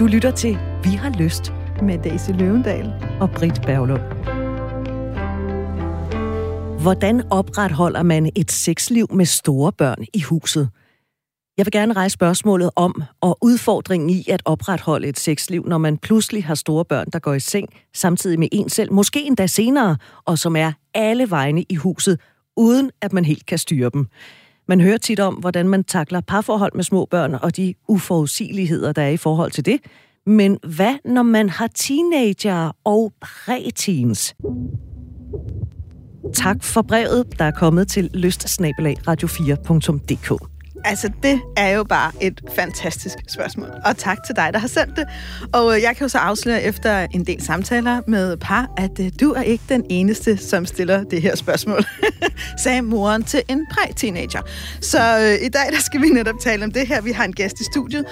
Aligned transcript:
Du 0.00 0.06
lytter 0.06 0.30
til 0.30 0.58
Vi 0.84 0.90
har 0.90 1.10
lyst 1.18 1.52
med 1.82 1.98
Daisy 1.98 2.30
Løvendal. 2.30 2.92
og 3.20 3.30
Britt 3.30 3.62
Berglund. 3.62 4.00
Hvordan 6.82 7.22
opretholder 7.30 8.02
man 8.02 8.30
et 8.36 8.50
sexliv 8.50 9.06
med 9.14 9.26
store 9.26 9.72
børn 9.72 10.04
i 10.14 10.20
huset? 10.20 10.68
Jeg 11.56 11.66
vil 11.66 11.72
gerne 11.72 11.92
rejse 11.92 12.12
spørgsmålet 12.12 12.70
om 12.76 13.02
og 13.20 13.38
udfordringen 13.40 14.10
i 14.10 14.24
at 14.28 14.42
opretholde 14.44 15.08
et 15.08 15.18
sexliv, 15.18 15.64
når 15.66 15.78
man 15.78 15.98
pludselig 15.98 16.44
har 16.44 16.54
store 16.54 16.84
børn, 16.84 17.06
der 17.12 17.18
går 17.18 17.34
i 17.34 17.40
seng 17.40 17.68
samtidig 17.94 18.38
med 18.38 18.48
en 18.52 18.68
selv, 18.68 18.92
måske 18.92 19.22
endda 19.22 19.46
senere, 19.46 19.96
og 20.24 20.38
som 20.38 20.56
er 20.56 20.72
alle 20.94 21.30
vegne 21.30 21.64
i 21.68 21.74
huset, 21.74 22.20
uden 22.56 22.90
at 23.00 23.12
man 23.12 23.24
helt 23.24 23.46
kan 23.46 23.58
styre 23.58 23.90
dem. 23.94 24.06
Man 24.72 24.80
hører 24.80 24.98
tit 24.98 25.20
om, 25.20 25.34
hvordan 25.34 25.68
man 25.68 25.84
takler 25.84 26.20
parforhold 26.20 26.72
med 26.74 26.84
små 26.84 27.04
børn 27.04 27.34
og 27.34 27.56
de 27.56 27.74
uforudsigeligheder, 27.88 28.92
der 28.92 29.02
er 29.02 29.08
i 29.08 29.16
forhold 29.16 29.50
til 29.50 29.66
det. 29.66 29.80
Men 30.26 30.58
hvad, 30.76 30.94
når 31.04 31.22
man 31.22 31.48
har 31.48 31.66
teenager 31.66 32.76
og 32.84 33.12
præteens? 33.20 34.34
Tak 36.34 36.64
for 36.64 36.82
brevet, 36.82 37.38
der 37.38 37.44
er 37.44 37.50
kommet 37.50 37.88
til 37.88 38.10
lystsnabelag 38.14 38.96
radio4.dk. 39.08 40.51
Altså, 40.84 41.10
det 41.22 41.40
er 41.56 41.68
jo 41.68 41.84
bare 41.84 42.12
et 42.20 42.40
fantastisk 42.54 43.16
spørgsmål. 43.28 43.68
Og 43.84 43.96
tak 43.96 44.18
til 44.26 44.36
dig, 44.36 44.50
der 44.52 44.58
har 44.58 44.68
sendt 44.68 44.96
det. 44.96 45.04
Og 45.52 45.76
øh, 45.76 45.82
jeg 45.82 45.96
kan 45.96 46.04
jo 46.04 46.08
så 46.08 46.18
afsløre 46.18 46.62
efter 46.62 47.06
en 47.14 47.24
del 47.24 47.42
samtaler 47.42 48.00
med 48.06 48.36
par, 48.36 48.70
at 48.76 49.00
øh, 49.00 49.10
du 49.20 49.32
er 49.32 49.42
ikke 49.42 49.64
den 49.68 49.84
eneste, 49.90 50.36
som 50.36 50.66
stiller 50.66 51.04
det 51.04 51.22
her 51.22 51.36
spørgsmål, 51.36 51.84
sagde 52.62 52.82
moren 52.82 53.22
til 53.24 53.42
en 53.48 53.66
præ-teenager. 53.70 54.40
Så 54.80 54.98
øh, 55.18 55.46
i 55.46 55.48
dag, 55.48 55.72
der 55.72 55.80
skal 55.80 56.02
vi 56.02 56.08
netop 56.08 56.34
tale 56.40 56.64
om 56.64 56.72
det 56.72 56.86
her. 56.86 57.00
Vi 57.00 57.12
har 57.12 57.24
en 57.24 57.32
gæst 57.32 57.60
i 57.60 57.64
studiet, 57.64 58.04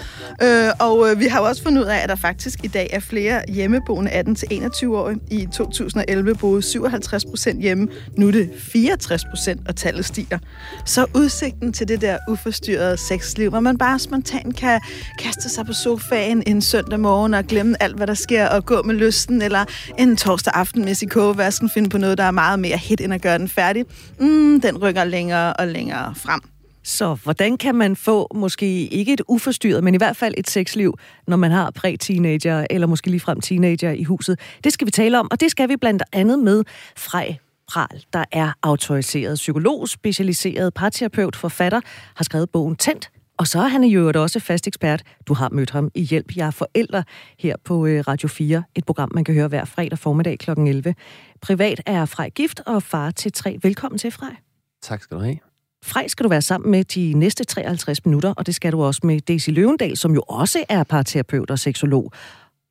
øh, 0.43 0.71
og 0.79 1.11
øh, 1.11 1.21
vi 1.21 1.27
har 1.27 1.41
jo 1.41 1.47
også 1.47 1.63
fundet 1.63 1.83
ud 1.83 1.87
af, 1.87 1.99
at 1.99 2.09
der 2.09 2.17
faktisk 2.17 2.65
i 2.65 2.69
dag 2.69 2.89
er 2.93 3.01
flere 3.01 3.43
hjemmeboende 3.49 4.11
18-21-årige. 4.11 5.21
I 5.31 5.47
2011 5.53 6.35
boede 6.35 6.63
57 6.63 7.25
procent 7.25 7.63
hjemme. 7.63 7.89
Nu 8.17 8.29
er 8.29 8.33
det 8.33 8.51
64 8.59 9.25
procent, 9.25 9.69
og 9.69 9.77
tallet 9.77 10.05
stiger. 10.05 10.39
Så 10.87 11.07
udsigten 11.15 11.73
til 11.73 11.89
det 11.89 12.01
der 12.01 12.19
uforstyrrede 12.61 12.97
sexliv, 12.97 13.51
hvor 13.51 13.61
man 13.61 13.79
bare 13.79 13.99
spontant 13.99 14.57
kan 14.57 14.81
kaste 15.19 15.49
sig 15.49 15.67
på 15.67 15.73
sofaen 15.73 16.43
en 16.47 16.63
søndag 16.63 17.01
morgen 17.01 17.35
og 17.35 17.45
glemme 17.45 17.83
alt, 17.83 17.97
hvad 17.97 18.07
der 18.07 18.15
sker, 18.15 18.49
og 18.49 18.67
gå 18.67 18.83
med 18.83 18.95
lysten, 18.95 19.43
eller 19.43 19.65
en 19.99 20.17
torsdag 20.17 20.53
aften 20.57 20.85
med 20.85 21.03
i 21.03 21.07
kogevasken 21.07 21.71
finde 21.75 21.91
på 21.91 21.99
noget, 21.99 22.19
der 22.19 22.25
er 22.25 22.31
meget 22.31 22.59
mere 22.59 22.77
hit, 22.77 23.01
end 23.01 23.15
at 23.15 23.23
gøre 23.23 23.39
den 23.39 23.49
færdig. 23.49 23.85
Mm, 24.19 24.61
den 24.61 24.79
rykker 24.79 25.05
længere 25.05 25.53
og 25.53 25.69
længere 25.69 26.15
frem. 26.15 26.41
Så 26.85 27.15
hvordan 27.15 27.57
kan 27.57 27.75
man 27.75 27.97
få 27.97 28.29
måske 28.35 28.87
ikke 28.87 29.13
et 29.13 29.23
uforstyrret, 29.29 29.85
men 29.85 29.95
i 29.95 29.97
hvert 29.97 30.17
fald 30.17 30.35
et 30.39 30.51
sexliv, 30.51 30.99
når 31.27 31.37
man 31.37 31.51
har 31.51 31.71
præ-teenager, 31.71 32.67
eller 32.71 32.87
måske 32.87 33.11
ligefrem 33.11 33.41
teenager 33.41 33.91
i 33.91 34.03
huset? 34.03 34.41
Det 34.65 34.73
skal 34.73 34.87
vi 34.87 34.91
tale 34.91 35.21
om, 35.21 35.29
og 35.31 35.41
det 35.41 35.51
skal 35.51 35.69
vi 35.69 35.77
blandt 35.77 36.03
andet 36.13 36.39
med 36.39 36.65
Frej 36.97 37.37
Pral, 37.71 38.05
der 38.13 38.25
er 38.33 38.53
autoriseret 38.63 39.35
psykolog, 39.35 39.89
specialiseret 39.89 40.75
parterapeut, 40.75 41.37
forfatter, 41.37 41.81
har 42.15 42.25
skrevet 42.25 42.51
bogen 42.51 42.77
Tændt, 42.77 43.11
og 43.39 43.47
så 43.47 43.61
er 43.61 43.69
han 43.69 43.85
jo 43.85 44.13
også 44.15 44.41
fast 44.41 44.67
ekspert. 44.67 45.03
Du 45.27 45.35
har 45.35 45.49
mødt 45.53 45.71
ham 45.71 45.91
i 45.95 46.03
Hjælp, 46.03 46.37
jeg 46.37 46.47
er 46.47 46.51
forældre 46.51 47.05
her 47.39 47.57
på 47.65 47.87
øh, 47.87 48.05
Radio 48.09 48.29
4. 48.29 48.63
Et 48.75 48.85
program, 48.87 49.11
man 49.15 49.25
kan 49.25 49.35
høre 49.35 49.49
hver 49.49 49.65
fredag 49.65 49.99
formiddag 49.99 50.39
kl. 50.39 50.51
11. 50.51 50.95
Privat 51.43 51.81
er 51.87 52.05
Frej 52.05 52.31
gift 52.31 52.61
og 52.67 52.83
far 52.83 53.11
til 53.11 53.33
tre. 53.33 53.59
Velkommen 53.63 53.99
til, 53.99 54.11
Frej. 54.11 54.37
Tak 54.83 55.03
skal 55.03 55.17
du 55.17 55.23
have. 55.23 55.39
Frej 55.85 56.09
skal 56.09 56.25
du 56.25 56.29
være 56.29 56.43
sammen 56.43 56.71
med 56.71 56.85
de 56.85 57.13
næste 57.13 57.45
53 57.45 58.05
minutter, 58.05 58.35
og 58.37 58.47
det 58.47 58.55
skal 58.55 58.73
du 58.73 58.83
også 58.83 59.01
med 59.05 59.21
Daisy 59.21 59.51
Løvendal, 59.51 59.97
som 59.97 60.15
jo 60.15 60.23
også 60.29 60.65
er 60.69 60.85
parterapeut 60.85 61.51
og 61.51 61.59
seksolog. 61.59 62.13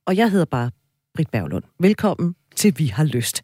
Og 0.05 0.16
jeg 0.16 0.31
hedder 0.31 0.45
bare 0.45 0.72
Britt 1.16 1.31
Berglund. 1.31 1.64
Velkommen 1.80 2.36
til 2.55 2.73
Vi 2.77 2.88
har 2.88 3.03
lyst. 3.03 3.42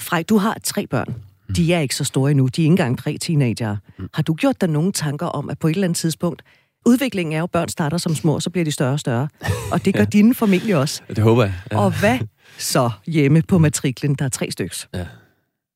Frej, 0.00 0.22
du 0.22 0.36
har 0.36 0.56
tre 0.64 0.86
børn. 0.86 1.14
De 1.56 1.74
er 1.74 1.80
ikke 1.80 1.94
så 1.94 2.04
store 2.04 2.30
endnu. 2.30 2.46
De 2.46 2.60
er 2.60 2.64
ikke 2.64 2.70
engang 2.72 2.98
præ-teenager. 2.98 3.76
Har 4.14 4.22
du 4.22 4.34
gjort 4.34 4.60
dig 4.60 4.68
nogle 4.68 4.92
tanker 4.92 5.26
om, 5.26 5.50
at 5.50 5.58
på 5.58 5.66
et 5.68 5.70
eller 5.74 5.84
andet 5.84 5.96
tidspunkt, 5.96 6.42
udviklingen 6.86 7.32
er 7.32 7.38
jo, 7.38 7.44
at 7.44 7.50
børn 7.50 7.68
starter 7.68 7.98
som 7.98 8.14
små, 8.14 8.34
og 8.34 8.42
så 8.42 8.50
bliver 8.50 8.64
de 8.64 8.72
større 8.72 8.92
og 8.92 9.00
større. 9.00 9.28
Og 9.72 9.84
det 9.84 9.94
gør 9.94 10.04
dine 10.18 10.34
familie 10.34 10.78
også. 10.78 11.02
Det 11.08 11.18
håber 11.18 11.44
jeg. 11.44 11.54
Ja. 11.72 11.78
Og 11.80 12.00
hvad 12.00 12.18
så 12.58 12.90
hjemme 13.06 13.42
på 13.42 13.58
matriklen? 13.58 14.14
Der 14.14 14.24
er 14.24 14.28
tre 14.28 14.50
styks. 14.50 14.88
Ja. 14.94 15.06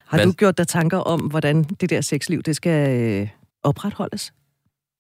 Har 0.06 0.19
Hvad- 0.19 0.27
du 0.27 0.33
gjort 0.33 0.59
dig 0.59 0.69
tanker 0.69 0.99
om, 0.99 1.21
hvordan 1.21 1.62
det 1.65 1.91
der 1.91 2.00
sexliv, 2.00 2.43
det 2.43 2.56
skal 2.56 3.00
øh, 3.00 3.28
opretholdes? 3.62 4.33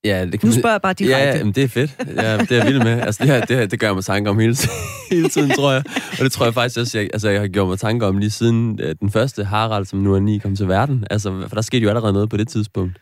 Ja, 0.04 0.26
det 0.26 0.40
kan 0.40 0.48
Nu 0.48 0.52
spørger 0.52 0.74
jeg 0.74 0.82
bare 0.82 0.92
direkte. 0.92 1.18
Ja, 1.18 1.36
jamen, 1.36 1.52
det 1.52 1.64
er 1.64 1.68
fedt. 1.68 1.90
Ja, 2.16 2.36
det 2.38 2.50
er 2.50 2.56
jeg 2.56 2.66
vild 2.66 2.78
med. 2.78 3.00
Altså, 3.00 3.24
det, 3.24 3.32
her, 3.32 3.40
det, 3.44 3.56
her, 3.56 3.66
det 3.66 3.80
gør 3.80 3.86
jeg 3.86 3.94
mig 3.94 4.04
tanker 4.04 4.30
om 4.30 4.38
hele, 4.38 4.56
hele 5.12 5.28
tiden, 5.28 5.50
tror 5.50 5.72
jeg. 5.72 5.82
Og 6.12 6.18
det 6.18 6.32
tror 6.32 6.44
jeg 6.46 6.54
faktisk 6.54 6.80
også, 6.80 6.98
jeg, 6.98 7.08
altså, 7.12 7.28
jeg 7.28 7.40
har 7.40 7.48
gjort 7.48 7.68
mig 7.68 7.78
tanker 7.78 8.06
om 8.06 8.18
lige 8.18 8.30
siden 8.30 8.80
øh, 8.82 8.94
den 9.00 9.10
første 9.10 9.44
Harald, 9.44 9.86
som 9.86 9.98
nu 9.98 10.14
er 10.14 10.20
ni, 10.20 10.38
kom 10.38 10.56
til 10.56 10.68
verden. 10.68 11.04
Altså, 11.10 11.44
for 11.48 11.54
der 11.54 11.62
skete 11.62 11.82
jo 11.82 11.88
allerede 11.88 12.12
noget 12.12 12.30
på 12.30 12.36
det 12.36 12.48
tidspunkt. 12.48 12.96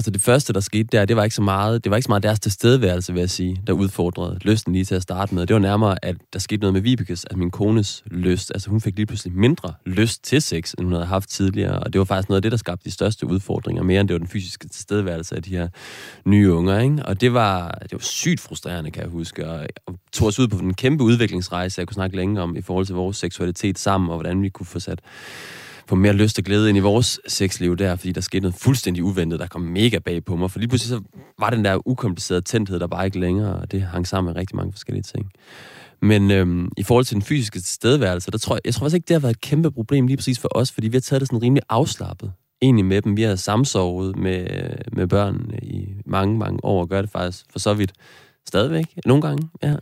Altså 0.00 0.10
det 0.10 0.20
første, 0.20 0.52
der 0.52 0.60
skete 0.60 0.88
der, 0.92 1.04
det 1.04 1.16
var 1.16 1.24
ikke 1.24 1.34
så 1.34 1.42
meget, 1.42 1.84
det 1.84 1.90
var 1.90 1.96
ikke 1.96 2.04
så 2.04 2.10
meget 2.10 2.22
deres 2.22 2.40
tilstedeværelse, 2.40 3.12
vil 3.12 3.20
jeg 3.20 3.30
sige, 3.30 3.62
der 3.66 3.72
udfordrede 3.72 4.38
lysten 4.42 4.72
lige 4.72 4.84
til 4.84 4.94
at 4.94 5.02
starte 5.02 5.34
med. 5.34 5.46
Det 5.46 5.54
var 5.54 5.60
nærmere, 5.60 6.04
at 6.04 6.16
der 6.32 6.38
skete 6.38 6.60
noget 6.60 6.72
med 6.72 6.80
Vibekes, 6.80 7.26
at 7.30 7.36
min 7.36 7.50
kones 7.50 8.02
lyst. 8.06 8.50
Altså 8.54 8.70
hun 8.70 8.80
fik 8.80 8.96
lige 8.96 9.06
pludselig 9.06 9.34
mindre 9.36 9.74
lyst 9.86 10.24
til 10.24 10.42
sex, 10.42 10.72
end 10.72 10.86
hun 10.86 10.92
havde 10.92 11.06
haft 11.06 11.28
tidligere. 11.28 11.80
Og 11.80 11.92
det 11.92 11.98
var 11.98 12.04
faktisk 12.04 12.28
noget 12.28 12.38
af 12.38 12.42
det, 12.42 12.52
der 12.52 12.58
skabte 12.58 12.84
de 12.84 12.90
største 12.90 13.26
udfordringer, 13.26 13.82
mere 13.82 14.00
end 14.00 14.08
det 14.08 14.14
var 14.14 14.18
den 14.18 14.28
fysiske 14.28 14.68
tilstedeværelse 14.68 15.36
af 15.36 15.42
de 15.42 15.50
her 15.50 15.68
nye 16.24 16.52
unger. 16.52 16.78
Ikke? 16.78 17.06
Og 17.06 17.20
det 17.20 17.32
var, 17.32 17.78
det 17.82 17.92
var 17.92 17.98
sygt 17.98 18.40
frustrerende, 18.40 18.90
kan 18.90 19.02
jeg 19.02 19.10
huske. 19.10 19.48
Og, 19.48 19.66
og 19.86 19.98
tog 20.12 20.28
os 20.28 20.38
ud 20.38 20.48
på 20.48 20.58
en 20.58 20.74
kæmpe 20.74 21.04
udviklingsrejse, 21.04 21.78
jeg 21.78 21.86
kunne 21.86 21.94
snakke 21.94 22.16
længe 22.16 22.40
om, 22.40 22.56
i 22.56 22.62
forhold 22.62 22.86
til 22.86 22.94
vores 22.94 23.16
seksualitet 23.16 23.78
sammen, 23.78 24.10
og 24.10 24.16
hvordan 24.16 24.42
vi 24.42 24.48
kunne 24.48 24.66
få 24.66 24.78
sat 24.78 25.00
få 25.90 25.96
mere 25.96 26.12
lyst 26.12 26.38
og 26.38 26.44
glæde 26.44 26.68
ind 26.68 26.78
i 26.78 26.80
vores 26.80 27.20
sexliv 27.28 27.76
der, 27.76 27.96
fordi 27.96 28.12
der 28.12 28.20
skete 28.20 28.40
noget 28.40 28.54
fuldstændig 28.54 29.04
uventet, 29.04 29.40
der 29.40 29.46
kom 29.46 29.60
mega 29.60 29.98
bag 29.98 30.24
på 30.24 30.36
mig. 30.36 30.50
For 30.50 30.58
lige 30.58 30.68
pludselig 30.68 30.98
så 30.98 31.02
var 31.38 31.50
den 31.50 31.64
der 31.64 31.88
ukomplicerede 31.88 32.42
tændthed 32.42 32.80
der 32.80 32.86
bare 32.86 33.04
ikke 33.04 33.20
længere, 33.20 33.54
og 33.54 33.72
det 33.72 33.82
hang 33.82 34.06
sammen 34.06 34.32
med 34.32 34.40
rigtig 34.40 34.56
mange 34.56 34.72
forskellige 34.72 35.02
ting. 35.02 35.30
Men 36.02 36.30
øhm, 36.30 36.68
i 36.76 36.82
forhold 36.82 37.04
til 37.04 37.14
den 37.14 37.22
fysiske 37.22 37.58
tilstedeværelse, 37.58 38.30
der 38.30 38.38
tror 38.38 38.54
jeg, 38.54 38.60
jeg 38.64 38.74
tror 38.74 38.84
faktisk 38.84 38.94
ikke, 38.94 39.06
det 39.08 39.14
har 39.14 39.20
været 39.20 39.34
et 39.34 39.40
kæmpe 39.40 39.70
problem 39.70 40.06
lige 40.06 40.16
præcis 40.16 40.38
for 40.38 40.48
os, 40.54 40.72
fordi 40.72 40.88
vi 40.88 40.96
har 40.96 41.00
taget 41.00 41.20
det 41.20 41.28
sådan 41.28 41.42
rimelig 41.42 41.62
afslappet 41.68 42.32
egentlig 42.62 42.84
med 42.84 43.02
dem. 43.02 43.16
Vi 43.16 43.22
har 43.22 43.36
samsovet 43.36 44.16
med, 44.16 44.40
øh, 44.50 44.76
med 44.92 45.06
børn 45.06 45.50
i 45.62 45.88
mange, 46.06 46.38
mange 46.38 46.64
år, 46.64 46.80
og 46.80 46.88
gør 46.88 47.00
det 47.00 47.10
faktisk 47.10 47.44
for 47.52 47.58
så 47.58 47.74
vidt 47.74 47.92
stadigvæk. 48.48 48.86
Nogle 49.06 49.22
gange, 49.22 49.48
ja. 49.62 49.74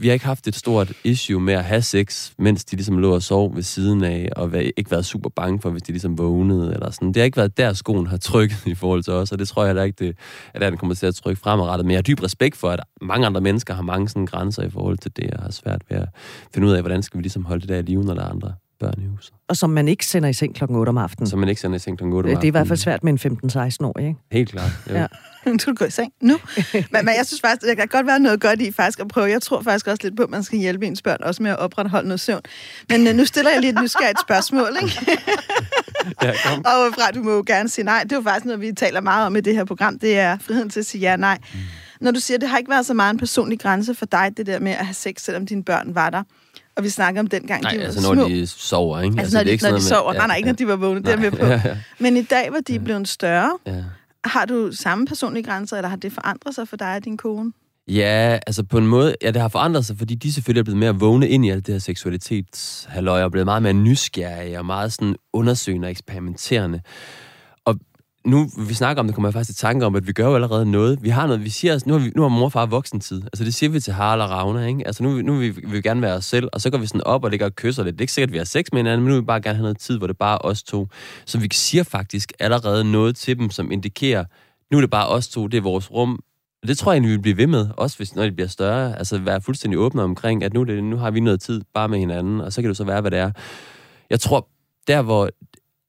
Vi 0.00 0.06
har 0.06 0.12
ikke 0.12 0.24
haft 0.24 0.46
et 0.46 0.54
stort 0.54 0.92
issue 1.04 1.40
med 1.40 1.54
at 1.54 1.64
have 1.64 1.82
sex, 1.82 2.30
mens 2.38 2.64
de 2.64 2.76
ligesom 2.76 2.98
lå 2.98 3.14
og 3.14 3.22
sov 3.22 3.56
ved 3.56 3.62
siden 3.62 4.04
af, 4.04 4.28
og 4.36 4.62
ikke 4.76 4.90
været 4.90 5.06
super 5.06 5.30
bange 5.30 5.60
for, 5.60 5.70
hvis 5.70 5.82
de 5.82 5.92
ligesom 5.92 6.18
vågnede, 6.18 6.74
eller 6.74 6.90
sådan. 6.90 7.08
Det 7.08 7.16
har 7.16 7.24
ikke 7.24 7.36
været 7.36 7.56
der, 7.56 7.72
skoen 7.72 8.06
har 8.06 8.16
trykket 8.16 8.66
i 8.66 8.74
forhold 8.74 9.02
til 9.02 9.12
os, 9.12 9.32
og 9.32 9.38
det 9.38 9.48
tror 9.48 9.62
jeg 9.62 9.68
heller 9.68 9.82
ikke, 9.82 10.04
det, 10.04 10.16
at 10.54 10.60
den 10.62 10.76
kommer 10.76 10.94
til 10.94 11.06
at 11.06 11.14
trykke 11.14 11.40
fremadrettet. 11.40 11.86
Men 11.86 11.90
jeg 11.90 11.98
har 11.98 12.02
dyb 12.02 12.22
respekt 12.22 12.56
for, 12.56 12.70
at 12.70 12.80
mange 13.00 13.26
andre 13.26 13.40
mennesker 13.40 13.74
har 13.74 13.82
mange 13.82 14.08
sådan 14.08 14.26
grænser 14.26 14.62
i 14.62 14.70
forhold 14.70 14.98
til 14.98 15.16
det, 15.16 15.30
og 15.30 15.42
har 15.42 15.50
svært 15.50 15.82
ved 15.90 15.96
at 15.96 16.08
finde 16.54 16.68
ud 16.68 16.72
af, 16.72 16.82
hvordan 16.82 17.02
skal 17.02 17.18
vi 17.18 17.22
ligesom 17.22 17.44
holde 17.44 17.60
det 17.60 17.68
der 17.68 17.78
i 17.78 17.82
live, 17.82 18.04
når 18.04 18.14
der 18.14 18.22
er 18.22 18.28
andre 18.28 18.52
børn 18.80 19.02
i 19.02 19.06
huset. 19.06 19.34
Og 19.48 19.56
som 19.56 19.70
man 19.70 19.88
ikke 19.88 20.06
sender 20.06 20.28
i 20.28 20.32
seng 20.32 20.54
klokken 20.54 20.76
8 20.76 20.90
om 20.90 20.98
aftenen. 20.98 21.26
Så 21.26 21.36
man 21.36 21.48
ikke 21.48 21.60
sender 21.60 21.76
i 21.76 21.78
seng 21.78 21.98
kl. 21.98 22.04
8 22.04 22.28
om 22.28 22.36
det 22.36 22.44
er 22.44 22.48
i 22.48 22.50
hvert 22.50 22.66
fald 22.66 22.86
aftenen. 22.86 23.18
svært 23.18 23.40
med 23.44 23.52
en 23.52 23.72
15-16-årig, 23.84 24.06
ikke? 24.06 24.20
Helt 24.32 24.50
klart. 24.50 24.70
Jo. 24.90 24.94
Ja. 24.94 25.06
Ja. 25.48 25.52
Nu 25.52 25.58
skal 25.58 25.72
du 25.72 25.76
gå 25.78 25.84
i 25.84 25.90
seng 25.90 26.12
nu. 26.20 26.38
men, 26.72 26.84
men 26.92 27.08
jeg 27.18 27.26
synes 27.26 27.40
faktisk, 27.40 27.62
der 27.68 27.74
kan 27.74 27.88
godt 27.88 28.06
være 28.06 28.18
noget 28.20 28.40
godt 28.40 28.60
i 28.60 28.72
faktisk 28.72 29.00
at 29.00 29.08
prøve. 29.08 29.26
Jeg 29.30 29.42
tror 29.42 29.62
faktisk 29.62 29.86
også 29.86 30.00
lidt 30.02 30.16
på, 30.16 30.22
at 30.22 30.30
man 30.30 30.42
skal 30.44 30.58
hjælpe 30.58 30.86
ens 30.86 31.02
børn 31.02 31.16
også 31.22 31.42
med 31.42 31.50
at 31.50 31.58
opretholde 31.58 32.08
noget 32.08 32.20
søvn. 32.20 32.40
Men 32.88 33.06
øh, 33.06 33.14
nu 33.14 33.24
stiller 33.24 33.50
jeg 33.50 33.60
lige 33.60 33.70
et 33.72 33.82
nysgerrigt 33.82 34.20
spørgsmål, 34.20 34.68
ikke? 34.82 35.00
ja, 36.22 36.32
kom. 36.46 36.58
Og 36.58 36.94
fra, 36.94 37.10
du 37.14 37.22
må 37.22 37.30
jo 37.34 37.44
gerne 37.46 37.68
sige 37.68 37.84
nej. 37.84 38.02
Det 38.02 38.12
er 38.12 38.16
jo 38.16 38.22
faktisk 38.22 38.44
noget, 38.44 38.60
vi 38.60 38.72
taler 38.72 39.00
meget 39.00 39.26
om 39.26 39.36
i 39.36 39.40
det 39.40 39.54
her 39.54 39.64
program. 39.64 39.98
Det 39.98 40.18
er 40.18 40.38
friheden 40.40 40.70
til 40.70 40.80
at 40.80 40.86
sige 40.86 41.00
ja 41.00 41.12
og 41.12 41.18
nej. 41.18 41.38
Mm. 41.52 41.58
Når 42.00 42.10
du 42.10 42.20
siger, 42.20 42.36
at 42.36 42.40
det 42.40 42.48
har 42.48 42.58
ikke 42.58 42.70
været 42.70 42.86
så 42.86 42.94
meget 42.94 43.12
en 43.12 43.18
personlig 43.18 43.60
grænse 43.60 43.94
for 43.94 44.06
dig, 44.06 44.32
det 44.36 44.46
der 44.46 44.58
med 44.58 44.72
at 44.72 44.86
have 44.86 44.94
sex, 44.94 45.20
selvom 45.20 45.46
dine 45.46 45.64
børn 45.64 45.94
var 45.94 46.10
der. 46.10 46.22
Og 46.76 46.84
vi 46.84 46.88
snakker 46.88 47.20
om 47.20 47.26
dengang, 47.26 47.62
Nej, 47.62 47.72
de 47.72 47.78
var 47.78 47.84
altså 47.84 48.00
små. 48.00 48.14
når 48.14 48.28
de 48.28 48.46
sover, 48.46 49.00
ikke? 49.00 49.16
Altså, 49.20 49.36
når, 49.36 49.44
de, 49.44 49.50
det 49.50 49.62
er 49.64 49.70
når 49.70 49.78
de 49.78 49.84
sover. 49.84 50.12
med- 50.12 50.18
Nej, 50.18 50.26
nej, 50.26 50.36
ikke 50.36 50.46
når 50.46 50.54
de 50.56 50.68
var 50.68 50.76
vågne, 50.76 51.02
det 51.02 51.12
er 51.12 51.16
med 51.16 51.30
på. 51.30 51.46
Ja, 51.46 51.52
ja, 51.64 51.76
Men 51.98 52.16
i 52.16 52.22
dag, 52.22 52.50
hvor 52.50 52.60
de 52.60 52.74
er 52.74 52.78
blevet 52.80 53.08
større, 53.08 53.58
ja 53.66 53.72
har 54.24 54.44
du 54.44 54.72
samme 54.72 55.06
personlige 55.06 55.42
grænser, 55.42 55.76
eller 55.76 55.88
har 55.88 55.96
det 55.96 56.12
forandret 56.12 56.54
sig 56.54 56.68
for 56.68 56.76
dig 56.76 56.96
og 56.96 57.04
din 57.04 57.16
kone? 57.16 57.52
Ja, 57.88 58.38
altså 58.46 58.64
på 58.64 58.78
en 58.78 58.86
måde, 58.86 59.14
ja, 59.22 59.30
det 59.30 59.42
har 59.42 59.48
forandret 59.48 59.84
sig, 59.86 59.98
fordi 59.98 60.14
de 60.14 60.32
selvfølgelig 60.32 60.60
er 60.60 60.64
blevet 60.64 60.78
mere 60.78 60.94
vågne 60.94 61.28
ind 61.28 61.46
i 61.46 61.50
alt 61.50 61.66
det 61.66 61.74
her 61.74 61.78
seksualitetshalløj, 61.78 63.22
og 63.22 63.30
blevet 63.30 63.46
meget 63.46 63.62
mere 63.62 63.72
nysgerrige, 63.72 64.58
og 64.58 64.66
meget 64.66 64.92
sådan 64.92 65.16
undersøgende 65.32 65.86
og 65.86 65.90
eksperimenterende. 65.90 66.80
Nu 68.26 68.50
vi 68.68 68.74
snakker 68.74 69.00
om 69.00 69.06
det, 69.06 69.14
kommer 69.14 69.28
jeg 69.28 69.34
faktisk 69.34 69.58
i 69.58 69.60
tanke 69.60 69.86
om, 69.86 69.96
at 69.96 70.06
vi 70.06 70.12
gør 70.12 70.26
jo 70.26 70.34
allerede 70.34 70.70
noget. 70.70 71.02
Vi 71.02 71.08
har 71.08 71.26
noget, 71.26 71.44
vi 71.44 71.50
siger, 71.50 71.78
nu 71.86 71.92
har, 71.92 72.00
vi, 72.00 72.12
nu 72.16 72.22
har 72.22 72.28
mor 72.28 72.44
og 72.44 72.52
far 72.52 72.66
voksentid. 72.66 73.22
Altså 73.22 73.44
det 73.44 73.54
siger 73.54 73.70
vi 73.70 73.80
til 73.80 73.92
Harald 73.92 74.20
og 74.20 74.30
Ravner, 74.30 74.66
ikke? 74.66 74.86
Altså 74.86 75.02
nu, 75.02 75.22
nu 75.22 75.36
vil 75.36 75.56
vi, 75.56 75.60
vil 75.60 75.72
vi 75.72 75.80
gerne 75.80 76.02
være 76.02 76.14
os 76.14 76.24
selv, 76.24 76.48
og 76.52 76.60
så 76.60 76.70
går 76.70 76.78
vi 76.78 76.86
sådan 76.86 77.04
op 77.04 77.24
og 77.24 77.30
ligger 77.30 77.46
og 77.46 77.56
kysser 77.56 77.84
lidt. 77.84 77.94
Det 77.94 78.00
er 78.00 78.02
ikke 78.02 78.12
sikkert, 78.12 78.28
at 78.28 78.32
vi 78.32 78.38
har 78.38 78.44
sex 78.44 78.66
med 78.72 78.78
hinanden, 78.78 79.00
men 79.00 79.08
nu 79.08 79.14
vil 79.14 79.22
vi 79.22 79.26
bare 79.26 79.40
gerne 79.40 79.56
have 79.56 79.62
noget 79.62 79.78
tid, 79.78 79.98
hvor 79.98 80.06
det 80.06 80.18
bare 80.18 80.34
er 80.34 80.48
os 80.48 80.62
to. 80.62 80.88
Så 81.26 81.38
vi 81.38 81.48
siger 81.52 81.82
faktisk 81.82 82.32
allerede 82.38 82.92
noget 82.92 83.16
til 83.16 83.38
dem, 83.38 83.50
som 83.50 83.72
indikerer, 83.72 84.24
nu 84.70 84.76
er 84.76 84.80
det 84.80 84.90
bare 84.90 85.08
os 85.08 85.28
to, 85.28 85.46
det 85.46 85.56
er 85.58 85.62
vores 85.62 85.90
rum, 85.90 86.20
Og 86.62 86.68
Det 86.68 86.78
tror 86.78 86.92
jeg 86.92 86.96
egentlig, 86.96 87.10
vi 87.10 87.16
vil 87.16 87.22
blive 87.22 87.36
ved 87.36 87.46
med, 87.46 87.68
også 87.76 87.96
hvis, 87.96 88.14
når 88.14 88.22
det 88.22 88.34
bliver 88.34 88.48
større. 88.48 88.98
Altså 88.98 89.18
være 89.18 89.40
fuldstændig 89.40 89.78
åbne 89.78 90.02
omkring, 90.02 90.44
at 90.44 90.54
nu, 90.54 90.64
det, 90.64 90.84
nu 90.84 90.96
har 90.96 91.10
vi 91.10 91.20
noget 91.20 91.40
tid 91.40 91.60
bare 91.74 91.88
med 91.88 91.98
hinanden, 91.98 92.40
og 92.40 92.52
så 92.52 92.62
kan 92.62 92.68
det 92.68 92.76
så 92.76 92.84
være, 92.84 93.00
hvad 93.00 93.10
det 93.10 93.18
er. 93.18 93.30
Jeg 94.10 94.20
tror, 94.20 94.48
der 94.86 95.02
hvor 95.02 95.28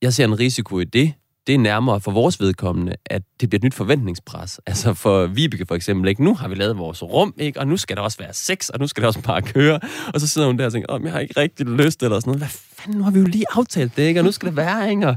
jeg 0.01 0.13
ser 0.13 0.25
en 0.25 0.39
risiko 0.39 0.79
i 0.79 0.83
det, 0.83 1.13
det 1.49 1.55
er 1.55 1.59
nærmere 1.59 1.99
for 1.99 2.11
vores 2.11 2.39
vedkommende, 2.39 2.95
at 3.05 3.21
det 3.41 3.49
bliver 3.49 3.59
et 3.59 3.63
nyt 3.63 3.73
forventningspres. 3.73 4.59
Altså 4.65 4.93
for 4.93 5.25
Vibeke 5.25 5.65
for 5.65 5.75
eksempel, 5.75 6.09
ikke? 6.09 6.23
nu 6.23 6.35
har 6.35 6.47
vi 6.47 6.55
lavet 6.55 6.77
vores 6.77 7.03
rum, 7.03 7.33
ikke? 7.37 7.59
og 7.59 7.67
nu 7.67 7.77
skal 7.77 7.95
der 7.95 8.01
også 8.01 8.17
være 8.17 8.33
sex, 8.33 8.69
og 8.69 8.79
nu 8.79 8.87
skal 8.87 9.01
der 9.01 9.07
også 9.07 9.21
bare 9.21 9.41
køre. 9.41 9.79
Og 10.13 10.19
så 10.19 10.27
sidder 10.27 10.47
hun 10.47 10.59
der 10.59 10.65
og 10.65 10.71
tænker, 10.73 10.93
Åh, 10.93 11.01
jeg 11.03 11.11
har 11.11 11.19
ikke 11.19 11.39
rigtig 11.39 11.65
lyst, 11.65 12.03
eller 12.03 12.19
sådan 12.19 12.29
noget. 12.29 12.41
Hvad 12.41 12.49
fanden, 12.49 12.97
nu 12.97 13.03
har 13.03 13.11
vi 13.11 13.19
jo 13.19 13.25
lige 13.25 13.45
aftalt 13.51 13.97
det, 13.97 14.03
ikke? 14.03 14.19
og 14.19 14.23
nu 14.23 14.31
skal 14.31 14.47
det 14.47 14.55
være. 14.57 14.89
Ikke? 14.89 15.07
Og, 15.07 15.15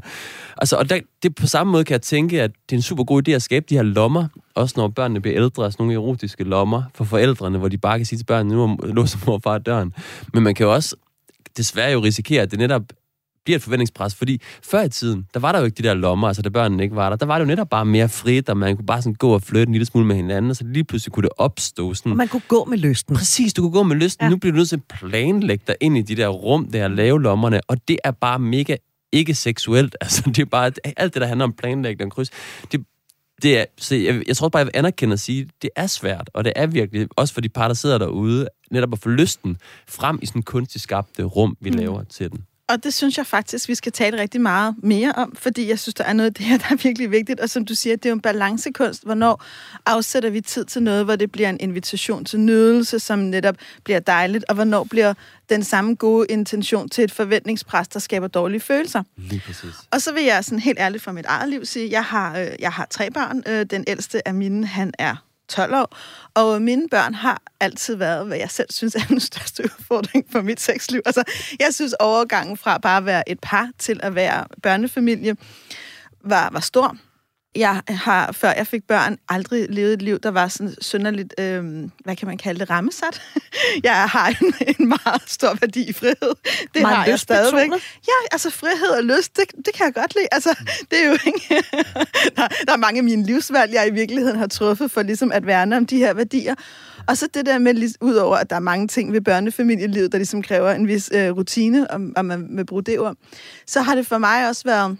altså, 0.56 0.76
og 0.76 0.90
der, 0.90 1.00
det 1.22 1.34
på 1.34 1.46
samme 1.46 1.70
måde 1.70 1.84
kan 1.84 1.92
jeg 1.92 2.02
tænke, 2.02 2.42
at 2.42 2.50
det 2.70 2.74
er 2.74 2.78
en 2.78 2.82
super 2.82 3.04
god 3.04 3.28
idé 3.28 3.30
at 3.32 3.42
skabe 3.42 3.66
de 3.68 3.74
her 3.74 3.82
lommer, 3.82 4.28
også 4.54 4.74
når 4.76 4.88
børnene 4.88 5.20
bliver 5.20 5.36
ældre, 5.36 5.72
sådan 5.72 5.86
nogle 5.86 5.94
erotiske 5.94 6.44
lommer 6.44 6.82
for 6.94 7.04
forældrene, 7.04 7.58
hvor 7.58 7.68
de 7.68 7.78
bare 7.78 7.98
kan 7.98 8.06
sige 8.06 8.18
til 8.18 8.24
børnene, 8.24 8.54
nu 8.54 8.78
låser 8.82 9.18
mor 9.26 9.34
og 9.34 9.42
far 9.42 9.58
døren. 9.58 9.92
Men 10.32 10.42
man 10.42 10.54
kan 10.54 10.66
jo 10.66 10.74
også 10.74 10.96
desværre 11.56 11.92
jo 11.92 12.00
risikere, 12.00 12.42
at 12.42 12.50
det 12.50 12.58
netop 12.58 12.82
bliver 13.44 13.56
et 13.56 13.62
forventningspres, 13.62 14.14
fordi 14.14 14.40
før 14.62 14.82
i 14.82 14.88
tiden, 14.88 15.26
der 15.34 15.40
var 15.40 15.52
der 15.52 15.58
jo 15.58 15.64
ikke 15.64 15.82
de 15.82 15.88
der 15.88 15.94
lommer, 15.94 16.28
altså 16.28 16.42
da 16.42 16.48
børnene 16.48 16.82
ikke 16.82 16.96
var 16.96 17.08
der, 17.08 17.16
der 17.16 17.26
var 17.26 17.38
det 17.38 17.44
jo 17.44 17.46
netop 17.46 17.70
bare 17.70 17.84
mere 17.84 18.08
frit, 18.08 18.48
og 18.48 18.56
man 18.56 18.76
kunne 18.76 18.86
bare 18.86 19.02
sådan 19.02 19.14
gå 19.14 19.34
og 19.34 19.42
flytte 19.42 19.66
en 19.66 19.72
lille 19.72 19.86
smule 19.86 20.06
med 20.06 20.16
hinanden, 20.16 20.50
og 20.50 20.56
så 20.56 20.64
lige 20.64 20.84
pludselig 20.84 21.12
kunne 21.12 21.22
det 21.22 21.32
opstå 21.38 21.94
sådan... 21.94 22.12
Og 22.12 22.16
man 22.16 22.28
kunne 22.28 22.42
gå 22.48 22.64
med 22.64 22.78
lysten. 22.78 23.16
Præcis, 23.16 23.54
du 23.54 23.62
kunne 23.62 23.72
gå 23.72 23.82
med 23.82 23.96
lysten. 23.96 24.24
Ja. 24.24 24.30
Nu 24.30 24.36
bliver 24.36 24.52
du 24.52 24.56
nødt 24.56 24.68
til 24.68 24.76
at 24.76 24.98
planlægge 24.98 25.64
dig 25.66 25.76
ind 25.80 25.98
i 25.98 26.02
de 26.02 26.16
der 26.16 26.28
rum, 26.28 26.70
der 26.70 26.88
lave 26.88 27.22
lommerne, 27.22 27.60
og 27.68 27.88
det 27.88 27.98
er 28.04 28.10
bare 28.10 28.38
mega 28.38 28.76
ikke 29.12 29.34
seksuelt. 29.34 29.96
Altså, 30.00 30.22
det 30.26 30.38
er 30.38 30.44
bare 30.44 30.72
alt 30.96 31.14
det, 31.14 31.20
der 31.20 31.26
handler 31.26 31.44
om 31.44 31.52
planlægning 31.52 32.06
og 32.06 32.12
kryds. 32.12 32.30
Det, 32.72 32.84
det 33.42 33.58
er, 33.58 33.64
så 33.78 33.94
jeg, 33.94 34.22
jeg 34.28 34.36
tror 34.36 34.48
bare, 34.48 34.58
jeg 34.58 34.66
vil 34.66 34.72
anerkende 34.74 35.12
at 35.12 35.20
sige, 35.20 35.48
det 35.62 35.70
er 35.76 35.86
svært, 35.86 36.30
og 36.34 36.44
det 36.44 36.52
er 36.56 36.66
virkelig, 36.66 37.08
også 37.16 37.34
for 37.34 37.40
de 37.40 37.48
par, 37.48 37.68
der 37.68 37.74
sidder 37.74 37.98
derude, 37.98 38.48
netop 38.70 38.92
at 38.92 38.98
få 38.98 39.08
lysten 39.08 39.56
frem 39.88 40.18
i 40.22 40.26
sådan 40.26 40.42
kunstigt 40.42 40.82
skabte 40.82 41.22
rum, 41.22 41.56
vi 41.60 41.70
mm. 41.70 41.76
laver 41.76 42.04
til 42.04 42.30
den 42.30 42.44
og 42.72 42.84
det 42.84 42.94
synes 42.94 43.18
jeg 43.18 43.26
faktisk, 43.26 43.68
vi 43.68 43.74
skal 43.74 43.92
tale 43.92 44.20
rigtig 44.20 44.40
meget 44.40 44.74
mere 44.82 45.12
om, 45.12 45.36
fordi 45.36 45.68
jeg 45.68 45.78
synes, 45.78 45.94
der 45.94 46.04
er 46.04 46.12
noget 46.12 46.26
af 46.30 46.34
det 46.34 46.46
her, 46.46 46.58
der 46.58 46.66
er 46.70 46.76
virkelig 46.76 47.10
vigtigt. 47.10 47.40
Og 47.40 47.50
som 47.50 47.64
du 47.64 47.74
siger, 47.74 47.96
det 47.96 48.06
er 48.06 48.10
jo 48.10 48.14
en 48.14 48.20
balancekunst. 48.20 49.04
Hvornår 49.04 49.44
afsætter 49.86 50.30
vi 50.30 50.40
tid 50.40 50.64
til 50.64 50.82
noget, 50.82 51.04
hvor 51.04 51.16
det 51.16 51.32
bliver 51.32 51.50
en 51.50 51.56
invitation 51.60 52.24
til 52.24 52.40
nydelse, 52.40 52.98
som 52.98 53.18
netop 53.18 53.54
bliver 53.84 54.00
dejligt, 54.00 54.44
og 54.48 54.54
hvornår 54.54 54.84
bliver 54.84 55.14
den 55.48 55.64
samme 55.64 55.94
gode 55.94 56.26
intention 56.30 56.88
til 56.88 57.04
et 57.04 57.12
forventningspres, 57.12 57.88
der 57.88 57.98
skaber 57.98 58.28
dårlige 58.28 58.60
følelser. 58.60 59.02
Lige 59.16 59.42
præcis. 59.46 59.74
Og 59.90 60.02
så 60.02 60.12
vil 60.12 60.24
jeg 60.24 60.44
sådan 60.44 60.58
helt 60.58 60.78
ærligt 60.78 61.02
fra 61.02 61.12
mit 61.12 61.26
eget 61.26 61.48
liv 61.48 61.66
sige, 61.66 61.90
jeg 61.90 62.04
har, 62.04 62.38
øh, 62.38 62.48
jeg 62.58 62.72
har 62.72 62.86
tre 62.90 63.10
børn. 63.10 63.42
Øh, 63.46 63.66
den 63.70 63.84
ældste 63.86 64.28
af 64.28 64.34
mine, 64.34 64.66
han 64.66 64.92
er 64.98 65.16
12 65.52 65.74
år. 65.74 65.96
Og 66.34 66.62
mine 66.62 66.88
børn 66.88 67.14
har 67.14 67.42
altid 67.60 67.94
været, 67.94 68.26
hvad 68.26 68.38
jeg 68.38 68.50
selv 68.50 68.68
synes 68.70 68.94
er 68.94 69.06
den 69.14 69.20
største 69.20 69.64
udfordring 69.64 70.24
for 70.32 70.42
mit 70.42 70.60
sexliv. 70.60 71.00
Altså, 71.06 71.24
jeg 71.60 71.74
synes 71.74 71.92
overgangen 71.92 72.56
fra 72.56 72.78
bare 72.78 72.96
at 72.96 73.04
være 73.04 73.28
et 73.28 73.40
par 73.40 73.68
til 73.78 74.00
at 74.02 74.14
være 74.14 74.44
børnefamilie 74.62 75.36
var, 76.24 76.48
var 76.52 76.60
stor 76.60 76.96
jeg 77.56 77.82
har, 77.88 78.32
før 78.32 78.52
jeg 78.56 78.66
fik 78.66 78.82
børn, 78.88 79.18
aldrig 79.28 79.66
levet 79.70 79.92
et 79.92 80.02
liv, 80.02 80.18
der 80.18 80.30
var 80.30 80.48
sådan 80.48 80.74
synderligt, 80.80 81.34
øh, 81.38 81.90
hvad 82.04 82.16
kan 82.16 82.28
man 82.28 82.38
kalde 82.38 82.60
det, 82.60 82.70
rammesat. 82.70 83.22
jeg 83.84 84.08
har 84.08 84.28
en, 84.28 84.54
en 84.78 84.88
meget 84.88 85.22
stor 85.26 85.54
værdi 85.60 85.88
i 85.88 85.92
frihed. 85.92 86.34
Det 86.74 86.82
meget 86.82 86.96
har 86.96 87.06
jeg 87.06 87.20
stadigvæk. 87.20 87.70
Ja, 88.08 88.12
altså 88.32 88.50
frihed 88.50 88.88
og 88.98 89.04
lyst, 89.04 89.36
det, 89.36 89.44
det 89.66 89.74
kan 89.74 89.86
jeg 89.86 89.94
godt 89.94 90.14
lide. 90.14 90.26
Altså, 90.32 90.58
det 90.90 91.04
er 91.04 91.08
jo 91.08 91.16
ikke... 91.26 91.64
der, 92.36 92.48
der 92.66 92.72
er 92.72 92.76
mange 92.76 92.98
af 92.98 93.04
mine 93.04 93.26
livsvalg, 93.26 93.72
jeg 93.72 93.88
i 93.88 93.92
virkeligheden 93.92 94.38
har 94.38 94.46
truffet 94.46 94.90
for 94.90 95.02
ligesom 95.02 95.32
at 95.32 95.46
værne 95.46 95.76
om 95.76 95.86
de 95.86 95.98
her 95.98 96.14
værdier. 96.14 96.54
Og 97.06 97.16
så 97.16 97.28
det 97.34 97.46
der 97.46 97.58
med, 97.58 97.94
udover 98.00 98.36
at 98.36 98.50
der 98.50 98.56
er 98.56 98.60
mange 98.60 98.88
ting 98.88 99.12
ved 99.12 99.20
børnefamilielivet, 99.20 100.12
der 100.12 100.18
ligesom 100.18 100.42
kræver 100.42 100.70
en 100.70 100.88
vis 100.88 101.10
øh, 101.14 101.30
rutine, 101.30 101.90
om, 101.90 102.12
om 102.16 102.24
man 102.24 102.48
vil 102.50 102.66
bruge 102.66 102.82
det 102.82 103.00
ord, 103.00 103.16
så 103.66 103.80
har 103.80 103.94
det 103.94 104.06
for 104.06 104.18
mig 104.18 104.48
også 104.48 104.62
været 104.64 104.96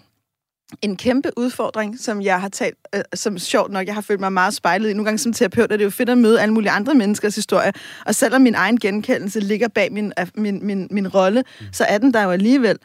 en 0.81 0.95
kæmpe 0.95 1.31
udfordring, 1.37 1.99
som 1.99 2.21
jeg 2.21 2.41
har 2.41 2.49
talt, 2.49 2.77
øh, 2.95 3.01
som 3.13 3.37
sjovt 3.37 3.71
nok, 3.71 3.87
jeg 3.87 3.93
har 3.93 4.01
følt 4.01 4.19
mig 4.19 4.33
meget 4.33 4.53
spejlet 4.53 4.89
i. 4.89 4.93
Nogle 4.93 5.05
gange 5.05 5.17
som 5.17 5.33
terapeut 5.33 5.71
er 5.71 5.77
det 5.77 5.83
jo 5.83 5.89
fedt 5.89 6.09
at 6.09 6.17
møde 6.17 6.41
alle 6.41 6.53
mulige 6.53 6.71
andre 6.71 6.93
menneskers 6.93 7.35
historie, 7.35 7.71
og 8.05 8.15
selvom 8.15 8.41
min 8.41 8.55
egen 8.55 8.79
genkendelse 8.79 9.39
ligger 9.39 9.67
bag 9.67 9.91
min, 9.91 10.13
min, 10.35 10.65
min, 10.65 10.87
min 10.91 11.07
rolle, 11.07 11.43
mm. 11.59 11.65
så 11.71 11.83
er 11.83 11.97
den 11.97 12.13
der 12.13 12.23
jo 12.23 12.31
alligevel. 12.31 12.77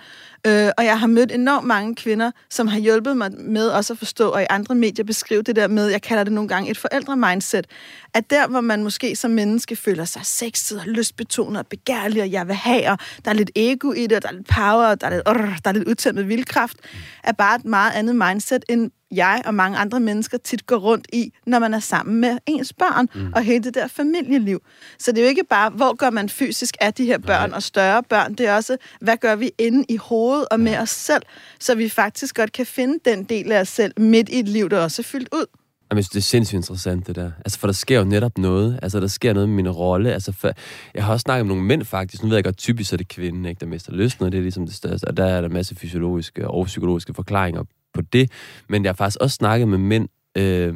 Øh, 0.46 0.70
og 0.78 0.84
jeg 0.84 1.00
har 1.00 1.06
mødt 1.06 1.32
enormt 1.32 1.66
mange 1.66 1.94
kvinder, 1.94 2.30
som 2.50 2.66
har 2.66 2.78
hjulpet 2.78 3.16
mig 3.16 3.30
med 3.38 3.68
også 3.68 3.92
at 3.92 3.98
forstå, 3.98 4.28
og 4.28 4.42
i 4.42 4.46
andre 4.50 4.74
medier 4.74 5.04
beskrive 5.04 5.42
det 5.42 5.56
der 5.56 5.68
med, 5.68 5.86
jeg 5.88 6.02
kalder 6.02 6.24
det 6.24 6.32
nogle 6.32 6.48
gange 6.48 6.70
et 6.70 6.78
forældre-mindset, 6.78 7.66
at 8.14 8.30
der, 8.30 8.48
hvor 8.48 8.60
man 8.60 8.82
måske 8.82 9.16
som 9.16 9.30
menneske 9.30 9.76
føler 9.76 10.04
sig 10.04 10.26
sexet 10.26 10.80
og 10.80 10.86
lystbetonet 10.86 11.58
og 11.58 11.66
begærlig, 11.66 12.22
og 12.22 12.30
jeg 12.30 12.46
vil 12.46 12.54
have, 12.54 12.90
og 12.90 12.98
der 13.24 13.30
er 13.30 13.34
lidt 13.34 13.50
ego 13.56 13.92
i 13.92 14.06
det, 14.06 14.12
og 14.12 14.22
der 14.22 14.28
er 14.28 14.32
lidt 14.32 14.48
power, 14.48 14.86
og 14.86 15.00
der 15.00 15.06
er 15.06 15.10
lidt, 15.10 15.28
uh, 15.28 15.56
der 15.64 15.68
er 15.70 15.72
lidt 15.72 15.88
udtændt 15.88 16.16
med 16.16 16.24
vildkraft, 16.24 16.76
er 17.24 17.32
bare 17.32 17.56
et 17.56 17.64
meget 17.64 17.92
andet 17.94 18.16
mindset, 18.16 18.64
end 18.68 18.90
jeg 19.10 19.42
og 19.44 19.54
mange 19.54 19.78
andre 19.78 20.00
mennesker 20.00 20.38
tit 20.38 20.66
går 20.66 20.76
rundt 20.76 21.06
i, 21.12 21.32
når 21.46 21.58
man 21.58 21.74
er 21.74 21.80
sammen 21.80 22.20
med 22.20 22.38
ens 22.46 22.72
børn 22.72 23.08
mm. 23.14 23.32
og 23.34 23.42
hele 23.42 23.64
det 23.64 23.74
der 23.74 23.86
familieliv. 23.86 24.60
Så 24.98 25.12
det 25.12 25.18
er 25.18 25.22
jo 25.22 25.28
ikke 25.28 25.44
bare, 25.44 25.70
hvor 25.70 25.96
gør 25.96 26.10
man 26.10 26.28
fysisk 26.28 26.76
af 26.80 26.94
de 26.94 27.04
her 27.04 27.18
børn 27.18 27.50
Nej. 27.50 27.56
og 27.56 27.62
større 27.62 28.02
børn. 28.02 28.34
Det 28.34 28.46
er 28.46 28.54
også, 28.54 28.76
hvad 29.00 29.16
gør 29.16 29.36
vi 29.36 29.50
inde 29.58 29.84
i 29.88 29.96
hovedet 29.96 30.46
og 30.50 30.60
med 30.60 30.72
ja. 30.72 30.82
os 30.82 30.90
selv, 30.90 31.22
så 31.60 31.74
vi 31.74 31.88
faktisk 31.88 32.36
godt 32.36 32.52
kan 32.52 32.66
finde 32.66 32.98
den 33.04 33.24
del 33.24 33.52
af 33.52 33.60
os 33.60 33.68
selv 33.68 33.92
midt 34.00 34.28
i 34.28 34.38
et 34.38 34.48
liv, 34.48 34.70
der 34.70 34.80
også 34.80 35.02
er 35.02 35.04
fyldt 35.04 35.28
ud. 35.32 35.46
Jamen, 35.90 36.04
det 36.04 36.16
er 36.16 36.20
sindssygt 36.20 36.56
interessant, 36.56 37.06
det 37.06 37.16
der. 37.16 37.30
Altså, 37.38 37.58
for 37.58 37.66
der 37.66 37.74
sker 37.74 37.98
jo 37.98 38.04
netop 38.04 38.38
noget. 38.38 38.78
Altså, 38.82 39.00
der 39.00 39.06
sker 39.06 39.32
noget 39.32 39.48
med 39.48 39.56
min 39.56 39.70
rolle. 39.70 40.12
Altså, 40.12 40.32
for, 40.32 40.52
jeg 40.94 41.04
har 41.04 41.12
også 41.12 41.22
snakket 41.22 41.46
med 41.46 41.54
nogle 41.54 41.66
mænd, 41.66 41.84
faktisk. 41.84 42.22
Nu 42.22 42.28
ved 42.28 42.36
jeg 42.36 42.44
godt, 42.44 42.56
typisk 42.56 42.92
er 42.92 42.96
det 42.96 43.08
kvinden, 43.08 43.44
ikke, 43.44 43.60
der 43.60 43.66
mister 43.66 43.92
lysten, 43.92 44.24
og 44.24 44.32
det 44.32 44.38
er 44.38 44.42
ligesom 44.42 44.66
det 44.66 44.74
største. 44.74 45.04
Og 45.04 45.16
der 45.16 45.24
er 45.24 45.40
der 45.40 45.48
masse 45.48 45.74
fysiologiske 45.74 46.48
og 46.48 46.66
psykologiske 46.66 47.14
forklaringer 47.14 47.64
på 47.98 48.02
det. 48.12 48.30
Men 48.68 48.84
jeg 48.84 48.88
har 48.88 48.94
faktisk 48.94 49.18
også 49.20 49.34
snakket 49.34 49.68
med 49.68 49.78
mænd, 49.78 50.08
øh, 50.36 50.74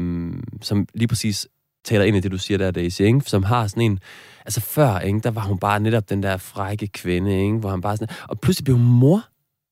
som 0.61 0.87
lige 0.95 1.09
præcis 1.09 1.47
taler 1.85 2.05
ind 2.05 2.17
i 2.17 2.21
det, 2.21 2.33
du 2.33 2.39
siger 2.39 2.59
der, 2.59 2.71
Daisy, 2.71 3.03
ikke? 3.03 3.21
som 3.21 3.43
har 3.43 3.67
sådan 3.67 3.83
en... 3.83 3.99
Altså 4.45 4.61
før, 4.61 4.99
ikke? 4.99 5.21
der 5.21 5.31
var 5.31 5.43
hun 5.43 5.59
bare 5.59 5.81
netop 5.81 6.11
den 6.11 6.23
der 6.23 6.37
frække 6.37 6.87
kvinde, 6.87 7.43
ikke? 7.43 7.57
hvor 7.57 7.71
han 7.71 7.81
bare 7.81 7.97
sådan... 7.97 8.17
Og 8.29 8.41
pludselig 8.41 8.65
blev 8.65 8.77
hun 8.77 8.87
mor, 8.87 9.25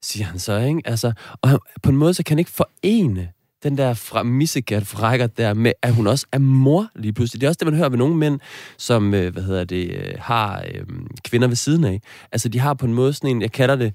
siger 0.03 0.27
han 0.27 0.39
så, 0.39 0.59
ikke? 0.59 0.81
Altså, 0.85 1.13
og 1.43 1.49
han, 1.49 1.59
på 1.83 1.91
en 1.91 1.97
måde, 1.97 2.15
så 2.15 2.23
kan 2.23 2.35
han 2.35 2.39
ikke 2.39 2.51
forene 2.51 3.29
den 3.63 3.79
der 3.79 3.95
fra 3.95 4.23
missegat 4.23 4.87
frækker 4.87 5.27
der 5.27 5.55
med, 5.55 5.73
at 5.83 5.95
hun 5.95 6.07
også 6.07 6.27
er 6.33 6.39
mor 6.39 6.89
lige 6.95 7.13
pludselig. 7.13 7.41
Det 7.41 7.47
er 7.47 7.51
også 7.51 7.59
det, 7.59 7.67
man 7.67 7.75
hører 7.75 7.89
ved 7.89 7.99
nogle 7.99 8.17
mænd, 8.17 8.41
som, 8.79 9.15
øh, 9.15 9.33
hvad 9.33 9.43
hedder 9.43 9.65
det, 9.65 9.91
øh, 9.91 10.15
har 10.19 10.65
øh, 10.75 10.87
kvinder 11.25 11.49
ved 11.49 11.57
siden 11.57 11.85
af. 11.85 12.01
Altså, 12.33 12.49
de 12.49 12.59
har 12.59 12.75
på 12.75 12.87
en 12.87 12.95
måde 12.95 13.13
sådan 13.13 13.31
en, 13.31 13.43
jeg 13.43 13.53
kalder 13.53 13.77
det, 13.77 13.95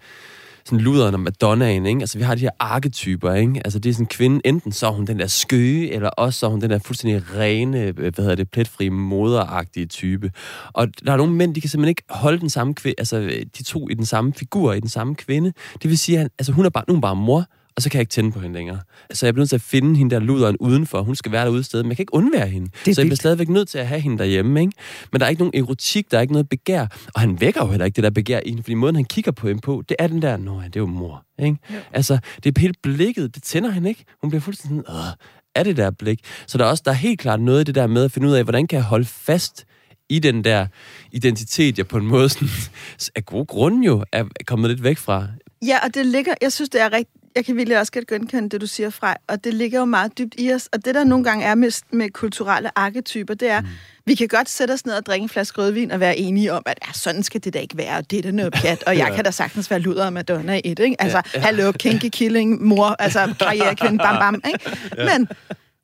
sådan 0.66 0.80
luderen 0.80 1.14
og 1.14 1.20
Madonnaen, 1.20 1.86
ikke? 1.86 2.00
Altså, 2.02 2.18
vi 2.18 2.24
har 2.24 2.36
de 2.36 2.42
her 2.42 2.50
arketyper, 2.60 3.34
ikke? 3.34 3.62
Altså, 3.66 3.80
det 3.80 3.90
er 3.90 3.94
sådan 3.94 4.04
en 4.04 4.08
kvinde, 4.08 4.42
enten 4.46 4.72
så 4.72 4.88
er 4.88 4.92
hun 4.92 5.06
den 5.06 5.20
der 5.20 5.28
skøge, 5.28 5.94
eller 5.94 6.10
også 6.10 6.40
så 6.40 6.46
er 6.46 6.50
hun 6.50 6.62
den 6.62 6.70
der 6.70 6.80
fuldstændig 6.80 7.24
rene, 7.36 7.82
øh, 7.82 7.96
hvad 7.98 8.12
hedder 8.18 8.36
det, 8.36 8.52
pletfri, 8.52 8.90
moderagtige 8.90 9.86
type. 9.86 10.32
Og 10.74 10.88
der 11.06 11.12
er 11.12 11.18
nogle 11.18 11.34
mænd, 11.34 11.56
de 11.56 11.62
kan 11.62 11.70
simpelthen 11.70 11.90
ikke 11.90 12.04
holde 12.10 12.40
den 12.40 12.50
samme 12.50 12.74
kvinde, 12.74 12.96
altså, 12.98 13.18
øh, 13.18 13.46
de 13.58 13.64
to 13.64 13.90
i 13.90 13.94
den 13.94 14.06
samme 14.06 14.34
figur, 14.34 14.74
i 14.74 14.80
den 14.80 14.90
samme 14.90 15.16
kvinde. 15.16 15.54
Det 15.82 15.90
vil 15.90 15.98
sige, 15.98 16.20
at 16.20 16.32
altså, 16.40 16.52
hun 16.52 16.66
er 16.66 16.70
bare, 16.70 16.84
nu 16.88 16.96
er 16.96 17.02
bare 17.02 17.16
mor, 17.16 17.46
og 17.76 17.82
så 17.82 17.90
kan 17.90 17.98
jeg 17.98 18.02
ikke 18.02 18.12
tænde 18.12 18.32
på 18.32 18.40
hende 18.40 18.56
længere. 18.56 18.80
Så 19.14 19.26
jeg 19.26 19.34
bliver 19.34 19.42
nødt 19.42 19.50
til 19.50 19.56
at 19.56 19.62
finde 19.62 19.98
hende 19.98 20.16
der 20.16 20.22
luderen 20.22 20.58
udenfor. 20.58 21.02
Hun 21.02 21.16
skal 21.16 21.32
være 21.32 21.46
derude 21.46 21.64
sted, 21.64 21.84
men 21.84 21.90
jeg 21.90 21.98
kan 21.98 22.04
ikke 22.04 22.14
undvære 22.14 22.48
hende. 22.48 22.70
Så 22.86 23.02
jeg 23.02 23.06
bliver 23.06 23.16
stadigvæk 23.16 23.50
nødt 23.50 23.70
til 23.70 23.78
at 23.78 23.88
have 23.88 24.02
hende 24.02 24.18
derhjemme. 24.18 24.62
Ikke? 24.62 24.74
Men 25.12 25.20
der 25.20 25.26
er 25.26 25.30
ikke 25.30 25.42
nogen 25.42 25.64
erotik, 25.64 26.12
der 26.12 26.18
er 26.18 26.22
ikke 26.22 26.34
noget 26.34 26.50
begær. 26.50 26.88
Og 27.14 27.22
han 27.22 27.42
vækker 27.42 27.62
jo 27.62 27.70
heller 27.70 27.86
ikke 27.86 27.96
det 27.96 28.04
der 28.04 28.10
begær 28.10 28.40
i 28.46 28.50
hende, 28.50 28.64
fordi 28.64 28.74
måden, 28.74 28.96
han 28.96 29.06
kigger 29.06 29.32
på 29.32 29.48
hende 29.48 29.62
på, 29.62 29.84
det 29.90 29.96
er 30.00 30.08
den 30.08 30.22
der, 30.22 30.38
nå 30.38 30.62
det 30.62 30.76
er 30.76 30.80
jo 30.80 30.86
mor. 30.86 31.26
Ikke? 31.40 31.58
Ja. 31.70 31.76
Altså, 31.92 32.18
det 32.44 32.58
er 32.58 32.62
helt 32.62 32.82
blikket, 32.82 33.36
det 33.36 33.44
tænder 33.44 33.72
hende 33.72 33.90
ikke. 33.90 34.06
Hun 34.22 34.30
bliver 34.30 34.42
fuldstændig 34.42 34.84
sådan, 34.88 34.98
Åh, 34.98 35.14
er 35.56 35.64
det 35.64 35.78
der 35.78 35.92
blik. 35.92 36.20
Så 36.48 36.58
der 36.58 36.66
er 36.66 36.70
også 36.70 36.84
der 36.86 36.92
er 36.92 36.96
helt 36.96 37.20
klart 37.20 37.42
noget 37.42 37.62
i 37.62 37.64
det 37.64 37.76
der 37.76 37.88
med 37.88 38.04
at 38.04 38.12
finde 38.12 38.28
ud 38.28 38.34
af, 38.34 38.44
hvordan 38.44 38.68
kan 38.68 38.78
jeg 38.78 38.86
holde 38.86 39.06
fast 39.06 39.66
i 40.10 40.20
den 40.20 40.44
der 40.44 40.68
identitet, 41.12 41.78
jeg 41.78 41.88
på 41.88 41.98
en 41.98 42.06
måde 42.06 42.30
sådan, 42.30 42.48
af 43.16 43.26
gode 43.26 43.46
grunde 43.46 43.86
jo 43.86 44.04
er 44.12 44.24
kommet 44.48 44.70
lidt 44.70 44.84
væk 44.84 44.98
fra. 44.98 45.28
Ja, 45.66 45.86
og 45.86 45.94
det 45.94 46.06
ligger, 46.06 46.34
jeg 46.42 46.52
synes, 46.52 46.70
det 46.70 46.82
er 46.82 46.92
rigtig, 46.94 47.22
jeg 47.36 47.46
kan 47.46 47.56
virkelig 47.56 47.80
også 47.80 47.92
godt 47.92 48.08
genkende 48.08 48.50
det, 48.50 48.62
du 48.62 48.68
siger 48.68 48.90
fra, 48.90 49.16
og 49.28 49.44
det 49.44 49.54
ligger 49.54 49.80
jo 49.80 49.86
meget 49.86 50.18
dybt 50.18 50.36
i 50.38 50.54
os. 50.54 50.70
Og 50.72 50.86
det, 50.86 50.96
der 50.96 51.04
nogle 51.04 51.24
gange 51.24 51.46
er 51.46 51.56
med, 51.56 51.84
med 51.92 52.10
kulturelle 52.10 52.80
arketyper, 52.80 53.34
det 53.34 53.50
er, 53.50 53.62
mm. 53.62 53.68
vi 54.06 54.16
kan 54.16 54.28
godt 54.28 54.50
sætte 54.50 54.72
os 54.72 54.86
ned 54.86 54.94
og 54.94 55.06
drikke 55.06 55.24
en 55.24 55.30
flaske 55.30 55.62
rødvin 55.62 55.92
og 55.92 56.00
være 56.00 56.18
enige 56.18 56.54
om, 56.54 56.64
at 56.66 56.80
ja, 56.88 56.94
sådan 56.94 57.24
skal 57.24 57.44
det 57.44 57.54
da 57.54 57.60
ikke 57.60 57.78
være, 57.78 57.98
og 57.98 58.12
det 58.12 58.20
er 58.20 58.24
da 58.24 58.32
noget 58.32 58.54
pjat, 58.54 58.84
og 58.84 58.98
jeg 58.98 59.08
ja. 59.10 59.16
kan 59.16 59.26
da 59.26 59.32
sagtens 59.32 59.72
være 59.72 59.80
luder 59.80 60.06
og 60.06 60.14
Madonna 60.14 60.56
i 60.56 60.62
et, 60.64 60.80
ikke? 60.80 60.96
Altså, 61.00 61.18
ja, 61.18 61.40
ja. 61.40 61.46
hallo, 61.46 61.72
kinky 61.72 62.10
killing, 62.10 62.64
mor, 62.64 62.96
altså 63.00 63.36
karrierekvinde, 63.40 63.98
bam 63.98 64.16
bam, 64.20 64.42
ikke? 64.54 64.78
Ja. 64.98 65.18
Men 65.18 65.28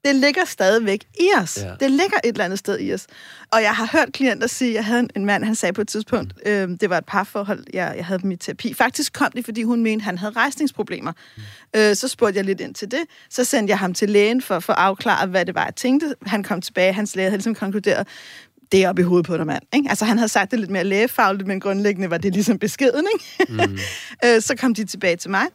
det 0.05 0.15
ligger 0.15 0.45
stadigvæk 0.45 1.03
i 1.19 1.29
os. 1.37 1.57
Ja. 1.57 1.73
Det 1.79 1.91
ligger 1.91 2.17
et 2.23 2.29
eller 2.29 2.45
andet 2.45 2.59
sted 2.59 2.79
i 2.79 2.93
os. 2.93 3.07
Og 3.51 3.61
jeg 3.61 3.75
har 3.75 3.89
hørt 3.91 4.13
klienter 4.13 4.47
sige, 4.47 4.73
jeg 4.73 4.85
havde 4.85 5.07
en 5.15 5.25
mand, 5.25 5.43
han 5.43 5.55
sagde 5.55 5.73
på 5.73 5.81
et 5.81 5.87
tidspunkt, 5.87 6.33
øh, 6.45 6.69
det 6.81 6.89
var 6.89 6.97
et 6.97 7.05
parforhold, 7.05 7.63
jeg, 7.73 7.93
jeg 7.97 8.05
havde 8.05 8.21
dem 8.21 8.31
i 8.31 8.35
terapi. 8.35 8.73
Faktisk 8.73 9.13
kom 9.13 9.31
det, 9.31 9.45
fordi 9.45 9.63
hun 9.63 9.83
mente, 9.83 10.03
han 10.03 10.17
havde 10.17 10.33
rejsningsproblemer. 10.33 11.11
Mm. 11.37 11.43
Øh, 11.75 11.95
så 11.95 12.07
spurgte 12.07 12.37
jeg 12.37 12.45
lidt 12.45 12.61
ind 12.61 12.75
til 12.75 12.91
det. 12.91 13.01
Så 13.29 13.43
sendte 13.43 13.71
jeg 13.71 13.79
ham 13.79 13.93
til 13.93 14.09
lægen 14.09 14.41
for, 14.41 14.59
for 14.59 14.73
at 14.73 14.79
afklare, 14.79 15.27
hvad 15.27 15.45
det 15.45 15.55
var, 15.55 15.63
jeg 15.63 15.75
tænkte. 15.75 16.15
Han 16.25 16.43
kom 16.43 16.61
tilbage, 16.61 16.93
hans 16.93 17.15
læge 17.15 17.29
havde 17.29 17.37
ligesom 17.37 17.55
konkluderet, 17.55 18.07
det 18.71 18.83
er 18.83 18.89
op 18.89 18.99
i 18.99 19.01
hovedet 19.01 19.25
på 19.25 19.37
dig, 19.37 19.45
mand. 19.45 19.63
Ikke? 19.73 19.89
Altså, 19.89 20.05
han 20.05 20.17
havde 20.17 20.29
sagt 20.29 20.51
det 20.51 20.59
lidt 20.59 20.71
mere 20.71 20.83
lægefagligt, 20.83 21.47
men 21.47 21.59
grundlæggende 21.59 22.09
var 22.09 22.17
det 22.17 22.33
ligesom 22.33 22.59
beskeden. 22.59 23.07
Ikke? 23.13 23.53
Mm. 23.53 23.77
øh, 24.25 24.41
så 24.41 24.55
kom 24.59 24.73
de 24.73 24.85
tilbage 24.85 25.15
til 25.15 25.29
mig. 25.29 25.45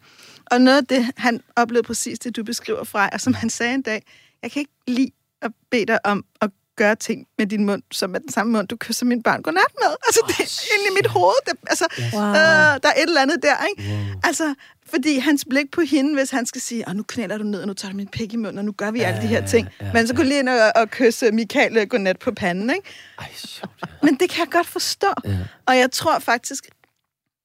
Og 0.51 0.61
noget 0.61 0.79
af 0.79 0.87
det, 0.87 1.07
han 1.17 1.41
oplevede 1.57 1.87
præcis 1.87 2.19
det, 2.19 2.37
du 2.37 2.45
beskriver 2.45 2.85
fra, 2.85 3.09
og 3.13 3.21
som 3.21 3.35
han 3.35 3.51
sagde 3.51 3.75
en 3.75 3.83
dag, 3.83 4.03
jeg 4.47 4.53
kan 4.53 4.61
ikke 4.61 4.73
lide 4.87 5.11
at 5.43 5.53
bede 5.71 5.87
dig 5.87 6.07
om 6.07 6.25
at 6.41 6.51
gøre 6.77 6.95
ting 6.95 7.27
med 7.39 7.47
din 7.47 7.65
mund, 7.65 7.83
som 7.93 8.15
er 8.15 8.19
den 8.19 8.33
samme 8.33 8.53
mund, 8.53 8.69
du 8.69 8.77
kysser 8.77 9.07
min 9.07 9.23
barn 9.23 9.43
godnat 9.43 9.73
med. 9.83 9.97
Altså, 10.07 10.21
det 10.29 10.35
er 10.41 10.75
inde 10.75 10.87
i 10.91 10.95
mit 10.95 11.07
hoved. 11.07 11.35
Det, 11.47 11.55
altså, 11.67 11.87
wow. 12.13 12.23
øh, 12.23 12.81
der 12.83 12.89
er 12.89 12.97
et 12.97 13.03
eller 13.03 13.23
andet 13.23 13.43
der, 13.43 13.57
ikke? 13.71 13.93
Wow. 13.93 14.21
Altså, 14.25 14.55
fordi 14.91 15.19
hans 15.19 15.45
blik 15.51 15.71
på 15.71 15.81
hende, 15.81 16.15
hvis 16.15 16.31
han 16.31 16.47
skal 16.47 16.61
sige, 16.61 16.85
nu 16.95 17.03
knælder 17.03 17.39
du 17.39 17.45
ned, 17.45 17.61
og 17.61 17.67
nu 17.67 17.75
tager 17.75 17.93
du 17.93 17.97
min 17.97 18.09
pik 18.09 18.33
i 18.33 18.37
munden, 18.37 18.59
og 18.59 18.65
nu 18.65 18.73
gør 18.73 18.91
vi 18.91 18.99
ja, 18.99 19.07
alle 19.07 19.23
de 19.23 19.27
her 19.27 19.47
ting. 19.47 19.69
Ja, 19.81 19.93
Men 19.93 20.07
så 20.07 20.15
kunne 20.15 20.29
lige 20.29 20.39
ind 20.39 20.49
og, 20.49 20.73
og 20.77 20.91
kysse 20.91 21.33
Michael 21.33 21.77
øh, 21.77 21.87
godnat 21.87 22.19
på 22.19 22.31
panden, 22.33 22.71
ikke? 22.71 22.89
Ej, 23.19 23.29
sjovt, 23.35 23.73
ja. 23.83 23.93
Men 24.03 24.15
det 24.15 24.31
kan 24.31 24.45
jeg 24.45 24.53
godt 24.53 24.67
forstå. 24.67 25.13
Ja. 25.25 25.39
Og 25.67 25.79
jeg 25.79 25.91
tror 25.91 26.19
faktisk, 26.19 26.67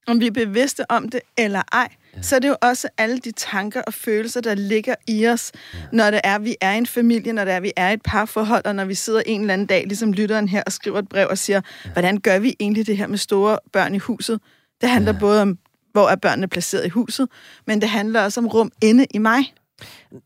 om 0.07 0.19
vi 0.19 0.27
er 0.27 0.31
bevidste 0.31 0.91
om 0.91 1.09
det 1.09 1.19
eller 1.37 1.61
ej, 1.71 1.87
ja. 2.15 2.21
så 2.21 2.35
er 2.35 2.39
det 2.39 2.47
jo 2.47 2.55
også 2.61 2.87
alle 2.97 3.17
de 3.17 3.31
tanker 3.31 3.81
og 3.81 3.93
følelser, 3.93 4.41
der 4.41 4.55
ligger 4.55 4.95
i 5.07 5.27
os, 5.27 5.51
ja. 5.73 5.79
når 5.91 6.11
det 6.11 6.21
er, 6.23 6.39
vi 6.39 6.55
er 6.61 6.71
en 6.71 6.85
familie, 6.85 7.33
når 7.33 7.45
det 7.45 7.53
er, 7.53 7.59
vi 7.59 7.71
er 7.75 7.89
et 7.89 8.01
parforhold, 8.01 8.65
og 8.65 8.75
når 8.75 8.85
vi 8.85 8.95
sidder 8.95 9.21
en 9.25 9.41
eller 9.41 9.53
anden 9.53 9.67
dag, 9.67 9.83
ligesom 9.83 10.13
lytteren 10.13 10.47
her, 10.47 10.63
og 10.65 10.71
skriver 10.71 10.99
et 10.99 11.09
brev 11.09 11.27
og 11.29 11.37
siger, 11.37 11.61
ja. 11.85 11.91
hvordan 11.91 12.17
gør 12.17 12.39
vi 12.39 12.55
egentlig 12.59 12.87
det 12.87 12.97
her 12.97 13.07
med 13.07 13.17
store 13.17 13.57
børn 13.73 13.95
i 13.95 13.97
huset? 13.97 14.39
Det 14.81 14.89
handler 14.89 15.13
ja. 15.13 15.19
både 15.19 15.41
om, 15.41 15.57
hvor 15.91 16.09
er 16.09 16.15
børnene 16.15 16.47
placeret 16.47 16.85
i 16.85 16.89
huset, 16.89 17.27
men 17.67 17.81
det 17.81 17.89
handler 17.89 18.21
også 18.21 18.39
om 18.39 18.47
rum 18.47 18.71
inde 18.81 19.05
i 19.13 19.17
mig. 19.17 19.53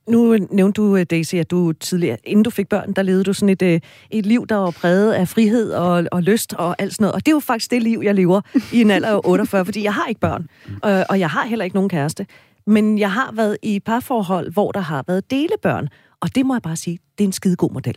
Nu 0.10 0.38
nævnte 0.52 0.82
du, 0.82 0.96
øh, 0.96 1.06
Daisy, 1.10 1.36
at 1.36 1.52
du 1.52 1.74
tidligere, 1.74 2.18
inden 2.24 2.44
du 2.44 2.50
fik 2.50 2.68
børn, 2.70 2.94
der 2.94 3.02
levede 3.02 3.24
du 3.24 3.34
sådan 3.34 3.50
et, 3.50 3.62
øh, 3.62 3.80
et 4.12 4.26
liv, 4.26 4.48
der 4.48 4.56
var 4.56 4.72
præget 4.72 5.14
af 5.14 5.28
frihed 5.28 5.72
og, 5.72 6.06
og 6.12 6.24
lyst 6.24 6.54
og 6.54 6.76
alt 6.80 6.94
sådan 6.94 7.04
noget. 7.04 7.14
Og 7.14 7.26
det 7.26 7.32
er 7.32 7.36
jo 7.36 7.40
faktisk 7.40 7.72
det 7.72 7.84
liv, 7.84 8.02
jeg 8.04 8.16
lever 8.16 8.42
i 8.74 8.82
en 8.82 8.92
alder 8.92 9.10
af 9.10 9.22
48, 9.36 9.66
fordi 9.66 9.84
jeg 9.84 9.94
har 9.94 10.08
ikke 10.08 10.22
børn, 10.22 10.48
og, 10.82 11.06
og 11.10 11.20
jeg 11.20 11.30
har 11.30 11.46
heller 11.46 11.66
ikke 11.66 11.76
nogen 11.76 11.90
kæreste. 11.90 12.26
Men 12.68 13.00
jeg 13.00 13.12
har 13.12 13.32
været 13.34 13.58
i 13.64 13.80
parforhold, 13.80 14.52
hvor 14.52 14.72
der 14.72 14.80
har 14.80 15.04
været 15.08 15.32
delebørn. 15.32 15.88
Og 16.22 16.36
det 16.36 16.46
må 16.46 16.56
jeg 16.56 16.62
bare 16.62 16.76
sige, 16.76 17.00
det 17.18 17.24
er 17.24 17.28
en 17.28 17.34
skide 17.34 17.56
god 17.56 17.72
model. 17.72 17.96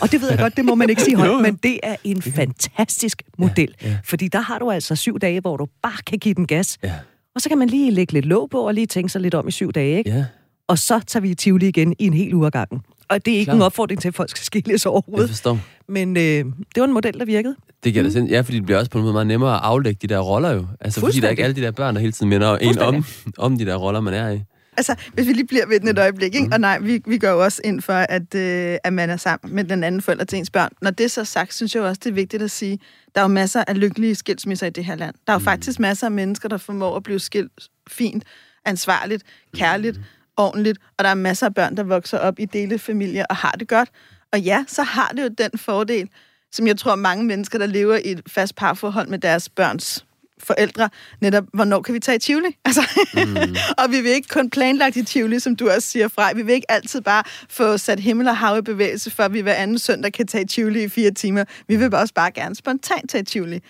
Og 0.00 0.12
det 0.12 0.20
ved 0.20 0.28
jeg 0.28 0.38
godt, 0.38 0.56
det 0.56 0.64
må 0.64 0.74
man 0.74 0.90
ikke 0.90 1.02
sige 1.02 1.16
højt, 1.22 1.42
men 1.42 1.54
det 1.54 1.80
er 1.82 1.96
en 2.04 2.22
fantastisk 2.22 3.22
model. 3.38 3.74
Ja, 3.82 3.88
ja. 3.88 3.98
Fordi 4.04 4.28
der 4.28 4.40
har 4.40 4.58
du 4.58 4.70
altså 4.70 4.96
syv 4.96 5.18
dage, 5.18 5.40
hvor 5.40 5.56
du 5.56 5.66
bare 5.82 6.02
kan 6.06 6.18
give 6.18 6.34
den 6.34 6.46
gas. 6.46 6.78
Ja. 6.82 6.94
Og 7.34 7.40
så 7.40 7.48
kan 7.48 7.58
man 7.58 7.68
lige 7.68 7.90
lægge 7.90 8.12
lidt 8.12 8.24
låg 8.24 8.50
på 8.50 8.66
og 8.66 8.74
lige 8.74 8.86
tænke 8.86 9.08
sig 9.08 9.20
lidt 9.20 9.34
om 9.34 9.48
i 9.48 9.50
syv 9.50 9.72
dage, 9.72 9.98
ikke? 9.98 10.10
Ja 10.10 10.24
og 10.68 10.78
så 10.78 11.00
tager 11.06 11.20
vi 11.22 11.30
i 11.30 11.34
Tivoli 11.34 11.68
igen 11.68 11.94
i 11.98 12.06
en 12.06 12.14
hel 12.14 12.34
uge 12.34 12.50
gangen. 12.50 12.82
Og 13.08 13.26
det 13.26 13.34
er 13.34 13.38
ikke 13.38 13.50
Klar. 13.50 13.54
en 13.54 13.62
opfordring 13.62 14.00
til, 14.00 14.08
at 14.08 14.14
folk 14.14 14.30
skal 14.30 14.44
skilles 14.44 14.86
overhovedet. 14.86 15.22
Jeg 15.22 15.28
forstår. 15.28 15.58
Men 15.88 16.16
øh, 16.16 16.22
det 16.22 16.44
var 16.76 16.84
en 16.84 16.92
model, 16.92 17.18
der 17.18 17.24
virkede. 17.24 17.56
Det 17.84 17.92
giver 17.92 18.04
mm. 18.04 18.10
det 18.10 18.30
Ja, 18.30 18.40
fordi 18.40 18.56
det 18.56 18.66
bliver 18.66 18.78
også 18.78 18.90
på 18.90 18.98
en 18.98 19.02
måde 19.02 19.12
meget 19.12 19.26
nemmere 19.26 19.54
at 19.54 19.60
aflægge 19.62 19.98
de 20.08 20.14
der 20.14 20.20
roller 20.20 20.50
jo. 20.50 20.66
Altså 20.80 21.00
fordi 21.00 21.20
der 21.20 21.26
er 21.26 21.30
ikke 21.30 21.44
alle 21.44 21.56
de 21.56 21.60
der 21.60 21.70
børn, 21.70 21.94
der 21.94 22.00
hele 22.00 22.12
tiden 22.12 22.28
minder 22.28 22.56
en 22.56 22.78
om, 22.78 23.04
om 23.38 23.58
de 23.58 23.66
der 23.66 23.76
roller, 23.76 24.00
man 24.00 24.14
er 24.14 24.30
i. 24.30 24.40
Altså, 24.76 24.94
hvis 25.12 25.26
vi 25.26 25.32
lige 25.32 25.46
bliver 25.46 25.66
ved 25.66 25.80
den 25.80 25.88
et 25.88 25.98
øjeblik, 25.98 26.34
ikke? 26.34 26.46
Mm. 26.46 26.52
og 26.52 26.60
nej, 26.60 26.78
vi, 26.78 27.02
vi 27.06 27.18
går 27.18 27.28
jo 27.28 27.44
også 27.44 27.60
ind 27.64 27.80
for, 27.80 27.92
at, 27.92 28.34
øh, 28.34 28.76
at 28.84 28.92
man 28.92 29.10
er 29.10 29.16
sammen 29.16 29.54
med 29.54 29.64
den 29.64 29.84
anden 29.84 30.00
forælder 30.00 30.24
til 30.24 30.38
ens 30.38 30.50
børn. 30.50 30.70
Når 30.82 30.90
det 30.90 31.04
er 31.04 31.08
så 31.08 31.24
sagt, 31.24 31.54
synes 31.54 31.74
jeg 31.74 31.82
også, 31.82 32.00
det 32.04 32.10
er 32.10 32.14
vigtigt 32.14 32.42
at 32.42 32.50
sige, 32.50 32.78
der 33.14 33.20
er 33.20 33.24
jo 33.24 33.28
masser 33.28 33.64
af 33.66 33.80
lykkelige 33.80 34.14
skilsmisser 34.14 34.66
i 34.66 34.70
det 34.70 34.84
her 34.84 34.94
land. 34.94 35.14
Der 35.26 35.32
er 35.32 35.34
jo 35.34 35.38
mm. 35.38 35.44
faktisk 35.44 35.80
masser 35.80 36.06
af 36.06 36.10
mennesker, 36.10 36.48
der 36.48 36.56
formår 36.56 36.96
at 36.96 37.02
blive 37.02 37.18
skilt 37.18 37.52
fint, 37.88 38.24
ansvarligt, 38.64 39.22
kærligt, 39.56 39.96
mm 39.96 40.04
ordentligt, 40.36 40.78
og 40.98 41.04
der 41.04 41.10
er 41.10 41.14
masser 41.14 41.46
af 41.46 41.54
børn, 41.54 41.76
der 41.76 41.82
vokser 41.82 42.18
op 42.18 42.38
i 42.38 42.44
delefamilier 42.44 43.24
og 43.30 43.36
har 43.36 43.52
det 43.52 43.68
godt. 43.68 43.88
Og 44.32 44.40
ja, 44.40 44.64
så 44.68 44.82
har 44.82 45.08
det 45.08 45.22
jo 45.22 45.28
den 45.28 45.58
fordel, 45.58 46.08
som 46.52 46.66
jeg 46.66 46.76
tror 46.76 46.94
mange 46.94 47.24
mennesker, 47.24 47.58
der 47.58 47.66
lever 47.66 47.96
i 47.96 48.10
et 48.10 48.22
fast 48.26 48.54
parforhold 48.54 49.08
med 49.08 49.18
deres 49.18 49.48
børns 49.48 50.04
forældre, 50.42 50.88
netop, 51.20 51.44
hvornår 51.52 51.82
kan 51.82 51.94
vi 51.94 51.98
tage 51.98 52.16
i 52.16 52.18
Tivoli? 52.18 52.56
Altså, 52.64 52.82
mm. 53.14 53.56
og 53.78 53.90
vi 53.90 54.00
vil 54.00 54.10
ikke 54.10 54.28
kun 54.28 54.50
planlagt 54.50 54.96
i 54.96 55.04
Tivoli, 55.04 55.38
som 55.38 55.56
du 55.56 55.70
også 55.70 55.88
siger 55.88 56.08
fra. 56.08 56.32
Vi 56.34 56.42
vil 56.42 56.54
ikke 56.54 56.70
altid 56.70 57.00
bare 57.00 57.22
få 57.50 57.78
sat 57.78 58.00
himmel 58.00 58.28
og 58.28 58.36
hav 58.36 58.58
i 58.58 58.62
bevægelse, 58.62 59.10
for 59.10 59.28
vi 59.28 59.40
hver 59.40 59.54
anden 59.54 59.78
søndag 59.78 60.12
kan 60.12 60.26
tage 60.26 60.44
i 60.44 60.46
Tivoli 60.46 60.82
i 60.82 60.88
fire 60.88 61.10
timer. 61.10 61.44
Vi 61.68 61.76
vil 61.76 61.94
også 61.94 62.14
bare 62.14 62.30
gerne 62.30 62.54
spontant 62.54 63.10
tage 63.10 63.22
i 63.22 63.24
Tivoli. 63.24 63.60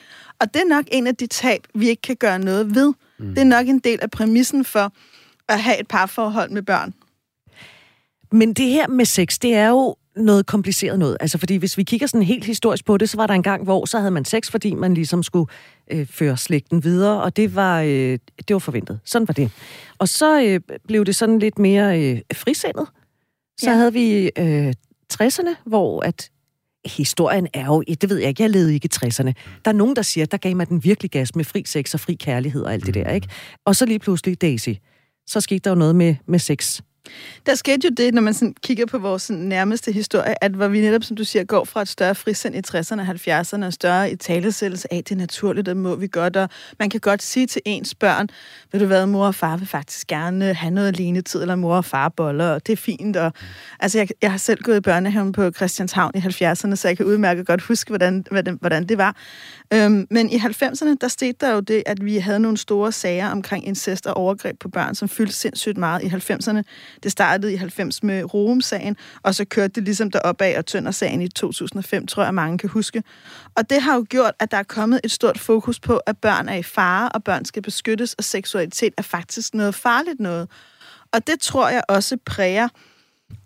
Og 0.40 0.54
det 0.54 0.62
er 0.62 0.66
nok 0.66 0.84
en 0.92 1.06
af 1.06 1.16
de 1.16 1.26
tab, 1.26 1.66
vi 1.74 1.88
ikke 1.88 2.02
kan 2.02 2.16
gøre 2.16 2.38
noget 2.38 2.74
ved. 2.74 2.92
Mm. 3.18 3.28
Det 3.28 3.38
er 3.38 3.44
nok 3.44 3.68
en 3.68 3.78
del 3.78 3.98
af 4.02 4.10
præmissen 4.10 4.64
for, 4.64 4.92
at 5.52 5.62
have 5.62 5.80
et 5.80 5.88
parforhold 5.88 6.50
med 6.50 6.62
børn. 6.62 6.94
Men 8.32 8.52
det 8.52 8.66
her 8.68 8.88
med 8.88 9.04
sex, 9.04 9.38
det 9.38 9.54
er 9.54 9.68
jo 9.68 9.96
noget 10.16 10.46
kompliceret 10.46 10.98
noget. 10.98 11.16
Altså 11.20 11.38
fordi 11.38 11.56
hvis 11.56 11.78
vi 11.78 11.82
kigger 11.82 12.06
sådan 12.06 12.22
helt 12.22 12.44
historisk 12.44 12.84
på 12.84 12.96
det, 12.96 13.08
så 13.08 13.16
var 13.16 13.26
der 13.26 13.34
en 13.34 13.42
gang, 13.42 13.64
hvor 13.64 13.84
så 13.84 13.98
havde 13.98 14.10
man 14.10 14.24
sex, 14.24 14.50
fordi 14.50 14.74
man 14.74 14.94
ligesom 14.94 15.22
skulle 15.22 15.46
øh, 15.90 16.06
føre 16.06 16.36
slægten 16.36 16.84
videre, 16.84 17.22
og 17.22 17.36
det 17.36 17.54
var, 17.54 17.80
øh, 17.80 18.18
det 18.48 18.54
var 18.54 18.58
forventet. 18.58 19.00
Sådan 19.04 19.28
var 19.28 19.34
det. 19.34 19.50
Og 19.98 20.08
så 20.08 20.42
øh, 20.42 20.60
blev 20.88 21.04
det 21.04 21.16
sådan 21.16 21.38
lidt 21.38 21.58
mere 21.58 22.02
øh, 22.02 22.20
frisindet. 22.34 22.86
Så 23.60 23.70
ja. 23.70 23.76
havde 23.76 23.92
vi 23.92 24.30
øh, 24.38 24.74
60'erne, 25.14 25.54
hvor 25.64 26.00
at 26.00 26.30
historien 26.84 27.48
er 27.54 27.66
jo, 27.66 27.82
det 27.82 28.10
ved 28.10 28.18
jeg 28.18 28.28
ikke, 28.28 28.42
jeg 28.42 28.50
levede 28.50 28.74
ikke 28.74 28.88
i 28.92 29.06
60'erne. 29.06 29.32
Der 29.64 29.70
er 29.70 29.72
nogen, 29.72 29.96
der 29.96 30.02
siger, 30.02 30.26
der 30.26 30.36
gav 30.36 30.56
man 30.56 30.68
den 30.68 30.84
virkelig 30.84 31.10
gas 31.10 31.34
med 31.34 31.44
fri 31.44 31.64
sex 31.66 31.94
og 31.94 32.00
fri 32.00 32.14
kærlighed 32.14 32.62
og 32.62 32.72
alt 32.72 32.86
det 32.86 32.94
der, 32.94 33.10
ikke? 33.10 33.28
Og 33.64 33.76
så 33.76 33.86
lige 33.86 33.98
pludselig 33.98 34.40
Daisy 34.40 34.70
så 35.26 35.40
skete 35.40 35.58
der 35.64 35.70
jo 35.70 35.74
noget 35.74 35.96
med, 35.96 36.14
med 36.26 36.38
sex. 36.38 36.80
Der 37.46 37.54
skete 37.54 37.88
jo 37.88 37.90
det, 37.96 38.14
når 38.14 38.22
man 38.22 38.34
sådan 38.34 38.54
kigger 38.62 38.86
på 38.86 38.98
vores 38.98 39.22
sådan 39.22 39.42
nærmeste 39.42 39.92
historie, 39.92 40.44
at 40.44 40.52
hvor 40.52 40.68
vi 40.68 40.80
netop, 40.80 41.04
som 41.04 41.16
du 41.16 41.24
siger, 41.24 41.44
går 41.44 41.64
fra 41.64 41.82
et 41.82 41.88
større 41.88 42.14
frisind 42.14 42.54
i 42.54 42.58
60'erne 42.58 43.00
og 43.00 43.40
70'erne, 43.40 43.66
og 43.66 43.72
større 43.72 44.12
i 44.12 44.16
talesættelse 44.16 44.92
af, 44.92 45.04
det 45.04 45.14
er 45.14 45.18
naturligt, 45.18 45.66
det 45.66 45.76
må 45.76 45.94
vi 45.94 46.06
godt, 46.06 46.36
og 46.36 46.48
man 46.78 46.90
kan 46.90 47.00
godt 47.00 47.22
sige 47.22 47.46
til 47.46 47.62
ens 47.64 47.94
børn, 47.94 48.28
ved 48.72 48.80
du 48.80 48.86
hvad, 48.86 49.06
mor 49.06 49.26
og 49.26 49.34
far 49.34 49.56
vil 49.56 49.68
faktisk 49.68 50.06
gerne 50.06 50.54
have 50.54 50.70
noget 50.70 50.88
alene 50.88 51.22
tid, 51.22 51.40
eller 51.40 51.54
mor 51.54 51.76
og 51.76 51.84
far 51.84 52.08
boller, 52.08 52.48
og 52.48 52.66
det 52.66 52.72
er 52.72 52.76
fint. 52.76 53.16
Og, 53.16 53.32
altså, 53.80 53.98
jeg, 53.98 54.08
jeg 54.22 54.30
har 54.30 54.38
selv 54.38 54.62
gået 54.62 54.76
i 54.76 54.80
børnehaven 54.80 55.32
på 55.32 55.50
Christianshavn 55.50 56.12
i 56.14 56.18
70'erne, 56.18 56.74
så 56.74 56.88
jeg 56.88 56.96
kan 56.96 57.06
udmærket 57.06 57.46
godt 57.46 57.62
huske, 57.62 57.88
hvordan, 57.88 58.24
hvordan, 58.30 58.58
hvordan 58.60 58.86
det 58.86 58.98
var. 58.98 59.16
Øhm, 59.74 60.06
men 60.10 60.30
i 60.30 60.36
90'erne, 60.36 60.96
der 61.00 61.08
stod 61.08 61.32
der 61.40 61.54
jo 61.54 61.60
det, 61.60 61.82
at 61.86 62.04
vi 62.04 62.16
havde 62.16 62.40
nogle 62.40 62.56
store 62.56 62.92
sager 62.92 63.30
omkring 63.30 63.66
incest 63.66 64.06
og 64.06 64.16
overgreb 64.16 64.58
på 64.58 64.68
børn, 64.68 64.94
som 64.94 65.08
fyldte 65.08 65.34
sindssygt 65.34 65.78
meget 65.78 66.02
i 66.02 66.06
90'erne. 66.06 66.62
Det 67.02 67.12
startede 67.12 67.52
i 67.52 67.56
90 67.56 68.02
med 68.02 68.34
Room-sagen, 68.34 68.96
og 69.22 69.34
så 69.34 69.44
kørte 69.44 69.72
det 69.74 69.84
ligesom 69.84 70.10
deropad 70.10 70.56
og 70.56 70.66
Tønder-sagen 70.66 71.22
i 71.22 71.28
2005, 71.28 72.06
tror 72.06 72.24
jeg, 72.24 72.34
mange 72.34 72.58
kan 72.58 72.68
huske. 72.68 73.02
Og 73.56 73.70
det 73.70 73.82
har 73.82 73.94
jo 73.94 74.06
gjort, 74.08 74.34
at 74.38 74.50
der 74.50 74.56
er 74.56 74.62
kommet 74.62 75.00
et 75.04 75.10
stort 75.10 75.38
fokus 75.38 75.80
på, 75.80 75.96
at 75.96 76.18
børn 76.18 76.48
er 76.48 76.56
i 76.56 76.62
fare, 76.62 77.08
og 77.08 77.24
børn 77.24 77.44
skal 77.44 77.62
beskyttes, 77.62 78.14
og 78.14 78.24
seksualitet 78.24 78.94
er 78.98 79.02
faktisk 79.02 79.54
noget 79.54 79.74
farligt 79.74 80.20
noget. 80.20 80.48
Og 81.12 81.26
det 81.26 81.40
tror 81.40 81.68
jeg 81.68 81.82
også 81.88 82.16
præger 82.26 82.68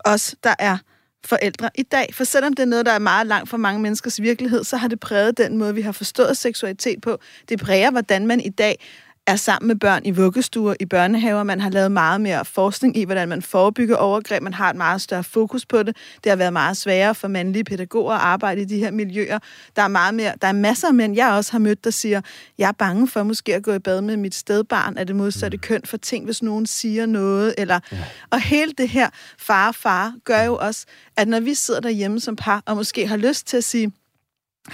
os, 0.04 0.34
der 0.44 0.54
er 0.58 0.78
forældre 1.24 1.70
i 1.74 1.82
dag. 1.82 2.14
For 2.14 2.24
selvom 2.24 2.52
det 2.52 2.62
er 2.62 2.66
noget, 2.66 2.86
der 2.86 2.92
er 2.92 2.98
meget 2.98 3.26
langt 3.26 3.48
fra 3.48 3.56
mange 3.56 3.80
menneskers 3.80 4.22
virkelighed, 4.22 4.64
så 4.64 4.76
har 4.76 4.88
det 4.88 5.00
præget 5.00 5.38
den 5.38 5.56
måde, 5.56 5.74
vi 5.74 5.80
har 5.80 5.92
forstået 5.92 6.36
seksualitet 6.36 7.00
på. 7.00 7.18
Det 7.48 7.60
præger, 7.60 7.90
hvordan 7.90 8.26
man 8.26 8.40
i 8.40 8.48
dag 8.48 8.84
er 9.26 9.36
sammen 9.36 9.66
med 9.66 9.76
børn 9.76 10.02
i 10.04 10.10
vuggestuer, 10.10 10.74
i 10.80 10.86
børnehaver. 10.86 11.42
Man 11.42 11.60
har 11.60 11.70
lavet 11.70 11.92
meget 11.92 12.20
mere 12.20 12.44
forskning 12.44 12.96
i, 12.96 13.04
hvordan 13.04 13.28
man 13.28 13.42
forebygger 13.42 13.96
overgreb. 13.96 14.42
Man 14.42 14.54
har 14.54 14.70
et 14.70 14.76
meget 14.76 15.00
større 15.00 15.24
fokus 15.24 15.66
på 15.66 15.82
det. 15.82 15.96
Det 16.24 16.30
har 16.30 16.36
været 16.36 16.52
meget 16.52 16.76
sværere 16.76 17.14
for 17.14 17.28
mandlige 17.28 17.64
pædagoger 17.64 18.14
at 18.14 18.20
arbejde 18.20 18.60
i 18.60 18.64
de 18.64 18.78
her 18.78 18.90
miljøer. 18.90 19.38
Der 19.76 19.82
er, 19.82 19.88
meget 19.88 20.14
mere, 20.14 20.32
der 20.42 20.48
er 20.48 20.52
masser 20.52 20.88
af 20.88 20.94
mænd, 20.94 21.14
jeg 21.16 21.28
også 21.32 21.52
har 21.52 21.58
mødt, 21.58 21.84
der 21.84 21.90
siger, 21.90 22.20
jeg 22.58 22.68
er 22.68 22.72
bange 22.72 23.08
for 23.08 23.22
måske 23.22 23.54
at 23.54 23.62
gå 23.62 23.72
i 23.72 23.78
bad 23.78 24.00
med 24.00 24.16
mit 24.16 24.34
stedbarn 24.34 24.98
af 24.98 25.06
det 25.06 25.16
modsatte 25.16 25.56
mm. 25.56 25.60
køn 25.60 25.82
for 25.84 25.96
ting, 25.96 26.24
hvis 26.24 26.42
nogen 26.42 26.66
siger 26.66 27.06
noget. 27.06 27.54
Eller, 27.58 27.80
ja. 27.92 28.04
Og 28.30 28.40
hele 28.40 28.72
det 28.78 28.88
her 28.88 29.10
far-far 29.38 30.14
gør 30.24 30.42
jo 30.42 30.56
også, 30.56 30.86
at 31.16 31.28
når 31.28 31.40
vi 31.40 31.54
sidder 31.54 31.80
derhjemme 31.80 32.20
som 32.20 32.36
par, 32.36 32.62
og 32.66 32.76
måske 32.76 33.06
har 33.06 33.16
lyst 33.16 33.46
til 33.46 33.56
at 33.56 33.64
sige, 33.64 33.92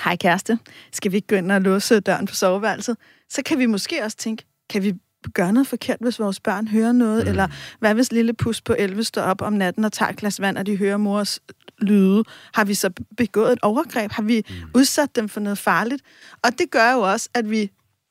hej 0.05 0.17
kæreste, 0.17 0.59
skal 0.93 1.13
vi 1.13 1.17
ikke 1.17 1.29
gå 1.29 1.37
ind 1.37 1.53
og 1.53 1.61
låse 1.61 2.01
døren 2.01 2.27
på 2.27 2.35
soveværelset? 2.35 2.97
Så 3.33 3.43
kan 3.43 3.59
vi 3.59 3.67
måske 3.67 4.05
også 4.05 4.17
tænke, 4.17 4.45
kan 4.71 4.83
vi 4.83 4.95
gøre 5.35 5.53
noget 5.53 5.67
forkert, 5.67 5.97
hvis 6.01 6.19
vores 6.19 6.41
børn 6.41 6.69
hører 6.69 6.93
noget? 6.93 7.25
Mm. 7.25 7.31
Eller 7.31 7.49
hvad 7.79 7.95
hvis 7.95 8.13
lille 8.13 8.33
pus 8.35 8.61
på 8.61 8.75
11 8.79 9.05
står 9.05 9.23
op 9.23 9.43
om 9.43 9.53
natten 9.53 9.85
og 9.85 9.93
tager 9.93 10.11
et 10.11 10.17
glas 10.17 10.41
vand, 10.41 10.59
og 10.59 10.67
de 10.67 10.77
hører 10.77 10.97
mors 10.97 11.41
lyde? 11.79 12.25
Har 12.55 12.65
vi 12.65 12.75
så 12.75 12.91
begået 13.17 13.53
et 13.53 13.59
overgreb? 13.63 14.13
Har 14.13 14.23
vi 14.23 14.45
mm. 14.49 14.55
udsat 14.75 15.17
dem 15.17 15.29
for 15.29 15.41
noget 15.41 15.59
farligt? 15.59 16.03
Og 16.45 16.59
det 16.59 16.71
gør 16.71 16.93
jo 16.93 17.01
også, 17.01 17.29
at 17.35 17.51
vi 17.51 17.71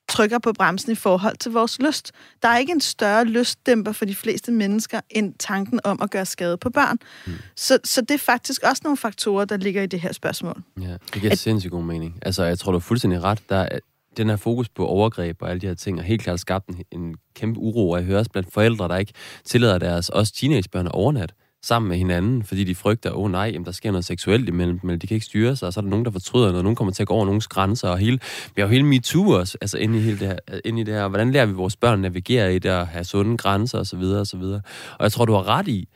trykker 0.09 0.39
på 0.39 0.53
bremsen 0.53 0.91
i 0.91 0.95
forhold 0.95 1.37
til 1.37 1.51
vores 1.51 1.79
lyst. 1.79 2.11
Der 2.41 2.49
er 2.49 2.57
ikke 2.57 2.71
en 2.71 2.81
større 2.81 3.25
lystdæmper 3.25 3.91
for 3.91 4.05
de 4.05 4.15
fleste 4.15 4.51
mennesker, 4.51 5.01
end 5.09 5.33
tanken 5.39 5.79
om 5.83 6.01
at 6.01 6.11
gøre 6.11 6.25
skade 6.25 6.57
på 6.57 6.69
børn. 6.69 6.97
Mm. 7.27 7.33
Så, 7.55 7.79
så 7.83 8.01
det 8.01 8.11
er 8.11 8.17
faktisk 8.17 8.63
også 8.63 8.81
nogle 8.83 8.97
faktorer, 8.97 9.45
der 9.45 9.57
ligger 9.57 9.81
i 9.83 9.87
det 9.87 9.99
her 9.99 10.11
spørgsmål. 10.11 10.63
Ja, 10.81 10.91
det 11.13 11.21
giver 11.21 11.31
at... 11.31 11.39
sindssygt 11.39 11.71
god 11.71 11.83
mening. 11.83 12.19
Altså, 12.21 12.43
jeg 12.43 12.59
tror, 12.59 12.71
du 12.71 12.77
er 12.77 12.81
fuldstændig 12.81 13.23
ret. 13.23 13.39
Der 13.49 13.57
er, 13.57 13.79
den 14.17 14.29
her 14.29 14.35
fokus 14.35 14.69
på 14.69 14.85
overgreb 14.85 15.41
og 15.41 15.49
alle 15.49 15.61
de 15.61 15.67
her 15.67 15.73
ting 15.73 15.97
har 15.97 16.03
helt 16.03 16.21
klart 16.21 16.39
skabt 16.39 16.69
en, 16.69 16.83
en 16.91 17.15
kæmpe 17.35 17.59
uro, 17.59 17.89
og 17.89 17.97
jeg 17.97 18.05
hører 18.05 18.19
også 18.19 18.31
blandt 18.31 18.53
forældre, 18.53 18.87
der 18.87 18.97
ikke 18.97 19.13
tillader 19.45 19.77
deres 19.77 20.09
også 20.09 20.33
teenagebørn 20.33 20.85
at 20.85 20.91
overnatte 20.91 21.35
sammen 21.63 21.89
med 21.89 21.97
hinanden, 21.97 22.43
fordi 22.43 22.63
de 22.63 22.75
frygter, 22.75 23.11
åh 23.11 23.23
oh, 23.23 23.31
nej, 23.31 23.45
jamen, 23.53 23.65
der 23.65 23.71
sker 23.71 23.91
noget 23.91 24.05
seksuelt 24.05 24.49
imellem 24.49 24.79
dem, 24.79 24.99
de 24.99 25.07
kan 25.07 25.15
ikke 25.15 25.25
styre 25.25 25.55
sig, 25.55 25.67
og 25.67 25.73
så 25.73 25.79
er 25.79 25.81
der 25.81 25.89
nogen, 25.89 26.05
der 26.05 26.11
fortryder 26.11 26.47
noget, 26.47 26.63
nogen 26.63 26.75
kommer 26.75 26.93
til 26.93 27.03
at 27.03 27.07
gå 27.07 27.13
over 27.13 27.25
nogens 27.25 27.47
grænser, 27.47 27.89
og 27.89 27.97
hele, 27.97 28.19
vi 28.55 28.61
har 28.61 28.67
jo 28.67 28.71
hele 28.71 28.85
MeToo 28.85 29.31
også, 29.31 29.57
altså 29.61 29.77
inde 29.77 29.97
i, 29.97 30.01
hele 30.01 30.19
det 30.19 30.27
her, 30.27 30.59
inde 30.65 30.81
i 30.81 30.83
det 30.83 30.93
her, 30.93 31.07
hvordan 31.07 31.31
lærer 31.31 31.45
vi 31.45 31.53
vores 31.53 31.75
børn 31.75 31.93
at 31.93 31.99
navigere 31.99 32.55
i 32.55 32.59
det, 32.59 32.71
og 32.71 32.87
have 32.87 33.03
sunde 33.03 33.37
grænser, 33.37 33.77
og 33.79 33.87
så 33.87 33.97
videre, 33.97 34.19
og 34.19 34.27
så 34.27 34.37
videre. 34.37 34.61
Og 34.99 35.03
jeg 35.03 35.11
tror, 35.11 35.25
du 35.25 35.33
har 35.33 35.47
ret 35.47 35.67
i, 35.67 35.87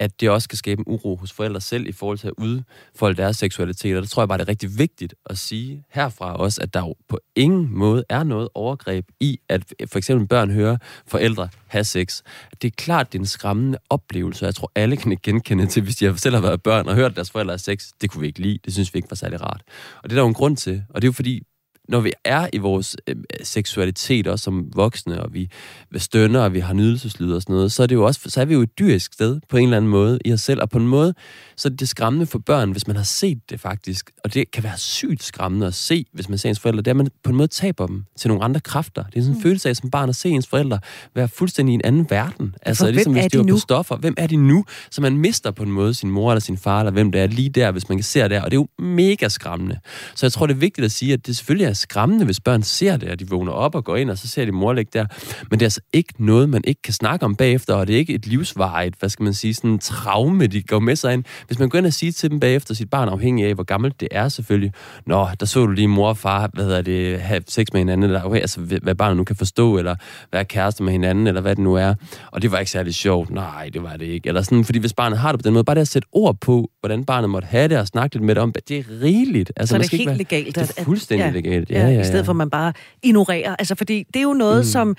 at 0.00 0.20
det 0.20 0.30
også 0.30 0.48
kan 0.48 0.58
skabe 0.58 0.78
en 0.78 0.84
uro 0.86 1.16
hos 1.16 1.32
forældre 1.32 1.60
selv 1.60 1.86
i 1.86 1.92
forhold 1.92 2.18
til 2.18 2.28
at 2.28 2.34
udfolde 2.38 3.16
deres 3.22 3.36
seksualitet. 3.36 3.96
Og 3.96 4.02
det 4.02 4.10
tror 4.10 4.22
jeg 4.22 4.28
bare, 4.28 4.38
det 4.38 4.44
er 4.44 4.48
rigtig 4.48 4.78
vigtigt 4.78 5.14
at 5.26 5.38
sige 5.38 5.84
herfra 5.90 6.36
også, 6.36 6.62
at 6.62 6.74
der 6.74 6.80
jo 6.80 6.94
på 7.08 7.18
ingen 7.36 7.68
måde 7.70 8.04
er 8.08 8.22
noget 8.22 8.48
overgreb 8.54 9.06
i, 9.20 9.38
at 9.48 9.64
for 9.86 9.98
eksempel 9.98 10.28
børn 10.28 10.50
hører 10.50 10.76
forældre 11.06 11.48
have 11.66 11.84
sex. 11.84 12.22
Det 12.62 12.68
er 12.68 12.74
klart, 12.76 13.12
det 13.12 13.18
er 13.18 13.22
en 13.22 13.26
skræmmende 13.26 13.78
oplevelse, 13.90 14.44
og 14.44 14.46
jeg 14.46 14.54
tror, 14.54 14.72
alle 14.74 14.96
kan 14.96 15.18
genkende 15.22 15.66
til, 15.66 15.82
hvis 15.82 15.96
de 15.96 16.18
selv 16.18 16.34
har 16.34 16.42
været 16.42 16.62
børn 16.62 16.88
og 16.88 16.94
hørt, 16.94 17.10
at 17.10 17.16
deres 17.16 17.30
forældre 17.30 17.52
har 17.52 17.58
sex. 17.58 17.88
Det 18.00 18.10
kunne 18.10 18.20
vi 18.20 18.26
ikke 18.26 18.40
lide. 18.40 18.58
Det 18.64 18.72
synes 18.72 18.94
vi 18.94 18.98
ikke 18.98 19.10
var 19.10 19.16
særlig 19.16 19.40
rart. 19.40 19.62
Og 20.02 20.10
det 20.10 20.12
er 20.12 20.14
der 20.16 20.22
jo 20.22 20.28
en 20.28 20.34
grund 20.34 20.56
til. 20.56 20.84
Og 20.88 21.02
det 21.02 21.06
er 21.06 21.08
jo 21.08 21.12
fordi, 21.12 21.42
når 21.90 22.00
vi 22.00 22.12
er 22.24 22.48
i 22.52 22.58
vores 22.58 22.96
øh, 23.06 23.16
seksualitet, 23.42 24.26
også 24.26 24.42
som 24.42 24.66
voksne, 24.74 25.22
og 25.22 25.34
vi 25.34 25.50
stønner, 25.96 26.40
og 26.40 26.54
vi 26.54 26.60
har 26.60 26.74
nydelseslyd 26.74 27.32
og 27.32 27.42
sådan 27.42 27.54
noget, 27.54 27.72
så 27.72 27.82
er, 27.82 27.86
det 27.86 27.94
jo 27.94 28.04
også, 28.04 28.20
så 28.26 28.40
er 28.40 28.44
vi 28.44 28.54
jo 28.54 28.62
et 28.62 28.78
dyrisk 28.78 29.14
sted 29.14 29.40
på 29.48 29.56
en 29.56 29.64
eller 29.64 29.76
anden 29.76 29.90
måde 29.90 30.18
i 30.24 30.32
os 30.32 30.40
selv, 30.40 30.62
og 30.62 30.70
på 30.70 30.78
en 30.78 30.88
måde, 30.88 31.14
så 31.56 31.68
er 31.68 31.72
det 31.72 31.88
skræmmende 31.88 32.26
for 32.26 32.38
børn, 32.38 32.70
hvis 32.70 32.86
man 32.86 32.96
har 32.96 33.02
set 33.02 33.38
det 33.50 33.60
faktisk, 33.60 34.10
og 34.24 34.34
det 34.34 34.50
kan 34.50 34.64
være 34.64 34.78
sygt 34.78 35.22
skræmmende 35.22 35.66
at 35.66 35.74
se, 35.74 36.04
hvis 36.12 36.28
man 36.28 36.38
ser 36.38 36.48
ens 36.48 36.60
forældre, 36.60 36.82
det 36.82 36.86
er, 36.86 36.92
at 36.92 36.96
man 36.96 37.08
på 37.24 37.30
en 37.30 37.36
måde 37.36 37.48
taber 37.48 37.86
dem 37.86 38.04
til 38.16 38.28
nogle 38.28 38.44
andre 38.44 38.60
kræfter. 38.60 39.04
Det 39.04 39.16
er 39.16 39.20
sådan 39.20 39.34
en 39.34 39.38
mm. 39.38 39.42
følelse 39.42 39.68
af, 39.68 39.76
som 39.76 39.90
barn 39.90 40.08
at 40.08 40.16
se 40.16 40.28
ens 40.28 40.46
forældre 40.46 40.78
være 41.14 41.28
fuldstændig 41.28 41.72
i 41.72 41.74
en 41.74 41.80
anden 41.84 42.06
verden. 42.10 42.54
Altså, 42.62 42.84
for 42.84 42.90
ligesom, 42.90 43.12
hvis 43.12 43.24
de, 43.32 43.38
de 43.38 43.48
på 43.48 43.58
stoffer. 43.58 43.96
Hvem 43.96 44.14
er 44.16 44.26
de 44.26 44.36
nu? 44.36 44.64
Så 44.90 45.00
man 45.00 45.16
mister 45.16 45.50
på 45.50 45.62
en 45.62 45.72
måde 45.72 45.94
sin 45.94 46.10
mor 46.10 46.32
eller 46.32 46.40
sin 46.40 46.58
far, 46.58 46.80
eller 46.80 46.92
hvem 46.92 47.12
det 47.12 47.20
er 47.20 47.26
lige 47.26 47.48
der, 47.48 47.70
hvis 47.70 47.88
man 47.88 47.98
kan 47.98 48.04
se 48.04 48.20
der, 48.20 48.42
og 48.42 48.50
det 48.50 48.56
er 48.56 48.60
jo 48.60 48.68
mega 48.84 49.28
skræmmende. 49.28 49.78
Så 50.14 50.26
jeg 50.26 50.32
tror, 50.32 50.46
det 50.46 50.54
er 50.54 50.58
vigtigt 50.58 50.84
at 50.84 50.92
sige, 50.92 51.12
at 51.12 51.26
det 51.26 51.36
selvfølgelig 51.36 51.66
er 51.66 51.72
skræmmende, 51.80 52.24
hvis 52.24 52.40
børn 52.40 52.62
ser 52.62 52.96
det, 52.96 53.10
og 53.10 53.20
de 53.20 53.28
vågner 53.28 53.52
op 53.52 53.74
og 53.74 53.84
går 53.84 53.96
ind, 53.96 54.10
og 54.10 54.18
så 54.18 54.28
ser 54.28 54.44
de 54.44 54.52
mor 54.52 54.72
ligge 54.72 54.90
der. 54.92 55.06
Men 55.50 55.58
det 55.58 55.62
er 55.62 55.66
altså 55.66 55.80
ikke 55.92 56.14
noget, 56.18 56.48
man 56.48 56.62
ikke 56.66 56.82
kan 56.82 56.94
snakke 56.94 57.24
om 57.24 57.36
bagefter, 57.36 57.74
og 57.74 57.86
det 57.86 57.94
er 57.94 57.98
ikke 57.98 58.14
et 58.14 58.26
livsvarigt, 58.26 58.94
hvad 58.98 59.08
skal 59.08 59.22
man 59.24 59.34
sige, 59.34 59.54
sådan 59.54 59.70
en 59.70 59.78
traume, 59.78 60.46
de 60.46 60.62
går 60.62 60.78
med 60.78 60.96
sig 60.96 61.12
ind. 61.12 61.24
Hvis 61.46 61.58
man 61.58 61.68
går 61.68 61.78
ind 61.78 61.86
og 61.86 61.92
siger 61.92 62.12
til 62.12 62.30
dem 62.30 62.40
bagefter, 62.40 62.74
sit 62.74 62.90
barn 62.90 63.08
afhængig 63.08 63.46
af, 63.46 63.54
hvor 63.54 63.64
gammelt 63.64 64.00
det 64.00 64.08
er 64.10 64.28
selvfølgelig, 64.28 64.72
Nå, 65.06 65.28
der 65.40 65.46
så 65.46 65.66
du 65.66 65.72
lige 65.72 65.88
mor 65.88 66.08
og 66.08 66.16
far, 66.16 66.50
hvad 66.52 66.64
hedder 66.64 66.82
det, 66.82 67.20
have 67.20 67.42
sex 67.48 67.66
med 67.72 67.80
hinanden, 67.80 68.04
eller 68.04 68.22
okay, 68.24 68.40
altså, 68.40 68.60
hvad 68.60 68.94
barnet 68.94 69.16
nu 69.16 69.24
kan 69.24 69.36
forstå, 69.36 69.78
eller 69.78 69.96
være 70.32 70.44
kæreste 70.44 70.82
med 70.82 70.92
hinanden, 70.92 71.26
eller 71.26 71.40
hvad 71.40 71.56
det 71.56 71.64
nu 71.64 71.74
er. 71.74 71.94
Og 72.30 72.42
det 72.42 72.52
var 72.52 72.58
ikke 72.58 72.70
særlig 72.70 72.94
sjovt. 72.94 73.30
Nej, 73.30 73.70
det 73.72 73.82
var 73.82 73.96
det 73.96 74.06
ikke. 74.06 74.28
Eller 74.28 74.42
sådan, 74.42 74.64
fordi 74.64 74.78
hvis 74.78 74.92
barnet 74.92 75.18
har 75.18 75.32
det 75.32 75.40
på 75.40 75.42
den 75.42 75.52
måde, 75.52 75.64
bare 75.64 75.74
det 75.74 75.80
at 75.80 75.88
sætte 75.88 76.08
ord 76.12 76.36
på, 76.40 76.70
hvordan 76.80 77.04
barnet 77.04 77.30
måtte 77.30 77.46
have 77.46 77.68
det, 77.68 77.78
og 77.78 77.86
snakke 77.86 78.16
lidt 78.16 78.24
med 78.24 78.34
det 78.34 78.42
om, 78.42 78.52
det 78.68 78.78
er 78.78 78.84
rigeligt. 79.02 79.52
Altså, 79.56 79.72
så 79.72 79.78
det 79.78 79.92
er 79.92 79.96
helt 79.96 80.08
være, 80.08 80.16
legalt. 80.16 80.54
Det 80.54 80.72
er 80.76 80.84
fuldstændig 80.84 81.26
at, 81.26 81.32
legalt. 81.32 81.59
Ja, 81.70 81.80
ja, 81.80 81.88
ja, 81.88 82.00
I 82.00 82.04
stedet 82.04 82.24
for, 82.24 82.32
at 82.32 82.36
man 82.36 82.50
bare 82.50 82.72
ignorerer. 83.02 83.56
Altså, 83.58 83.74
fordi 83.74 84.06
det 84.14 84.16
er 84.16 84.22
jo 84.22 84.32
noget, 84.32 84.58
mm. 84.58 84.64
som 84.64 84.96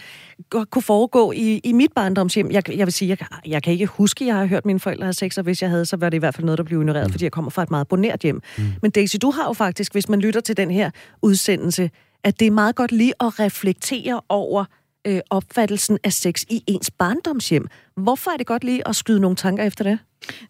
kunne 0.70 0.82
foregå 0.82 1.32
i, 1.32 1.62
i 1.64 1.72
mit 1.72 1.94
barndomshjem. 1.94 2.52
Jeg, 2.52 2.78
jeg 2.78 2.88
vil 2.88 2.94
sige, 2.94 3.10
jeg, 3.10 3.18
jeg 3.48 3.64
kan 3.64 3.74
ikke 3.74 3.86
huske, 3.86 4.24
at 4.24 4.28
jeg 4.28 4.36
har 4.36 4.46
hørt 4.46 4.66
mine 4.66 4.80
forældre 4.80 5.06
have 5.06 5.14
sex, 5.14 5.38
og 5.38 5.44
hvis 5.44 5.62
jeg 5.62 5.70
havde, 5.70 5.86
så 5.86 5.98
var 5.98 6.10
det 6.10 6.18
i 6.18 6.20
hvert 6.20 6.36
fald 6.36 6.46
noget, 6.46 6.58
der 6.58 6.64
blev 6.64 6.80
ignoreret, 6.80 7.08
mm. 7.08 7.12
fordi 7.12 7.24
jeg 7.24 7.32
kommer 7.32 7.52
fra 7.52 7.64
et 7.64 7.72
meget 7.72 7.88
bonert 7.88 8.20
hjem. 8.20 8.42
Mm. 8.58 8.64
Men 8.82 8.92
Daisy, 8.92 9.16
du 9.22 9.32
har 9.32 9.46
jo 9.46 9.54
faktisk, 9.54 9.94
hvis 9.94 10.10
man 10.10 10.20
lytter 10.20 10.42
til 10.42 10.58
den 10.58 10.72
her 10.72 10.90
udsendelse, 11.22 11.90
at 12.24 12.40
det 12.40 12.48
er 12.48 12.52
meget 12.52 12.76
godt 12.76 12.92
lige 12.92 13.14
at 13.20 13.40
reflektere 13.40 14.22
over 14.30 14.66
øh, 15.08 15.20
opfattelsen 15.30 15.98
af 16.04 16.14
sex 16.14 16.44
i 16.50 16.64
ens 16.68 16.92
barndomshjem. 16.92 17.68
Hvorfor 17.98 18.32
er 18.32 18.38
det 18.38 18.48
godt 18.48 18.64
lige 18.64 18.88
at 18.88 18.96
skyde 18.96 19.20
nogle 19.20 19.36
tanker 19.36 19.64
efter 19.64 19.84
det? 19.84 20.00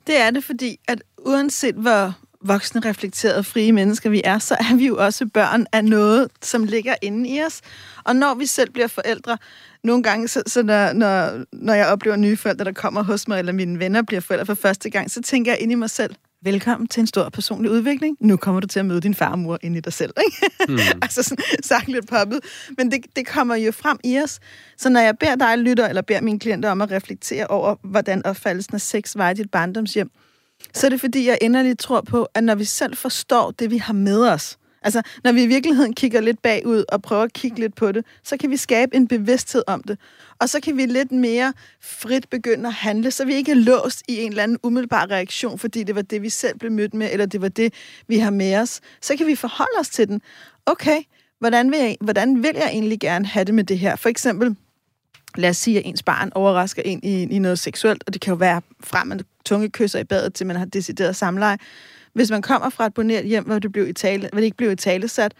Det 0.08 0.22
er 0.22 0.32
det, 0.32 0.44
fordi 0.44 0.80
at 0.88 1.04
uanset 1.18 1.76
hvor 1.76 2.14
voksne, 2.44 2.82
reflekterede, 2.86 3.44
frie 3.44 3.72
mennesker 3.72 4.10
vi 4.10 4.22
er, 4.24 4.40
så 4.40 4.56
er 4.60 4.76
vi 4.76 4.88
jo 4.88 4.98
også 4.98 5.26
børn 5.26 5.66
af 5.72 5.86
noget, 5.86 6.28
som 6.42 6.64
ligger 6.64 6.96
inde 7.02 7.30
i 7.30 7.44
os. 7.44 7.62
Og 8.04 8.16
når 8.16 8.34
vi 8.34 8.46
selv 8.46 8.72
bliver 8.72 8.88
forældre, 8.88 9.38
nogle 9.84 10.04
gange, 10.04 10.28
så, 10.28 10.44
så 10.48 10.64
når, 10.64 10.94
når, 10.94 11.44
når 11.54 11.74
jeg 11.74 11.88
oplever 11.88 12.16
nye 12.16 12.38
forældre, 12.38 12.66
der 12.66 12.72
kommer 12.72 13.04
hos 13.04 13.28
mig, 13.28 13.40
eller 13.40 13.54
mine 13.54 13.80
venner 13.80 14.02
bliver 14.02 14.22
forældre 14.22 14.46
for 14.46 14.54
første 14.54 14.90
gang, 14.90 15.12
så 15.12 15.22
tænker 15.22 15.52
jeg 15.52 15.62
ind 15.62 15.72
i 15.72 15.76
mig 15.76 15.90
selv, 15.90 16.16
velkommen 16.44 16.88
til 16.88 17.02
en 17.02 17.08
stor 17.08 17.30
personlig 17.30 17.72
udvikling. 17.72 18.18
Nu 18.20 18.38
kommer 18.38 18.62
du 18.62 18.68
til 18.68 18.80
at 18.80 18.86
møde 18.86 19.02
din 19.02 19.16
far 19.16 19.32
og 19.32 19.40
mor 19.40 19.60
ind 19.62 19.78
i 19.78 19.80
dig 19.80 19.94
selv. 19.94 20.14
Ikke? 20.26 20.38
Mm. 20.68 20.78
altså 21.02 21.24
sådan, 21.24 21.46
sagt 21.64 21.88
lidt 21.88 22.08
poppet. 22.08 22.40
Men 22.78 22.92
det, 22.92 23.00
det 23.16 23.28
kommer 23.28 23.56
jo 23.56 23.72
frem 23.72 24.00
i 24.04 24.20
os. 24.20 24.40
Så 24.78 24.90
når 24.90 25.00
jeg 25.00 25.18
beder 25.18 25.36
dig, 25.36 25.58
lytter, 25.58 25.88
eller 25.88 26.02
beder 26.02 26.22
mine 26.22 26.40
klienter 26.40 26.72
om 26.72 26.82
at 26.82 26.92
reflektere 26.92 27.48
over, 27.48 27.76
hvordan 27.84 28.26
opfattelsen 28.26 28.76
af 28.76 28.82
sex 28.82 29.16
var 29.16 29.30
i 29.30 29.34
dit 29.34 29.52
barndomshjem, 29.52 30.12
så 30.74 30.88
er 30.88 30.90
det 30.90 31.00
fordi, 31.00 31.28
jeg 31.28 31.38
enderligt 31.42 31.80
tror 31.80 32.02
på, 32.02 32.28
at 32.34 32.44
når 32.44 32.56
vi 32.56 32.64
selv 32.64 32.96
forstår 32.96 33.52
det, 33.52 33.72
vi 33.72 33.78
har 33.78 33.94
med 33.94 34.28
os, 34.28 34.58
altså 34.82 35.02
når 35.24 35.32
vi 35.32 35.44
i 35.44 35.48
virkeligheden 35.48 35.94
kigger 35.94 36.22
lidt 36.22 36.42
bagud 36.42 36.84
og 36.90 37.02
prøver 37.02 37.24
at 37.24 37.34
kigge 37.34 37.60
lidt 37.60 37.76
på 37.76 37.92
det, 37.92 38.06
så 38.24 38.38
kan 38.38 38.50
vi 38.50 38.58
skabe 38.58 38.96
en 38.96 39.08
bevidsthed 39.08 39.64
om 39.68 39.84
det. 39.84 40.00
Og 40.40 40.50
så 40.50 40.60
kan 40.60 40.78
vi 40.78 40.86
lidt 40.86 41.12
mere 41.12 41.54
frit 41.82 42.30
begynde 42.30 42.68
at 42.68 42.74
handle, 42.74 43.12
så 43.12 43.26
vi 43.26 43.34
ikke 43.34 43.52
er 43.52 43.56
låst 43.56 44.04
i 44.08 44.18
en 44.18 44.30
eller 44.30 44.44
anden 44.44 44.58
umiddelbar 44.64 45.12
reaktion, 45.12 45.60
fordi 45.60 45.84
det 45.84 45.96
var 45.96 46.02
det, 46.02 46.22
vi 46.22 46.30
selv 46.30 46.60
blev 46.60 46.72
mødt 46.72 46.94
med, 46.94 47.10
eller 47.12 47.26
det 47.26 47.42
var 47.42 47.50
det, 47.50 47.74
vi 48.08 48.18
har 48.18 48.32
med 48.32 48.58
os. 48.58 48.82
Så 49.02 49.18
kan 49.18 49.28
vi 49.28 49.36
forholde 49.36 49.80
os 49.80 49.90
til 49.90 50.08
den. 50.08 50.22
Okay, 50.66 51.02
hvordan 51.40 51.72
vil 51.72 51.80
jeg, 51.80 51.98
hvordan 52.02 52.44
vil 52.44 52.52
jeg 52.56 52.70
egentlig 52.72 53.00
gerne 53.00 53.26
have 53.26 53.46
det 53.46 53.54
med 53.54 53.64
det 53.64 53.80
her? 53.80 53.96
For 53.96 54.10
eksempel, 54.10 54.56
lad 55.38 55.50
os 55.50 55.58
sige, 55.58 55.80
at 55.80 55.86
ens 55.86 56.04
barn 56.04 56.32
overrasker 56.36 56.82
en 56.86 57.00
i, 57.04 57.24
i 57.24 57.40
noget 57.40 57.60
seksuelt, 57.60 58.04
og 58.08 58.14
det 58.14 58.22
kan 58.22 58.32
jo 58.32 58.36
være 58.36 58.62
fra, 58.84 59.04
man 59.04 59.20
tunge 59.46 59.70
kysser 59.70 60.00
i 60.00 60.04
badet, 60.04 60.34
til 60.34 60.48
man 60.48 60.56
har 60.56 60.66
decideret 60.66 61.16
samleje. 61.16 61.58
Hvis 62.14 62.32
man 62.32 62.42
kommer 62.42 62.70
fra 62.70 62.86
et 62.86 62.94
boneret 62.94 63.26
hjem, 63.26 63.44
hvor 63.46 63.60
det, 63.60 63.72
blev 63.72 63.90
i 63.90 63.94
tale, 63.94 64.30
hvor 64.32 64.40
det 64.40 64.46
ikke 64.46 64.58
blev 64.58 64.72
i 64.72 64.76
tale 64.76 65.08
sat, 65.08 65.34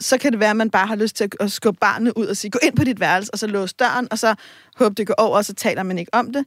så 0.00 0.18
kan 0.18 0.32
det 0.32 0.40
være, 0.40 0.50
at 0.50 0.56
man 0.56 0.70
bare 0.70 0.86
har 0.86 0.96
lyst 0.96 1.16
til 1.16 1.30
at 1.40 1.52
skubbe 1.52 1.78
barnet 1.80 2.12
ud 2.16 2.26
og 2.26 2.36
sige, 2.36 2.50
gå 2.50 2.58
ind 2.62 2.76
på 2.76 2.84
dit 2.84 3.00
værelse, 3.00 3.30
og 3.32 3.38
så 3.38 3.46
låse 3.46 3.74
døren, 3.78 4.08
og 4.10 4.18
så 4.18 4.34
håbe, 4.76 4.94
det 4.94 5.06
går 5.06 5.14
over, 5.18 5.36
og 5.36 5.44
så 5.44 5.54
taler 5.54 5.82
man 5.82 5.98
ikke 5.98 6.14
om 6.14 6.32
det. 6.32 6.44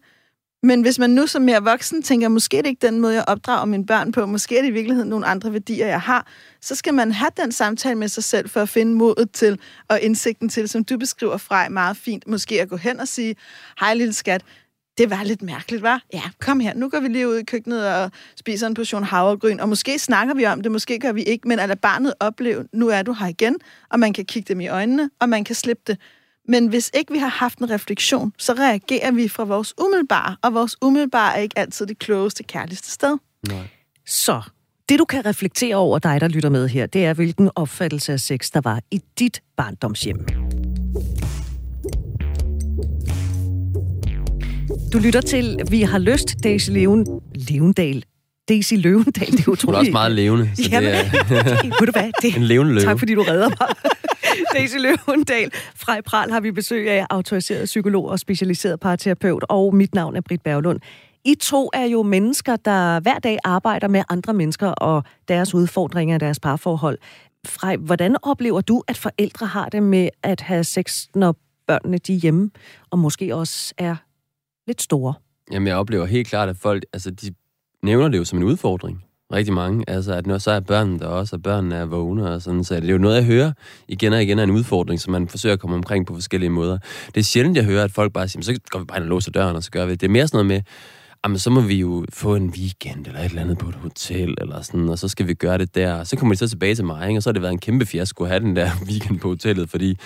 Men 0.63 0.81
hvis 0.81 0.99
man 0.99 1.09
nu 1.09 1.27
som 1.27 1.41
mere 1.41 1.63
voksen 1.63 2.03
tænker, 2.03 2.27
måske 2.27 2.57
er 2.57 2.61
det 2.61 2.69
ikke 2.69 2.87
den 2.87 2.99
måde, 2.99 3.13
jeg 3.13 3.23
opdrager 3.27 3.65
mine 3.65 3.85
børn 3.85 4.11
på, 4.11 4.25
måske 4.25 4.57
er 4.57 4.61
det 4.61 4.69
i 4.69 4.71
virkeligheden 4.71 5.09
nogle 5.09 5.25
andre 5.25 5.53
værdier, 5.53 5.87
jeg 5.87 6.01
har, 6.01 6.27
så 6.61 6.75
skal 6.75 6.93
man 6.93 7.11
have 7.11 7.29
den 7.37 7.51
samtale 7.51 7.95
med 7.95 8.07
sig 8.07 8.23
selv 8.23 8.49
for 8.49 8.61
at 8.61 8.69
finde 8.69 8.93
modet 8.95 9.31
til 9.31 9.59
og 9.87 10.01
indsigten 10.01 10.49
til, 10.49 10.69
som 10.69 10.83
du 10.83 10.97
beskriver 10.97 11.37
fra 11.37 11.69
meget 11.69 11.97
fint, 11.97 12.27
måske 12.27 12.61
at 12.61 12.69
gå 12.69 12.77
hen 12.77 12.99
og 12.99 13.07
sige, 13.07 13.35
hej 13.79 13.93
lille 13.93 14.13
skat, 14.13 14.41
det 14.97 15.09
var 15.09 15.23
lidt 15.23 15.41
mærkeligt, 15.41 15.83
var? 15.83 16.03
Ja, 16.13 16.21
kom 16.39 16.59
her, 16.59 16.73
nu 16.73 16.89
går 16.89 16.99
vi 16.99 17.07
lige 17.07 17.27
ud 17.27 17.35
i 17.35 17.43
køkkenet 17.43 17.87
og 17.87 18.11
spiser 18.35 18.67
en 18.67 18.73
portion 18.73 19.03
havregryn, 19.03 19.59
og 19.59 19.69
måske 19.69 19.99
snakker 19.99 20.33
vi 20.33 20.45
om 20.45 20.61
det, 20.61 20.71
måske 20.71 20.99
gør 20.99 21.11
vi 21.11 21.23
ikke, 21.23 21.47
men 21.47 21.59
at 21.59 21.69
lade 21.69 21.79
barnet 21.79 22.13
opleve, 22.19 22.67
nu 22.73 22.87
er 22.87 23.01
du 23.01 23.13
her 23.13 23.27
igen, 23.27 23.57
og 23.89 23.99
man 23.99 24.13
kan 24.13 24.25
kigge 24.25 24.53
dem 24.53 24.61
i 24.61 24.67
øjnene, 24.67 25.09
og 25.19 25.29
man 25.29 25.43
kan 25.43 25.55
slippe 25.55 25.83
det. 25.87 25.97
Men 26.47 26.67
hvis 26.67 26.91
ikke 26.93 27.13
vi 27.13 27.19
har 27.19 27.27
haft 27.27 27.59
en 27.59 27.69
refleksion, 27.69 28.33
så 28.37 28.53
reagerer 28.53 29.11
vi 29.11 29.27
fra 29.27 29.43
vores 29.43 29.73
umiddelbare, 29.81 30.35
og 30.43 30.53
vores 30.53 30.77
umiddelbare 30.81 31.37
er 31.37 31.41
ikke 31.41 31.59
altid 31.59 31.85
det 31.85 31.99
klogeste, 31.99 32.43
kærligste 32.43 32.91
sted. 32.91 33.17
Nej. 33.47 33.67
Så 34.05 34.41
det, 34.89 34.99
du 34.99 35.05
kan 35.05 35.25
reflektere 35.25 35.75
over 35.75 35.99
dig, 35.99 36.21
der 36.21 36.27
lytter 36.27 36.49
med 36.49 36.67
her, 36.67 36.85
det 36.85 37.05
er, 37.05 37.13
hvilken 37.13 37.49
opfattelse 37.55 38.13
af 38.13 38.19
sex, 38.19 38.51
der 38.51 38.61
var 38.61 38.81
i 38.91 39.01
dit 39.19 39.41
barndomshjem. 39.57 40.25
Du 44.93 44.99
lytter 44.99 45.21
til 45.21 45.59
Vi 45.69 45.81
har 45.81 45.99
lyst, 45.99 46.43
Daisy 46.43 46.69
Leven, 46.69 47.21
Levendal. 47.35 48.03
Daisy 48.49 48.73
Løvendal, 48.73 49.31
det 49.31 49.47
er 49.47 49.49
utroligt. 49.49 49.65
Hun 49.65 49.73
er 49.73 49.79
også 49.79 49.91
meget 49.91 50.11
levende. 50.11 50.51
Så 50.55 50.69
Jamen, 50.71 50.89
det 50.89 50.99
er... 50.99 51.63
ved 51.79 51.87
du 51.87 51.91
hvad? 51.91 52.11
Det... 52.21 52.35
En 52.35 52.43
levende 52.43 52.73
løve. 52.73 52.85
Tak 52.85 52.99
fordi 52.99 53.15
du 53.15 53.21
redder 53.21 53.49
mig. 53.49 53.67
Daisy 54.53 54.75
Løvendal. 54.75 55.51
Fra 55.75 55.97
i 55.97 56.01
Pral 56.01 56.31
har 56.31 56.39
vi 56.39 56.51
besøg 56.51 56.89
af 56.89 57.05
autoriseret 57.09 57.65
psykolog 57.65 58.05
og 58.05 58.19
specialiseret 58.19 58.79
parterapeut, 58.79 59.45
og 59.49 59.75
mit 59.75 59.95
navn 59.95 60.15
er 60.15 60.21
Britt 60.21 60.43
Berglund. 60.43 60.79
I 61.25 61.35
to 61.35 61.69
er 61.73 61.85
jo 61.85 62.03
mennesker, 62.03 62.55
der 62.55 62.99
hver 62.99 63.19
dag 63.19 63.37
arbejder 63.43 63.87
med 63.87 64.03
andre 64.09 64.33
mennesker 64.33 64.67
og 64.67 65.03
deres 65.27 65.53
udfordringer 65.53 66.15
i 66.15 66.19
deres 66.19 66.39
parforhold. 66.39 66.97
Frej, 67.45 67.75
hvordan 67.75 68.15
oplever 68.21 68.61
du, 68.61 68.83
at 68.87 68.97
forældre 68.97 69.45
har 69.45 69.69
det 69.69 69.83
med 69.83 70.09
at 70.23 70.41
have 70.41 70.63
sex, 70.63 71.07
når 71.15 71.35
børnene 71.67 71.97
de 71.97 72.13
er 72.13 72.17
hjemme, 72.17 72.49
og 72.91 72.99
måske 72.99 73.35
også 73.35 73.73
er 73.77 73.95
lidt 74.67 74.81
store? 74.81 75.13
Jamen, 75.51 75.67
jeg 75.67 75.75
oplever 75.75 76.05
helt 76.05 76.27
klart, 76.27 76.49
at 76.49 76.57
folk, 76.57 76.85
altså, 76.93 77.11
de 77.11 77.33
nævner 77.83 78.07
det 78.07 78.17
jo 78.17 78.23
som 78.23 78.39
en 78.39 78.43
udfordring 78.43 79.03
rigtig 79.33 79.53
mange. 79.53 79.83
Altså, 79.87 80.13
at 80.13 80.27
når 80.27 80.37
så 80.37 80.51
er 80.51 80.59
børnene 80.59 80.99
der 80.99 81.07
også, 81.07 81.35
og 81.35 81.43
børnene 81.43 81.75
er 81.75 81.85
vågne 81.85 82.29
og 82.33 82.41
sådan, 82.41 82.63
så 82.63 82.75
det 82.75 82.85
er 82.85 82.91
jo 82.91 82.97
noget, 82.97 83.15
jeg 83.15 83.25
hører 83.25 83.51
igen 83.87 84.13
og 84.13 84.23
igen 84.23 84.39
er 84.39 84.43
en 84.43 84.51
udfordring, 84.51 84.99
som 84.99 85.11
man 85.11 85.27
forsøger 85.27 85.53
at 85.53 85.59
komme 85.59 85.75
omkring 85.75 86.05
på 86.07 86.13
forskellige 86.13 86.49
måder. 86.49 86.77
Det 87.15 87.17
er 87.17 87.23
sjældent, 87.23 87.57
jeg 87.57 87.65
hører, 87.65 87.83
at 87.83 87.91
folk 87.91 88.13
bare 88.13 88.27
siger, 88.27 88.43
så 88.43 88.59
går 88.69 88.79
vi 88.79 88.85
bare 88.85 88.97
ind 88.97 89.03
og 89.03 89.09
låser 89.09 89.31
døren, 89.31 89.55
og 89.55 89.63
så 89.63 89.71
gør 89.71 89.85
vi 89.85 89.91
det. 89.91 90.01
Det 90.01 90.07
er 90.07 90.11
mere 90.11 90.27
sådan 90.27 90.45
noget 90.45 90.47
med, 90.47 90.61
jamen 91.25 91.39
så 91.39 91.49
må 91.49 91.61
vi 91.61 91.75
jo 91.75 92.05
få 92.13 92.35
en 92.35 92.49
weekend 92.49 93.07
eller 93.07 93.19
et 93.19 93.25
eller 93.25 93.41
andet 93.41 93.57
på 93.57 93.69
et 93.69 93.75
hotel, 93.75 94.35
eller 94.41 94.61
sådan, 94.61 94.89
og 94.89 94.99
så 94.99 95.07
skal 95.07 95.27
vi 95.27 95.33
gøre 95.33 95.57
det 95.57 95.75
der. 95.75 96.03
Så 96.03 96.15
kommer 96.15 96.35
de 96.35 96.39
så 96.39 96.49
tilbage 96.49 96.75
til 96.75 96.85
mig, 96.85 97.07
ikke? 97.07 97.19
og 97.19 97.23
så 97.23 97.29
har 97.29 97.33
det 97.33 97.41
været 97.41 97.51
en 97.51 97.59
kæmpe 97.59 97.85
fiasko 97.85 98.23
at 98.23 98.29
have 98.29 98.39
den 98.39 98.55
der 98.55 98.71
weekend 98.89 99.19
på 99.19 99.27
hotellet, 99.27 99.69
fordi 99.69 99.97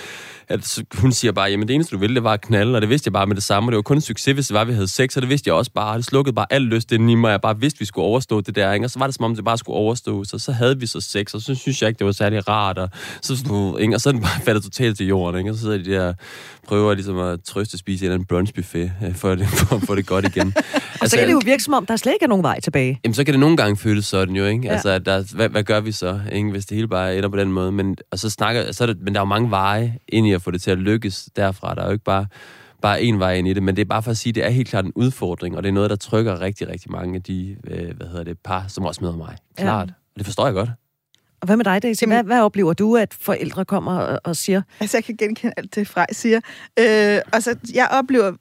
at 0.47 0.79
hun 0.93 1.11
siger 1.11 1.31
bare, 1.31 1.49
jamen 1.49 1.67
det 1.67 1.73
eneste 1.73 1.95
du 1.95 1.99
ville, 1.99 2.15
det 2.15 2.23
var 2.23 2.33
at 2.33 2.41
knalde, 2.41 2.75
og 2.75 2.81
det 2.81 2.89
vidste 2.89 3.07
jeg 3.07 3.13
bare 3.13 3.27
med 3.27 3.35
det 3.35 3.43
samme, 3.43 3.67
og 3.67 3.71
det 3.71 3.75
var 3.75 3.81
kun 3.81 3.97
en 3.97 4.01
succes, 4.01 4.33
hvis 4.33 4.47
det 4.47 4.53
var, 4.53 4.61
at 4.61 4.67
vi 4.67 4.73
havde 4.73 4.87
sex, 4.87 5.15
og 5.15 5.21
det 5.21 5.29
vidste 5.29 5.47
jeg 5.47 5.55
også 5.55 5.71
bare, 5.71 5.97
det 5.97 6.05
slukkede 6.05 6.33
bare 6.33 6.45
alt 6.49 6.65
lyst 6.65 6.91
inden 6.91 7.09
i 7.09 7.15
mig, 7.15 7.31
jeg 7.31 7.41
bare 7.41 7.59
vidste, 7.59 7.77
at 7.77 7.79
vi 7.79 7.85
skulle 7.85 8.05
overstå 8.05 8.41
det 8.41 8.55
der, 8.55 8.73
ikke? 8.73 8.85
og 8.85 8.89
så 8.89 8.99
var 8.99 9.07
det 9.07 9.15
som 9.15 9.25
om, 9.25 9.35
det 9.35 9.45
bare 9.45 9.57
skulle 9.57 9.77
overstå, 9.77 10.23
så, 10.23 10.39
så 10.39 10.51
havde 10.51 10.79
vi 10.79 10.85
så 10.85 11.01
sex, 11.01 11.33
og 11.33 11.41
så 11.41 11.55
synes 11.55 11.81
jeg 11.81 11.87
ikke, 11.87 11.99
det 11.99 12.05
var 12.05 12.11
særlig 12.11 12.47
rart, 12.49 12.77
og 12.77 12.89
så, 13.21 13.33
ikke? 13.79 13.95
og 13.95 14.01
så 14.01 14.09
er 14.09 14.13
bare 14.13 14.41
faldet 14.45 14.63
totalt 14.63 14.97
til 14.97 15.07
jorden, 15.07 15.39
ikke? 15.39 15.51
og 15.51 15.55
så 15.55 15.61
sidder 15.61 15.77
de 15.77 15.91
der 15.91 16.13
prøver 16.67 16.93
ligesom 16.93 17.17
at 17.17 17.43
trøste 17.43 17.77
spise 17.77 18.05
en 18.05 18.05
eller 18.05 18.15
anden 18.15 18.25
brunchbuffet, 18.25 18.91
øh, 19.05 19.15
for, 19.15 19.35
det, 19.35 19.47
for 19.47 19.75
at 19.75 19.81
få 19.81 19.95
det 19.95 20.07
godt 20.07 20.25
igen. 20.25 20.47
og 20.57 20.63
altså, 21.01 21.09
så 21.09 21.17
kan 21.17 21.27
det 21.27 21.33
jo 21.33 21.41
virke 21.45 21.63
som 21.63 21.73
om, 21.73 21.85
der 21.85 21.95
slet 21.95 22.13
ikke 22.13 22.23
er 22.23 22.27
nogen 22.27 22.43
vej 22.43 22.59
tilbage. 22.59 22.99
Jamen, 23.03 23.13
så 23.13 23.23
kan 23.23 23.33
det 23.33 23.39
nogle 23.39 23.57
gange 23.57 23.77
føles 23.77 24.05
sådan 24.05 24.35
jo, 24.35 24.45
ikke? 24.45 24.63
Ja. 24.63 24.73
Altså, 24.73 24.99
der, 24.99 25.35
hvad, 25.35 25.49
hvad, 25.49 25.63
gør 25.63 25.79
vi 25.79 25.91
så, 25.91 26.19
ikke? 26.31 26.49
hvis 26.49 26.65
det 26.65 26.75
hele 26.75 26.87
bare 26.87 27.17
ender 27.17 27.29
på 27.29 27.37
den 27.37 27.51
måde? 27.51 27.71
Men, 27.71 27.97
og 28.11 28.19
så 28.19 28.29
snakker, 28.29 28.71
så 28.71 28.83
er 28.83 28.87
det, 28.87 28.97
men 29.01 29.13
der 29.13 29.19
er 29.19 29.21
jo 29.21 29.29
mange 29.29 29.49
veje 29.49 29.97
ind 30.07 30.27
i 30.27 30.31
at 30.31 30.41
få 30.41 30.51
det 30.51 30.61
til 30.61 30.71
at 30.71 30.77
lykkes 30.77 31.29
derfra. 31.35 31.75
Der 31.75 31.81
er 31.81 31.85
jo 31.85 31.91
ikke 31.91 32.03
bare 32.03 32.25
bare 32.81 33.01
en 33.03 33.19
vej 33.19 33.33
ind 33.33 33.47
i 33.47 33.53
det, 33.53 33.63
men 33.63 33.75
det 33.75 33.81
er 33.81 33.85
bare 33.85 34.03
for 34.03 34.11
at 34.11 34.17
sige, 34.17 34.31
at 34.31 34.35
det 34.35 34.45
er 34.45 34.49
helt 34.49 34.67
klart 34.67 34.85
en 34.85 34.91
udfordring, 34.95 35.57
og 35.57 35.63
det 35.63 35.69
er 35.69 35.73
noget, 35.73 35.89
der 35.89 35.95
trykker 35.95 36.41
rigtig, 36.41 36.69
rigtig 36.69 36.91
mange 36.91 37.15
af 37.15 37.23
de, 37.23 37.55
øh, 37.67 37.97
hvad 37.97 38.07
hedder 38.07 38.23
det, 38.23 38.37
par, 38.43 38.65
som 38.67 38.85
også 38.85 39.01
møder 39.01 39.17
mig. 39.17 39.35
Klart. 39.57 39.87
Ja. 39.87 39.93
Og 39.93 40.17
det 40.17 40.25
forstår 40.25 40.45
jeg 40.45 40.53
godt. 40.53 40.69
Og 41.41 41.45
hvad 41.45 41.57
med 41.57 41.65
dig, 41.65 41.83
Daisy? 41.83 42.03
Hvad, 42.05 42.23
hvad 42.23 42.41
oplever 42.41 42.73
du, 42.73 42.97
at 42.97 43.13
forældre 43.13 43.65
kommer 43.65 43.97
og, 43.97 44.19
og 44.23 44.35
siger? 44.35 44.61
Altså, 44.79 44.97
jeg 44.97 45.03
kan 45.03 45.15
genkende 45.15 45.53
alt 45.57 45.75
det, 45.75 45.87
Frej 45.87 46.07
siger. 46.11 46.37
Øh, 46.79 47.21
altså, 47.33 47.55
jeg 47.73 47.87
oplever, 47.91 48.33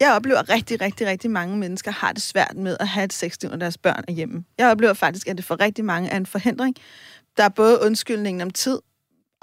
jeg 0.00 0.12
oplever 0.12 0.50
rigtig, 0.50 0.80
rigtig, 0.80 1.06
rigtig 1.06 1.30
mange 1.30 1.56
mennesker 1.56 1.90
har 1.90 2.12
det 2.12 2.22
svært 2.22 2.56
med 2.56 2.76
at 2.80 2.88
have 2.88 3.04
et 3.04 3.12
sexliv, 3.12 3.50
når 3.50 3.56
deres 3.58 3.78
børn 3.78 4.04
er 4.08 4.12
hjemme. 4.12 4.44
Jeg 4.58 4.70
oplever 4.70 4.92
faktisk, 4.92 5.28
at 5.28 5.36
det 5.36 5.44
for 5.44 5.60
rigtig 5.60 5.84
mange 5.84 6.10
er 6.10 6.16
en 6.16 6.26
forhindring. 6.26 6.76
Der 7.36 7.44
er 7.44 7.48
både 7.48 7.78
undskyldningen 7.82 8.40
om 8.40 8.50
tid, 8.50 8.78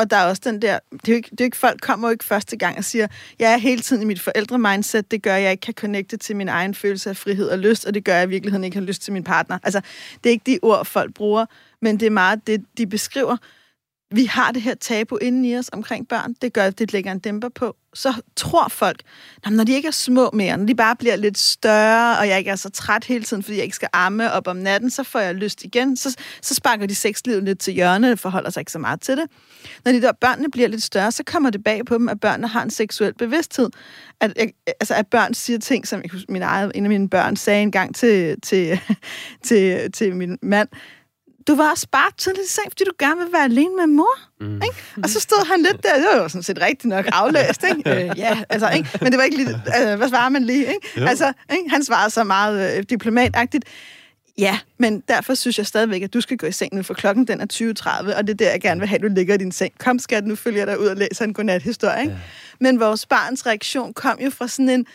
og 0.01 0.11
der 0.11 0.17
er 0.17 0.25
også 0.25 0.41
den 0.45 0.61
der, 0.61 0.79
det 0.91 1.07
er 1.07 1.11
jo 1.11 1.15
ikke, 1.15 1.29
det 1.31 1.41
er 1.41 1.45
jo 1.45 1.47
ikke 1.47 1.57
folk 1.57 1.81
kommer 1.81 2.07
jo 2.07 2.11
ikke 2.11 2.25
første 2.25 2.57
gang 2.57 2.77
og 2.77 2.83
siger, 2.83 3.07
jeg 3.39 3.53
er 3.53 3.57
hele 3.57 3.81
tiden 3.81 4.01
i 4.01 4.05
mit 4.05 4.21
forældre-mindset, 4.21 5.11
det 5.11 5.23
gør, 5.23 5.35
at 5.35 5.43
jeg 5.43 5.51
ikke 5.51 5.61
kan 5.61 5.73
connecte 5.73 6.17
til 6.17 6.35
min 6.35 6.49
egen 6.49 6.75
følelse 6.75 7.09
af 7.09 7.17
frihed 7.17 7.49
og 7.49 7.59
lyst, 7.59 7.85
og 7.85 7.93
det 7.93 8.03
gør, 8.05 8.13
at 8.13 8.19
jeg 8.19 8.27
i 8.27 8.29
virkeligheden 8.29 8.63
ikke 8.63 8.77
har 8.77 8.85
lyst 8.85 9.01
til 9.01 9.13
min 9.13 9.23
partner. 9.23 9.59
Altså, 9.63 9.81
det 10.23 10.29
er 10.29 10.31
ikke 10.31 10.51
de 10.51 10.59
ord, 10.61 10.85
folk 10.85 11.13
bruger, 11.13 11.45
men 11.81 11.99
det 11.99 12.05
er 12.05 12.09
meget 12.09 12.47
det, 12.47 12.65
de 12.77 12.87
beskriver 12.87 13.37
vi 14.11 14.25
har 14.25 14.51
det 14.51 14.61
her 14.61 14.75
tabu 14.75 15.17
inden 15.17 15.45
i 15.45 15.57
os 15.57 15.69
omkring 15.73 16.07
børn. 16.07 16.35
Det 16.41 16.53
gør, 16.53 16.63
at 16.63 16.79
det 16.79 16.93
lægger 16.93 17.11
en 17.11 17.19
dæmper 17.19 17.49
på. 17.49 17.75
Så 17.93 18.13
tror 18.35 18.67
folk, 18.67 19.01
når 19.49 19.63
de 19.63 19.73
ikke 19.73 19.87
er 19.87 19.91
små 19.91 20.29
mere, 20.33 20.57
når 20.57 20.65
de 20.65 20.75
bare 20.75 20.95
bliver 20.95 21.15
lidt 21.15 21.37
større, 21.37 22.19
og 22.19 22.27
jeg 22.27 22.39
ikke 22.39 22.51
er 22.51 22.55
så 22.55 22.69
træt 22.69 23.03
hele 23.03 23.23
tiden, 23.23 23.43
fordi 23.43 23.55
jeg 23.55 23.63
ikke 23.63 23.75
skal 23.75 23.89
amme 23.93 24.31
op 24.31 24.47
om 24.47 24.55
natten, 24.55 24.89
så 24.89 25.03
får 25.03 25.19
jeg 25.19 25.35
lyst 25.35 25.63
igen. 25.63 25.97
Så, 25.97 26.15
så 26.41 26.55
sparker 26.55 26.85
de 26.85 26.95
sexlivet 26.95 27.43
lidt 27.43 27.59
til 27.59 27.73
hjørne, 27.73 28.11
og 28.11 28.19
forholder 28.19 28.49
sig 28.49 28.61
ikke 28.61 28.71
så 28.71 28.79
meget 28.79 29.01
til 29.01 29.17
det. 29.17 29.25
Når 29.85 29.91
de 29.91 30.01
der 30.01 30.11
børnene 30.11 30.51
bliver 30.51 30.67
lidt 30.67 30.83
større, 30.83 31.11
så 31.11 31.23
kommer 31.23 31.49
det 31.49 31.63
bag 31.63 31.85
på 31.85 31.97
dem, 31.97 32.09
at 32.09 32.19
børnene 32.19 32.47
har 32.47 32.63
en 32.63 32.69
seksuel 32.69 33.13
bevidsthed. 33.13 33.69
At, 34.19 34.33
altså, 34.79 34.93
at 34.93 35.07
børn 35.07 35.33
siger 35.33 35.59
ting, 35.59 35.87
som 35.87 36.03
min 36.29 36.41
eget, 36.41 36.71
en 36.75 36.85
af 36.85 36.89
mine 36.89 37.09
børn 37.09 37.35
sagde 37.35 37.61
engang 37.61 37.95
til, 37.95 38.41
til, 38.41 38.79
til, 39.47 39.91
til 39.91 40.15
min 40.15 40.37
mand, 40.41 40.67
du 41.47 41.55
var 41.55 41.71
også 41.71 41.87
bare 41.91 42.11
tidligt 42.17 42.45
i 42.47 42.51
seng, 42.51 42.65
fordi 42.71 42.83
du 42.83 42.91
gerne 42.99 43.21
vil 43.23 43.33
være 43.33 43.43
alene 43.43 43.75
med 43.75 43.87
mor. 43.87 44.17
Mm. 44.39 44.55
Ikke? 44.55 44.75
Og 45.03 45.09
så 45.09 45.19
stod 45.19 45.47
han 45.47 45.61
lidt 45.61 45.83
der, 45.83 45.95
det 45.95 46.05
var 46.13 46.21
jo 46.23 46.29
sådan 46.29 46.43
set 46.43 46.61
rigtigt 46.61 46.85
nok 46.85 47.05
aflæst, 47.11 47.63
ikke? 47.69 48.03
øh, 48.05 48.17
ja, 48.17 48.43
altså, 48.49 48.69
ikke? 48.69 48.89
men 49.01 49.11
det 49.11 49.17
var 49.17 49.23
ikke 49.23 49.37
lige, 49.37 49.49
øh, 49.49 49.97
hvad 49.97 50.09
svarer 50.09 50.29
man 50.29 50.43
lige? 50.43 50.67
Ikke? 50.67 51.09
Altså, 51.09 51.33
ikke? 51.51 51.69
Han 51.69 51.83
svarede 51.83 52.09
så 52.09 52.23
meget 52.23 52.77
øh, 52.77 52.83
diplomatagtigt. 52.89 53.65
Ja, 54.37 54.59
men 54.77 55.03
derfor 55.07 55.33
synes 55.33 55.57
jeg 55.57 55.65
stadigvæk, 55.65 56.01
at 56.01 56.13
du 56.13 56.21
skal 56.21 56.37
gå 56.37 56.47
i 56.47 56.51
seng 56.51 56.75
nu, 56.75 56.83
for 56.83 56.93
klokken 56.93 57.27
den 57.27 57.41
er 57.41 57.45
20.30, 57.53 58.17
og 58.17 58.27
det 58.27 58.33
er 58.33 58.37
der, 58.37 58.51
jeg 58.51 58.61
gerne 58.61 58.79
vil 58.79 58.89
have, 58.89 58.95
at 58.95 59.01
du 59.01 59.07
ligger 59.15 59.33
i 59.33 59.37
din 59.37 59.51
seng. 59.51 59.73
Kom 59.77 59.99
skat, 59.99 60.25
nu 60.25 60.35
følger 60.35 60.59
jeg 60.59 60.67
dig 60.67 60.79
ud 60.79 60.85
og 60.85 60.97
læser 60.97 61.25
en 61.25 61.33
godnat-historie. 61.33 62.01
Ikke? 62.01 62.13
Ja. 62.13 62.19
Men 62.59 62.79
vores 62.79 63.05
barns 63.05 63.45
reaktion 63.45 63.93
kom 63.93 64.19
jo 64.19 64.29
fra 64.29 64.47
sådan 64.47 64.69
en, 64.69 64.85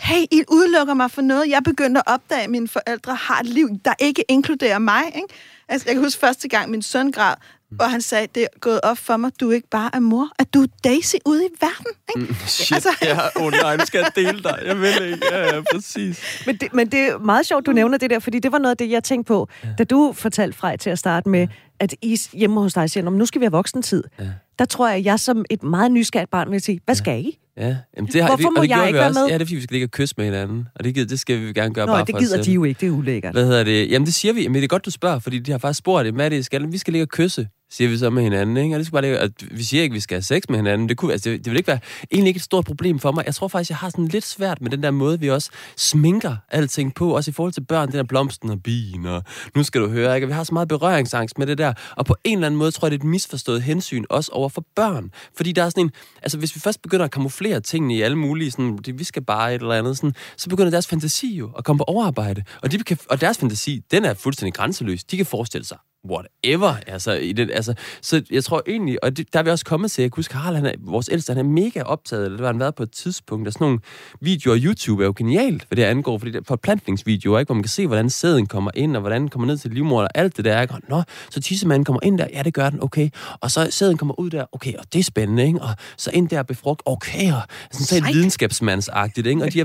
hey, 0.00 0.22
I 0.30 0.42
udelukker 0.48 0.94
mig 0.94 1.10
for 1.10 1.22
noget. 1.22 1.48
Jeg 1.48 1.62
begyndte 1.64 1.98
at 1.98 2.12
opdage, 2.12 2.42
at 2.42 2.50
mine 2.50 2.68
forældre 2.68 3.14
har 3.14 3.40
et 3.40 3.46
liv, 3.46 3.68
der 3.84 3.94
ikke 3.98 4.24
inkluderer 4.28 4.78
mig. 4.78 5.02
Ikke? 5.06 5.28
Altså, 5.68 5.88
jeg 5.88 5.94
kan 5.94 6.04
huske 6.04 6.20
første 6.20 6.48
gang, 6.48 6.70
min 6.70 6.82
søn 6.82 7.12
græd, 7.12 7.34
mm. 7.76 7.84
og 7.84 7.90
han 7.90 8.02
sagde, 8.02 8.26
det 8.34 8.42
er 8.42 8.58
gået 8.60 8.80
op 8.82 8.98
for 8.98 9.16
mig, 9.16 9.30
du 9.40 9.50
ikke 9.50 9.68
bare 9.68 9.90
er 9.92 10.00
mor, 10.00 10.28
at 10.38 10.54
du 10.54 10.62
er 10.62 10.66
Daisy 10.84 11.14
ude 11.26 11.44
i 11.46 11.48
verden. 11.60 11.86
Ikke? 12.16 12.32
Mm, 12.32 12.36
shit, 12.46 12.74
altså, 12.74 12.88
ja, 13.02 13.18
oh 13.36 13.52
nej, 13.52 13.76
nu 13.76 13.86
skal 13.86 13.98
jeg 13.98 14.10
dele 14.16 14.42
dig. 14.42 14.58
Jeg 14.66 14.80
vil 14.80 15.12
ikke. 15.12 15.26
Ja, 15.32 15.54
ja, 15.54 15.62
præcis. 15.72 16.42
Men 16.46 16.56
det, 16.56 16.74
men 16.74 16.92
det 16.92 17.00
er 17.00 17.18
meget 17.18 17.46
sjovt, 17.46 17.66
du 17.66 17.72
nævner 17.72 17.98
det 17.98 18.10
der, 18.10 18.18
fordi 18.18 18.38
det 18.38 18.52
var 18.52 18.58
noget 18.58 18.70
af 18.70 18.76
det, 18.76 18.90
jeg 18.90 19.04
tænkte 19.04 19.28
på, 19.28 19.48
ja. 19.64 19.68
da 19.78 19.84
du 19.84 20.12
fortalte 20.12 20.58
Frej 20.58 20.76
til 20.76 20.90
at 20.90 20.98
starte 20.98 21.28
med, 21.28 21.48
at 21.80 21.94
I 22.02 22.18
hjemme 22.32 22.60
hos 22.60 22.74
dig 22.74 22.90
siger, 22.90 23.10
nu 23.10 23.26
skal 23.26 23.40
vi 23.40 23.44
have 23.44 23.52
voksentid. 23.52 24.04
Ja. 24.18 24.24
Der 24.58 24.64
tror 24.64 24.88
jeg, 24.88 24.96
at 24.96 25.04
jeg 25.04 25.20
som 25.20 25.44
et 25.50 25.62
meget 25.62 25.92
nysgerrigt 25.92 26.30
barn 26.30 26.50
vil 26.50 26.60
sige, 26.60 26.80
hvad 26.84 26.94
skal 26.94 27.20
I? 27.20 27.38
Ja, 27.56 27.76
Jamen, 27.96 28.10
det 28.12 28.22
har, 28.22 28.28
Hvorfor 28.28 28.50
må 28.50 28.56
og 28.56 28.62
det 28.62 28.68
jeg 28.68 28.86
ikke 28.86 28.98
være 28.98 29.12
med? 29.12 29.26
Ja, 29.26 29.34
det 29.34 29.42
er 29.42 29.44
fordi, 29.44 29.54
vi 29.54 29.60
skal 29.62 29.74
ligge 29.74 29.86
og 29.86 29.90
kysse 29.90 30.14
med 30.18 30.24
hinanden. 30.24 30.68
Og 30.74 30.84
det, 30.84 31.10
det 31.10 31.20
skal 31.20 31.40
vi 31.40 31.52
gerne 31.52 31.74
gøre 31.74 31.86
Nå, 31.86 31.92
bare 31.92 32.04
det 32.04 32.14
for 32.14 32.18
gider 32.18 32.42
de 32.42 32.52
jo 32.52 32.64
ikke, 32.64 32.80
det 32.80 32.86
er 32.86 32.90
ulækkert. 32.90 33.32
Hvad 33.32 33.44
hedder 33.44 33.64
det? 33.64 33.90
Jamen, 33.90 34.06
det 34.06 34.14
siger 34.14 34.34
vi. 34.34 34.48
Men 34.48 34.54
det 34.54 34.64
er 34.64 34.68
godt, 34.68 34.84
du 34.84 34.90
spørger, 34.90 35.18
fordi 35.18 35.38
de 35.38 35.50
har 35.50 35.58
faktisk 35.58 35.78
spurgt, 35.78 36.14
hvad 36.14 36.24
er 36.24 36.28
det, 36.28 36.44
skal, 36.44 36.72
vi 36.72 36.78
skal 36.78 36.92
ligge 36.92 37.04
og 37.04 37.08
kysse 37.08 37.48
siger 37.70 37.90
vi 37.90 37.98
så 37.98 38.10
med 38.10 38.22
hinanden, 38.22 38.56
ikke? 38.56 38.74
Og 38.74 38.78
det 38.78 38.86
skal 38.86 38.92
bare 38.92 39.02
ligge, 39.02 39.18
at 39.18 39.32
vi 39.50 39.62
siger 39.62 39.82
ikke, 39.82 39.92
at 39.92 39.94
vi 39.94 40.00
skal 40.00 40.14
have 40.14 40.22
sex 40.22 40.42
med 40.48 40.56
hinanden. 40.56 40.88
Det, 40.88 40.96
kunne, 40.96 41.12
altså, 41.12 41.30
det, 41.30 41.44
det 41.44 41.50
vil 41.50 41.56
ikke 41.56 41.68
være 41.68 41.78
egentlig 42.12 42.28
ikke 42.28 42.38
et 42.38 42.42
stort 42.42 42.64
problem 42.64 42.98
for 42.98 43.12
mig. 43.12 43.26
Jeg 43.26 43.34
tror 43.34 43.48
faktisk, 43.48 43.70
jeg 43.70 43.76
har 43.76 43.90
sådan 43.90 44.08
lidt 44.08 44.24
svært 44.24 44.60
med 44.60 44.70
den 44.70 44.82
der 44.82 44.90
måde, 44.90 45.20
vi 45.20 45.30
også 45.30 45.50
sminker 45.76 46.36
alting 46.50 46.94
på, 46.94 47.16
også 47.16 47.30
i 47.30 47.32
forhold 47.32 47.52
til 47.52 47.60
børn, 47.60 47.88
den 47.88 47.96
der 47.96 48.02
blomsten 48.02 48.50
og 48.50 48.62
bien, 48.62 49.06
og 49.06 49.22
nu 49.54 49.62
skal 49.62 49.80
du 49.80 49.88
høre, 49.88 50.14
ikke? 50.14 50.26
Vi 50.26 50.32
har 50.32 50.44
så 50.44 50.54
meget 50.54 50.68
berøringsangst 50.68 51.38
med 51.38 51.46
det 51.46 51.58
der, 51.58 51.72
og 51.96 52.06
på 52.06 52.16
en 52.24 52.38
eller 52.38 52.46
anden 52.46 52.58
måde 52.58 52.70
tror 52.70 52.86
jeg, 52.86 52.90
det 52.90 52.98
er 52.98 53.00
et 53.00 53.10
misforstået 53.10 53.62
hensyn 53.62 54.04
også 54.10 54.30
over 54.32 54.48
for 54.48 54.64
børn. 54.76 55.10
Fordi 55.36 55.52
der 55.52 55.64
er 55.64 55.68
sådan 55.68 55.84
en, 55.84 55.90
altså 56.22 56.38
hvis 56.38 56.54
vi 56.54 56.60
først 56.60 56.82
begynder 56.82 57.04
at 57.04 57.10
kamuflere 57.10 57.60
tingene 57.60 57.94
i 57.94 58.02
alle 58.02 58.18
mulige, 58.18 58.50
sådan, 58.50 58.78
vi 58.94 59.04
skal 59.04 59.24
bare 59.24 59.54
et 59.54 59.60
eller 59.60 59.74
andet, 59.74 59.96
sådan, 59.96 60.14
så 60.36 60.48
begynder 60.48 60.70
deres 60.70 60.86
fantasi 60.86 61.36
jo 61.36 61.50
at 61.58 61.64
komme 61.64 61.78
på 61.78 61.84
overarbejde. 61.84 62.42
Og, 62.62 62.72
de 62.72 62.78
kan, 62.78 62.98
og 63.10 63.20
deres 63.20 63.38
fantasi, 63.38 63.82
den 63.90 64.04
er 64.04 64.14
fuldstændig 64.14 64.54
grænseløs. 64.54 65.04
De 65.04 65.16
kan 65.16 65.26
forestille 65.26 65.64
sig 65.64 65.78
whatever. 66.10 66.74
Altså, 66.86 67.12
i 67.12 67.32
det, 67.32 67.50
altså, 67.52 67.74
så 68.02 68.22
jeg 68.30 68.44
tror 68.44 68.62
egentlig, 68.66 69.04
og 69.04 69.16
det, 69.16 69.32
der 69.32 69.38
er 69.38 69.42
vi 69.42 69.50
også 69.50 69.64
kommet 69.64 69.90
til, 69.90 70.02
jeg 70.02 70.12
kan 70.12 70.16
huske, 70.18 70.34
Harald, 70.34 70.56
han 70.56 70.66
er, 70.66 70.72
vores 70.80 71.08
ældste, 71.12 71.30
han 71.30 71.38
er 71.38 71.50
mega 71.50 71.82
optaget, 71.82 72.24
eller 72.24 72.36
det 72.36 72.42
var 72.42 72.52
han 72.52 72.60
været 72.60 72.74
på 72.74 72.82
et 72.82 72.90
tidspunkt, 72.90 73.44
der 73.44 73.50
sådan 73.50 73.64
nogle 73.64 73.78
videoer, 74.20 74.58
YouTube 74.62 75.02
er 75.02 75.06
jo 75.06 75.14
genialt, 75.16 75.64
hvad 75.68 75.76
det 75.76 75.82
angår, 75.82 76.18
fordi 76.18 76.30
det 76.30 76.38
er 76.38 76.44
forplantningsvideoer, 76.46 77.38
ikke, 77.38 77.48
hvor 77.48 77.54
man 77.54 77.62
kan 77.62 77.70
se, 77.70 77.86
hvordan 77.86 78.10
sæden 78.10 78.46
kommer 78.46 78.70
ind, 78.74 78.96
og 78.96 79.00
hvordan 79.00 79.20
den 79.20 79.28
kommer 79.28 79.46
ned 79.46 79.58
til 79.58 79.70
livmor, 79.70 80.02
og 80.02 80.08
alt 80.14 80.36
det 80.36 80.44
der, 80.44 80.60
ikke? 80.60 80.74
Og, 80.74 80.80
Nå, 80.88 81.02
så 81.30 81.40
tissemanden 81.40 81.84
kommer 81.84 82.00
ind 82.02 82.18
der, 82.18 82.26
ja, 82.32 82.42
det 82.42 82.54
gør 82.54 82.70
den, 82.70 82.82
okay, 82.82 83.08
og 83.40 83.50
så 83.50 83.68
sæden 83.70 83.96
kommer 83.96 84.20
ud 84.20 84.30
der, 84.30 84.44
okay, 84.52 84.74
og 84.74 84.84
det 84.92 84.98
er 84.98 85.02
spændende, 85.02 85.46
ikke? 85.46 85.60
Og 85.62 85.70
så 85.96 86.10
ind 86.10 86.28
der 86.28 86.42
befrugt, 86.42 86.82
okay, 86.84 87.32
og 87.32 87.42
sådan 87.72 87.86
så 87.86 88.12
videnskabsmandsagtigt, 88.12 89.26
ikke? 89.26 89.42
Og 89.42 89.52
de 89.52 89.58
har, 89.58 89.64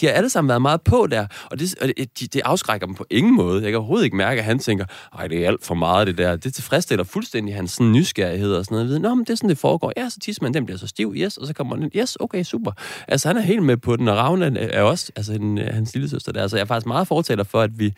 de 0.00 0.06
har 0.06 0.12
alle 0.12 0.30
sammen 0.30 0.48
været 0.48 0.62
meget 0.62 0.82
på 0.82 1.06
der, 1.10 1.26
og 1.50 1.58
det, 1.58 1.74
og 1.80 1.88
det, 1.88 2.34
det 2.34 2.42
afskrækker 2.44 2.86
dem 2.86 2.94
på 2.94 3.06
ingen 3.10 3.36
måde. 3.36 3.62
Jeg 3.62 3.70
kan 3.70 3.78
overhovedet 3.78 4.04
ikke 4.04 4.16
mærke, 4.16 4.38
at 4.38 4.44
han 4.44 4.58
tænker, 4.58 4.84
ej, 5.18 5.28
det 5.28 5.44
er 5.44 5.48
alt 5.48 5.64
for 5.64 5.73
for 5.74 5.78
meget, 5.78 6.06
det 6.06 6.18
der. 6.18 6.36
Det 6.36 6.54
tilfredsstiller 6.54 7.04
fuldstændig 7.04 7.54
hans 7.54 7.70
sådan, 7.70 7.92
nysgerrighed 7.92 8.54
og 8.54 8.64
sådan 8.64 8.86
noget. 8.86 9.00
Nå, 9.00 9.14
men 9.14 9.24
det 9.24 9.30
er 9.30 9.36
sådan, 9.36 9.50
det 9.50 9.58
foregår. 9.58 9.92
Ja, 9.96 10.08
så 10.08 10.18
tissemanden, 10.20 10.54
den 10.54 10.66
bliver 10.66 10.78
så 10.78 10.86
stiv, 10.86 11.14
yes, 11.16 11.36
og 11.36 11.46
så 11.46 11.52
kommer 11.52 11.76
den, 11.76 11.90
yes, 11.96 12.16
okay, 12.20 12.42
super. 12.42 12.72
Altså, 13.08 13.28
han 13.28 13.36
er 13.36 13.40
helt 13.40 13.62
med 13.62 13.76
på 13.76 13.96
den, 13.96 14.08
og 14.08 14.16
Ravne 14.16 14.58
er 14.58 14.82
også, 14.82 15.12
altså 15.16 15.32
en, 15.32 15.58
hans 15.58 15.94
lille 15.94 16.08
søster 16.08 16.32
der. 16.32 16.42
Altså, 16.42 16.56
jeg 16.56 16.62
er 16.62 16.66
faktisk 16.66 16.86
meget 16.86 17.08
fortaler 17.08 17.44
for, 17.44 17.60
at 17.60 17.78
vi, 17.78 17.94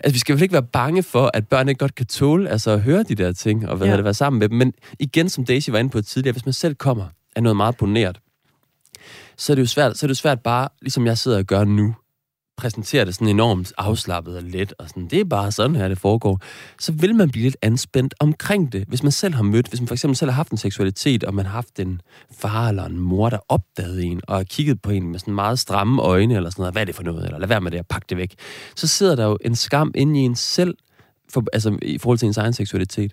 Altså, 0.00 0.14
vi 0.14 0.18
skal 0.18 0.34
vel 0.34 0.42
ikke 0.42 0.52
være 0.52 0.62
bange 0.62 1.02
for, 1.02 1.30
at 1.34 1.48
børn 1.48 1.68
ikke 1.68 1.78
godt 1.78 1.94
kan 1.94 2.06
tåle 2.06 2.50
altså, 2.50 2.70
at 2.70 2.80
høre 2.80 3.02
de 3.02 3.14
der 3.14 3.32
ting, 3.32 3.68
og 3.68 3.76
hvad 3.76 3.86
ja. 3.86 3.96
det 3.96 4.04
være 4.04 4.14
sammen 4.14 4.38
med 4.38 4.48
dem. 4.48 4.58
Men 4.58 4.72
igen, 4.98 5.28
som 5.28 5.44
Daisy 5.44 5.70
var 5.70 5.78
inde 5.78 5.90
på 5.90 6.02
tidligere, 6.02 6.32
hvis 6.32 6.46
man 6.46 6.52
selv 6.52 6.74
kommer 6.74 7.04
af 7.36 7.42
noget 7.42 7.56
meget 7.56 7.76
poneret, 7.76 8.20
så 9.36 9.52
er 9.52 9.54
det 9.54 9.62
jo 9.62 9.66
svært, 9.66 9.98
så 9.98 10.06
er 10.06 10.08
det 10.08 10.14
jo 10.16 10.20
svært 10.20 10.40
bare, 10.40 10.68
ligesom 10.82 11.06
jeg 11.06 11.18
sidder 11.18 11.38
og 11.38 11.44
gør 11.44 11.64
nu, 11.64 11.94
præsenterer 12.56 13.04
det 13.04 13.14
sådan 13.14 13.28
enormt 13.28 13.72
afslappet 13.78 14.36
og 14.36 14.42
let, 14.42 14.74
og 14.78 14.88
sådan, 14.88 15.06
det 15.06 15.20
er 15.20 15.24
bare 15.24 15.52
sådan 15.52 15.76
her, 15.76 15.88
det 15.88 15.98
foregår, 15.98 16.40
så 16.80 16.92
vil 16.92 17.14
man 17.14 17.30
blive 17.30 17.42
lidt 17.42 17.56
anspændt 17.62 18.14
omkring 18.20 18.72
det. 18.72 18.84
Hvis 18.88 19.02
man 19.02 19.12
selv 19.12 19.34
har 19.34 19.42
mødt, 19.42 19.68
hvis 19.68 19.80
man 19.80 19.88
for 19.88 19.94
eksempel 19.94 20.16
selv 20.16 20.30
har 20.30 20.36
haft 20.36 20.50
en 20.50 20.58
seksualitet, 20.58 21.24
og 21.24 21.34
man 21.34 21.46
har 21.46 21.52
haft 21.52 21.78
en 21.78 22.00
far 22.32 22.68
eller 22.68 22.84
en 22.84 22.98
mor, 22.98 23.30
der 23.30 23.38
opdagede 23.48 24.04
en, 24.04 24.20
og 24.28 24.36
har 24.36 24.44
kigget 24.44 24.82
på 24.82 24.90
en 24.90 25.08
med 25.08 25.18
sådan 25.18 25.34
meget 25.34 25.58
stramme 25.58 26.02
øjne, 26.02 26.36
eller 26.36 26.50
sådan 26.50 26.62
noget, 26.62 26.74
hvad 26.74 26.82
er 26.82 26.86
det 26.86 26.94
for 26.94 27.02
noget, 27.02 27.24
eller 27.24 27.38
lad 27.38 27.48
være 27.48 27.60
med 27.60 27.70
det, 27.70 27.80
og 27.80 27.86
pakke 27.86 28.06
det 28.08 28.16
væk, 28.16 28.34
så 28.76 28.86
sidder 28.86 29.16
der 29.16 29.24
jo 29.24 29.38
en 29.44 29.56
skam 29.56 29.92
inde 29.94 30.20
i 30.20 30.22
en 30.22 30.36
selv, 30.36 30.74
for, 31.32 31.44
altså 31.52 31.78
i 31.82 31.98
forhold 31.98 32.18
til 32.18 32.26
ens 32.26 32.36
egen 32.36 32.52
seksualitet. 32.52 33.12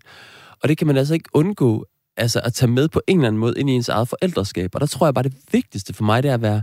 Og 0.64 0.70
det 0.70 0.78
kan 0.78 0.88
man 0.88 0.98
altså 0.98 1.14
ikke 1.14 1.30
undgå, 1.34 1.86
altså 2.18 2.42
at 2.44 2.54
tage 2.54 2.72
med 2.72 2.88
på 2.88 3.02
en 3.08 3.18
eller 3.18 3.28
anden 3.28 3.40
måde 3.40 3.54
ind 3.58 3.70
i 3.70 3.74
ens 3.74 3.90
eget 3.90 4.08
forældreskab. 4.08 4.76
Og 4.76 4.82
der 4.82 4.88
tror 4.88 5.08
jeg 5.08 5.14
bare, 5.14 5.24
det 5.24 5.36
vigtigste 5.52 5.94
for 5.94 6.04
mig, 6.04 6.24
det 6.24 6.30
er 6.30 6.34
at 6.34 6.42
være 6.42 6.62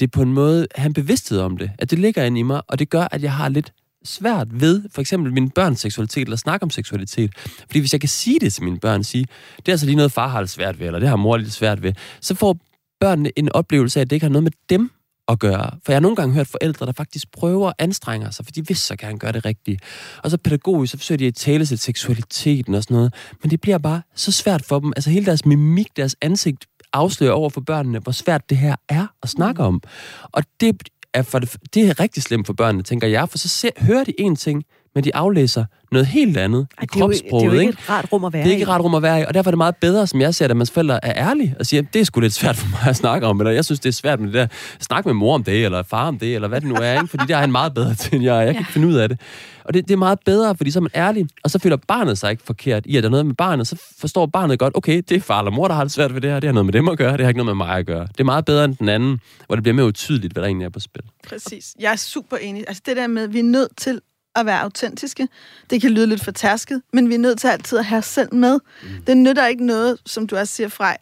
det 0.00 0.06
er 0.06 0.10
på 0.10 0.22
en 0.22 0.32
måde 0.32 0.66
have 0.74 0.86
en 0.86 0.92
bevidsthed 0.92 1.38
om 1.38 1.56
det. 1.56 1.70
At 1.78 1.90
det 1.90 1.98
ligger 1.98 2.24
inde 2.24 2.40
i 2.40 2.42
mig, 2.42 2.62
og 2.68 2.78
det 2.78 2.90
gør, 2.90 3.08
at 3.10 3.22
jeg 3.22 3.32
har 3.32 3.48
lidt 3.48 3.72
svært 4.04 4.60
ved, 4.60 4.82
for 4.94 5.00
eksempel 5.00 5.32
min 5.32 5.50
børns 5.50 5.80
seksualitet, 5.80 6.22
eller 6.22 6.36
snakke 6.36 6.64
om 6.64 6.70
seksualitet. 6.70 7.30
Fordi 7.66 7.78
hvis 7.78 7.92
jeg 7.92 8.00
kan 8.00 8.08
sige 8.08 8.40
det 8.40 8.52
til 8.52 8.64
mine 8.64 8.78
børn, 8.78 9.04
sige, 9.04 9.26
det 9.56 9.68
er 9.68 9.72
altså 9.72 9.86
lige 9.86 9.96
noget, 9.96 10.12
far 10.12 10.28
har 10.28 10.40
det 10.40 10.50
svært 10.50 10.80
ved, 10.80 10.86
eller 10.86 10.98
det 10.98 11.08
har 11.08 11.16
mor 11.16 11.36
lidt 11.36 11.52
svært 11.52 11.82
ved, 11.82 11.92
så 12.20 12.34
får 12.34 12.58
børnene 13.00 13.38
en 13.38 13.52
oplevelse 13.52 14.00
af, 14.00 14.02
at 14.02 14.10
det 14.10 14.16
ikke 14.16 14.24
har 14.24 14.30
noget 14.30 14.42
med 14.42 14.52
dem 14.70 14.90
at 15.28 15.38
gøre. 15.38 15.70
For 15.84 15.92
jeg 15.92 15.96
har 15.96 16.00
nogle 16.00 16.16
gange 16.16 16.34
hørt 16.34 16.46
forældre, 16.46 16.86
der 16.86 16.92
faktisk 16.92 17.32
prøver 17.32 17.68
at 17.68 17.74
anstrenge 17.78 18.32
sig, 18.32 18.44
for 18.44 18.52
de 18.52 18.66
vil 18.66 18.76
så 18.76 18.96
gerne 18.96 19.18
gøre 19.18 19.32
det 19.32 19.44
rigtigt. 19.44 19.82
Og 20.22 20.30
så 20.30 20.36
pædagogisk, 20.36 20.90
så 20.90 20.96
forsøger 20.96 21.16
de 21.16 21.26
at 21.26 21.34
tale 21.34 21.66
til 21.66 21.78
seksualiteten 21.78 22.74
og 22.74 22.82
sådan 22.82 22.94
noget. 22.94 23.14
Men 23.42 23.50
det 23.50 23.60
bliver 23.60 23.78
bare 23.78 24.02
så 24.14 24.32
svært 24.32 24.64
for 24.64 24.80
dem. 24.80 24.92
Altså 24.96 25.10
hele 25.10 25.26
deres 25.26 25.46
mimik, 25.46 25.96
deres 25.96 26.16
ansigt 26.20 26.66
afsløre 26.92 27.32
over 27.32 27.50
for 27.50 27.60
børnene, 27.60 27.98
hvor 27.98 28.12
svært 28.12 28.50
det 28.50 28.58
her 28.58 28.76
er 28.88 29.06
at 29.22 29.28
snakke 29.28 29.62
om. 29.62 29.80
Og 30.22 30.42
det 30.60 30.82
er, 31.14 31.22
for 31.22 31.38
det, 31.38 31.56
det 31.74 31.88
er 31.88 32.00
rigtig 32.00 32.22
slemt 32.22 32.46
for 32.46 32.52
børnene, 32.52 32.82
tænker 32.82 33.08
jeg, 33.08 33.28
for 33.28 33.38
så 33.38 33.48
ser, 33.48 33.70
hører 33.78 34.04
de 34.04 34.20
en 34.20 34.36
ting, 34.36 34.64
men 34.98 35.04
de 35.04 35.14
aflæser 35.14 35.64
noget 35.92 36.06
helt 36.06 36.36
andet 36.36 36.66
Ej, 36.78 36.82
i 36.82 36.86
kropssproget. 36.86 37.44
Det 37.44 37.50
er 37.50 37.54
jo 37.54 37.60
ikke 37.60 37.70
et 37.70 37.90
rart 37.90 38.12
rum 38.12 38.24
at 38.24 38.32
være 38.32 38.42
Det 38.42 38.48
er 38.48 38.52
ikke 38.52 38.62
et 38.62 38.68
rart 38.68 38.80
rum 38.80 38.94
at 38.94 39.02
være 39.02 39.20
i, 39.20 39.24
og 39.28 39.34
derfor 39.34 39.48
er 39.48 39.52
det 39.52 39.58
meget 39.58 39.76
bedre, 39.76 40.06
som 40.06 40.20
jeg 40.20 40.34
ser 40.34 40.46
det, 40.46 40.50
at 40.50 40.56
mans 40.56 40.70
forældre 40.70 41.04
er 41.04 41.28
ærlige 41.28 41.54
og 41.58 41.66
siger, 41.66 41.82
det 41.82 42.00
er 42.00 42.04
sgu 42.04 42.20
lidt 42.20 42.32
svært 42.32 42.56
for 42.56 42.68
mig 42.70 42.80
at 42.88 42.96
snakke 42.96 43.26
om, 43.26 43.40
eller 43.40 43.50
jeg 43.50 43.64
synes, 43.64 43.80
det 43.80 43.88
er 43.88 43.92
svært 43.92 44.20
med 44.20 44.26
det 44.26 44.34
der, 44.34 44.46
snak 44.80 45.06
med 45.06 45.14
mor 45.14 45.34
om 45.34 45.44
det, 45.44 45.64
eller 45.64 45.82
far 45.82 46.08
om 46.08 46.18
det, 46.18 46.34
eller 46.34 46.48
hvad 46.48 46.60
det 46.60 46.68
nu 46.68 46.74
er, 46.74 46.92
ikke? 46.92 47.06
fordi 47.06 47.24
det 47.26 47.34
er 47.34 47.38
han 47.38 47.52
meget 47.52 47.74
bedre 47.74 47.94
til, 47.94 48.14
end 48.14 48.24
jeg 48.24 48.34
Jeg 48.34 48.46
kan 48.46 48.54
ja. 48.54 48.58
ikke 48.58 48.72
finde 48.72 48.88
ud 48.88 48.94
af 48.94 49.08
det. 49.08 49.20
Og 49.64 49.74
det, 49.74 49.88
det 49.88 49.94
er 49.94 49.98
meget 49.98 50.18
bedre, 50.24 50.56
fordi 50.56 50.70
så 50.70 50.78
er 50.78 50.80
man 50.80 50.90
ærlig, 50.94 51.26
og 51.44 51.50
så 51.50 51.58
føler 51.58 51.76
barnet 51.76 52.18
sig 52.18 52.30
ikke 52.30 52.42
forkert 52.42 52.86
i, 52.86 52.96
at 52.96 53.02
der 53.02 53.08
er 53.08 53.10
noget 53.10 53.26
med 53.26 53.34
barnet, 53.34 53.66
så 53.66 53.82
forstår 53.98 54.26
barnet 54.26 54.58
godt, 54.58 54.76
okay, 54.76 55.02
det 55.08 55.16
er 55.16 55.20
far 55.20 55.38
eller 55.38 55.50
mor, 55.50 55.68
der 55.68 55.74
har 55.74 55.84
det 55.84 55.92
svært 55.92 56.14
ved 56.14 56.20
det 56.20 56.30
her, 56.30 56.40
det 56.40 56.48
har 56.48 56.52
noget 56.52 56.66
med 56.66 56.72
dem 56.72 56.88
at 56.88 56.98
gøre, 56.98 57.12
det 57.12 57.20
har 57.20 57.28
ikke 57.28 57.38
noget 57.38 57.56
med 57.56 57.66
mig 57.66 57.78
at 57.78 57.86
gøre. 57.86 58.06
Det 58.06 58.20
er 58.20 58.24
meget 58.24 58.44
bedre 58.44 58.64
end 58.64 58.76
den 58.76 58.88
anden, 58.88 59.20
hvor 59.46 59.56
det 59.56 59.62
bliver 59.62 59.74
mere 59.74 59.86
utydeligt, 59.86 60.32
hvad 60.32 60.42
der 60.42 60.46
egentlig 60.46 60.64
er 60.64 60.70
på 60.70 60.80
spil. 60.80 61.02
Præcis. 61.28 61.74
Jeg 61.80 61.92
er 61.92 61.96
super 61.96 62.36
enig. 62.36 62.64
Altså 62.68 62.82
det 62.86 62.96
der 62.96 63.06
med, 63.06 63.22
at 63.22 63.32
vi 63.32 63.38
er 63.38 63.42
nødt 63.42 63.76
til 63.76 64.00
at 64.40 64.46
være 64.46 64.60
autentiske. 64.60 65.28
Det 65.70 65.80
kan 65.80 65.90
lyde 65.90 66.06
lidt 66.06 66.24
for 66.24 66.30
tærsket, 66.30 66.82
men 66.92 67.08
vi 67.08 67.14
er 67.14 67.18
nødt 67.18 67.38
til 67.38 67.48
altid 67.48 67.78
at 67.78 67.84
have 67.84 67.98
os 67.98 68.06
selv 68.06 68.34
med. 68.34 68.58
Mm. 68.82 68.88
Det 69.06 69.16
nytter 69.16 69.46
ikke 69.46 69.66
noget, 69.66 69.98
som 70.06 70.26
du 70.26 70.36
også 70.36 70.54
siger, 70.54 70.68
Frej, 70.68 70.96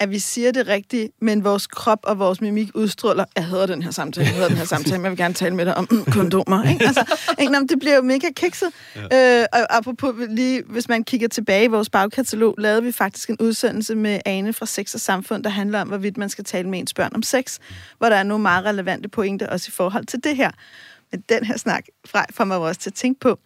at 0.00 0.10
vi 0.10 0.18
siger 0.18 0.52
det 0.52 0.68
rigtigt, 0.68 1.12
men 1.20 1.44
vores 1.44 1.66
krop 1.66 1.98
og 2.02 2.18
vores 2.18 2.40
mimik 2.40 2.70
udstråler, 2.74 3.24
jeg 3.36 3.46
hedder 3.46 3.66
den 3.66 3.82
her 3.82 3.90
samtale, 3.90 4.26
jeg 4.26 4.34
hedder 4.34 4.48
den 4.48 4.56
her 4.56 4.64
samtale, 4.74 4.98
men 4.98 5.04
jeg 5.04 5.10
vil 5.10 5.18
gerne 5.18 5.34
tale 5.34 5.54
med 5.54 5.66
dig 5.66 5.76
om 5.76 5.88
mm, 5.90 6.04
kondomer. 6.04 6.70
Ikke? 6.70 6.86
Altså, 6.86 7.16
ikke, 7.40 7.54
det 7.68 7.78
bliver 7.78 7.96
jo 7.96 8.02
mega 8.02 8.26
kikset. 8.36 8.68
Ja. 9.10 9.40
Øh, 9.40 9.46
og 9.52 9.76
apropos 9.76 10.14
lige, 10.28 10.62
hvis 10.66 10.88
man 10.88 11.04
kigger 11.04 11.28
tilbage 11.28 11.64
i 11.64 11.66
vores 11.66 11.90
bagkatalog, 11.90 12.54
lavede 12.58 12.82
vi 12.82 12.92
faktisk 12.92 13.30
en 13.30 13.36
udsendelse 13.40 13.94
med 13.94 14.20
Ane 14.26 14.52
fra 14.52 14.66
Sex 14.66 14.94
og 14.94 15.00
Samfund, 15.00 15.44
der 15.44 15.50
handler 15.50 15.80
om, 15.80 15.88
hvorvidt 15.88 16.16
man 16.16 16.28
skal 16.28 16.44
tale 16.44 16.68
med 16.68 16.78
ens 16.78 16.94
børn 16.94 17.10
om 17.14 17.22
sex, 17.22 17.58
hvor 17.98 18.08
der 18.08 18.16
er 18.16 18.22
nogle 18.22 18.42
meget 18.42 18.64
relevante 18.64 19.08
pointer 19.08 19.46
også 19.46 19.66
i 19.68 19.72
forhold 19.76 20.06
til 20.06 20.24
det 20.24 20.36
her. 20.36 20.50
Men 21.12 21.24
den 21.28 21.44
her 21.44 21.56
snak 21.56 21.84
fra 22.06 22.26
får 22.30 22.44
mig 22.44 22.56
også 22.56 22.80
til 22.80 22.90
at 22.90 22.94
tænke 22.94 23.20
på, 23.20 23.38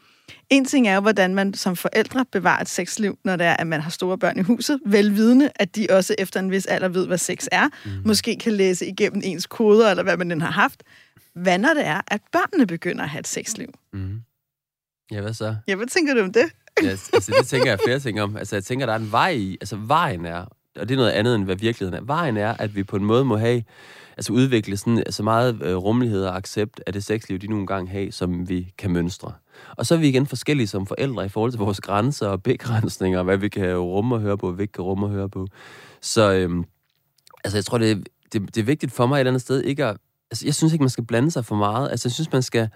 en 0.50 0.64
ting 0.64 0.88
er 0.88 0.94
jo, 0.94 1.00
hvordan 1.00 1.34
man 1.34 1.54
som 1.54 1.76
forældre 1.76 2.24
bevarer 2.32 2.60
et 2.60 2.68
sexliv, 2.68 3.18
når 3.24 3.36
det 3.36 3.46
er, 3.46 3.56
at 3.56 3.66
man 3.66 3.80
har 3.80 3.90
store 3.90 4.18
børn 4.18 4.38
i 4.38 4.42
huset, 4.42 4.80
velvidende, 4.86 5.50
at 5.54 5.76
de 5.76 5.86
også 5.90 6.14
efter 6.18 6.40
en 6.40 6.50
vis 6.50 6.66
alder 6.66 6.88
ved, 6.88 7.06
hvad 7.06 7.18
sex 7.18 7.46
er, 7.52 7.68
mm. 7.84 7.90
måske 8.04 8.36
kan 8.36 8.52
læse 8.52 8.86
igennem 8.86 9.22
ens 9.24 9.46
koder, 9.46 9.90
eller 9.90 10.02
hvad 10.02 10.16
man 10.16 10.30
den 10.30 10.40
har 10.40 10.50
haft. 10.50 10.82
Hvad 11.34 11.58
når 11.58 11.74
det 11.74 11.86
er, 11.86 12.00
at 12.08 12.20
børnene 12.32 12.66
begynder 12.66 13.02
at 13.02 13.08
have 13.08 13.20
et 13.20 13.28
sexliv? 13.28 13.68
Mm. 13.92 14.20
Ja, 15.10 15.20
hvad 15.20 15.34
så? 15.34 15.56
Ja, 15.68 15.74
hvad 15.74 15.86
tænker 15.86 16.14
du 16.14 16.20
om 16.20 16.32
det? 16.32 16.44
ja, 16.82 16.88
altså, 16.88 17.34
det 17.38 17.46
tænker 17.46 17.70
jeg 17.70 17.78
flere 17.84 18.00
ting 18.00 18.22
om. 18.22 18.36
Altså, 18.36 18.56
jeg 18.56 18.64
tænker, 18.64 18.86
der 18.86 18.92
er 18.92 18.98
en 18.98 19.12
vej 19.12 19.30
i. 19.30 19.56
Altså, 19.60 19.76
vejen 19.76 20.26
er, 20.26 20.44
og 20.76 20.88
det 20.88 20.90
er 20.90 20.96
noget 20.96 21.10
andet, 21.10 21.34
end 21.34 21.44
hvad 21.44 21.56
virkeligheden 21.56 22.02
er. 22.02 22.06
Vejen 22.06 22.36
er, 22.36 22.54
at 22.58 22.76
vi 22.76 22.82
på 22.82 22.96
en 22.96 23.04
måde 23.04 23.24
må 23.24 23.36
have 23.36 23.62
altså 24.16 24.32
udvikle 24.32 24.76
sådan, 24.76 25.02
så 25.10 25.22
meget 25.22 25.62
øh, 25.62 25.76
rummelighed 25.76 26.24
og 26.24 26.36
accept 26.36 26.80
af 26.86 26.92
det 26.92 27.04
sexliv, 27.04 27.38
de 27.38 27.46
nogle 27.46 27.66
gange 27.66 27.90
har, 27.90 28.10
som 28.10 28.48
vi 28.48 28.72
kan 28.78 28.90
mønstre. 28.90 29.32
Og 29.76 29.86
så 29.86 29.94
er 29.94 29.98
vi 29.98 30.08
igen 30.08 30.26
forskellige 30.26 30.66
som 30.66 30.86
forældre 30.86 31.26
i 31.26 31.28
forhold 31.28 31.50
til 31.52 31.58
vores 31.58 31.80
grænser 31.80 32.28
og 32.28 32.42
begrænsninger, 32.42 33.22
hvad 33.22 33.36
vi 33.36 33.48
kan 33.48 33.76
rumme 33.76 34.14
og 34.14 34.20
høre 34.20 34.38
på, 34.38 34.46
og 34.46 34.52
hvad 34.52 34.56
vi 34.56 34.62
ikke 34.62 34.72
kan 34.72 34.84
rumme 34.84 35.06
og 35.06 35.10
høre 35.10 35.28
på. 35.28 35.46
Så 36.00 36.32
øhm, 36.32 36.64
altså, 37.44 37.56
jeg 37.56 37.64
tror, 37.64 37.78
det 37.78 37.90
er, 37.90 37.96
det, 38.32 38.54
det 38.54 38.60
er 38.60 38.64
vigtigt 38.64 38.92
for 38.92 39.06
mig 39.06 39.16
et 39.16 39.20
eller 39.20 39.30
andet 39.30 39.42
sted 39.42 39.62
ikke 39.62 39.84
at... 39.84 39.96
Altså, 40.30 40.46
jeg 40.46 40.54
synes 40.54 40.72
ikke, 40.72 40.82
man 40.82 40.90
skal 40.90 41.04
blande 41.04 41.30
sig 41.30 41.44
for 41.44 41.56
meget. 41.56 41.90
Altså, 41.90 42.08
jeg 42.08 42.12
synes, 42.12 42.32
man 42.32 42.42
skal 42.42 42.68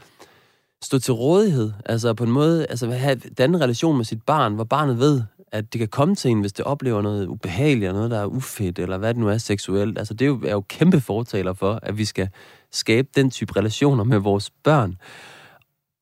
stå 0.82 0.98
til 0.98 1.14
rådighed. 1.14 1.72
Altså 1.86 2.14
på 2.14 2.24
en 2.24 2.30
måde, 2.30 2.66
altså 2.66 2.90
have 2.90 3.16
den 3.16 3.60
relation 3.60 3.96
med 3.96 4.04
sit 4.04 4.22
barn, 4.22 4.54
hvor 4.54 4.64
barnet 4.64 4.98
ved, 4.98 5.22
at 5.52 5.72
det 5.72 5.78
kan 5.78 5.88
komme 5.88 6.14
til 6.14 6.30
en, 6.30 6.40
hvis 6.40 6.52
det 6.52 6.64
oplever 6.64 7.02
noget 7.02 7.26
ubehageligt, 7.26 7.88
eller 7.88 7.92
noget, 7.92 8.10
der 8.10 8.20
er 8.20 8.26
ufedt, 8.26 8.78
eller 8.78 8.98
hvad 8.98 9.14
det 9.14 9.20
nu 9.20 9.28
er 9.28 9.38
seksuelt. 9.38 9.98
Altså, 9.98 10.14
det 10.14 10.24
er 10.24 10.28
jo, 10.28 10.40
er 10.46 10.52
jo 10.52 10.60
kæmpe 10.68 11.00
fortaler 11.00 11.52
for, 11.52 11.80
at 11.82 11.98
vi 11.98 12.04
skal 12.04 12.28
skabe 12.72 13.08
den 13.16 13.30
type 13.30 13.56
relationer 13.56 14.04
med 14.04 14.18
vores 14.18 14.50
børn. 14.50 14.96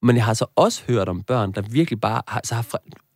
Men 0.02 0.16
jeg 0.16 0.24
har 0.24 0.34
så 0.34 0.46
også 0.56 0.82
hørt 0.88 1.08
om 1.08 1.22
børn, 1.22 1.52
der 1.52 1.62
virkelig 1.70 2.00
bare 2.00 2.22
har, 2.28 2.40
så 2.44 2.54
har 2.54 2.66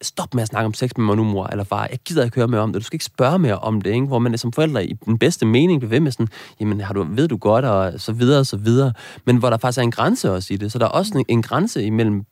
stop 0.02 0.34
med 0.34 0.42
at 0.42 0.48
snakke 0.48 0.66
om 0.66 0.74
sex 0.74 0.90
med 0.96 1.06
mig 1.06 1.16
nu, 1.16 1.24
mor 1.24 1.46
eller 1.46 1.64
far. 1.64 1.88
Jeg 1.90 1.98
gider 2.04 2.24
ikke 2.24 2.36
høre 2.36 2.48
mere 2.48 2.60
om 2.60 2.72
det. 2.72 2.80
Du 2.80 2.84
skal 2.84 2.94
ikke 2.94 3.04
spørge 3.04 3.38
mere 3.38 3.58
om 3.58 3.80
det, 3.80 3.94
ikke? 3.94 4.06
Hvor 4.06 4.18
man 4.18 4.38
som 4.38 4.52
forældre 4.52 4.86
i 4.86 4.92
den 4.92 5.18
bedste 5.18 5.46
mening 5.46 5.80
bliver 5.80 5.90
ved 5.90 6.00
med 6.00 6.12
sådan, 6.12 6.28
jamen 6.60 6.80
har 6.80 6.94
du, 6.94 7.06
ved 7.10 7.28
du 7.28 7.36
godt, 7.36 7.64
og 7.64 8.00
så 8.00 8.12
videre 8.12 8.40
og 8.40 8.46
så 8.46 8.56
videre. 8.56 8.92
Men 9.26 9.36
hvor 9.36 9.50
der 9.50 9.56
faktisk 9.56 9.78
er 9.78 9.82
en 9.82 9.90
grænse 9.90 10.32
også 10.32 10.54
i 10.54 10.56
det. 10.56 10.72
Så 10.72 10.78
der 10.78 10.84
er 10.84 10.90
også 10.90 11.18
en, 11.18 11.24
en 11.28 11.42
grænse 11.42 11.84
imellem 11.84 12.24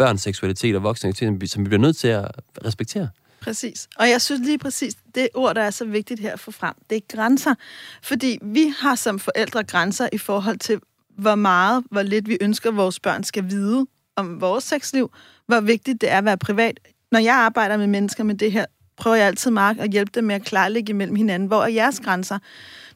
børns 0.00 0.22
seksualitet 0.22 0.76
og 0.76 0.82
voksne 0.82 1.12
seksualitet, 1.12 1.50
som 1.50 1.64
vi 1.64 1.68
bliver 1.68 1.80
nødt 1.80 1.96
til 1.96 2.08
at 2.08 2.30
respektere. 2.64 3.08
Præcis. 3.40 3.88
Og 3.96 4.10
jeg 4.10 4.22
synes 4.22 4.40
lige 4.46 4.58
præcis, 4.58 4.96
det 5.14 5.28
ord, 5.34 5.54
der 5.54 5.62
er 5.62 5.70
så 5.70 5.84
vigtigt 5.84 6.20
her 6.20 6.36
for 6.36 6.50
frem, 6.50 6.74
det 6.90 6.96
er 6.96 7.16
grænser. 7.16 7.54
Fordi 8.02 8.38
vi 8.42 8.74
har 8.78 8.94
som 8.94 9.18
forældre 9.18 9.64
grænser 9.64 10.08
i 10.12 10.18
forhold 10.18 10.58
til, 10.58 10.80
hvor 11.18 11.34
meget, 11.34 11.84
hvor 11.90 12.02
lidt 12.02 12.28
vi 12.28 12.38
ønsker, 12.40 12.70
at 12.70 12.76
vores 12.76 13.00
børn 13.00 13.24
skal 13.24 13.50
vide 13.50 13.86
om 14.16 14.40
vores 14.40 14.64
sexliv, 14.64 15.10
hvor 15.46 15.60
vigtigt 15.60 16.00
det 16.00 16.10
er 16.10 16.18
at 16.18 16.24
være 16.24 16.38
privat. 16.38 16.80
Når 17.12 17.18
jeg 17.18 17.34
arbejder 17.34 17.76
med 17.76 17.86
mennesker 17.86 18.24
med 18.24 18.34
det 18.34 18.52
her, 18.52 18.66
prøver 19.00 19.16
jeg 19.16 19.26
altid, 19.26 19.50
Mark, 19.50 19.76
at 19.78 19.90
hjælpe 19.90 20.10
dem 20.14 20.24
med 20.24 20.34
at 20.34 20.42
klarlægge 20.42 20.90
imellem 20.90 21.16
hinanden, 21.16 21.48
hvor 21.48 21.62
er 21.62 21.68
jeres 21.68 22.00
grænser. 22.00 22.38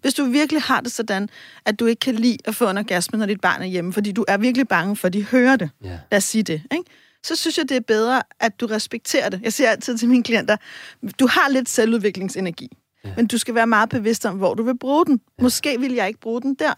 Hvis 0.00 0.14
du 0.14 0.24
virkelig 0.24 0.62
har 0.62 0.80
det 0.80 0.92
sådan, 0.92 1.28
at 1.64 1.80
du 1.80 1.86
ikke 1.86 2.00
kan 2.00 2.14
lide 2.14 2.38
at 2.44 2.54
få 2.54 2.70
en 2.70 2.78
orgasme, 2.78 3.18
når 3.18 3.26
dit 3.26 3.40
barn 3.40 3.62
er 3.62 3.66
hjemme, 3.66 3.92
fordi 3.92 4.12
du 4.12 4.24
er 4.28 4.36
virkelig 4.36 4.68
bange 4.68 4.96
for, 4.96 5.06
at 5.06 5.12
de 5.12 5.24
hører 5.24 5.56
det, 5.56 5.70
yeah. 5.86 5.98
lad 6.10 6.16
os 6.16 6.24
sige 6.24 6.42
det, 6.42 6.62
ikke? 6.72 6.84
så 7.24 7.36
synes 7.36 7.58
jeg, 7.58 7.68
det 7.68 7.76
er 7.76 7.80
bedre, 7.80 8.22
at 8.40 8.60
du 8.60 8.66
respekterer 8.66 9.28
det. 9.28 9.40
Jeg 9.42 9.52
siger 9.52 9.70
altid 9.70 9.98
til 9.98 10.08
mine 10.08 10.22
klienter, 10.22 10.56
du 11.20 11.26
har 11.26 11.48
lidt 11.48 11.68
selvudviklingsenergi, 11.68 12.68
ja. 13.04 13.10
men 13.16 13.26
du 13.26 13.38
skal 13.38 13.54
være 13.54 13.66
meget 13.66 13.88
bevidst 13.88 14.26
om, 14.26 14.36
hvor 14.36 14.54
du 14.54 14.62
vil 14.62 14.78
bruge 14.78 15.06
den. 15.06 15.20
Ja. 15.38 15.42
Måske 15.42 15.80
vil 15.80 15.92
jeg 15.92 16.08
ikke 16.08 16.20
bruge 16.20 16.42
den 16.42 16.54
der. 16.54 16.72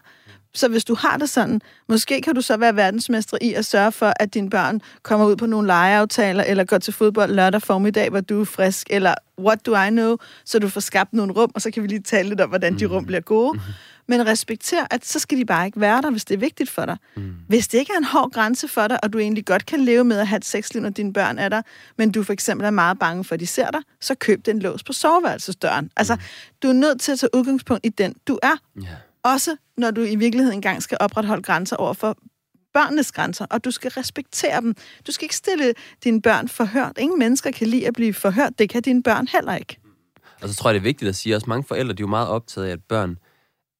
Så 0.57 0.67
hvis 0.67 0.85
du 0.85 0.95
har 0.95 1.17
det 1.17 1.29
sådan, 1.29 1.61
måske 1.89 2.21
kan 2.21 2.35
du 2.35 2.41
så 2.41 2.57
være 2.57 2.75
verdensmester 2.75 3.37
i 3.41 3.53
at 3.53 3.65
sørge 3.65 3.91
for, 3.91 4.13
at 4.19 4.33
dine 4.33 4.49
børn 4.49 4.81
kommer 5.03 5.25
ud 5.25 5.35
på 5.35 5.45
nogle 5.45 5.67
legeaftaler, 5.67 6.43
eller 6.43 6.63
går 6.63 6.77
til 6.77 6.93
fodbold 6.93 7.31
lørdag 7.31 7.61
formiddag, 7.61 8.09
hvor 8.09 8.21
du 8.21 8.41
er 8.41 8.45
frisk, 8.45 8.87
eller 8.89 9.13
what 9.39 9.65
do 9.65 9.75
I 9.75 9.89
know, 9.89 10.17
så 10.45 10.59
du 10.59 10.69
får 10.69 10.81
skabt 10.81 11.13
nogle 11.13 11.33
rum, 11.33 11.51
og 11.55 11.61
så 11.61 11.71
kan 11.71 11.83
vi 11.83 11.87
lige 11.87 12.01
tale 12.01 12.29
lidt 12.29 12.41
om, 12.41 12.49
hvordan 12.49 12.79
de 12.79 12.85
rum 12.85 13.01
mm. 13.01 13.05
bliver 13.05 13.21
gode. 13.21 13.53
Mm-hmm 13.53 13.73
men 14.07 14.27
respekter, 14.27 14.87
at 14.91 15.05
så 15.05 15.19
skal 15.19 15.37
de 15.37 15.45
bare 15.45 15.65
ikke 15.65 15.81
være 15.81 16.01
der, 16.01 16.11
hvis 16.11 16.25
det 16.25 16.35
er 16.35 16.39
vigtigt 16.39 16.69
for 16.69 16.85
dig. 16.85 16.97
Mm. 17.15 17.33
Hvis 17.47 17.67
det 17.67 17.77
ikke 17.77 17.93
er 17.93 17.97
en 17.97 18.03
hård 18.03 18.31
grænse 18.31 18.67
for 18.67 18.87
dig, 18.87 19.03
og 19.03 19.13
du 19.13 19.17
egentlig 19.17 19.45
godt 19.45 19.65
kan 19.65 19.79
leve 19.79 20.03
med 20.03 20.19
at 20.19 20.27
have 20.27 20.37
et 20.37 20.45
sexliv, 20.45 20.81
når 20.81 20.89
dine 20.89 21.13
børn 21.13 21.39
er 21.39 21.49
der, 21.49 21.61
men 21.97 22.11
du 22.11 22.23
for 22.23 22.33
eksempel 22.33 22.65
er 22.65 22.71
meget 22.71 22.99
bange 22.99 23.23
for, 23.23 23.33
at 23.33 23.39
de 23.39 23.47
ser 23.47 23.71
dig, 23.71 23.81
så 24.01 24.15
køb 24.15 24.45
den 24.45 24.59
lås 24.59 24.83
på 24.83 24.93
soveværelsesdøren. 24.93 25.91
Altså, 25.95 26.15
mm. 26.15 26.21
du 26.63 26.69
er 26.69 26.73
nødt 26.73 27.01
til 27.01 27.11
at 27.11 27.19
tage 27.19 27.29
udgangspunkt 27.33 27.85
i 27.85 27.89
den, 27.89 28.15
du 28.27 28.39
er. 28.43 28.55
Yeah. 28.77 28.87
Også 29.33 29.55
når 29.77 29.91
du 29.91 30.01
i 30.01 30.15
virkeligheden 30.15 30.57
engang 30.57 30.83
skal 30.83 30.97
opretholde 30.99 31.43
grænser 31.43 31.75
over 31.75 31.93
for 31.93 32.17
børnenes 32.73 33.11
grænser, 33.11 33.45
og 33.49 33.65
du 33.65 33.71
skal 33.71 33.91
respektere 33.91 34.61
dem. 34.61 34.75
Du 35.07 35.11
skal 35.11 35.25
ikke 35.25 35.35
stille 35.35 35.73
dine 36.03 36.21
børn 36.21 36.47
forhørt. 36.47 36.97
Ingen 36.97 37.19
mennesker 37.19 37.51
kan 37.51 37.67
lide 37.67 37.87
at 37.87 37.93
blive 37.93 38.13
forhørt. 38.13 38.59
Det 38.59 38.69
kan 38.69 38.81
dine 38.81 39.03
børn 39.03 39.27
heller 39.27 39.55
ikke. 39.55 39.77
Og 40.41 40.49
så 40.49 40.55
tror 40.55 40.69
jeg, 40.69 40.73
det 40.73 40.79
er 40.79 40.83
vigtigt 40.83 41.09
at 41.09 41.15
sige, 41.15 41.33
at 41.33 41.35
også 41.35 41.49
mange 41.49 41.63
forældre 41.63 41.93
de 41.93 42.01
er 42.01 42.03
jo 42.03 42.07
meget 42.07 42.27
optaget 42.27 42.67
af, 42.67 42.71
at 42.71 42.83
børn 42.89 43.17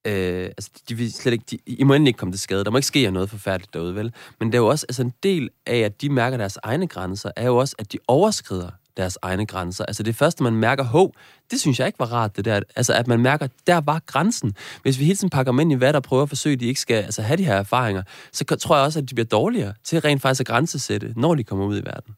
Øh, 0.08 0.46
altså, 0.46 0.72
de 0.90 0.96
vil 0.96 1.14
slet 1.14 1.34
ikke, 1.34 1.46
de, 1.52 1.58
I 1.66 1.84
må 1.84 1.94
endelig 1.94 2.10
ikke 2.10 2.18
komme 2.18 2.32
til 2.32 2.40
skade. 2.40 2.64
Der 2.64 2.72
må 2.72 2.78
ikke 2.78 2.88
ske 2.88 3.12
noget 3.12 3.30
forfærdeligt 3.30 3.74
derude, 3.74 3.96
vel? 3.96 4.14
Men 4.40 4.48
det 4.48 4.56
er 4.58 4.62
jo 4.62 4.68
også, 4.68 4.86
altså 4.90 5.02
en 5.02 5.14
del 5.24 5.50
af, 5.66 5.78
at 5.78 6.02
de 6.02 6.10
mærker 6.10 6.38
deres 6.38 6.58
egne 6.64 6.88
grænser, 6.88 7.32
er 7.36 7.46
jo 7.46 7.58
også, 7.58 7.76
at 7.80 7.94
de 7.94 7.98
overskrider 8.08 8.70
deres 8.98 9.18
egne 9.22 9.46
grænser. 9.46 9.86
Altså 9.86 10.04
det 10.04 10.16
første, 10.16 10.44
man 10.44 10.54
mærker, 10.54 10.84
hov, 10.84 11.14
det 11.52 11.62
synes 11.62 11.80
jeg 11.80 11.88
ikke 11.88 12.00
var 12.00 12.14
rart, 12.14 12.38
det 12.38 12.46
der. 12.46 12.60
Altså 12.76 12.94
at 12.94 13.08
man 13.08 13.20
mærker, 13.20 13.48
der 13.68 13.82
var 13.82 14.02
grænsen. 14.06 14.54
Hvis 14.82 15.00
vi 15.00 15.04
hele 15.04 15.16
tiden 15.16 15.30
pakker 15.30 15.52
dem 15.52 15.60
ind 15.60 15.72
i 15.72 15.76
hvad 15.76 15.94
der 15.94 16.00
prøver 16.00 16.24
at 16.24 16.30
forsøge, 16.30 16.54
at 16.54 16.60
de 16.60 16.66
ikke 16.66 16.80
skal 16.80 16.96
altså, 16.96 17.22
have 17.22 17.38
de 17.38 17.46
her 17.46 17.56
erfaringer, 17.56 18.04
så 18.34 18.44
tror 18.46 18.76
jeg 18.76 18.86
også, 18.86 19.00
at 19.00 19.10
de 19.10 19.16
bliver 19.16 19.28
dårligere 19.28 19.74
til 19.84 20.02
rent 20.02 20.22
faktisk 20.22 20.42
at 20.42 20.48
grænsesætte, 20.48 21.14
når 21.16 21.36
de 21.36 21.44
kommer 21.44 21.66
ud 21.66 21.78
i 21.78 21.86
verden. 21.86 22.14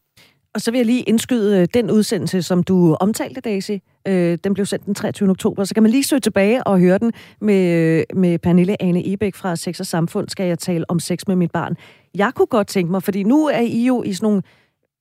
Og 0.54 0.60
så 0.60 0.70
vil 0.70 0.78
jeg 0.78 0.86
lige 0.86 1.02
indskyde 1.02 1.60
øh, 1.60 1.68
den 1.74 1.90
udsendelse, 1.90 2.42
som 2.42 2.62
du 2.62 2.96
omtalte, 3.00 3.40
Daisy. 3.40 3.70
Øh, 4.08 4.38
den 4.44 4.54
blev 4.54 4.66
sendt 4.66 4.86
den 4.86 4.94
23. 4.94 5.30
oktober, 5.30 5.64
så 5.64 5.74
kan 5.74 5.82
man 5.82 5.92
lige 5.92 6.04
søge 6.04 6.20
tilbage 6.20 6.66
og 6.66 6.78
høre 6.80 6.98
den 6.98 7.12
med, 7.40 7.72
øh, 7.72 8.04
med 8.14 8.38
Pernille 8.38 8.82
Ane 8.82 9.12
Ebæk 9.12 9.34
fra 9.34 9.56
Sex 9.56 9.80
og 9.80 9.86
Samfund, 9.86 10.28
skal 10.28 10.46
jeg 10.46 10.58
tale 10.58 10.84
om 10.90 11.00
sex 11.00 11.20
med 11.26 11.36
mit 11.36 11.50
barn. 11.50 11.76
Jeg 12.14 12.32
kunne 12.34 12.46
godt 12.46 12.66
tænke 12.66 12.90
mig, 12.90 13.02
fordi 13.02 13.22
nu 13.22 13.46
er 13.46 13.60
I 13.60 13.86
jo 13.86 14.02
i 14.02 14.12
sådan 14.12 14.26
nogle 14.26 14.42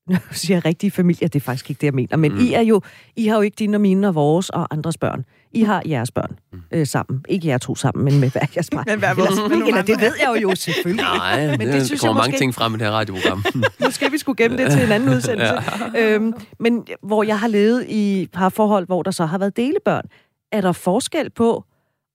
nu 0.14 0.18
siger 0.32 0.66
rigtige 0.66 0.92
familier, 0.92 1.28
det 1.28 1.36
er 1.40 1.44
faktisk 1.44 1.70
ikke 1.70 1.80
det, 1.80 1.86
jeg 1.88 1.94
mener, 1.94 2.18
men 2.18 2.32
mm. 2.34 2.40
I, 2.40 2.54
er 2.54 2.62
jo, 2.62 2.82
I 3.16 3.28
har 3.28 3.36
jo 3.36 3.42
ikke 3.42 3.56
dine 3.60 3.78
og 3.78 3.82
mine 3.82 4.08
og 4.08 4.16
vores 4.16 4.50
og 4.50 4.68
andres 4.74 4.98
børn. 4.98 5.26
I 5.54 5.62
har 5.64 5.82
jeres 5.86 6.12
børn 6.12 6.36
Mm. 6.54 6.60
øh, 6.72 6.88
sammen. 6.88 7.26
Ikke 7.30 7.48
jer 7.48 7.58
to 7.58 7.76
sammen, 7.76 8.06
men 8.06 8.20
med 8.20 8.30
hver 8.32 8.42
jeres 8.56 8.70
barn. 8.76 8.84
Men 8.88 9.00
hver 9.00 9.14
vores, 9.14 9.30
eller, 9.52 9.66
eller 9.68 9.82
det 9.82 10.02
ved 10.02 10.12
jeg 10.22 10.42
jo, 10.42 10.50
jo 10.50 10.56
selvfølgelig. 10.56 11.04
Nej, 11.04 11.48
men 11.48 11.60
det, 11.60 11.60
det 11.68 11.74
det 11.74 11.86
synes 11.86 12.02
kommer 12.02 12.14
jeg 12.14 12.16
mange 12.18 12.32
måske- 12.32 12.40
ting 12.42 12.56
frem 12.56 12.74
i 12.74 12.78
det 12.78 12.86
her 12.86 12.92
radioprogram. 12.92 13.44
Måske 13.86 14.12
vi 14.12 14.18
skulle 14.18 14.44
gemme 14.44 14.58
det 14.58 14.72
til 14.72 14.84
en 14.84 14.92
anden 14.92 15.10
udsendelse. 15.10 15.54
ja. 15.96 16.14
øhm, 16.16 16.34
men 16.60 16.86
hvor 17.04 17.24
jeg 17.24 17.40
har 17.40 17.48
levet 17.48 17.86
i 17.90 18.28
parforhold, 18.34 18.86
hvor 18.86 19.04
der 19.04 19.12
så 19.12 19.26
har 19.26 19.38
været 19.38 19.58
delebørn, 19.58 20.04
er 20.52 20.62
der 20.62 20.72
forskel 20.72 21.30
på, 21.30 21.64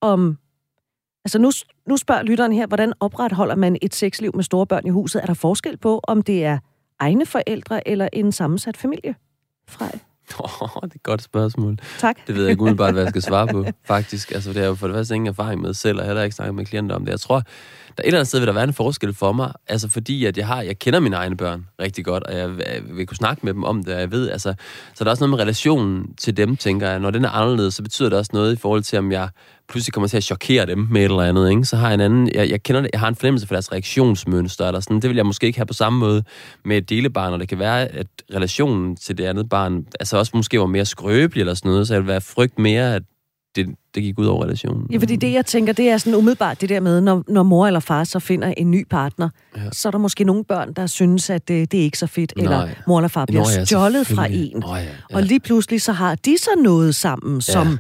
om... 0.01 0.39
Altså 1.25 1.39
nu, 1.39 1.51
nu 1.89 1.97
spørger 1.97 2.23
lytteren 2.23 2.53
her, 2.53 2.67
hvordan 2.67 2.93
opretholder 3.01 3.55
man 3.57 3.77
et 3.83 3.95
sexliv 3.95 4.31
med 4.35 4.45
store 4.45 4.67
børn 4.67 4.87
i 4.87 4.91
huset? 4.91 5.23
Er 5.23 5.27
der 5.27 5.35
forskel 5.35 5.77
på, 5.77 6.01
om 6.03 6.23
det 6.23 6.45
er 6.45 6.59
egne 7.05 7.27
forældre 7.27 7.89
eller 7.89 8.09
en 8.13 8.33
sammensat 8.33 8.77
familie? 8.77 9.15
Frej. 9.69 9.99
oh, 10.39 10.83
det 10.83 10.91
er 10.93 10.97
et 10.97 11.03
godt 11.03 11.23
spørgsmål. 11.23 11.79
Tak. 11.99 12.17
Det 12.27 12.35
ved 12.35 12.43
jeg 12.43 12.51
ikke 12.51 12.63
umiddelbart, 12.63 12.93
hvad 12.93 13.03
jeg 13.03 13.11
skal 13.11 13.23
svare 13.23 13.47
på, 13.47 13.65
faktisk. 13.85 14.31
Altså, 14.31 14.49
det 14.49 14.57
har 14.57 14.63
jeg 14.63 14.71
jo 14.71 14.75
for 14.75 14.87
det 14.87 14.95
første 14.97 15.15
ingen 15.15 15.29
erfaring 15.29 15.61
med 15.61 15.75
selv, 15.75 16.01
og 16.01 16.07
heller 16.07 16.23
ikke 16.23 16.37
snakket 16.37 16.55
med 16.55 16.67
klienter 16.67 16.97
om 16.97 17.05
det. 17.05 17.13
Jeg 17.13 17.21
tror, 17.21 17.37
der 17.37 18.03
et 18.03 18.07
eller 18.07 18.19
andet 18.19 18.29
sted 18.29 18.39
vil 18.39 18.47
der 18.47 18.53
være 18.53 18.65
en 18.65 18.73
forskel 18.73 19.15
for 19.15 19.33
mig, 19.33 19.53
altså 19.69 19.89
fordi 19.89 20.25
at 20.25 20.39
jeg 20.39 20.47
har, 20.47 20.63
jeg 20.63 20.79
kender 20.79 21.01
mine 21.01 21.17
egne 21.17 21.37
børn 21.37 21.67
rigtig 21.81 22.05
godt, 22.05 22.23
og 22.23 22.37
jeg, 22.37 22.51
jeg 22.59 22.83
vil 22.91 23.07
kunne 23.07 23.17
snakke 23.17 23.41
med 23.47 23.55
dem 23.55 23.65
om 23.65 23.85
det, 23.85 23.95
og 23.95 24.01
jeg 24.01 24.11
ved, 24.11 24.31
altså, 24.31 24.55
så 24.95 25.05
der 25.05 25.11
er 25.11 25.11
også 25.11 25.25
noget 25.25 25.31
med 25.31 25.39
relationen 25.39 26.15
til 26.15 26.37
dem, 26.37 26.57
tænker 26.57 26.91
jeg. 26.91 27.01
Når 27.01 27.11
den 27.11 27.25
er 27.25 27.31
anderledes, 27.31 27.75
så 27.75 27.83
betyder 27.83 28.09
det 28.09 28.19
også 28.19 28.31
noget 28.35 28.53
i 28.53 28.57
forhold 28.57 28.83
til, 28.83 28.99
om 28.99 29.13
jeg 29.13 29.29
pludselig 29.69 29.93
kommer 29.93 30.09
til 30.09 30.17
at 30.17 30.25
chokere 30.25 30.67
dem 30.67 30.89
med 30.91 31.01
et 31.01 31.05
eller 31.05 31.21
andet, 31.23 31.51
ikke? 31.51 31.65
så 31.65 31.77
har 31.77 31.87
jeg 31.87 31.95
en 31.95 32.01
anden, 32.01 32.31
jeg, 32.35 32.51
jeg 32.51 32.63
kender 32.63 32.81
det, 32.81 32.91
jeg 32.93 33.01
har 33.01 33.09
en 33.09 33.15
fornemmelse 33.15 33.47
for 33.47 33.55
deres 33.55 33.73
reaktionsmønster, 33.73 34.67
eller 34.67 34.81
sådan, 34.81 35.01
det 35.01 35.11
vil 35.11 35.17
jeg 35.17 35.27
måske 35.27 35.47
ikke 35.47 35.59
have 35.59 35.67
på 35.67 35.75
samme 35.75 35.99
måde 35.99 36.23
med 36.65 36.77
et 36.77 36.91
delebarn, 36.91 37.33
og 37.33 37.41
det 37.41 37.49
kan 37.49 37.59
være, 37.59 37.87
at 37.87 38.07
relationen 38.35 38.97
til 38.97 39.19
det 39.19 39.25
andet 39.25 39.49
barn, 39.49 39.85
altså 40.01 40.17
også 40.19 40.33
måske 40.35 40.61
var 40.61 40.67
mere 40.67 40.85
skrøbelig 40.85 41.41
eller 41.41 41.55
sådan 41.55 41.71
noget, 41.71 41.89
så 41.89 41.95
jeg 41.95 42.01
vil 42.03 42.09
være 42.09 42.21
frygt 42.21 42.59
mere, 42.59 42.95
at 42.95 43.03
det, 43.57 43.67
det 43.95 44.03
gik 44.03 44.19
ud 44.19 44.27
over 44.27 44.45
relationen. 44.45 44.87
Ja, 44.93 44.99
fordi 44.99 45.17
det, 45.17 45.33
jeg 45.33 45.47
tænker, 45.47 45.73
det 45.73 45.89
er 45.91 45.99
sådan 45.99 46.15
umiddelbart 46.15 46.61
det 46.61 46.69
der 46.69 46.81
med, 46.81 47.01
når, 47.01 47.25
når 47.29 47.43
mor 47.43 47.67
eller 47.67 47.81
far 47.81 48.05
så 48.05 48.19
finder 48.19 48.55
en 48.57 48.71
ny 48.71 48.87
partner, 48.91 49.29
Ja. 49.57 49.63
ja. 49.63 49.69
så 49.73 49.89
er 49.89 49.91
der 49.91 49.99
måske 49.99 50.25
nogle 50.25 50.45
børn, 50.45 50.73
der 50.73 50.87
synes, 50.87 51.31
at 51.31 51.49
det, 51.49 51.73
det 51.73 51.81
er 51.81 51.85
ikke 51.85 51.99
så 51.99 52.07
fedt, 52.07 52.33
Nej. 52.37 52.45
eller 52.45 52.69
mor 52.87 52.99
eller 52.99 53.09
far 53.09 53.27
bliver 53.27 53.43
Nå 53.43 53.49
ja, 53.51 53.65
stjålet 53.65 54.07
fra 54.07 54.27
en. 54.31 54.65
Åh 54.65 54.71
ja, 54.77 54.83
ja. 54.83 55.17
Og 55.17 55.23
lige 55.23 55.41
pludselig 55.41 55.83
så 55.83 55.93
har 55.93 56.15
de 56.15 56.39
så 56.39 56.51
noget 56.63 56.95
sammen, 56.95 57.41
som 57.41 57.79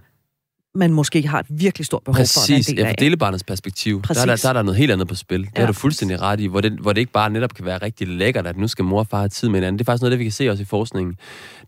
man 0.74 0.92
måske 0.92 1.26
har 1.28 1.38
et 1.40 1.46
virkelig 1.48 1.86
stort 1.86 2.02
behov 2.04 2.14
for 2.14 2.20
at 2.20 2.48
være 2.50 2.56
Præcis, 2.56 2.68
en 2.68 2.76
del 2.76 2.80
ja, 2.82 2.86
fra 2.86 2.90
af. 2.90 2.96
delebarnets 2.96 3.44
perspektiv, 3.44 4.02
der 4.02 4.10
er, 4.10 4.14
der, 4.14 4.26
Præcis. 4.26 4.42
der 4.42 4.48
er 4.48 4.52
der 4.52 4.62
noget 4.62 4.78
helt 4.78 4.92
andet 4.92 5.08
på 5.08 5.14
spil. 5.14 5.40
Det 5.40 5.50
Ja. 5.56 5.62
er 5.62 5.66
du 5.66 5.72
fuldstændig 5.72 6.20
ret 6.20 6.40
i, 6.40 6.46
hvor 6.46 6.60
det, 6.60 6.72
hvor 6.72 6.92
det 6.92 7.00
ikke 7.00 7.12
bare 7.12 7.30
netop 7.30 7.54
kan 7.54 7.64
være 7.64 7.78
rigtig 7.78 8.08
lækkert, 8.08 8.46
at 8.46 8.56
nu 8.56 8.68
skal 8.68 8.84
mor 8.84 8.98
og 8.98 9.06
far 9.06 9.18
have 9.18 9.28
tid 9.28 9.48
med 9.48 9.56
hinanden. 9.56 9.78
Det 9.78 9.84
er 9.84 9.90
faktisk 9.92 10.02
noget, 10.02 10.10
af 10.12 10.14
det 10.14 10.18
vi 10.18 10.24
kan 10.24 10.32
se 10.32 10.50
også 10.50 10.62
i 10.62 10.66
forskningen. 10.66 11.16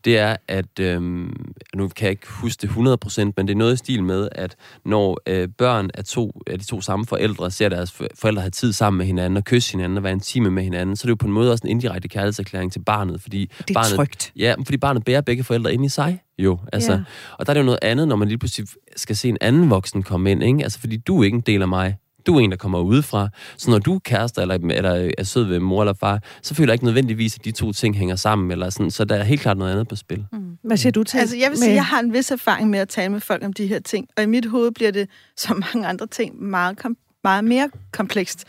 Det 0.04 0.18
er, 0.18 0.36
at, 0.48 0.78
øhm, 0.80 1.36
nu 1.74 1.88
kan 1.88 2.04
jeg 2.04 2.10
ikke 2.10 2.26
huske 2.28 2.62
det 2.62 2.70
100%, 2.70 3.32
men 3.36 3.48
det 3.48 3.54
er 3.54 3.58
noget 3.58 3.74
i 3.74 3.76
stil 3.76 4.02
med, 4.02 4.28
at 4.32 4.56
når 4.84 5.20
øh, 5.26 5.48
børn 5.58 5.90
af, 5.94 6.04
to, 6.04 6.40
af 6.46 6.58
de 6.58 6.64
to 6.64 6.80
samme 6.80 7.06
forældre 7.06 7.50
ser 7.50 7.68
deres 7.68 7.92
for- 7.92 8.06
forældre 8.20 8.42
have 8.42 8.50
tid 8.50 8.72
sammen 8.72 8.98
med 8.98 9.06
hinanden, 9.06 9.36
og 9.36 9.44
kysse 9.44 9.72
hinanden 9.72 9.98
og 9.98 10.04
være 10.04 10.12
intime 10.12 10.50
med 10.50 10.62
hinanden, 10.62 10.96
så 10.96 11.00
er 11.04 11.06
det 11.06 11.10
jo 11.10 11.14
på 11.16 11.26
en 11.26 11.32
måde 11.32 11.52
også 11.52 11.62
en 11.64 11.70
indirekte 11.70 12.08
kærlighedserklæring 12.08 12.72
til 12.72 12.80
barnet, 12.80 13.20
fordi 13.22 13.50
Det 13.58 13.70
er 13.70 13.74
barnet, 13.74 13.92
trygt. 13.96 14.32
Ja, 14.36 14.54
fordi 14.64 14.76
barnet 14.76 15.04
bærer 15.04 15.20
begge 15.20 15.44
forældre 15.44 15.74
ind 15.74 15.84
i 15.84 15.88
sig, 15.88 16.20
jo. 16.38 16.58
Altså, 16.72 16.92
Ja. 16.92 16.98
ja. 16.98 17.04
Og 17.38 17.46
der 17.46 17.50
er 17.50 17.54
det 17.54 17.60
jo 17.60 17.64
noget 17.64 17.78
andet, 17.82 18.08
når 18.08 18.16
man 18.16 18.28
lige 18.28 18.38
pludselig 18.38 18.68
skal 18.96 19.16
se 19.16 19.28
en 19.28 19.38
anden 19.40 19.70
voksen 19.70 20.02
komme 20.02 20.30
ind, 20.30 20.42
ikke? 20.42 20.62
Altså, 20.62 20.80
fordi 20.80 20.96
du 20.96 21.20
er 21.20 21.24
ikke 21.24 21.34
en 21.34 21.40
del 21.40 21.62
af 21.62 21.68
mig. 21.68 21.96
Du 22.26 22.36
er 22.36 22.40
en, 22.40 22.50
der 22.50 22.56
kommer 22.56 22.78
udefra. 22.80 23.28
Så 23.56 23.70
når 23.70 23.78
du 23.78 23.94
er 23.94 23.98
kærester 23.98 24.42
eller, 24.42 24.54
eller 24.70 25.10
er 25.18 25.24
sød 25.24 25.44
ved 25.44 25.58
mor 25.60 25.82
eller 25.82 25.94
far, 26.00 26.20
så 26.42 26.54
føler 26.54 26.72
jeg 26.72 26.74
ikke 26.74 26.84
nødvendigvis, 26.84 27.38
at 27.38 27.44
de 27.44 27.50
to 27.50 27.72
ting 27.72 27.96
hænger 27.96 28.16
sammen. 28.16 28.50
Eller 28.50 28.70
sådan. 28.70 28.90
Så 28.90 29.04
der 29.04 29.14
er 29.16 29.22
helt 29.24 29.40
klart 29.40 29.58
noget 29.58 29.72
andet 29.72 29.88
på 29.88 29.96
spil. 29.96 30.24
Mm. 30.32 30.38
Hvad 30.64 30.76
siger 30.76 30.92
du 30.92 31.02
til? 31.04 31.18
Altså, 31.18 31.36
jeg 31.36 31.50
vil 31.50 31.58
sige, 31.58 31.72
jeg 31.74 31.84
har 31.84 32.00
en 32.00 32.12
vis 32.12 32.30
erfaring 32.30 32.70
med 32.70 32.78
at 32.78 32.88
tale 32.88 33.12
med 33.12 33.20
folk 33.20 33.44
om 33.44 33.52
de 33.52 33.66
her 33.66 33.78
ting, 33.80 34.08
og 34.16 34.22
i 34.22 34.26
mit 34.26 34.46
hoved 34.46 34.70
bliver 34.70 34.90
det, 34.90 35.08
som 35.36 35.62
mange 35.74 35.88
andre 35.88 36.06
ting, 36.06 36.42
meget, 36.42 36.78
kom- 36.78 36.96
meget 37.24 37.44
mere 37.44 37.70
komplekst. 37.92 38.44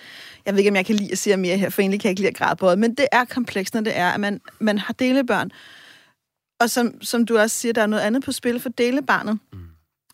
Jeg 0.46 0.54
ved 0.54 0.60
ikke, 0.60 0.70
om 0.70 0.76
jeg 0.76 0.86
kan 0.86 0.96
lide 0.96 1.12
at 1.12 1.18
sige 1.18 1.38
mere 1.38 1.58
her, 1.58 1.70
for 1.70 1.82
egentlig 1.82 2.00
kan 2.02 2.08
jeg 2.08 2.12
ikke 2.12 2.22
lide 2.22 2.30
at 2.30 2.38
græde 2.38 2.56
på 2.56 2.70
det, 2.72 2.80
men 2.80 2.90
det 2.96 3.06
er 3.12 3.26
komplekst, 3.26 3.74
når 3.74 3.82
det 3.82 3.98
er, 3.98 4.08
at 4.10 4.20
man, 4.20 4.40
man 4.60 4.78
har 4.78 4.94
delebørn. 4.94 5.50
Og 6.60 6.70
som, 6.70 7.02
som 7.02 7.26
du 7.26 7.38
også 7.38 7.60
siger, 7.60 7.74
der 7.74 7.82
er 7.82 7.88
noget 7.88 8.04
andet 8.04 8.24
på 8.24 8.32
spil 8.32 8.60
for 8.60 8.70
delebarnet. 8.70 9.40
Mm. 9.54 9.60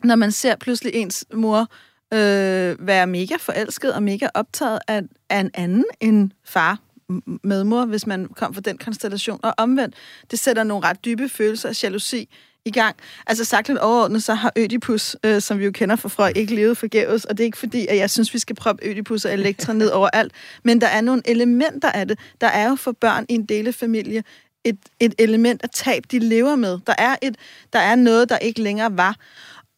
Når 0.03 0.15
man 0.15 0.31
ser 0.31 0.55
pludselig 0.55 0.95
ens 0.95 1.25
mor 1.33 1.67
øh, 2.13 2.87
være 2.87 3.07
mega 3.07 3.35
forelsket 3.39 3.93
og 3.93 4.03
mega 4.03 4.27
optaget 4.33 4.79
af, 4.87 5.01
af 5.29 5.39
en 5.39 5.51
anden 5.53 5.85
end 5.99 6.31
far, 6.45 6.79
m- 7.11 7.37
medmor, 7.43 7.85
hvis 7.85 8.07
man 8.07 8.27
kom 8.27 8.53
fra 8.53 8.61
den 8.61 8.77
konstellation. 8.77 9.39
Og 9.43 9.53
omvendt, 9.57 9.95
det 10.31 10.39
sætter 10.39 10.63
nogle 10.63 10.87
ret 10.87 11.05
dybe 11.05 11.29
følelser 11.29 11.69
af 11.69 11.83
jalousi 11.83 12.29
i 12.65 12.71
gang. 12.71 12.95
Altså 13.27 13.45
sagt 13.45 13.67
lidt 13.67 13.79
overordnet, 13.79 14.23
så 14.23 14.33
har 14.33 14.51
Ødipus, 14.57 15.15
øh, 15.25 15.41
som 15.41 15.59
vi 15.59 15.65
jo 15.65 15.71
kender 15.71 15.95
fra 15.95 16.09
Freud, 16.09 16.31
ikke 16.35 16.55
levet 16.55 16.77
forgæves, 16.77 17.25
og 17.25 17.37
det 17.37 17.43
er 17.43 17.45
ikke 17.45 17.57
fordi, 17.57 17.87
at 17.87 17.97
jeg 17.97 18.09
synes, 18.09 18.33
vi 18.33 18.39
skal 18.39 18.55
proppe 18.55 18.85
Ødipus 18.85 19.25
og 19.25 19.33
Elektra 19.33 19.73
ned 19.73 19.89
overalt, 19.99 20.33
men 20.63 20.81
der 20.81 20.87
er 20.87 21.01
nogle 21.01 21.21
elementer 21.25 21.91
af 21.91 22.07
det. 22.07 22.19
Der 22.41 22.47
er 22.47 22.69
jo 22.69 22.75
for 22.75 22.91
børn 22.91 23.25
i 23.29 23.33
en 23.33 23.45
delefamilie 23.45 24.23
et, 24.63 24.77
et 24.99 25.13
element 25.19 25.63
af 25.63 25.69
tab, 25.69 26.03
de 26.11 26.19
lever 26.19 26.55
med. 26.55 26.79
Der 26.87 26.95
er, 26.97 27.15
et, 27.21 27.35
der 27.73 27.79
er 27.79 27.95
noget, 27.95 28.29
der 28.29 28.37
ikke 28.37 28.61
længere 28.61 28.97
var. 28.97 29.15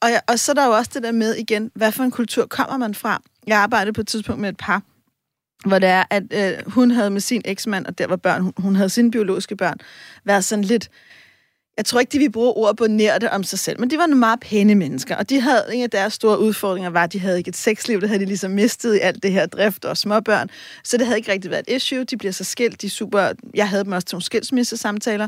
Og, 0.02 0.10
jeg, 0.10 0.22
og 0.28 0.40
så 0.40 0.52
er 0.52 0.54
der 0.54 0.66
jo 0.66 0.72
også 0.72 0.92
det 0.94 1.04
der 1.04 1.12
med 1.12 1.36
igen, 1.36 1.72
hvad 1.76 1.92
for 1.92 2.04
en 2.04 2.12
kultur 2.12 2.46
kommer 2.46 2.78
man 2.78 2.96
fra? 2.96 3.22
Jeg 3.48 3.58
arbejdede 3.58 3.94
på 3.94 4.02
et 4.02 4.08
tidspunkt 4.08 4.42
med 4.42 4.50
et 4.50 4.58
par, 4.58 4.82
hvor 5.66 5.80
det 5.80 5.90
er, 5.90 6.04
at 6.10 6.24
øh, 6.34 6.72
hun 6.72 6.92
havde 6.92 7.10
med 7.10 7.22
sin 7.22 7.42
eksmand, 7.46 7.86
og 7.86 7.98
der 7.98 8.08
var 8.08 8.16
børn, 8.16 8.42
hun, 8.42 8.54
hun 8.58 8.76
havde 8.76 8.90
sine 8.90 9.12
biologiske 9.12 9.56
børn, 9.56 9.78
været 10.24 10.46
sådan 10.46 10.66
lidt, 10.66 10.90
jeg 11.78 11.86
tror 11.86 12.00
ikke, 12.00 12.12
de 12.12 12.20
vil 12.20 12.32
bruge 12.32 12.54
ord 12.54 12.78
på 12.78 12.88
nær 12.88 13.30
om 13.32 13.44
sig 13.44 13.60
selv, 13.60 13.80
men 13.80 13.90
de 13.90 13.98
var 13.98 14.06
nogle 14.06 14.20
meget 14.20 14.40
pæne 14.40 14.76
mennesker, 14.76 15.16
og 15.16 15.30
de 15.30 15.40
havde, 15.40 15.64
en 15.74 15.84
af 15.84 15.90
deres 15.90 16.14
store 16.14 16.40
udfordringer 16.40 16.90
var, 16.90 17.04
at 17.04 17.14
de 17.14 17.20
havde 17.20 17.38
ikke 17.38 17.50
et 17.50 17.56
sexliv, 17.56 18.02
det 18.02 18.10
havde 18.10 18.22
de 18.22 18.26
ligesom 18.26 18.52
mistet 18.52 18.96
i 18.96 19.00
alt 19.00 19.24
det 19.24 19.32
her 19.32 19.46
drift 19.46 19.86
og 19.86 19.98
småbørn, 19.98 20.50
så 20.84 20.98
det 20.98 21.06
havde 21.06 21.20
ikke 21.20 21.32
rigtig 21.32 21.52
været 21.52 21.64
et 21.68 21.76
issue, 21.76 22.04
de 22.04 22.18
bliver 22.18 22.32
så 22.32 22.44
skilt, 22.44 22.82
de 22.82 22.90
super, 22.90 23.32
jeg 23.54 23.70
havde 23.70 23.84
dem 23.84 23.92
også 23.92 24.08
til 24.08 24.16
nogle 24.16 24.24
skilsmissesamtaler, 24.24 25.28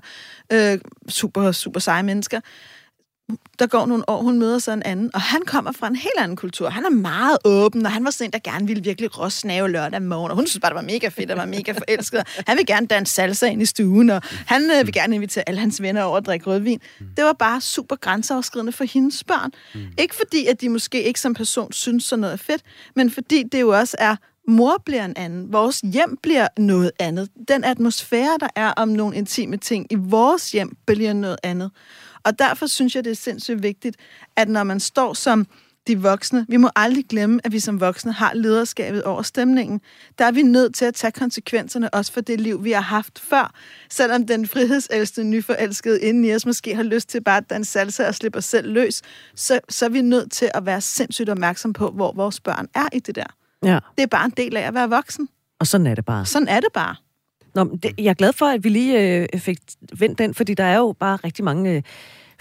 øh, 0.53 0.79
super, 1.09 1.51
super 1.51 1.79
seje 1.79 2.03
mennesker, 2.03 2.39
der 3.59 3.67
går 3.67 3.85
nogle 3.85 4.09
år, 4.09 4.21
hun 4.21 4.39
møder 4.39 4.59
så 4.59 4.71
en 4.71 4.83
anden, 4.83 5.11
og 5.13 5.21
han 5.21 5.41
kommer 5.45 5.71
fra 5.71 5.87
en 5.87 5.95
helt 5.95 6.13
anden 6.17 6.37
kultur. 6.37 6.69
Han 6.69 6.85
er 6.85 6.89
meget 6.89 7.37
åben, 7.45 7.85
og 7.85 7.91
han 7.91 8.05
var 8.05 8.11
sådan 8.11 8.27
en, 8.27 8.31
der 8.31 8.51
gerne 8.51 8.67
ville 8.67 8.83
virkelig 8.83 9.19
råsnave 9.19 9.71
lørdag 9.71 10.01
morgen, 10.01 10.31
og 10.31 10.37
hun 10.37 10.47
synes 10.47 10.61
bare, 10.61 10.69
det 10.69 10.75
var 10.75 10.81
mega 10.81 11.07
fedt, 11.07 11.31
og 11.31 11.37
var 11.37 11.45
mega 11.45 11.71
forelsket. 11.71 12.23
Han 12.47 12.57
vil 12.57 12.65
gerne 12.65 12.87
danse 12.87 13.13
salsa 13.13 13.45
ind 13.45 13.61
i 13.61 13.65
stuen, 13.65 14.09
og 14.09 14.21
han 14.25 14.71
øh, 14.79 14.85
vil 14.85 14.93
gerne 14.93 15.15
invitere 15.15 15.43
alle 15.47 15.59
hans 15.59 15.81
venner 15.81 16.03
over 16.03 16.17
at 16.17 16.25
drikke 16.25 16.47
rødvin. 16.47 16.81
Det 17.17 17.25
var 17.25 17.33
bare 17.33 17.61
super 17.61 17.95
grænseoverskridende 17.95 18.71
for 18.71 18.83
hendes 18.83 19.23
børn. 19.23 19.51
Ikke 19.97 20.15
fordi, 20.15 20.45
at 20.45 20.61
de 20.61 20.69
måske 20.69 21.03
ikke 21.03 21.19
som 21.19 21.33
person 21.33 21.71
synes, 21.71 22.03
sådan 22.03 22.21
noget 22.21 22.33
er 22.33 22.37
fedt, 22.37 22.61
men 22.95 23.11
fordi 23.11 23.43
det 23.43 23.61
jo 23.61 23.69
også 23.69 23.97
er, 23.99 24.15
mor 24.47 24.81
bliver 24.85 25.05
en 25.05 25.13
anden, 25.17 25.53
vores 25.53 25.79
hjem 25.79 26.17
bliver 26.23 26.47
noget 26.57 26.91
andet. 26.99 27.29
Den 27.47 27.63
atmosfære, 27.63 28.37
der 28.39 28.47
er 28.55 28.71
om 28.71 28.87
nogle 28.87 29.15
intime 29.15 29.57
ting 29.57 29.87
i 29.89 29.95
vores 29.95 30.51
hjem, 30.51 30.77
bliver 30.85 31.13
noget 31.13 31.37
andet. 31.43 31.71
Og 32.27 32.39
derfor 32.39 32.67
synes 32.67 32.95
jeg, 32.95 33.03
det 33.03 33.11
er 33.11 33.15
sindssygt 33.15 33.63
vigtigt, 33.63 33.95
at 34.35 34.49
når 34.49 34.63
man 34.63 34.79
står 34.79 35.13
som 35.13 35.47
de 35.87 36.01
voksne, 36.01 36.45
vi 36.49 36.57
må 36.57 36.69
aldrig 36.75 37.05
glemme, 37.05 37.39
at 37.43 37.51
vi 37.51 37.59
som 37.59 37.79
voksne 37.79 38.11
har 38.11 38.33
lederskabet 38.33 39.03
over 39.03 39.21
stemningen. 39.21 39.81
Der 40.17 40.25
er 40.25 40.31
vi 40.31 40.41
nødt 40.41 40.75
til 40.75 40.85
at 40.85 40.93
tage 40.95 41.11
konsekvenserne 41.11 41.93
også 41.93 42.13
for 42.13 42.21
det 42.21 42.41
liv, 42.41 42.63
vi 42.63 42.71
har 42.71 42.81
haft 42.81 43.19
før. 43.19 43.53
Selvom 43.89 44.27
den 44.27 44.47
frihedselste 44.47 45.23
nyforelskede 45.23 46.01
inden 46.01 46.25
i 46.25 46.33
os 46.35 46.45
måske 46.45 46.75
har 46.75 46.83
lyst 46.83 47.09
til 47.09 47.23
bare 47.23 47.37
at 47.37 47.49
danse 47.49 47.71
salsa 47.71 48.07
og 48.07 48.15
slippe 48.15 48.37
os 48.37 48.45
selv 48.45 48.73
løs, 48.73 49.01
så, 49.35 49.59
så 49.69 49.85
er 49.85 49.89
vi 49.89 50.01
nødt 50.01 50.31
til 50.31 50.51
at 50.53 50.65
være 50.65 50.81
sindssygt 50.81 51.29
opmærksom 51.29 51.73
på, 51.73 51.91
hvor 51.91 52.13
vores 52.15 52.39
børn 52.39 52.67
er 52.75 52.87
i 52.93 52.99
det 52.99 53.15
der. 53.15 53.35
Ja, 53.63 53.79
Det 53.97 54.03
er 54.03 54.07
bare 54.07 54.25
en 54.25 54.33
del 54.37 54.57
af 54.57 54.61
at 54.67 54.73
være 54.73 54.89
voksen. 54.89 55.29
og 55.59 55.67
sådan 55.67 55.87
er 55.87 55.95
det 55.95 56.05
bare. 56.05 56.25
Sådan 56.25 56.47
er 56.47 56.59
det 56.59 56.69
bare. 56.73 56.95
Nå, 57.57 57.63
men 57.63 57.77
det, 57.77 57.91
jeg 57.97 58.09
er 58.09 58.13
glad 58.13 58.33
for, 58.33 58.45
at 58.45 58.63
vi 58.63 58.69
lige 58.69 59.21
øh, 59.33 59.39
fik 59.39 59.57
vendt 59.99 60.19
den, 60.19 60.33
fordi 60.33 60.53
der 60.53 60.63
er 60.63 60.77
jo 60.77 60.95
bare 60.99 61.15
rigtig 61.23 61.45
mange 61.45 61.71
øh, 61.75 61.81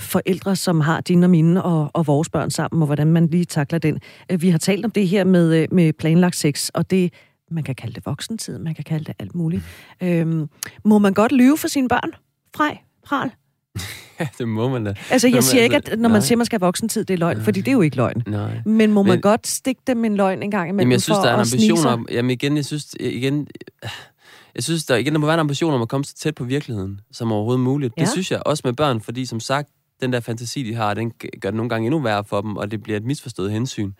forældre, 0.00 0.56
som 0.56 0.80
har 0.80 1.00
dine 1.00 1.26
og 1.26 1.30
mine 1.30 1.62
og, 1.62 1.90
og 1.94 2.06
vores 2.06 2.28
børn 2.28 2.50
sammen, 2.50 2.82
og 2.82 2.86
hvordan 2.86 3.06
man 3.06 3.26
lige 3.26 3.44
takler 3.44 3.78
den. 3.78 4.00
Øh, 4.32 4.42
Vi 4.42 4.50
har 4.50 4.58
talt 4.58 4.84
om 4.84 4.90
det 4.90 5.08
her 5.08 5.24
med, 5.24 5.54
øh, 5.54 5.68
med 5.72 5.92
planlagt 5.92 6.36
sex, 6.36 6.68
og 6.68 6.90
det, 6.90 7.12
man 7.50 7.62
kan 7.64 7.74
kalde 7.74 7.94
det 7.94 8.06
voksentid, 8.06 8.58
man 8.58 8.74
kan 8.74 8.84
kalde 8.84 9.04
det 9.04 9.14
alt 9.18 9.34
muligt. 9.34 9.62
Øhm, 10.02 10.48
må 10.84 10.98
man 10.98 11.14
godt 11.14 11.32
lyve 11.32 11.58
for 11.58 11.68
sine 11.68 11.88
børn? 11.88 12.10
Frej? 12.56 12.78
Pral? 13.06 13.30
Ja, 14.20 14.28
det 14.38 14.48
må 14.48 14.68
man 14.68 14.84
da. 14.84 14.94
Altså, 15.10 15.28
jeg 15.28 15.34
Nå, 15.34 15.40
siger 15.40 15.62
ikke, 15.62 15.76
altså, 15.76 15.92
at 15.92 15.98
når 15.98 16.08
man 16.08 16.18
nej. 16.18 16.20
siger, 16.26 16.36
man 16.36 16.46
skal 16.46 16.58
have 16.60 16.66
voksentid, 16.66 17.04
det 17.04 17.14
er 17.14 17.18
løgn, 17.18 17.40
fordi 17.42 17.60
det 17.60 17.68
er 17.68 17.72
jo 17.72 17.80
ikke 17.80 17.96
løgn. 17.96 18.22
Nej. 18.26 18.60
Men 18.66 18.92
må 18.92 19.02
man 19.02 19.10
Men- 19.12 19.20
godt 19.20 19.46
stikke 19.46 19.80
dem 19.86 20.04
en 20.04 20.16
løgn 20.16 20.42
en 20.42 20.50
gang 20.50 20.68
imellem 20.68 20.80
Jamen, 20.80 20.92
jeg 20.92 21.02
synes, 21.02 21.16
for 21.16 21.22
der 21.22 21.30
er 21.30 21.34
en 21.34 21.40
ambition 21.40 21.86
om... 21.86 22.06
Jamen, 22.10 22.30
igen, 22.30 22.56
jeg 22.56 22.64
synes, 22.64 22.94
igen, 23.00 23.46
jeg 24.56 24.64
synes, 24.64 24.84
der, 24.84 24.96
igen, 24.96 25.12
der 25.12 25.18
må 25.18 25.26
være 25.26 25.34
en 25.34 25.40
ambition 25.40 25.74
om 25.74 25.82
at 25.82 25.88
komme 25.88 26.04
så 26.04 26.14
tæt 26.14 26.34
på 26.34 26.44
virkeligheden, 26.44 27.00
som 27.12 27.32
overhovedet 27.32 27.60
muligt. 27.60 27.94
Ja. 27.96 28.02
Det 28.02 28.10
synes 28.10 28.30
jeg 28.30 28.42
også 28.46 28.62
med 28.64 28.72
børn, 28.72 29.00
fordi 29.00 29.26
som 29.26 29.40
sagt, 29.40 29.68
den 30.00 30.12
der 30.12 30.20
fantasi, 30.20 30.62
de 30.62 30.74
har, 30.74 30.94
den 30.94 31.12
gør 31.40 31.50
det 31.50 31.56
nogle 31.56 31.68
gange 31.68 31.86
endnu 31.86 32.00
værre 32.00 32.24
for 32.24 32.40
dem, 32.40 32.56
og 32.56 32.70
det 32.70 32.82
bliver 32.82 32.96
et 32.96 33.04
misforstået 33.04 33.52
hensyn. 33.52 33.92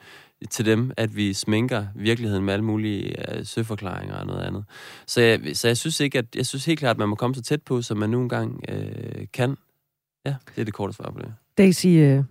til 0.51 0.67
dem, 0.67 0.91
at 0.97 1.17
vi 1.17 1.33
sminker 1.33 1.87
virkeligheden 1.95 2.45
med 2.45 2.53
alle 2.53 2.65
mulige 2.65 3.35
øh, 3.37 3.47
søforklaringer 3.47 4.15
og 4.15 4.27
noget 4.27 4.43
andet. 4.43 4.65
Så 5.07 5.21
jeg, 5.21 5.41
så 5.55 5.69
jeg 5.69 5.77
synes 5.77 6.01
ikke, 6.01 6.19
at 6.19 6.27
jeg 6.35 6.47
synes 6.47 6.65
helt 6.65 6.79
klart, 6.79 6.97
at 6.97 6.99
man 6.99 7.09
må 7.09 7.15
komme 7.15 7.35
så 7.35 7.43
tæt 7.43 7.63
på, 7.63 7.83
som 7.83 7.97
man 7.97 8.11
nu 8.11 8.21
engang 8.21 8.61
øh, 8.69 9.27
kan. 9.33 9.57
Ja, 10.27 10.35
det 10.55 10.61
er 10.61 10.65
det 10.65 10.75
korte 10.75 10.93
svar 10.93 11.11
på 11.11 11.19
det. 11.19 11.35
Daisy, 11.59 11.87
øh, 11.87 12.25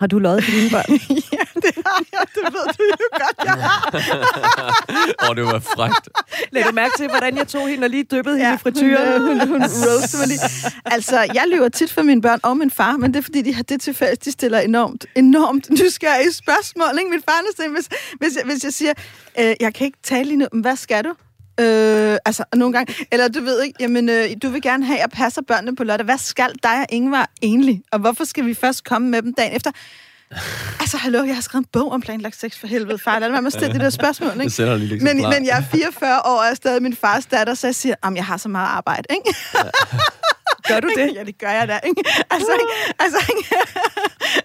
har 0.00 0.06
du 0.06 0.18
løjet 0.18 0.44
for 0.44 0.50
dine 0.50 0.70
børn? 0.70 1.00
ja, 1.38 1.45
jeg. 2.12 2.20
Det 2.34 2.44
ved 2.54 2.66
du 2.78 2.82
jo 2.90 3.08
godt, 3.22 3.38
jeg 3.44 3.52
har. 3.52 3.78
Åh, 5.22 5.30
oh, 5.30 5.36
det 5.36 5.44
var 5.44 5.58
frækt. 5.58 6.08
Læg 6.52 6.64
du 6.64 6.72
mærke 6.72 6.92
til, 6.96 7.08
hvordan 7.08 7.36
jeg 7.36 7.48
tog 7.48 7.68
hende 7.68 7.84
og 7.84 7.90
lige 7.90 8.04
dyppede 8.04 8.36
ja, 8.36 8.44
hende 8.44 8.54
i 8.54 8.58
frityren? 8.58 9.20
Hun, 9.20 9.40
hun, 9.40 9.48
hun 9.48 9.62
roastede 9.62 10.20
mig 10.22 10.28
lige. 10.28 10.40
Altså, 10.84 11.18
jeg 11.34 11.44
lyver 11.52 11.68
tit 11.68 11.92
for 11.92 12.02
mine 12.02 12.22
børn 12.22 12.40
og 12.42 12.56
min 12.56 12.70
far, 12.70 12.96
men 12.96 13.14
det 13.14 13.18
er 13.18 13.22
fordi, 13.22 13.42
de 13.42 13.54
har 13.54 13.62
det 13.62 13.80
til 13.80 13.94
fælles. 13.94 14.18
De 14.18 14.32
stiller 14.32 14.58
enormt, 14.58 15.06
enormt 15.14 15.70
nysgerrige 15.70 16.32
spørgsmål. 16.32 16.98
Ikke? 16.98 17.10
Min 17.10 17.22
far 17.28 17.32
er 17.32 17.72
hvis, 17.72 17.88
hvis, 18.20 18.36
jeg, 18.36 18.44
hvis 18.44 18.64
jeg 18.64 18.72
siger, 18.72 18.92
øh, 19.38 19.54
jeg 19.60 19.74
kan 19.74 19.84
ikke 19.84 19.98
tale 20.02 20.24
lige 20.24 20.36
nu, 20.36 20.46
men 20.52 20.60
hvad 20.60 20.76
skal 20.76 21.04
du? 21.04 21.14
Øh, 21.60 22.18
altså, 22.24 22.44
nogle 22.54 22.72
gange. 22.72 22.94
Eller 23.12 23.28
du 23.28 23.40
ved 23.40 23.62
ikke, 23.62 23.76
jamen, 23.80 24.08
øh, 24.08 24.24
du 24.42 24.48
vil 24.48 24.62
gerne 24.62 24.84
have, 24.84 24.96
at 24.96 25.02
jeg 25.02 25.10
passer 25.10 25.42
børnene 25.42 25.76
på 25.76 25.84
lørdag. 25.84 26.04
Hvad 26.04 26.18
skal 26.18 26.50
dig 26.62 26.78
og 26.80 26.86
Ingvar 26.88 27.30
egentlig? 27.42 27.82
Og 27.92 27.98
hvorfor 27.98 28.24
skal 28.24 28.46
vi 28.46 28.54
først 28.54 28.84
komme 28.84 29.08
med 29.08 29.22
dem 29.22 29.34
dagen 29.34 29.56
efter? 29.56 29.70
Altså, 30.80 30.96
hallo, 30.96 31.24
jeg 31.24 31.34
har 31.34 31.42
skrevet 31.42 31.64
en 31.64 31.68
bog 31.72 31.92
om 31.92 32.00
planlagt 32.00 32.36
sex 32.36 32.58
for 32.58 32.66
helvede, 32.66 32.98
far. 32.98 33.18
Lad 33.18 33.42
mig 33.42 33.52
stille 33.52 33.72
det 33.72 33.80
der 33.80 33.90
spørgsmål, 33.90 34.30
ikke? 34.40 34.62
Det 34.62 34.80
lige 34.80 35.04
men, 35.04 35.16
men 35.16 35.46
jeg 35.46 35.58
er 35.58 35.62
44 35.62 36.20
år 36.24 36.38
og 36.38 36.46
er 36.46 36.54
stadig 36.54 36.82
min 36.82 36.96
fars 36.96 37.26
datter, 37.26 37.54
så 37.54 37.66
jeg 37.66 37.74
siger, 37.74 37.94
at 38.02 38.14
jeg 38.14 38.24
har 38.24 38.36
så 38.36 38.48
meget 38.48 38.68
arbejde, 38.68 39.04
ikke? 39.10 39.34
Ja. 39.54 39.62
Gør 40.68 40.80
du 40.80 40.88
det? 40.96 41.14
Ja, 41.14 41.24
det 41.24 41.38
gør 41.38 41.50
jeg 41.50 41.68
da, 41.68 41.78
ikke? 41.84 42.02
Altså, 42.30 42.52
ikke? 42.52 42.94
altså 42.98 43.18
ikke? 43.28 43.48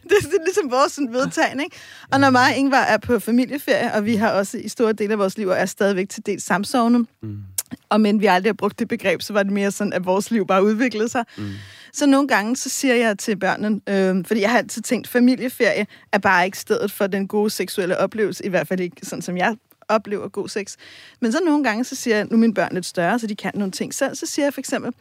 det, 0.03 0.09
det 0.31 0.37
er 0.39 0.43
ligesom 0.45 0.71
vores 0.71 0.91
sådan, 0.91 1.13
vedtagende, 1.13 1.63
ikke? 1.63 1.77
Og 2.11 2.19
når 2.19 2.29
mig 2.29 2.51
og 2.51 2.57
Ingvar 2.57 2.81
er 2.81 2.97
på 2.97 3.19
familieferie, 3.19 3.93
og 3.93 4.05
vi 4.05 4.15
har 4.15 4.31
også 4.31 4.57
i 4.57 4.69
store 4.69 4.93
dele 4.93 5.13
af 5.13 5.19
vores 5.19 5.37
liv, 5.37 5.47
og 5.47 5.57
er 5.57 5.65
stadigvæk 5.65 6.09
til 6.09 6.25
dels 6.25 6.43
samsovne, 6.43 6.97
mm. 6.97 7.37
Og 7.89 8.01
men 8.01 8.21
vi 8.21 8.25
aldrig 8.25 8.49
har 8.49 8.53
brugt 8.53 8.79
det 8.79 8.87
begreb, 8.87 9.21
så 9.21 9.33
var 9.33 9.43
det 9.43 9.51
mere 9.51 9.71
sådan, 9.71 9.93
at 9.93 10.05
vores 10.05 10.31
liv 10.31 10.47
bare 10.47 10.63
udviklede 10.63 11.09
sig. 11.09 11.23
Mm. 11.37 11.51
Så 11.93 12.05
nogle 12.05 12.27
gange, 12.27 12.55
så 12.55 12.69
siger 12.69 12.95
jeg 12.95 13.19
til 13.19 13.37
børnene, 13.37 13.81
øh, 13.89 14.25
fordi 14.25 14.41
jeg 14.41 14.49
har 14.49 14.57
altid 14.57 14.81
tænkt, 14.81 15.07
familieferie 15.07 15.85
er 16.11 16.17
bare 16.17 16.45
ikke 16.45 16.57
stedet 16.59 16.91
for 16.91 17.07
den 17.07 17.27
gode 17.27 17.49
seksuelle 17.49 17.97
oplevelse, 17.97 18.45
i 18.45 18.49
hvert 18.49 18.67
fald 18.67 18.79
ikke 18.79 18.95
sådan, 19.03 19.21
som 19.21 19.37
jeg 19.37 19.55
oplever 19.87 20.27
god 20.27 20.47
sex. 20.47 20.75
Men 21.19 21.31
så 21.31 21.39
nogle 21.45 21.63
gange, 21.63 21.83
så 21.83 21.95
siger 21.95 22.17
jeg, 22.17 22.25
nu 22.25 22.31
er 22.35 22.39
mine 22.39 22.53
børn 22.53 22.73
lidt 22.73 22.85
større, 22.85 23.19
så 23.19 23.27
de 23.27 23.35
kan 23.35 23.51
nogle 23.55 23.71
ting 23.71 23.93
selv, 23.93 24.15
så 24.15 24.25
siger 24.25 24.45
jeg 24.45 24.53
for 24.53 24.61
eksempel, 24.61 24.93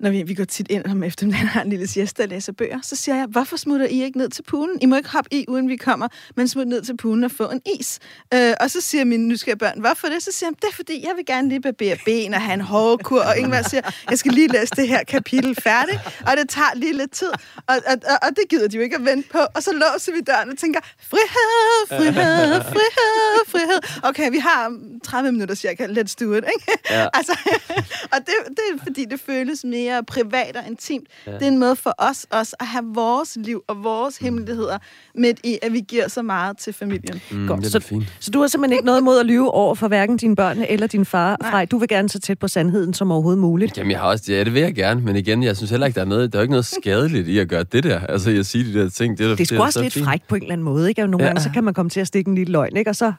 når 0.00 0.10
vi, 0.10 0.22
vi 0.22 0.34
går 0.34 0.44
tit 0.44 0.66
ind 0.70 0.84
om 0.86 1.02
eftermiddagen 1.02 1.46
har 1.46 1.62
en 1.62 1.70
lille 1.70 1.86
siesta 1.86 2.22
og 2.22 2.28
læser 2.28 2.52
bøger, 2.52 2.78
så 2.82 2.96
siger 2.96 3.16
jeg, 3.16 3.26
hvorfor 3.26 3.56
smutter 3.56 3.86
I 3.86 4.02
ikke 4.02 4.18
ned 4.18 4.28
til 4.28 4.42
poolen? 4.42 4.78
I 4.82 4.86
må 4.86 4.96
ikke 4.96 5.08
hoppe 5.08 5.34
i, 5.34 5.44
uden 5.48 5.68
vi 5.68 5.76
kommer, 5.76 6.08
men 6.36 6.48
smut 6.48 6.66
ned 6.68 6.82
til 6.82 6.96
poolen 6.96 7.24
og 7.24 7.30
få 7.30 7.50
en 7.50 7.60
is. 7.80 7.98
Øh, 8.34 8.54
og 8.60 8.70
så 8.70 8.80
siger 8.80 9.04
mine 9.04 9.28
nysgerrige 9.28 9.58
børn, 9.58 9.80
hvorfor 9.80 10.08
det? 10.08 10.22
Så 10.22 10.32
siger 10.32 10.50
jeg, 10.50 10.56
det 10.62 10.68
er 10.68 10.74
fordi, 10.74 11.06
jeg 11.06 11.12
vil 11.16 11.26
gerne 11.26 11.48
lige 11.48 11.60
barbere 11.60 11.96
ben 12.04 12.34
og 12.34 12.40
have 12.40 12.54
en 12.54 12.60
hårkur, 12.60 13.20
og 13.20 13.38
Ingvar 13.38 13.62
siger, 13.62 13.82
jeg 14.10 14.18
skal 14.18 14.32
lige 14.32 14.48
læse 14.48 14.72
det 14.76 14.88
her 14.88 15.04
kapitel 15.04 15.54
færdigt, 15.62 16.00
og 16.26 16.36
det 16.36 16.48
tager 16.48 16.74
lige 16.74 16.92
lidt 16.92 17.10
tid, 17.10 17.30
og, 17.56 17.76
og, 17.86 17.96
og, 18.10 18.18
og 18.22 18.28
det 18.28 18.44
gider 18.50 18.68
de 18.68 18.76
jo 18.76 18.82
ikke 18.82 18.96
at 18.96 19.04
vente 19.04 19.28
på. 19.28 19.38
Og 19.54 19.62
så 19.62 19.72
låser 19.72 20.12
vi 20.12 20.20
døren 20.20 20.50
og 20.50 20.58
tænker, 20.58 20.80
frihed, 21.10 21.88
frihed, 21.88 22.62
frihed, 22.62 23.40
frihed. 23.48 23.80
Okay, 24.02 24.30
vi 24.30 24.38
har 24.38 24.78
30 25.04 25.32
minutter 25.32 25.54
cirka, 25.54 25.86
let's 25.86 26.14
do 26.20 26.32
it, 26.32 26.44
ikke? 26.54 26.78
Ja. 26.90 27.08
altså, 27.14 27.32
og 28.12 28.18
det, 28.18 28.34
det 28.48 28.64
er 28.72 28.78
fordi, 28.82 29.04
det 29.04 29.20
føles 29.20 29.64
mere 29.64 29.87
mere 29.88 30.04
privat 30.04 30.56
og 30.56 30.62
intimt. 30.70 31.06
Ja. 31.26 31.32
Det 31.32 31.42
er 31.42 31.46
en 31.46 31.58
måde 31.58 31.76
for 31.76 31.94
os 31.98 32.26
også 32.30 32.56
at 32.60 32.66
have 32.66 32.84
vores 32.94 33.38
liv 33.40 33.62
og 33.68 33.84
vores 33.84 34.20
mm. 34.20 34.24
hemmeligheder 34.24 34.78
midt 35.14 35.40
i, 35.44 35.58
at 35.62 35.72
vi 35.72 35.80
giver 35.80 36.08
så 36.08 36.22
meget 36.22 36.58
til 36.58 36.72
familien. 36.72 37.20
Mm, 37.30 37.46
Godt. 37.46 37.62
Det 37.62 37.72
så, 37.72 37.80
fint. 37.80 38.04
så 38.20 38.30
du 38.30 38.40
har 38.40 38.46
simpelthen 38.46 38.72
ikke 38.72 38.86
noget 38.86 39.02
mod 39.02 39.20
at 39.20 39.26
lyve 39.26 39.50
over 39.50 39.74
for 39.74 39.88
hverken 39.88 40.16
dine 40.16 40.36
børn 40.36 40.58
eller 40.68 40.86
din 40.86 41.04
far, 41.04 41.36
Nej. 41.40 41.50
Frej. 41.50 41.64
Du 41.64 41.78
vil 41.78 41.88
gerne 41.88 42.08
så 42.08 42.20
tæt 42.20 42.38
på 42.38 42.48
sandheden 42.48 42.94
som 42.94 43.12
overhovedet 43.12 43.40
muligt. 43.40 43.78
Jamen, 43.78 43.90
jeg 43.90 44.00
har 44.00 44.06
også, 44.06 44.32
ja, 44.32 44.44
det 44.44 44.54
vil 44.54 44.62
jeg 44.62 44.74
gerne, 44.74 45.00
men 45.00 45.16
igen, 45.16 45.42
jeg 45.42 45.56
synes 45.56 45.70
heller 45.70 45.86
ikke, 45.86 45.96
der 45.96 46.00
er 46.00 46.08
noget, 46.08 46.32
der 46.32 46.38
er 46.38 46.42
ikke 46.42 46.52
noget 46.52 46.66
skadeligt 46.66 47.28
i 47.28 47.38
at 47.38 47.48
gøre 47.48 47.62
det 47.62 47.84
der. 47.84 48.00
Altså, 48.00 48.30
jeg 48.30 48.46
siger 48.46 48.64
de 48.64 48.78
der 48.78 48.90
ting. 48.90 49.18
Det 49.18 49.26
er, 49.26 49.30
det 49.30 49.40
er 49.40 49.44
sgu 49.44 49.62
også 49.62 49.82
lidt 49.82 49.94
frækt 50.04 50.28
på 50.28 50.34
en 50.34 50.42
eller 50.42 50.52
anden 50.52 50.64
måde, 50.64 50.88
ikke? 50.88 51.02
Og 51.02 51.08
nogle 51.08 51.24
ja. 51.24 51.28
gange, 51.28 51.42
så 51.42 51.50
kan 51.54 51.64
man 51.64 51.74
komme 51.74 51.90
til 51.90 52.00
at 52.00 52.06
stikke 52.06 52.28
en 52.28 52.34
lille 52.34 52.52
løgn, 52.52 52.76
ikke? 52.76 52.90
Og 52.90 52.96
så 52.96 53.12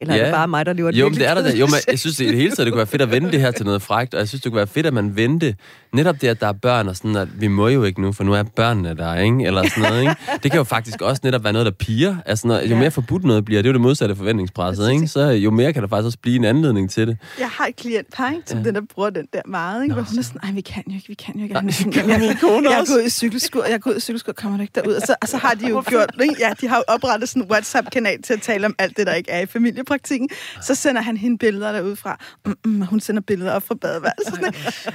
eller 0.00 0.14
ja. 0.14 0.20
er 0.20 0.24
det 0.24 0.34
bare 0.34 0.48
mig, 0.48 0.66
der 0.66 0.72
lever 0.72 0.90
Jo, 0.94 1.08
men 1.08 1.18
det 1.18 1.28
er 1.28 1.34
der 1.34 1.42
da. 1.42 1.56
Jo, 1.56 1.66
men 1.66 1.74
jeg 1.88 1.98
synes, 1.98 2.16
det, 2.16 2.24
i 2.24 2.28
det 2.28 2.36
hele 2.36 2.50
taget, 2.50 2.66
det 2.66 2.72
kunne 2.72 2.78
være 2.78 2.86
fedt 2.86 3.02
at 3.02 3.10
vende 3.10 3.32
det 3.32 3.40
her 3.40 3.50
til 3.50 3.66
noget 3.66 3.82
frægt, 3.82 4.14
og 4.14 4.20
jeg 4.20 4.28
synes, 4.28 4.42
det 4.42 4.52
kunne 4.52 4.56
være 4.56 4.66
fedt, 4.66 4.86
at 4.86 4.94
man 4.94 5.16
vendte 5.16 5.54
netop 5.92 6.20
det, 6.20 6.28
at 6.28 6.40
der 6.40 6.46
er 6.46 6.52
børn, 6.52 6.88
og 6.88 6.96
sådan, 6.96 7.16
at 7.16 7.40
vi 7.40 7.48
må 7.48 7.68
jo 7.68 7.84
ikke 7.84 8.02
nu, 8.02 8.12
for 8.12 8.24
nu 8.24 8.32
er 8.32 8.42
børnene 8.42 8.96
der, 8.96 9.14
ikke? 9.14 9.44
Eller 9.46 9.68
sådan 9.68 9.82
noget, 9.82 10.00
ikke? 10.00 10.14
Det 10.42 10.50
kan 10.50 10.58
jo 10.58 10.64
faktisk 10.64 11.02
også 11.02 11.20
netop 11.24 11.44
være 11.44 11.52
noget, 11.52 11.66
der 11.66 11.72
piger. 11.72 12.16
Altså, 12.26 12.48
når, 12.48 12.60
jo 12.60 12.76
mere 12.76 12.90
forbudt 12.90 13.24
noget 13.24 13.44
bliver, 13.44 13.62
det 13.62 13.68
er 13.68 13.70
jo 13.70 13.72
det 13.72 13.80
modsatte 13.80 14.16
forventningspresset, 14.16 14.90
ikke? 14.90 15.08
Så 15.08 15.20
jo 15.20 15.50
mere 15.50 15.72
kan 15.72 15.82
der 15.82 15.88
faktisk 15.88 16.06
også 16.06 16.18
blive 16.22 16.36
en 16.36 16.44
anledning 16.44 16.90
til 16.90 17.06
det. 17.06 17.18
Jeg 17.38 17.48
har 17.48 17.66
et 17.66 17.76
klient, 17.76 18.06
ikke? 18.32 18.42
Som 18.46 18.58
ja. 18.58 18.64
den, 18.64 18.74
der 18.74 18.80
bruger 18.94 19.10
den 19.10 19.26
der 19.32 19.42
meget, 19.46 19.82
ikke? 19.82 19.94
Hvor 19.94 20.02
hun 20.02 20.18
er 20.18 20.22
sådan, 20.22 20.40
nej, 20.42 20.52
vi 20.52 20.60
kan 20.60 20.82
jo 20.86 20.94
ikke, 20.94 21.08
vi 21.08 21.14
kan 21.14 21.34
jo 21.36 21.42
ikke. 21.42 21.54
Nej, 21.54 21.70
sådan, 21.70 21.92
jeg, 21.96 22.08
jeg, 22.08 22.20
jeg, 22.20 22.36
jeg, 22.42 22.80
er 22.80 22.94
gået 22.94 23.06
i 23.06 23.10
cykelskur, 23.10 23.64
jeg 23.64 23.74
er 23.74 23.78
gået 23.78 23.96
i 23.96 24.00
cykelskur, 24.00 24.32
kommer 24.32 24.58
du 24.58 24.62
ikke 24.62 24.72
derud? 24.74 24.94
Og 24.94 25.02
så, 25.06 25.14
og 25.22 25.28
så 25.28 25.36
har 25.36 25.54
de 25.54 25.68
jo 25.68 25.82
gjort, 25.86 26.10
ikke? 26.22 26.36
Ja, 26.40 26.52
de 26.60 26.68
har 26.68 26.76
jo 26.76 26.84
oprettet 26.88 27.28
sådan 27.28 27.42
en 27.42 27.50
WhatsApp-kanal 27.50 28.22
til 28.22 28.32
at 28.32 28.42
tale 28.42 28.66
om 28.66 28.74
alt 28.78 28.96
det, 28.96 29.06
der 29.06 29.14
ikke 29.14 29.30
er 29.30 29.40
i 29.40 29.46
familiepraktikken 29.86 30.28
så 30.62 30.74
sender 30.74 31.02
han 31.02 31.16
hende 31.16 31.38
billeder 31.38 31.72
derudfra. 31.72 32.18
Mm, 32.46 32.56
mm, 32.64 32.82
hun 32.82 33.00
sender 33.00 33.22
billeder 33.22 33.52
op 33.52 33.62
fra 33.62 33.74
badeværelset. 33.74 34.38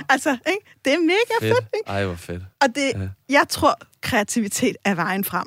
altså, 0.09 0.37
ikke? 0.47 0.65
det 0.85 0.93
er 0.93 0.99
mega 0.99 1.35
fedt. 1.41 1.55
fedt 1.55 1.69
ikke? 1.75 1.89
Ej, 1.89 2.05
hvor 2.05 2.15
fedt. 2.15 2.43
Og 2.61 2.67
det, 2.75 2.91
ja. 2.93 3.07
jeg 3.29 3.45
tror, 3.49 3.79
kreativitet 4.01 4.75
er 4.85 4.95
vejen 4.95 5.23
frem. 5.23 5.45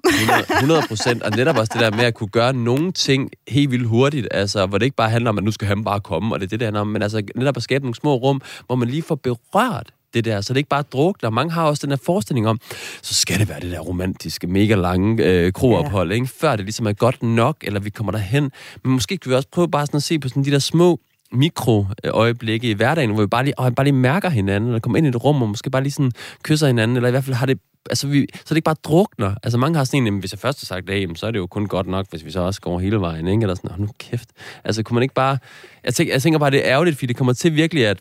100 0.51 0.83
procent, 0.89 1.23
og 1.23 1.31
netop 1.31 1.57
også 1.57 1.71
det 1.75 1.81
der 1.81 1.91
med 1.91 2.05
at 2.05 2.15
kunne 2.15 2.29
gøre 2.29 2.53
nogle 2.53 2.93
ting 2.93 3.31
helt 3.49 3.71
vildt 3.71 3.87
hurtigt, 3.87 4.29
altså, 4.31 4.67
hvor 4.67 4.79
det 4.79 4.85
ikke 4.85 4.97
bare 4.97 5.11
handler 5.11 5.31
om, 5.31 5.39
at 5.39 5.45
nu 5.45 5.51
skal 5.51 5.69
han 5.69 5.85
bare 5.85 6.01
komme, 6.01 6.35
og 6.35 6.41
det 6.41 6.47
er 6.47 6.49
det, 6.49 6.61
det 6.61 6.67
handler 6.67 6.81
om, 6.81 6.87
men 6.87 7.03
altså 7.03 7.23
netop 7.37 7.57
at 7.57 7.63
skabe 7.63 7.85
nogle 7.85 7.95
små 7.95 8.15
rum, 8.15 8.41
hvor 8.67 8.75
man 8.75 8.89
lige 8.89 9.03
får 9.03 9.15
berørt 9.15 9.94
det 10.15 10.25
der, 10.25 10.41
så 10.41 10.53
det 10.53 10.59
ikke 10.59 10.69
bare 10.69 10.83
drukner. 10.83 11.31
Mange 11.31 11.53
har 11.53 11.65
også 11.65 11.87
den 11.87 11.91
der 11.91 11.97
forestilling 12.05 12.49
om, 12.49 12.61
så 13.03 13.15
skal 13.15 13.39
det 13.39 13.49
være 13.49 13.61
det 13.61 13.71
der 13.71 13.81
romantiske, 13.81 14.47
mega 14.47 14.75
lange 14.75 15.25
øh, 15.25 15.53
kroophold, 15.53 16.09
ja. 16.09 16.15
ikke? 16.15 16.27
før 16.27 16.57
det 16.57 16.65
ligesom 16.65 16.87
er 16.87 16.93
godt 16.93 17.23
nok, 17.23 17.57
eller 17.63 17.81
vi 17.81 17.91
kommer 17.91 18.13
derhen. 18.13 18.51
Men 18.85 18.93
måske 18.93 19.17
kan 19.17 19.31
vi 19.31 19.37
også 19.37 19.49
prøve 19.53 19.71
bare 19.71 19.87
sådan 19.87 19.99
at 19.99 20.03
se 20.03 20.19
på 20.19 20.29
sådan 20.29 20.45
de 20.45 20.51
der 20.51 20.59
små 20.59 21.01
mikroøjeblikke 21.33 22.71
i 22.71 22.73
hverdagen, 22.73 23.11
hvor 23.11 23.21
vi 23.21 23.27
bare 23.27 23.45
lige, 23.45 23.61
åh, 23.61 23.73
bare 23.73 23.85
lige 23.85 23.95
mærker 23.95 24.29
hinanden, 24.29 24.69
eller 24.69 24.81
kommer 24.81 24.97
ind 24.97 25.07
i 25.07 25.09
et 25.09 25.25
rum, 25.25 25.43
og 25.43 25.49
måske 25.49 25.71
bare 25.71 25.83
lige 25.83 25.93
sådan 25.93 26.13
kysser 26.43 26.67
hinanden, 26.67 26.97
eller 26.97 27.09
i 27.09 27.11
hvert 27.11 27.25
fald 27.25 27.37
har 27.37 27.47
det 27.47 27.59
altså 27.91 28.07
vi, 28.07 28.27
så 28.35 28.45
det 28.49 28.57
ikke 28.57 28.65
bare 28.65 28.77
drukner. 28.85 29.35
Altså 29.43 29.59
mange 29.59 29.77
har 29.77 29.85
sådan 29.85 30.07
en, 30.07 30.19
hvis 30.19 30.33
jeg 30.33 30.39
først 30.39 30.61
har 30.61 30.67
sagt 30.67 30.89
det, 30.89 31.19
så 31.19 31.27
er 31.27 31.31
det 31.31 31.39
jo 31.39 31.47
kun 31.47 31.67
godt 31.67 31.87
nok, 31.87 32.07
hvis 32.11 32.25
vi 32.25 32.31
så 32.31 32.41
også 32.41 32.61
går 32.61 32.79
hele 32.79 33.01
vejen, 33.01 33.29
ikke? 33.29 33.43
Eller 33.43 33.55
sådan, 33.55 33.81
nu 33.81 33.89
kæft. 33.99 34.29
Altså 34.65 34.83
kunne 34.83 34.95
man 34.95 35.03
ikke 35.03 35.15
bare... 35.15 35.39
Jeg 35.85 35.95
tænker, 35.95 36.15
jeg 36.15 36.23
tænker 36.23 36.39
bare, 36.39 36.51
det 36.51 36.67
er 36.67 36.73
ærgerligt, 36.73 36.97
fordi 36.97 37.07
det 37.07 37.17
kommer 37.17 37.33
til 37.33 37.55
virkelig 37.55 37.87
at 37.87 37.99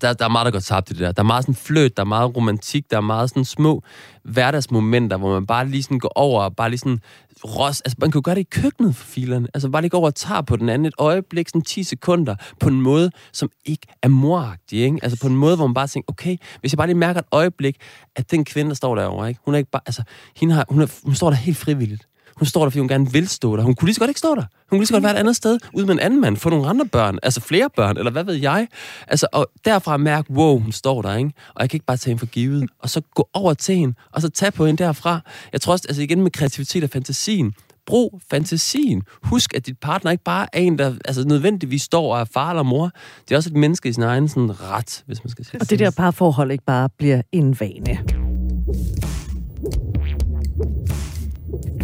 der, 0.00 0.12
der 0.12 0.24
er 0.24 0.28
meget, 0.28 0.44
der 0.44 0.50
går 0.50 0.58
tabt 0.58 0.90
i 0.90 0.92
det 0.92 1.00
der. 1.00 1.12
Der 1.12 1.22
er 1.22 1.26
meget 1.26 1.44
sådan 1.44 1.54
fløt, 1.54 1.96
der 1.96 2.02
er 2.02 2.06
meget 2.06 2.36
romantik, 2.36 2.90
der 2.90 2.96
er 2.96 3.00
meget 3.00 3.30
sådan 3.30 3.44
små 3.44 3.82
hverdagsmomenter, 4.22 5.16
hvor 5.16 5.32
man 5.34 5.46
bare 5.46 5.68
lige 5.68 5.82
sådan 5.82 5.98
går 5.98 6.12
over 6.14 6.42
og 6.42 6.56
bare 6.56 6.70
lige 6.70 6.78
sådan 6.78 7.00
ros. 7.44 7.80
Altså, 7.80 7.96
man 7.98 8.10
kan 8.10 8.18
jo 8.18 8.22
gøre 8.24 8.34
det 8.34 8.40
i 8.40 8.48
køkkenet 8.50 8.96
for 8.96 9.04
filerne. 9.04 9.48
Altså, 9.54 9.68
bare 9.68 9.82
lige 9.82 9.90
gå 9.90 9.96
over 9.96 10.06
og 10.06 10.14
tage 10.14 10.42
på 10.42 10.56
den 10.56 10.68
anden 10.68 10.86
et 10.86 10.94
øjeblik, 10.98 11.48
sådan 11.48 11.62
10 11.62 11.82
sekunder, 11.82 12.34
på 12.60 12.68
en 12.68 12.80
måde, 12.80 13.10
som 13.32 13.50
ikke 13.64 13.86
er 14.02 14.08
moragtig, 14.08 14.78
ikke? 14.78 14.98
Altså, 15.02 15.18
på 15.20 15.26
en 15.26 15.36
måde, 15.36 15.56
hvor 15.56 15.66
man 15.66 15.74
bare 15.74 15.86
tænker, 15.86 16.12
okay, 16.12 16.36
hvis 16.60 16.72
jeg 16.72 16.76
bare 16.76 16.86
lige 16.86 16.96
mærker 16.96 17.20
et 17.20 17.26
øjeblik, 17.32 17.76
at 18.16 18.30
den 18.30 18.44
kvinde, 18.44 18.68
der 18.68 18.74
står 18.74 18.94
derovre, 18.94 19.28
ikke? 19.28 19.40
Hun 19.44 19.54
er 19.54 19.58
ikke 19.58 19.70
bare, 19.70 19.82
altså, 19.86 20.02
hende 20.36 20.54
har, 20.54 20.64
hun, 20.68 20.82
er, 20.82 20.86
hun 21.04 21.14
står 21.14 21.30
der 21.30 21.36
helt 21.36 21.56
frivilligt. 21.56 22.07
Hun 22.38 22.46
står 22.46 22.62
der, 22.62 22.70
fordi 22.70 22.78
hun 22.78 22.88
gerne 22.88 23.12
vil 23.12 23.28
stå 23.28 23.56
der. 23.56 23.62
Hun 23.62 23.74
kunne 23.74 23.86
lige 23.86 23.94
så 23.94 24.00
godt 24.00 24.10
ikke 24.10 24.18
stå 24.18 24.34
der. 24.34 24.42
Hun 24.42 24.48
kunne 24.68 24.78
lige 24.78 24.86
så 24.86 24.94
godt 24.94 25.02
være 25.02 25.12
et 25.12 25.18
andet 25.18 25.36
sted, 25.36 25.58
ud 25.72 25.84
med 25.84 25.94
en 25.94 26.00
anden 26.00 26.20
mand, 26.20 26.36
få 26.36 26.50
nogle 26.50 26.68
andre 26.68 26.86
børn, 26.86 27.18
altså 27.22 27.40
flere 27.40 27.68
børn, 27.76 27.96
eller 27.96 28.10
hvad 28.10 28.24
ved 28.24 28.34
jeg. 28.34 28.68
Altså, 29.08 29.26
og 29.32 29.50
derfra 29.64 29.96
mærke, 29.96 30.30
wow, 30.30 30.58
hun 30.58 30.72
står 30.72 31.02
der, 31.02 31.16
ikke? 31.16 31.32
Og 31.54 31.60
jeg 31.60 31.70
kan 31.70 31.76
ikke 31.76 31.86
bare 31.86 31.96
tage 31.96 32.10
hende 32.10 32.18
for 32.18 32.26
givet. 32.26 32.68
Og 32.82 32.90
så 32.90 33.00
gå 33.14 33.28
over 33.34 33.54
til 33.54 33.76
hende, 33.76 33.94
og 34.12 34.22
så 34.22 34.28
tage 34.28 34.50
på 34.50 34.66
hende 34.66 34.84
derfra. 34.84 35.20
Jeg 35.52 35.60
tror 35.60 35.72
også, 35.72 35.84
altså 35.88 36.02
igen 36.02 36.22
med 36.22 36.30
kreativitet 36.30 36.84
og 36.84 36.90
fantasien, 36.90 37.54
brug 37.86 38.20
fantasien. 38.30 39.02
Husk, 39.22 39.54
at 39.54 39.66
dit 39.66 39.78
partner 39.78 40.10
ikke 40.10 40.24
bare 40.24 40.46
er 40.52 40.60
en, 40.60 40.78
der 40.78 40.94
altså, 41.04 41.24
nødvendigvis 41.24 41.82
står 41.82 42.14
og 42.14 42.20
er 42.20 42.24
far 42.24 42.50
eller 42.50 42.62
mor. 42.62 42.90
Det 43.28 43.34
er 43.34 43.36
også 43.36 43.50
et 43.50 43.56
menneske 43.56 43.88
i 43.88 43.92
sin 43.92 44.02
egen 44.02 44.28
sådan, 44.28 44.60
ret, 44.60 45.02
hvis 45.06 45.24
man 45.24 45.30
skal 45.30 45.44
sige 45.44 45.60
Og 45.60 45.70
det 45.70 45.78
der 45.78 45.90
parforhold 45.90 46.50
ikke 46.50 46.64
bare 46.64 46.88
bliver 46.98 47.22
en 47.32 47.60
vane. 47.60 47.98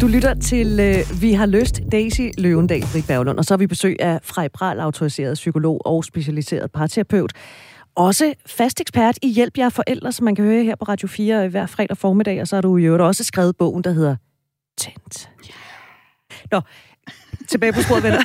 Du 0.01 0.07
lytter 0.07 0.33
til 0.33 0.79
øh, 0.79 1.21
Vi 1.21 1.33
har 1.33 1.45
lyst, 1.45 1.81
Daisy 1.91 2.21
Løvendal, 2.37 2.83
Britt 2.91 3.07
Berglund, 3.07 3.37
og 3.37 3.45
så 3.45 3.53
har 3.53 3.57
vi 3.57 3.67
besøg 3.67 3.95
af 3.99 4.19
Frej 4.23 4.47
Bral, 4.47 4.79
autoriseret 4.79 5.33
psykolog 5.33 5.81
og 5.85 6.05
specialiseret 6.05 6.71
parterapeut. 6.71 7.33
Også 7.95 8.33
fast 8.45 8.81
ekspert 8.81 9.17
i 9.21 9.27
hjælp 9.31 9.57
jer 9.57 9.69
forældre, 9.69 10.11
som 10.11 10.23
man 10.23 10.35
kan 10.35 10.45
høre 10.45 10.63
her 10.63 10.75
på 10.75 10.85
Radio 10.85 11.07
4 11.07 11.47
hver 11.47 11.65
fredag 11.65 11.97
formiddag, 11.97 12.41
og 12.41 12.47
så 12.47 12.55
har 12.55 12.61
du 12.61 12.77
jo 12.77 13.07
også 13.07 13.23
skrevet 13.23 13.57
bogen, 13.57 13.83
der 13.83 13.91
hedder 13.91 14.15
Tændt. 14.77 15.29
Nå, 16.51 16.61
tilbage 17.47 17.73
på 17.73 17.81
sporet, 17.81 18.03
venner. 18.03 18.21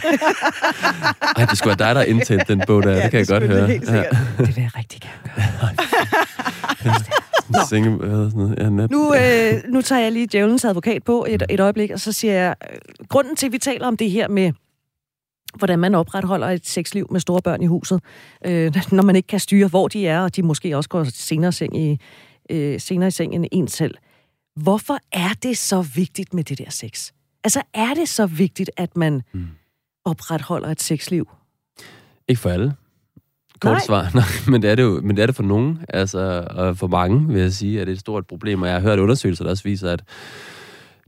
Ej, 1.36 1.44
det 1.44 1.58
skulle 1.58 1.78
være 1.78 1.88
dig, 1.88 1.94
der 1.94 2.02
indtændte 2.02 2.44
den 2.48 2.62
bog 2.66 2.82
der. 2.82 2.90
Ja, 2.90 3.02
det 3.02 3.10
kan 3.10 3.20
det 3.20 3.30
jeg 3.30 3.40
godt 3.40 3.50
høre. 3.50 3.62
Det, 3.62 3.68
helt 3.68 3.90
ja. 3.90 4.02
det 4.38 4.56
vil 4.56 4.62
jeg 4.62 4.70
rigtig 4.76 5.00
gerne 5.00 5.20
gøre. 6.84 7.00
Single, 7.68 7.92
hvad 7.98 8.10
hedder 8.10 8.30
sådan 8.30 8.42
noget? 8.42 8.58
Ja, 8.58 8.70
nat. 8.70 8.90
Nu, 8.90 9.14
øh, 9.14 9.72
nu 9.72 9.82
tager 9.82 10.02
jeg 10.02 10.12
lige 10.12 10.26
djævelens 10.26 10.64
advokat 10.64 11.04
på 11.04 11.26
et, 11.28 11.42
et 11.50 11.60
øjeblik, 11.60 11.90
og 11.90 12.00
så 12.00 12.12
siger 12.12 12.34
jeg, 12.34 12.54
øh, 12.72 12.78
grunden 13.08 13.36
til, 13.36 13.46
at 13.46 13.52
vi 13.52 13.58
taler 13.58 13.86
om 13.86 13.96
det 13.96 14.10
her 14.10 14.28
med, 14.28 14.52
hvordan 15.58 15.78
man 15.78 15.94
opretholder 15.94 16.48
et 16.48 16.66
sexliv 16.66 17.06
med 17.10 17.20
store 17.20 17.42
børn 17.42 17.62
i 17.62 17.66
huset, 17.66 18.00
øh, 18.46 18.74
når 18.92 19.02
man 19.02 19.16
ikke 19.16 19.26
kan 19.26 19.40
styre, 19.40 19.68
hvor 19.68 19.88
de 19.88 20.06
er, 20.06 20.20
og 20.20 20.36
de 20.36 20.42
måske 20.42 20.76
også 20.76 20.88
går 20.88 21.04
senere 21.04 21.48
i 21.48 21.52
seng, 21.52 21.76
i, 21.76 22.00
øh, 22.50 22.80
senere 22.80 23.08
i 23.08 23.10
seng 23.10 23.34
end 23.34 23.44
en 23.52 23.68
selv. 23.68 23.94
Hvorfor 24.56 24.98
er 25.12 25.34
det 25.42 25.58
så 25.58 25.82
vigtigt 25.82 26.34
med 26.34 26.44
det 26.44 26.58
der 26.58 26.70
sex? 26.70 27.12
Altså, 27.44 27.62
er 27.74 27.94
det 27.94 28.08
så 28.08 28.26
vigtigt, 28.26 28.70
at 28.76 28.96
man 28.96 29.22
mm. 29.32 29.46
opretholder 30.04 30.68
et 30.68 30.82
sexliv? 30.82 31.28
Ikke 32.28 32.40
for 32.40 32.50
alle. 32.50 32.74
Kort 33.60 33.72
Nej. 33.72 33.80
svar. 33.86 34.10
Nej, 34.14 34.24
men 34.48 34.62
det 34.62 34.70
er 34.70 34.74
det 34.74 34.82
jo 34.82 35.00
men 35.04 35.16
det 35.16 35.22
er 35.22 35.26
det 35.26 35.36
for 35.36 35.42
nogen. 35.42 35.78
Altså, 35.88 36.46
og 36.50 36.76
for 36.76 36.86
mange, 36.86 37.28
vil 37.28 37.42
jeg 37.42 37.52
sige, 37.52 37.80
at 37.80 37.86
det 37.86 37.92
er 37.92 37.96
et 37.96 38.00
stort 38.00 38.26
problem. 38.26 38.62
Og 38.62 38.68
jeg 38.68 38.74
har 38.74 38.82
hørt 38.82 38.98
undersøgelser, 38.98 39.44
der 39.44 39.50
også 39.50 39.64
viser, 39.64 39.90
at 39.90 40.02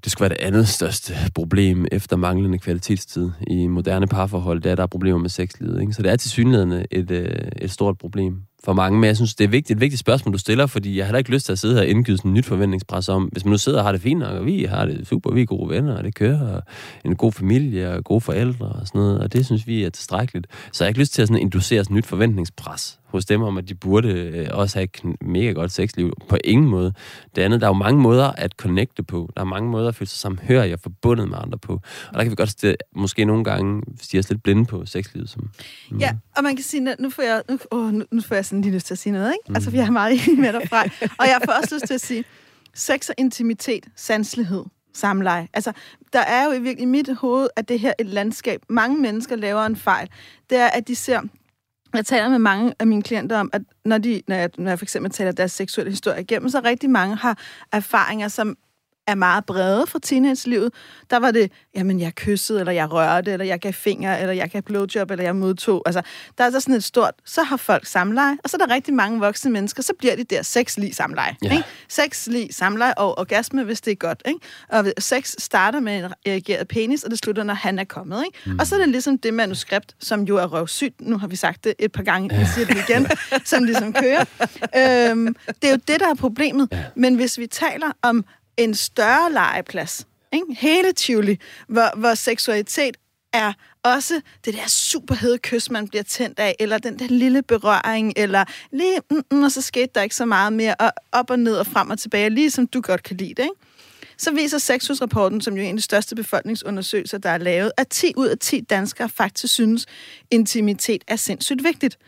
det 0.05 0.13
skulle 0.13 0.31
være 0.31 0.39
det 0.39 0.47
andet 0.47 0.69
største 0.69 1.15
problem 1.35 1.87
efter 1.93 2.17
manglende 2.17 2.59
kvalitetstid 2.59 3.31
i 3.47 3.67
moderne 3.67 4.07
parforhold, 4.07 4.61
det 4.61 4.67
er, 4.67 4.73
at 4.73 4.79
der 4.79 4.83
er 4.83 4.87
problemer 4.87 5.19
med 5.19 5.29
sexlivet. 5.29 5.81
Ikke? 5.81 5.93
Så 5.93 6.03
det 6.03 6.13
er 6.13 6.17
til 6.17 6.31
synligheden 6.31 6.85
et, 6.91 7.11
øh, 7.11 7.29
et 7.57 7.71
stort 7.71 7.99
problem 7.99 8.43
for 8.65 8.73
mange. 8.73 8.99
Men 8.99 9.07
jeg 9.09 9.17
synes, 9.17 9.35
det 9.35 9.45
er 9.45 9.49
vigtigt, 9.49 9.77
et 9.77 9.81
vigtigt 9.81 10.01
spørgsmål, 10.01 10.33
du 10.33 10.39
stiller, 10.39 10.67
fordi 10.67 10.97
jeg 10.97 11.05
har 11.05 11.07
heller 11.07 11.19
ikke 11.19 11.31
lyst 11.31 11.47
til 11.47 11.53
at 11.53 11.59
sidde 11.59 11.75
her 11.75 11.83
og 11.83 11.87
indgyde 11.87 12.17
sådan 12.17 12.31
en 12.31 12.35
nyt 12.35 12.47
forventningspres 12.47 13.09
om, 13.09 13.25
hvis 13.25 13.45
man 13.45 13.51
nu 13.51 13.59
sidder 13.59 13.79
og 13.79 13.85
har 13.85 13.93
det 13.93 14.01
fint 14.01 14.21
nok, 14.21 14.35
og 14.35 14.47
vi 14.47 14.65
har 14.65 14.85
det 14.87 15.07
super, 15.07 15.35
vi 15.35 15.43
er 15.43 15.47
gode 15.47 15.71
venner, 15.71 15.97
og 15.97 16.05
det 16.05 16.15
kører, 16.15 16.57
og 16.57 16.63
en 17.05 17.17
god 17.17 17.33
familie, 17.33 17.93
og 17.93 18.05
gode 18.05 18.21
forældre 18.21 18.67
og 18.67 18.87
sådan 18.87 19.01
noget, 19.01 19.21
og 19.21 19.33
det 19.33 19.47
synes 19.47 19.67
vi 19.67 19.85
er 19.85 19.91
tilstrækkeligt. 19.91 20.47
Så 20.73 20.85
jeg 20.85 20.87
har 20.87 20.89
ikke 20.89 21.01
lyst 21.01 21.15
til 21.15 21.23
at 21.23 21.29
sådan 21.29 21.43
inducere 21.43 21.85
sådan 21.85 21.95
et 21.95 21.97
nyt 21.97 22.07
forventningspres 22.07 22.99
hos 23.13 23.25
dem 23.25 23.43
om, 23.43 23.59
at 23.59 23.69
de 23.69 23.75
burde 23.75 24.09
øh, 24.09 24.49
også 24.53 24.79
have 24.79 24.85
et 24.85 25.21
mega 25.21 25.51
godt 25.51 25.73
sexliv. 25.73 26.13
På 26.29 26.37
ingen 26.45 26.69
måde. 26.69 26.93
Det 27.37 27.43
andet, 27.43 27.61
der 27.61 27.67
er 27.67 27.71
jo 27.71 27.75
mange 27.75 28.01
måder 28.01 28.33
at 28.37 28.53
connecte 28.53 29.03
på. 29.03 29.33
Der 29.37 29.41
er 29.41 29.45
mange 29.45 29.71
måder 29.71 29.89
at 29.89 29.95
føle 29.95 30.09
sig 30.09 30.19
samhørig 30.19 30.73
og 30.73 30.81
forbundet 30.81 31.29
med 31.29 31.39
andre 31.41 31.59
på. 31.59 31.73
Og 32.09 32.15
der 32.15 32.23
kan 32.23 32.31
vi 32.31 32.37
godt 32.37 32.51
stille, 32.51 32.77
måske 32.97 33.25
nogle 33.25 33.45
gange 33.45 33.83
stige 34.01 34.19
os 34.19 34.31
lidt 34.31 34.43
blinde 34.43 34.65
på 34.65 34.87
sexlivet. 34.87 35.29
Som, 35.29 35.51
mm. 35.91 35.99
Ja, 35.99 36.11
og 36.37 36.43
man 36.43 36.57
kan 36.57 36.65
sige, 36.65 36.97
nu 36.99 37.11
får 37.11 37.23
jeg, 37.23 37.43
nu, 37.51 37.59
åh, 37.71 37.93
nu, 37.93 38.05
nu 38.13 38.21
får 38.21 38.35
jeg 38.35 38.45
sådan 38.53 38.63
lige 38.63 38.75
lyst 38.75 38.87
til 38.87 38.95
at 38.95 38.99
sige 38.99 39.13
noget, 39.13 39.33
ikke? 39.33 39.45
Mm. 39.49 39.55
Altså, 39.55 39.71
vi 39.71 39.79
er 39.79 39.91
meget 39.91 40.13
enige 40.13 40.41
med 40.41 40.53
dig 40.53 40.69
fra. 40.69 40.83
Og 41.19 41.27
jeg 41.27 41.41
får 41.45 41.53
også 41.53 41.75
lyst 41.75 41.87
til 41.87 41.95
at 41.95 42.01
sige, 42.01 42.25
sex 42.75 43.09
og 43.09 43.15
intimitet, 43.19 43.87
sanselighed, 43.97 44.65
samleje. 44.95 45.49
Altså, 45.55 45.73
der 46.13 46.21
er 46.21 46.45
jo 46.45 46.53
i 46.53 46.61
virkelig 46.61 46.83
i 46.83 46.87
mit 46.87 47.09
hoved, 47.09 47.49
at 47.57 47.69
det 47.69 47.81
her 47.81 47.93
et 47.99 48.07
landskab. 48.07 48.61
Mange 48.69 49.01
mennesker 49.01 49.37
laver 49.37 49.67
en 49.67 49.77
fejl. 49.77 50.09
Det 50.51 50.59
er, 50.59 50.67
at 50.67 50.89
de 50.89 50.95
ser... 50.97 51.21
Jeg 51.95 52.07
taler 52.07 52.29
med 52.29 52.39
mange 52.39 52.75
af 52.79 52.87
mine 52.87 53.03
klienter 53.03 53.39
om, 53.39 53.51
at 53.53 53.63
når, 53.85 53.99
de, 53.99 54.23
når, 54.29 54.37
jeg, 54.37 54.51
når 54.59 54.71
jeg 54.71 54.79
for 54.79 54.85
eksempel 54.85 55.13
taler 55.13 55.33
deres 55.33 55.53
seksuelle 55.53 55.91
historie 55.91 56.21
igennem, 56.21 56.49
så 56.49 56.61
rigtig 56.65 56.91
mange 56.91 57.17
har 57.17 57.39
erfaringer, 57.73 58.29
som 58.29 58.57
er 59.07 59.15
meget 59.15 59.45
brede 59.45 59.87
fra 59.87 59.99
teenagelivet. 60.03 60.73
Der 61.11 61.17
var 61.17 61.31
det, 61.31 61.53
jamen 61.75 62.01
jeg 62.01 62.15
kyssede, 62.15 62.61
eller 62.61 62.73
jeg 62.73 62.93
rørte, 62.93 63.33
eller 63.33 63.45
jeg 63.45 63.61
gav 63.61 63.73
finger, 63.73 64.17
eller 64.17 64.35
jeg 64.35 64.51
gav 64.51 64.63
blowjob, 64.63 65.11
eller 65.11 65.25
jeg 65.25 65.37
modtog. 65.37 65.83
Altså, 65.87 66.03
der 66.39 66.45
er 66.45 66.51
så 66.51 66.61
sådan 66.61 66.75
et 66.75 66.85
stort, 66.85 67.15
så 67.25 67.43
har 67.43 67.57
folk 67.57 67.87
samleje, 67.87 68.37
og 68.45 68.51
så 68.51 68.57
er 68.61 68.67
der 68.67 68.75
rigtig 68.75 68.95
mange 68.95 69.21
voksne 69.21 69.51
mennesker, 69.51 69.83
så 69.83 69.93
bliver 69.99 70.17
de 70.17 70.25
der 70.25 70.43
sexlig 70.43 70.95
samleje. 70.95 71.37
Ja. 71.43 71.53
Ikke? 71.53 71.65
Sexlig 71.89 72.55
samleje 72.55 72.95
og 72.95 73.19
orgasme, 73.19 73.65
hvis 73.65 73.81
det 73.81 73.91
er 73.91 73.95
godt. 73.95 74.23
Ikke? 74.27 74.39
Og 74.69 74.93
sex 74.99 75.35
starter 75.39 75.81
med 75.81 76.05
en 76.05 76.13
erigeret 76.27 76.69
penis, 76.69 77.03
og 77.03 77.11
det 77.11 77.19
slutter, 77.19 77.43
når 77.43 77.55
han 77.55 77.79
er 77.79 77.85
kommet. 77.85 78.25
Ikke? 78.27 78.51
Mm. 78.51 78.59
Og 78.59 78.67
så 78.67 78.75
er 78.75 78.79
det 78.79 78.89
ligesom 78.89 79.19
det 79.19 79.35
manuskript, 79.35 79.97
som 80.01 80.23
jo 80.23 80.37
er 80.37 80.47
røvsygt. 80.47 81.01
Nu 81.01 81.19
har 81.19 81.27
vi 81.27 81.37
sagt 81.37 81.65
det 81.65 81.75
et 81.79 81.93
par 81.93 82.03
gange, 82.03 82.35
jeg 82.35 82.49
siger 82.55 82.67
det 82.67 82.77
igen, 82.89 83.07
som 83.45 83.65
ligesom 83.65 83.93
kører. 83.93 84.25
Øhm, 84.77 85.37
det 85.47 85.69
er 85.69 85.71
jo 85.71 85.79
det, 85.89 86.01
der 86.01 86.11
er 86.11 86.15
problemet. 86.15 86.69
Ja. 86.73 86.85
Men 86.97 87.15
hvis 87.15 87.39
vi 87.39 87.47
taler 87.47 87.93
om 88.03 88.25
en 88.57 88.75
større 88.75 89.33
legeplads, 89.33 90.07
ikke? 90.33 90.47
hele 90.59 90.93
Tivoli, 90.93 91.39
hvor, 91.69 91.99
hvor 91.99 92.15
seksualitet 92.15 92.97
er 93.33 93.53
også 93.83 94.21
det 94.45 94.55
der 94.55 94.69
super 94.69 95.15
hede 95.15 95.39
kys, 95.39 95.71
man 95.71 95.89
bliver 95.89 96.03
tændt 96.03 96.39
af, 96.39 96.57
eller 96.61 96.79
den 96.79 96.99
der 96.99 97.07
lille 97.09 97.43
berøring, 97.43 98.13
eller 98.17 98.45
lige, 98.73 99.01
mm, 99.11 99.23
mm, 99.31 99.43
og 99.43 99.53
så 99.53 99.63
skete 99.63 99.91
der 99.95 100.03
ikke 100.03 100.15
så 100.15 100.25
meget 100.25 100.53
mere, 100.53 100.75
og 100.75 100.93
op 101.13 101.31
og 101.31 101.39
ned 101.39 101.57
og 101.57 101.67
frem 101.67 101.91
og 101.91 101.99
tilbage, 101.99 102.31
lige 102.31 102.51
som 102.51 102.67
du 102.67 102.81
godt 102.81 103.03
kan 103.03 103.17
lide 103.17 103.35
det, 103.35 103.43
ikke? 103.43 103.55
Så 104.23 104.31
viser 104.31 104.59
Sexhusrapporten, 104.59 105.41
som 105.41 105.57
jo 105.57 105.63
er 105.63 105.67
en 105.67 105.75
af 105.75 105.77
de 105.77 105.83
største 105.83 106.15
befolkningsundersøgelser, 106.15 107.19
der 107.19 107.31
er 107.31 107.39
lavet, 107.39 107.73
at 107.77 107.89
10 107.89 108.13
ud 108.17 108.27
af 108.27 108.39
10 108.39 108.61
danskere 108.61 109.09
faktisk 109.09 109.55
synes, 109.55 109.87
intimitet 110.31 111.05
er 111.09 111.17
sindssygt 111.17 111.65
vigtigt. 111.65 111.99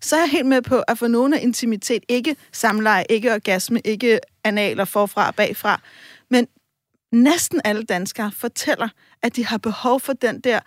Så 0.00 0.16
er 0.16 0.20
jeg 0.20 0.30
helt 0.30 0.46
med 0.46 0.62
på, 0.62 0.78
at 0.88 0.98
for 0.98 1.08
nogle 1.08 1.38
af 1.38 1.42
intimitet 1.42 2.02
ikke 2.08 2.36
samleje, 2.52 3.04
ikke 3.10 3.34
orgasme, 3.34 3.80
ikke 3.84 4.20
analer 4.44 4.84
forfra 4.84 5.26
og 5.26 5.34
bagfra, 5.34 5.80
men 6.30 6.46
næsten 7.12 7.60
alle 7.64 7.82
danskere 7.82 8.32
fortæller, 8.32 8.88
at 9.22 9.36
de 9.36 9.46
har 9.46 9.58
behov 9.58 10.00
for 10.00 10.12
den 10.12 10.40
der 10.40 10.60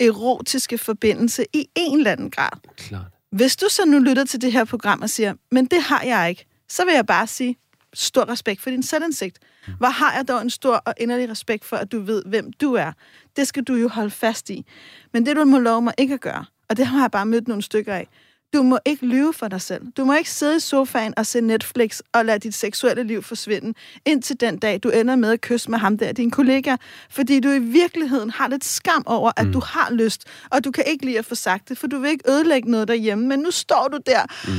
erotiske 0.00 0.78
forbindelse 0.78 1.44
i 1.52 1.68
en 1.74 1.98
eller 1.98 2.12
anden 2.12 2.30
grad. 2.30 2.58
Klart. 2.76 3.06
Hvis 3.32 3.56
du 3.56 3.68
så 3.68 3.84
nu 3.86 3.98
lytter 3.98 4.24
til 4.24 4.40
det 4.40 4.52
her 4.52 4.64
program 4.64 5.02
og 5.02 5.10
siger, 5.10 5.34
men 5.50 5.66
det 5.66 5.82
har 5.82 6.02
jeg 6.02 6.30
ikke, 6.30 6.46
så 6.68 6.84
vil 6.84 6.94
jeg 6.94 7.06
bare 7.06 7.26
sige, 7.26 7.56
stor 7.98 8.28
respekt 8.28 8.62
for 8.62 8.70
din 8.70 8.82
selvindsigt. 8.82 9.38
Hvor 9.78 9.88
har 9.88 10.14
jeg 10.16 10.28
dog 10.28 10.42
en 10.42 10.50
stor 10.50 10.74
og 10.74 10.94
inderlig 10.96 11.30
respekt 11.30 11.64
for, 11.64 11.76
at 11.76 11.92
du 11.92 12.00
ved, 12.00 12.22
hvem 12.26 12.52
du 12.52 12.74
er. 12.74 12.92
Det 13.36 13.48
skal 13.48 13.62
du 13.62 13.74
jo 13.74 13.88
holde 13.88 14.10
fast 14.10 14.50
i. 14.50 14.66
Men 15.12 15.26
det, 15.26 15.36
du 15.36 15.44
må 15.44 15.58
love 15.58 15.82
mig 15.82 15.94
ikke 15.98 16.14
at 16.14 16.20
gøre, 16.20 16.44
og 16.68 16.76
det 16.76 16.86
har 16.86 17.00
jeg 17.00 17.10
bare 17.10 17.26
mødt 17.26 17.48
nogle 17.48 17.62
stykker 17.62 17.94
af, 17.94 18.08
du 18.54 18.62
må 18.62 18.78
ikke 18.84 19.06
lyve 19.06 19.32
for 19.32 19.48
dig 19.48 19.60
selv. 19.60 19.82
Du 19.96 20.04
må 20.04 20.14
ikke 20.14 20.30
sidde 20.30 20.56
i 20.56 20.60
sofaen 20.60 21.14
og 21.16 21.26
se 21.26 21.40
Netflix 21.40 22.00
og 22.12 22.24
lade 22.24 22.38
dit 22.38 22.54
seksuelle 22.54 23.02
liv 23.02 23.22
forsvinde, 23.22 23.74
indtil 24.04 24.40
den 24.40 24.58
dag, 24.58 24.80
du 24.82 24.88
ender 24.88 25.16
med 25.16 25.30
at 25.30 25.40
kysse 25.40 25.70
med 25.70 25.78
ham 25.78 25.98
der, 25.98 26.12
din 26.12 26.30
kollega. 26.30 26.76
Fordi 27.10 27.40
du 27.40 27.50
i 27.50 27.58
virkeligheden 27.58 28.30
har 28.30 28.48
lidt 28.48 28.64
skam 28.64 29.02
over, 29.06 29.30
at 29.36 29.46
mm. 29.46 29.52
du 29.52 29.60
har 29.60 29.92
lyst, 29.92 30.24
og 30.50 30.64
du 30.64 30.70
kan 30.70 30.84
ikke 30.86 31.04
lide 31.04 31.18
at 31.18 31.24
få 31.24 31.34
sagt 31.34 31.68
det, 31.68 31.78
for 31.78 31.86
du 31.86 31.98
vil 31.98 32.10
ikke 32.10 32.30
ødelægge 32.30 32.70
noget 32.70 32.88
derhjemme. 32.88 33.26
Men 33.26 33.38
nu 33.38 33.50
står 33.50 33.88
du 33.88 33.98
der, 34.06 34.22
mm. 34.48 34.52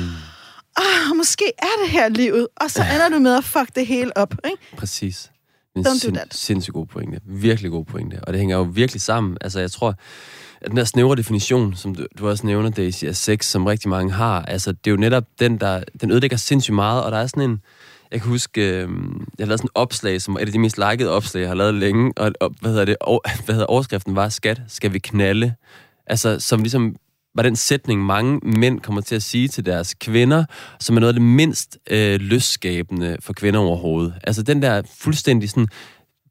Ah, 0.78 1.16
måske 1.16 1.52
er 1.58 1.84
det 1.84 1.92
her 1.92 2.10
livet, 2.10 2.48
og 2.56 2.72
så 2.72 2.84
ender 2.94 3.10
du 3.10 3.20
med 3.20 3.38
at 3.38 3.44
fuck 3.44 3.76
det 3.76 3.88
hele 3.88 4.18
op. 4.18 4.34
Ikke? 4.46 4.58
Præcis. 4.78 5.32
En 5.76 5.88
Don't 5.88 5.90
do 5.90 6.00
sind, 6.00 6.16
that. 6.16 6.34
sindssygt 6.34 6.74
god 6.74 6.86
pointe. 6.86 7.20
Virkelig 7.26 7.72
god 7.72 7.86
pointe. 7.86 8.20
Og 8.24 8.34
det 8.34 8.40
hænger 8.40 8.58
jo 8.58 8.64
virkelig 8.64 9.02
sammen. 9.02 9.38
Altså, 9.42 9.60
jeg 9.60 9.72
tror, 9.72 9.96
at 10.62 10.70
den 10.70 10.78
der 10.78 10.84
snævre 10.84 11.16
definition, 11.16 11.76
som 11.76 11.96
du, 11.96 12.06
du 12.20 12.30
også 12.30 12.46
nævner, 12.46 12.70
Daisy, 12.70 13.06
af 13.06 13.16
sex, 13.16 13.46
som 13.46 13.66
rigtig 13.66 13.90
mange 13.90 14.12
har, 14.12 14.42
altså, 14.42 14.72
det 14.72 14.88
er 14.88 14.92
jo 14.92 14.98
netop 14.98 15.24
den, 15.40 15.58
der 15.58 15.84
den 16.02 16.12
ødelægger 16.12 16.38
sindssygt 16.38 16.76
meget, 16.76 17.04
og 17.04 17.12
der 17.12 17.18
er 17.18 17.28
sådan 17.28 17.50
en, 17.50 17.62
jeg 18.12 18.22
kan 18.22 18.30
huske, 18.30 18.62
øh, 18.62 18.80
jeg 18.80 18.88
har 19.40 19.46
lavet 19.46 19.60
sådan 19.60 19.68
et 19.68 19.72
opslag, 19.76 20.22
som 20.22 20.36
er 20.36 20.40
et 20.40 20.46
af 20.46 20.52
de 20.52 20.60
mest 20.60 20.78
likede 20.78 21.10
opslag, 21.10 21.42
jeg 21.42 21.50
har 21.50 21.56
lavet 21.56 21.74
længe, 21.74 22.14
og, 22.18 22.32
og 22.40 22.54
hvad 22.62 22.72
hedder 22.72 22.86
det, 22.86 22.96
og, 23.02 23.22
hvad 23.46 23.56
hedder 23.56 23.68
overskriften 23.68 24.16
var, 24.16 24.30
skat, 24.30 24.62
skal 24.68 24.94
vi 24.94 25.00
knalde? 25.00 25.54
Altså, 26.08 26.40
som 26.40 26.60
ligesom 26.60 26.96
var 27.38 27.44
den 27.44 27.56
sætning, 27.56 28.06
mange 28.06 28.40
mænd 28.44 28.80
kommer 28.80 29.02
til 29.02 29.16
at 29.16 29.24
sige 29.24 29.48
til 29.48 29.66
deres 29.66 29.94
kvinder, 29.94 30.46
som 30.80 30.96
er 30.96 31.00
noget 31.00 31.14
af 31.14 31.20
det 31.20 31.22
mindst 31.22 31.78
øh, 31.90 32.16
lystskabende 32.16 33.18
for 33.20 33.34
kvinder 33.34 33.60
overhovedet. 33.60 34.14
Altså 34.24 34.44
den 34.44 34.62
der 34.62 34.82
fuldstændig 35.00 35.50
sådan, 35.50 35.68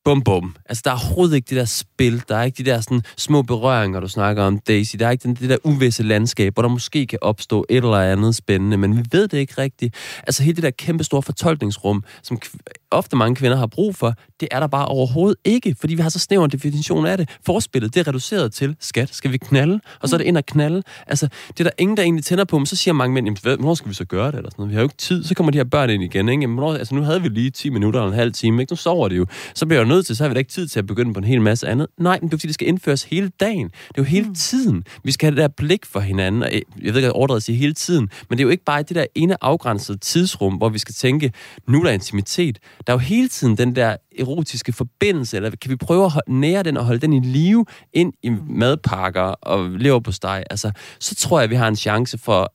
bum 0.05 0.23
bum. 0.23 0.57
Altså 0.69 0.83
der 0.85 0.91
er 0.91 0.95
overhovedet 0.95 1.37
ikke 1.37 1.47
det 1.51 1.57
der 1.57 1.65
spil, 1.65 2.23
der 2.29 2.37
er 2.37 2.43
ikke 2.43 2.65
de 2.65 2.71
der 2.71 2.81
sådan, 2.81 3.03
små 3.17 3.43
berøringer, 3.43 4.01
du 4.01 4.09
snakker 4.09 4.43
om, 4.43 4.59
Daisy. 4.59 4.97
Der 4.97 5.07
er 5.07 5.11
ikke 5.11 5.23
den, 5.23 5.35
det 5.35 5.51
der 5.51 5.57
uvisse 5.65 6.03
landskab, 6.03 6.55
hvor 6.55 6.63
der 6.63 6.69
måske 6.69 7.07
kan 7.07 7.19
opstå 7.23 7.67
et 7.69 7.77
eller 7.77 8.13
andet 8.13 8.35
spændende, 8.35 8.77
men 8.77 8.97
vi 8.97 9.05
ved 9.13 9.29
det 9.29 9.39
ikke 9.39 9.55
rigtigt. 9.59 9.95
Altså 10.27 10.43
hele 10.43 10.57
det 10.57 10.63
der 10.63 10.71
kæmpe 10.71 11.05
store 11.05 11.23
fortolkningsrum, 11.23 12.05
som 12.23 12.39
kv- 12.45 12.86
ofte 12.91 13.17
mange 13.17 13.37
kvinder 13.37 13.57
har 13.57 13.67
brug 13.67 13.97
for, 13.97 14.15
det 14.41 14.49
er 14.51 14.61
der 14.61 14.67
bare 14.67 14.87
overhovedet 14.87 15.37
ikke, 15.45 15.77
fordi 15.81 15.95
vi 15.95 16.03
har 16.03 16.09
så 16.09 16.19
snæver 16.19 16.45
en 16.45 16.51
definition 16.51 17.07
af 17.07 17.17
det. 17.17 17.31
Forspillet, 17.47 17.95
det 17.95 18.01
er 18.01 18.09
reduceret 18.09 18.53
til, 18.53 18.77
skat, 18.81 19.15
skal 19.15 19.33
vi 19.33 19.39
knalde? 19.39 19.81
Og 20.01 20.09
så 20.09 20.17
er 20.17 20.19
det 20.19 20.25
ind 20.25 20.37
og 20.37 20.47
knalde. 20.47 20.83
Altså, 21.07 21.29
det 21.49 21.61
er 21.61 21.65
der 21.65 21.71
ingen, 21.79 21.97
der 21.97 22.03
egentlig 22.03 22.25
tænder 22.25 22.45
på, 22.45 22.59
men 22.59 22.67
så 22.67 22.77
siger 22.77 22.95
mange 22.95 23.15
mænd, 23.15 23.27
jamen, 23.27 23.57
hvornår 23.57 23.75
skal 23.75 23.89
vi 23.89 23.95
så 23.95 24.05
gøre 24.05 24.27
det? 24.27 24.35
Eller 24.35 24.51
sådan 24.51 24.63
noget. 24.63 24.71
Vi 24.71 24.75
har 24.75 24.81
jo 24.81 24.85
ikke 24.85 24.97
tid, 24.97 25.25
så 25.25 25.35
kommer 25.35 25.51
de 25.51 25.59
her 25.59 25.65
børn 25.65 25.91
ind 25.91 26.03
igen. 26.03 26.29
Ikke? 26.29 26.41
Jamen, 26.41 26.59
hvornår, 26.59 26.75
altså, 26.75 26.95
nu 26.95 27.03
havde 27.03 27.23
vi 27.23 27.29
lige 27.29 27.51
10 27.51 27.71
minutter 27.71 28.01
eller 28.01 28.13
en 28.13 28.19
halv 28.19 28.33
time, 28.33 28.63
ikke? 28.63 28.73
nu 28.73 28.77
sover 28.77 29.09
det 29.09 29.17
jo. 29.17 29.27
Så 29.55 29.67
bliver 29.67 29.81
jeg 29.81 29.89
jo 29.89 29.95
nødt 29.95 30.07
til, 30.07 30.17
så 30.17 30.25
har 30.25 30.29
vi 30.29 30.35
da 30.35 30.39
ikke 30.39 30.53
tid 30.53 30.69
til 30.69 30.79
at 30.79 30.87
begynde 30.87 31.15
på 31.15 31.19
en 31.19 31.25
hel 31.25 31.41
masse 31.41 31.69
andet. 31.69 31.87
Nej, 31.99 32.19
men 32.21 32.29
det 32.29 32.35
er 32.35 32.39
fordi, 32.39 32.47
det 32.47 32.55
skal 32.55 32.69
indføres 32.69 33.03
hele 33.03 33.31
dagen. 33.41 33.69
Det 33.69 33.99
er 33.99 34.03
jo 34.03 34.05
hele 34.05 34.35
tiden. 34.35 34.85
Vi 35.05 35.13
skal 35.13 35.27
have 35.27 35.37
det 35.37 35.43
der 35.43 35.49
blik 35.49 35.87
for 35.87 36.01
hinanden. 36.01 36.43
Og 36.43 36.51
jeg 36.53 36.95
ved 36.95 36.97
ikke, 36.97 37.35
at 37.35 37.43
siger 37.43 37.57
hele 37.57 37.75
tiden, 37.75 38.11
men 38.29 38.39
det 38.39 38.43
er 38.43 38.47
jo 38.47 38.51
ikke 38.51 38.65
bare 38.65 38.83
det 38.83 38.97
der 38.97 39.07
ene 39.15 39.45
afgrænsede 39.45 39.99
tidsrum, 39.99 40.55
hvor 40.55 40.69
vi 40.69 40.79
skal 40.79 40.95
tænke, 40.95 41.33
nu 41.69 41.81
er 41.81 41.85
der 41.85 41.91
intimitet. 41.91 42.59
Der 42.87 42.93
er 42.93 42.95
jo 42.95 42.99
hele 42.99 43.29
tiden 43.29 43.59
den 43.59 43.77
der 43.77 43.97
erotiske 44.19 44.73
forbindelse, 44.73 45.37
eller 45.37 45.51
kan 45.51 45.71
vi 45.71 45.77
prøve 45.77 46.07
at 46.07 46.13
nære 46.29 46.63
den 46.63 46.77
og 46.77 46.85
holde 46.85 47.01
den 47.01 47.13
i 47.13 47.21
live 47.21 47.67
ind 47.93 48.13
i 48.23 48.31
madpakker 48.49 49.23
og 49.23 49.71
lever 49.71 50.01
på 50.01 50.13
steg. 50.13 50.45
Altså, 50.51 50.71
så 51.01 51.15
tror 51.15 51.41
jeg, 51.41 51.51
vi 51.51 51.55
har 51.55 51.69
en 51.69 51.77
chance 51.77 52.19
for 52.19 52.53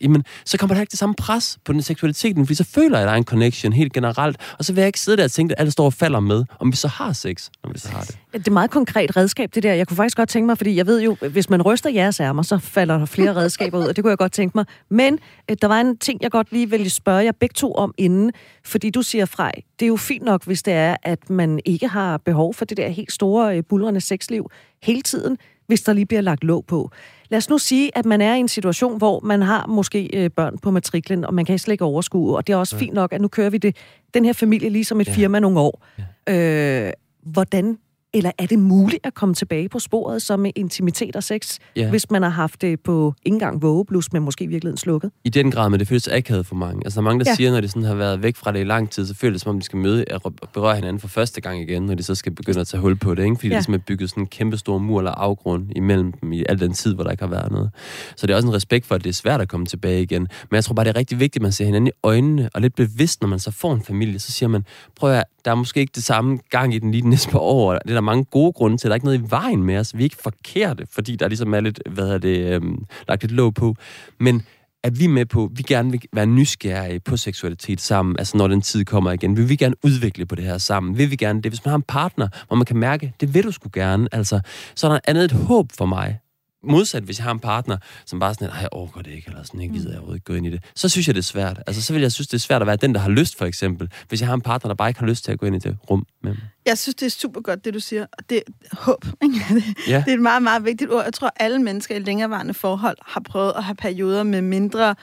jamen, 0.00 0.24
så 0.44 0.58
kommer 0.58 0.74
der 0.74 0.80
ikke 0.80 0.90
det 0.90 0.98
samme 0.98 1.14
pres 1.14 1.58
på 1.64 1.72
den 1.72 1.82
seksualiteten, 1.82 2.46
fordi 2.46 2.54
så 2.54 2.64
føler 2.64 2.98
jeg, 2.98 3.02
at 3.02 3.06
der 3.06 3.12
er 3.12 3.16
en 3.16 3.24
connection 3.24 3.72
helt 3.72 3.92
generelt, 3.92 4.36
og 4.58 4.64
så 4.64 4.72
vil 4.72 4.80
jeg 4.80 4.86
ikke 4.86 5.00
sidde 5.00 5.16
der 5.16 5.24
og 5.24 5.30
tænke, 5.30 5.54
at 5.54 5.60
alle 5.60 5.72
står 5.72 5.84
og 5.84 5.92
falder 5.92 6.20
med, 6.20 6.44
om 6.58 6.72
vi 6.72 6.76
så 6.76 6.88
har 6.88 7.12
sex, 7.12 7.48
når 7.64 7.72
vi 7.72 7.78
så 7.78 7.88
har 7.88 8.00
det. 8.00 8.18
Ja, 8.32 8.38
Det 8.38 8.48
er 8.48 8.52
meget 8.52 8.70
konkret 8.70 9.16
redskab, 9.16 9.54
det 9.54 9.62
der. 9.62 9.74
Jeg 9.74 9.88
kunne 9.88 9.96
faktisk 9.96 10.16
godt 10.16 10.28
tænke 10.28 10.46
mig, 10.46 10.58
fordi 10.58 10.76
jeg 10.76 10.86
ved 10.86 11.02
jo, 11.02 11.16
hvis 11.30 11.50
man 11.50 11.62
ryster 11.62 11.90
jeres 11.90 12.20
ærmer, 12.20 12.42
så 12.42 12.58
falder 12.58 12.98
der 12.98 13.06
flere 13.06 13.34
redskaber 13.36 13.78
ud, 13.78 13.84
og 13.84 13.96
det 13.96 14.04
kunne 14.04 14.10
jeg 14.10 14.18
godt 14.18 14.32
tænke 14.32 14.58
mig. 14.58 14.64
Men 14.88 15.18
øh, 15.50 15.56
der 15.62 15.68
var 15.68 15.80
en 15.80 15.96
ting, 15.96 16.22
jeg 16.22 16.30
godt 16.30 16.52
lige 16.52 16.70
ville 16.70 16.90
spørge 16.90 17.24
jer 17.24 17.32
begge 17.32 17.52
to 17.54 17.74
om 17.74 17.94
inden, 17.98 18.32
fordi 18.64 18.90
du 18.90 19.02
siger, 19.02 19.26
Frej, 19.26 19.52
det 19.80 19.86
er 19.86 19.88
jo 19.88 19.96
fint 19.96 20.24
nok, 20.24 20.44
hvis 20.44 20.62
det 20.62 20.74
er, 20.74 20.96
at 21.02 21.30
man 21.30 21.60
ikke 21.64 21.88
har 21.88 22.18
behov 22.18 22.54
for 22.54 22.64
det 22.64 22.76
der 22.76 22.88
helt 22.88 23.12
store, 23.12 23.56
øh, 23.56 23.62
bulrende 23.68 24.00
sexliv 24.00 24.50
hele 24.82 25.02
tiden, 25.02 25.38
hvis 25.66 25.82
der 25.82 25.92
lige 25.92 26.06
bliver 26.06 26.20
lagt 26.20 26.44
låg 26.44 26.64
på. 26.66 26.90
Lad 27.32 27.36
os 27.38 27.48
nu 27.50 27.58
sige, 27.58 27.98
at 27.98 28.04
man 28.06 28.20
er 28.20 28.34
i 28.34 28.38
en 28.38 28.48
situation, 28.48 28.98
hvor 28.98 29.20
man 29.20 29.42
har 29.42 29.66
måske 29.66 30.10
øh, 30.14 30.30
børn 30.30 30.58
på 30.58 30.70
matriklen, 30.70 31.24
og 31.24 31.34
man 31.34 31.44
kan 31.44 31.58
slet 31.58 31.72
ikke 31.72 31.84
overskue, 31.84 32.36
og 32.36 32.46
det 32.46 32.52
er 32.52 32.56
også 32.56 32.76
fint 32.78 32.94
nok, 32.94 33.12
at 33.12 33.20
nu 33.20 33.28
kører 33.28 33.50
vi 33.50 33.58
det, 33.58 33.76
den 34.14 34.24
her 34.24 34.32
familie 34.32 34.68
ligesom 34.68 35.00
et 35.00 35.08
Ja. 35.08 35.12
firma 35.12 35.38
nogle 35.40 35.60
år. 35.60 35.86
Øh, 36.28 36.90
hvordan, 37.22 37.78
eller 38.14 38.30
er 38.38 38.46
det 38.46 38.58
muligt 38.58 39.06
at 39.06 39.14
komme 39.14 39.34
tilbage 39.34 39.68
på 39.68 39.78
sporet 39.78 40.22
som 40.22 40.40
med 40.40 40.50
intimitet 40.56 41.16
og 41.16 41.22
sex, 41.22 41.58
Ja. 41.76 41.90
hvis 41.90 42.10
man 42.10 42.22
har 42.22 42.30
haft 42.30 42.60
det 42.62 42.80
på 42.80 43.14
ikke 43.24 43.34
engang 43.34 43.62
vågeblus, 43.62 44.12
men 44.12 44.22
måske 44.22 44.44
i 44.44 44.46
virkeligheden 44.46 44.76
slukket? 44.78 45.10
I 45.24 45.28
den 45.28 45.50
grad, 45.50 45.70
men 45.70 45.80
det 45.80 45.88
føles 45.88 46.08
akavet 46.08 46.46
for 46.46 46.54
mange. 46.54 46.82
Altså, 46.86 47.00
der 47.00 47.02
er 47.02 47.10
mange, 47.10 47.24
der 47.24 47.30
Ja. 47.30 47.34
siger, 47.34 47.50
når 47.52 47.60
de 47.60 47.68
sådan 47.68 47.82
har 47.82 47.94
været 47.94 48.22
væk 48.22 48.36
fra 48.36 48.52
det 48.52 48.60
i 48.60 48.64
lang 48.64 48.90
tid, 48.90 49.06
så 49.06 49.14
føles 49.14 49.34
det, 49.34 49.42
som 49.42 49.50
om 49.50 49.58
de 49.60 49.64
skal 49.64 49.78
møde 49.78 50.04
og 50.24 50.34
berøre 50.54 50.74
hinanden 50.74 51.00
for 51.00 51.08
første 51.08 51.40
gang 51.40 51.60
igen, 51.60 51.82
når 51.82 51.94
de 51.94 52.02
så 52.02 52.14
skal 52.14 52.32
begynde 52.34 52.60
at 52.60 52.66
tage 52.66 52.80
hul 52.80 52.96
på 52.96 53.14
det, 53.14 53.24
ikke? 53.24 53.36
Fordi 53.36 53.46
ja. 53.48 53.50
det 53.50 53.56
ligesom 53.56 53.74
er 53.74 53.78
bygget 53.78 54.10
sådan 54.10 54.22
en 54.22 54.26
kæmpe 54.26 54.56
stor 54.56 54.78
mur 54.78 54.98
eller 54.98 55.10
afgrund 55.10 55.66
imellem 55.76 56.12
dem 56.12 56.32
i 56.32 56.44
al 56.48 56.60
den 56.60 56.72
tid, 56.72 56.94
hvor 56.94 57.04
der 57.04 57.10
ikke 57.10 57.22
har 57.22 57.30
været 57.30 57.52
noget. 57.52 57.70
Så 58.16 58.26
det 58.26 58.32
er 58.32 58.36
også 58.36 58.48
en 58.48 58.54
respekt 58.54 58.86
for, 58.86 58.94
at 58.94 59.04
det 59.04 59.10
er 59.10 59.14
svært 59.14 59.40
at 59.40 59.48
komme 59.48 59.66
tilbage 59.66 60.02
igen. 60.02 60.20
Men 60.50 60.54
jeg 60.54 60.64
tror 60.64 60.74
bare, 60.74 60.84
det 60.84 60.90
er 60.90 60.96
rigtig 60.96 61.20
vigtigt, 61.20 61.36
at 61.40 61.42
man 61.42 61.52
ser 61.52 61.64
hinanden 61.64 61.86
i 61.86 61.90
øjnene, 62.02 62.50
og 62.54 62.60
lidt 62.60 62.74
bevidst, 62.74 63.20
når 63.22 63.28
man 63.28 63.38
så 63.38 63.50
får 63.50 63.74
en 63.74 63.82
familie, 63.82 64.18
så 64.18 64.32
siger 64.32 64.48
man, 64.48 64.64
prøv 64.96 65.12
at 65.12 65.24
der 65.44 65.50
er 65.50 65.54
måske 65.54 65.80
ikke 65.80 65.92
det 65.94 66.04
samme 66.04 66.38
gang 66.50 66.74
i 66.74 66.78
den 66.78 66.90
lige 66.90 67.02
de 67.02 67.08
næste 67.08 67.30
par 67.30 67.38
år. 67.38 67.72
Det 67.72 67.90
er 67.90 67.94
der 67.94 68.00
mange 68.00 68.24
gode 68.24 68.52
grunde 68.52 68.76
til. 68.76 68.90
Der 68.90 68.92
er 68.92 68.96
ikke 68.96 69.06
noget 69.06 69.18
i 69.18 69.30
vejen 69.30 69.62
med 69.62 69.76
os. 69.76 69.96
Vi 69.96 70.02
er 70.02 70.04
ikke 70.04 70.16
forkerte, 70.22 70.86
fordi 70.90 71.16
der 71.16 71.28
ligesom 71.28 71.54
er 71.54 71.60
lidt, 71.60 71.80
hvad 71.90 72.04
hedder 72.04 72.18
det, 72.18 72.54
øhm, 72.54 72.84
lagt 73.08 73.22
lidt 73.22 73.32
låg 73.32 73.54
på. 73.54 73.74
Men 74.20 74.42
at 74.84 74.98
vi 74.98 75.04
er 75.04 75.08
med 75.08 75.26
på, 75.26 75.50
vi 75.54 75.62
gerne 75.62 75.90
vil 75.90 76.02
være 76.12 76.26
nysgerrige 76.26 77.00
på 77.00 77.16
seksualitet 77.16 77.80
sammen, 77.80 78.16
altså 78.18 78.36
når 78.36 78.48
den 78.48 78.60
tid 78.60 78.84
kommer 78.84 79.12
igen. 79.12 79.36
Vil 79.36 79.48
vi 79.48 79.56
gerne 79.56 79.74
udvikle 79.84 80.26
på 80.26 80.34
det 80.34 80.44
her 80.44 80.58
sammen? 80.58 80.98
Vil 80.98 81.10
vi 81.10 81.16
gerne 81.16 81.42
det? 81.42 81.50
Hvis 81.50 81.64
man 81.64 81.70
har 81.70 81.76
en 81.76 81.84
partner, 81.88 82.28
hvor 82.46 82.56
man 82.56 82.64
kan 82.64 82.76
mærke, 82.76 83.12
det 83.20 83.34
vil 83.34 83.44
du 83.44 83.52
sgu 83.52 83.70
gerne, 83.72 84.08
altså, 84.12 84.40
så 84.74 84.86
er 84.86 84.92
der 84.92 85.00
andet 85.04 85.24
et 85.24 85.32
håb 85.32 85.72
for 85.72 85.86
mig. 85.86 86.18
Modsat, 86.64 87.02
hvis 87.02 87.18
jeg 87.18 87.24
har 87.24 87.32
en 87.32 87.38
partner, 87.40 87.76
som 88.06 88.20
bare 88.20 88.34
sådan, 88.34 88.48
at 88.48 88.60
jeg 88.60 88.68
overgår 88.72 89.02
det 89.02 89.10
ikke, 89.10 89.28
eller 89.28 89.42
sådan, 89.42 89.60
jeg 89.62 89.70
gider 89.70 89.88
jeg 89.90 89.98
overhovedet 89.98 90.16
ikke 90.16 90.24
gå 90.24 90.34
ind 90.34 90.46
i 90.46 90.50
det, 90.50 90.64
så 90.74 90.88
synes 90.88 91.06
jeg, 91.06 91.14
det 91.14 91.20
er 91.20 91.24
svært. 91.24 91.62
Altså, 91.66 91.82
så 91.82 91.92
vil 91.92 92.02
jeg 92.02 92.12
synes, 92.12 92.28
det 92.28 92.34
er 92.34 92.40
svært 92.40 92.60
at 92.62 92.66
være 92.66 92.76
den, 92.76 92.94
der 92.94 93.00
har 93.00 93.10
lyst, 93.10 93.38
for 93.38 93.46
eksempel. 93.46 93.90
Hvis 94.08 94.20
jeg 94.20 94.28
har 94.28 94.34
en 94.34 94.40
partner, 94.40 94.68
der 94.68 94.74
bare 94.74 94.88
ikke 94.90 95.00
har 95.00 95.06
lyst 95.06 95.24
til 95.24 95.32
at 95.32 95.38
gå 95.38 95.46
ind 95.46 95.56
i 95.56 95.58
det 95.58 95.76
rum 95.90 96.06
med 96.22 96.30
mig. 96.30 96.42
Jeg 96.66 96.78
synes, 96.78 96.94
det 96.94 97.06
er 97.06 97.10
super 97.10 97.40
godt, 97.40 97.64
det 97.64 97.74
du 97.74 97.80
siger. 97.80 98.06
Det 98.30 98.36
er 98.36 98.76
håb. 98.76 99.04
Ikke? 99.22 99.34
Det, 99.54 99.64
Ja. 99.88 100.02
det 100.06 100.10
er 100.10 100.14
et 100.14 100.22
meget, 100.22 100.42
meget 100.42 100.64
vigtigt 100.64 100.90
ord. 100.90 101.04
Jeg 101.04 101.12
tror, 101.14 101.32
alle 101.36 101.58
mennesker 101.62 101.96
i 101.96 101.98
længerevarende 101.98 102.54
forhold 102.54 102.96
har 103.06 103.20
prøvet 103.20 103.52
at 103.56 103.64
have 103.64 103.74
perioder 103.74 104.22
med 104.22 104.42
mindre 104.42 104.94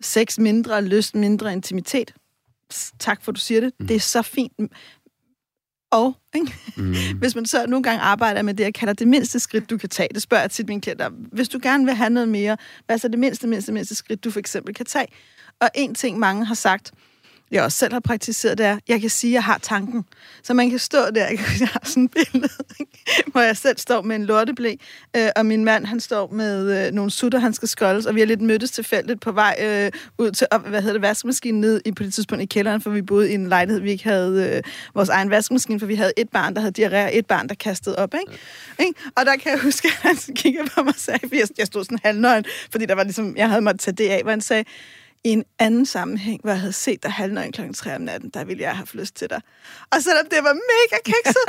sex, 0.00 0.38
mindre 0.38 0.84
lyst, 0.84 1.14
mindre 1.14 1.52
intimitet. 1.52 2.14
Tak 2.98 3.24
for, 3.24 3.32
du 3.32 3.40
siger 3.40 3.60
det. 3.60 3.72
Mm. 3.80 3.86
Det 3.86 3.96
er 3.96 4.00
så 4.00 4.22
fint. 4.22 4.52
Og 5.90 6.16
ikke? 6.34 6.54
Mm. 6.76 6.94
hvis 7.20 7.34
man 7.34 7.46
så 7.46 7.66
nogle 7.66 7.82
gange 7.82 8.00
arbejder 8.00 8.42
med 8.42 8.54
det, 8.54 8.64
jeg 8.64 8.74
kalder 8.74 8.94
det 8.94 9.08
mindste 9.08 9.40
skridt, 9.40 9.70
du 9.70 9.78
kan 9.78 9.88
tage, 9.88 10.08
det 10.14 10.22
spørger 10.22 10.42
jeg 10.42 10.50
tit 10.50 10.68
mine 10.68 10.80
klienter, 10.80 11.10
hvis 11.32 11.48
du 11.48 11.58
gerne 11.62 11.84
vil 11.84 11.94
have 11.94 12.10
noget 12.10 12.28
mere, 12.28 12.56
hvad 12.86 12.96
er 12.96 13.00
så 13.00 13.08
det 13.08 13.18
mindste, 13.18 13.46
mindste, 13.46 13.72
mindste 13.72 13.94
skridt, 13.94 14.24
du 14.24 14.30
for 14.30 14.38
eksempel 14.38 14.74
kan 14.74 14.86
tage? 14.86 15.06
Og 15.60 15.70
en 15.74 15.94
ting, 15.94 16.18
mange 16.18 16.44
har 16.44 16.54
sagt, 16.54 16.92
jeg 17.50 17.62
også 17.62 17.78
selv 17.78 17.92
har 17.92 18.00
praktiseret, 18.00 18.58
det 18.58 18.66
er, 18.66 18.78
jeg 18.88 19.00
kan 19.00 19.10
sige, 19.10 19.30
at 19.30 19.34
jeg 19.34 19.44
har 19.44 19.58
tanken. 19.58 20.04
Så 20.42 20.54
man 20.54 20.70
kan 20.70 20.78
stå 20.78 20.98
der, 21.14 21.26
jeg 21.60 21.68
har 21.68 21.80
sådan 21.84 22.04
et 22.04 22.10
billede, 22.10 22.52
hvor 23.26 23.40
jeg 23.40 23.56
selv 23.56 23.78
står 23.78 24.02
med 24.02 24.16
en 24.16 24.24
lorteblæ, 24.24 24.76
øh, 25.16 25.28
og 25.36 25.46
min 25.46 25.64
mand, 25.64 25.86
han 25.86 26.00
står 26.00 26.30
med 26.32 26.86
øh, 26.86 26.92
nogle 26.92 27.10
sutter, 27.10 27.38
han 27.38 27.54
skal 27.54 27.68
skoldes, 27.68 28.06
og 28.06 28.14
vi 28.14 28.20
har 28.20 28.26
lidt 28.26 28.40
mødtes 28.40 28.70
tilfældigt 28.70 29.20
på 29.20 29.32
vej 29.32 29.56
øh, 29.62 29.90
ud 30.18 30.30
til, 30.30 30.46
op, 30.50 30.68
hvad 30.68 30.80
hedder 30.80 30.92
det, 30.92 31.02
vaskemaskinen 31.02 31.60
ned 31.60 31.80
i, 31.84 31.92
på 31.92 32.02
det 32.02 32.14
tidspunkt 32.14 32.42
i 32.42 32.46
kælderen, 32.46 32.80
for 32.80 32.90
vi 32.90 33.02
boede 33.02 33.30
i 33.30 33.34
en 33.34 33.48
lejlighed, 33.48 33.80
vi 33.80 33.90
ikke 33.90 34.04
havde 34.04 34.54
øh, 34.56 34.72
vores 34.94 35.08
egen 35.08 35.30
vaskemaskine, 35.30 35.80
for 35.80 35.86
vi 35.86 35.94
havde 35.94 36.12
et 36.16 36.28
barn, 36.28 36.54
der 36.54 36.60
havde 36.60 36.86
diarré, 36.86 37.04
og 37.04 37.10
et 37.12 37.26
barn, 37.26 37.48
der 37.48 37.54
kastede 37.54 37.96
op, 37.96 38.14
ikke? 38.14 38.38
ikke? 38.78 39.00
Og 39.16 39.26
der 39.26 39.36
kan 39.36 39.52
jeg 39.52 39.60
huske, 39.60 39.88
at 40.02 40.02
han 40.02 40.16
kiggede 40.34 40.70
på 40.74 40.82
mig 40.82 40.94
og 40.94 41.00
sagde, 41.00 41.28
jeg, 41.32 41.48
jeg 41.58 41.66
stod 41.66 41.84
sådan 41.84 41.98
halvnøgen, 42.04 42.44
fordi 42.70 42.86
der 42.86 42.94
var 42.94 43.02
ligesom, 43.02 43.36
jeg 43.36 43.48
havde 43.48 43.62
måttet 43.62 43.80
tage 43.80 43.94
det 43.94 44.08
af, 44.08 44.22
hvor 44.22 44.30
han 44.30 44.40
sagde, 44.40 44.64
i 45.26 45.30
en 45.38 45.44
anden 45.58 45.86
sammenhæng, 45.86 46.40
hvor 46.42 46.50
jeg 46.50 46.60
havde 46.60 46.72
set 46.72 47.02
dig 47.02 47.12
halvnøgen 47.12 47.52
kl. 47.52 47.60
3 47.74 47.94
om 47.96 48.00
natten, 48.00 48.30
der 48.34 48.44
ville 48.44 48.62
jeg 48.62 48.70
have 48.70 48.76
haft 48.76 48.94
lyst 48.94 49.14
til 49.16 49.30
dig. 49.30 49.40
Og 49.92 50.02
selvom 50.02 50.26
det 50.30 50.38
var 50.42 50.52
mega 50.52 50.98
kikset, 51.04 51.46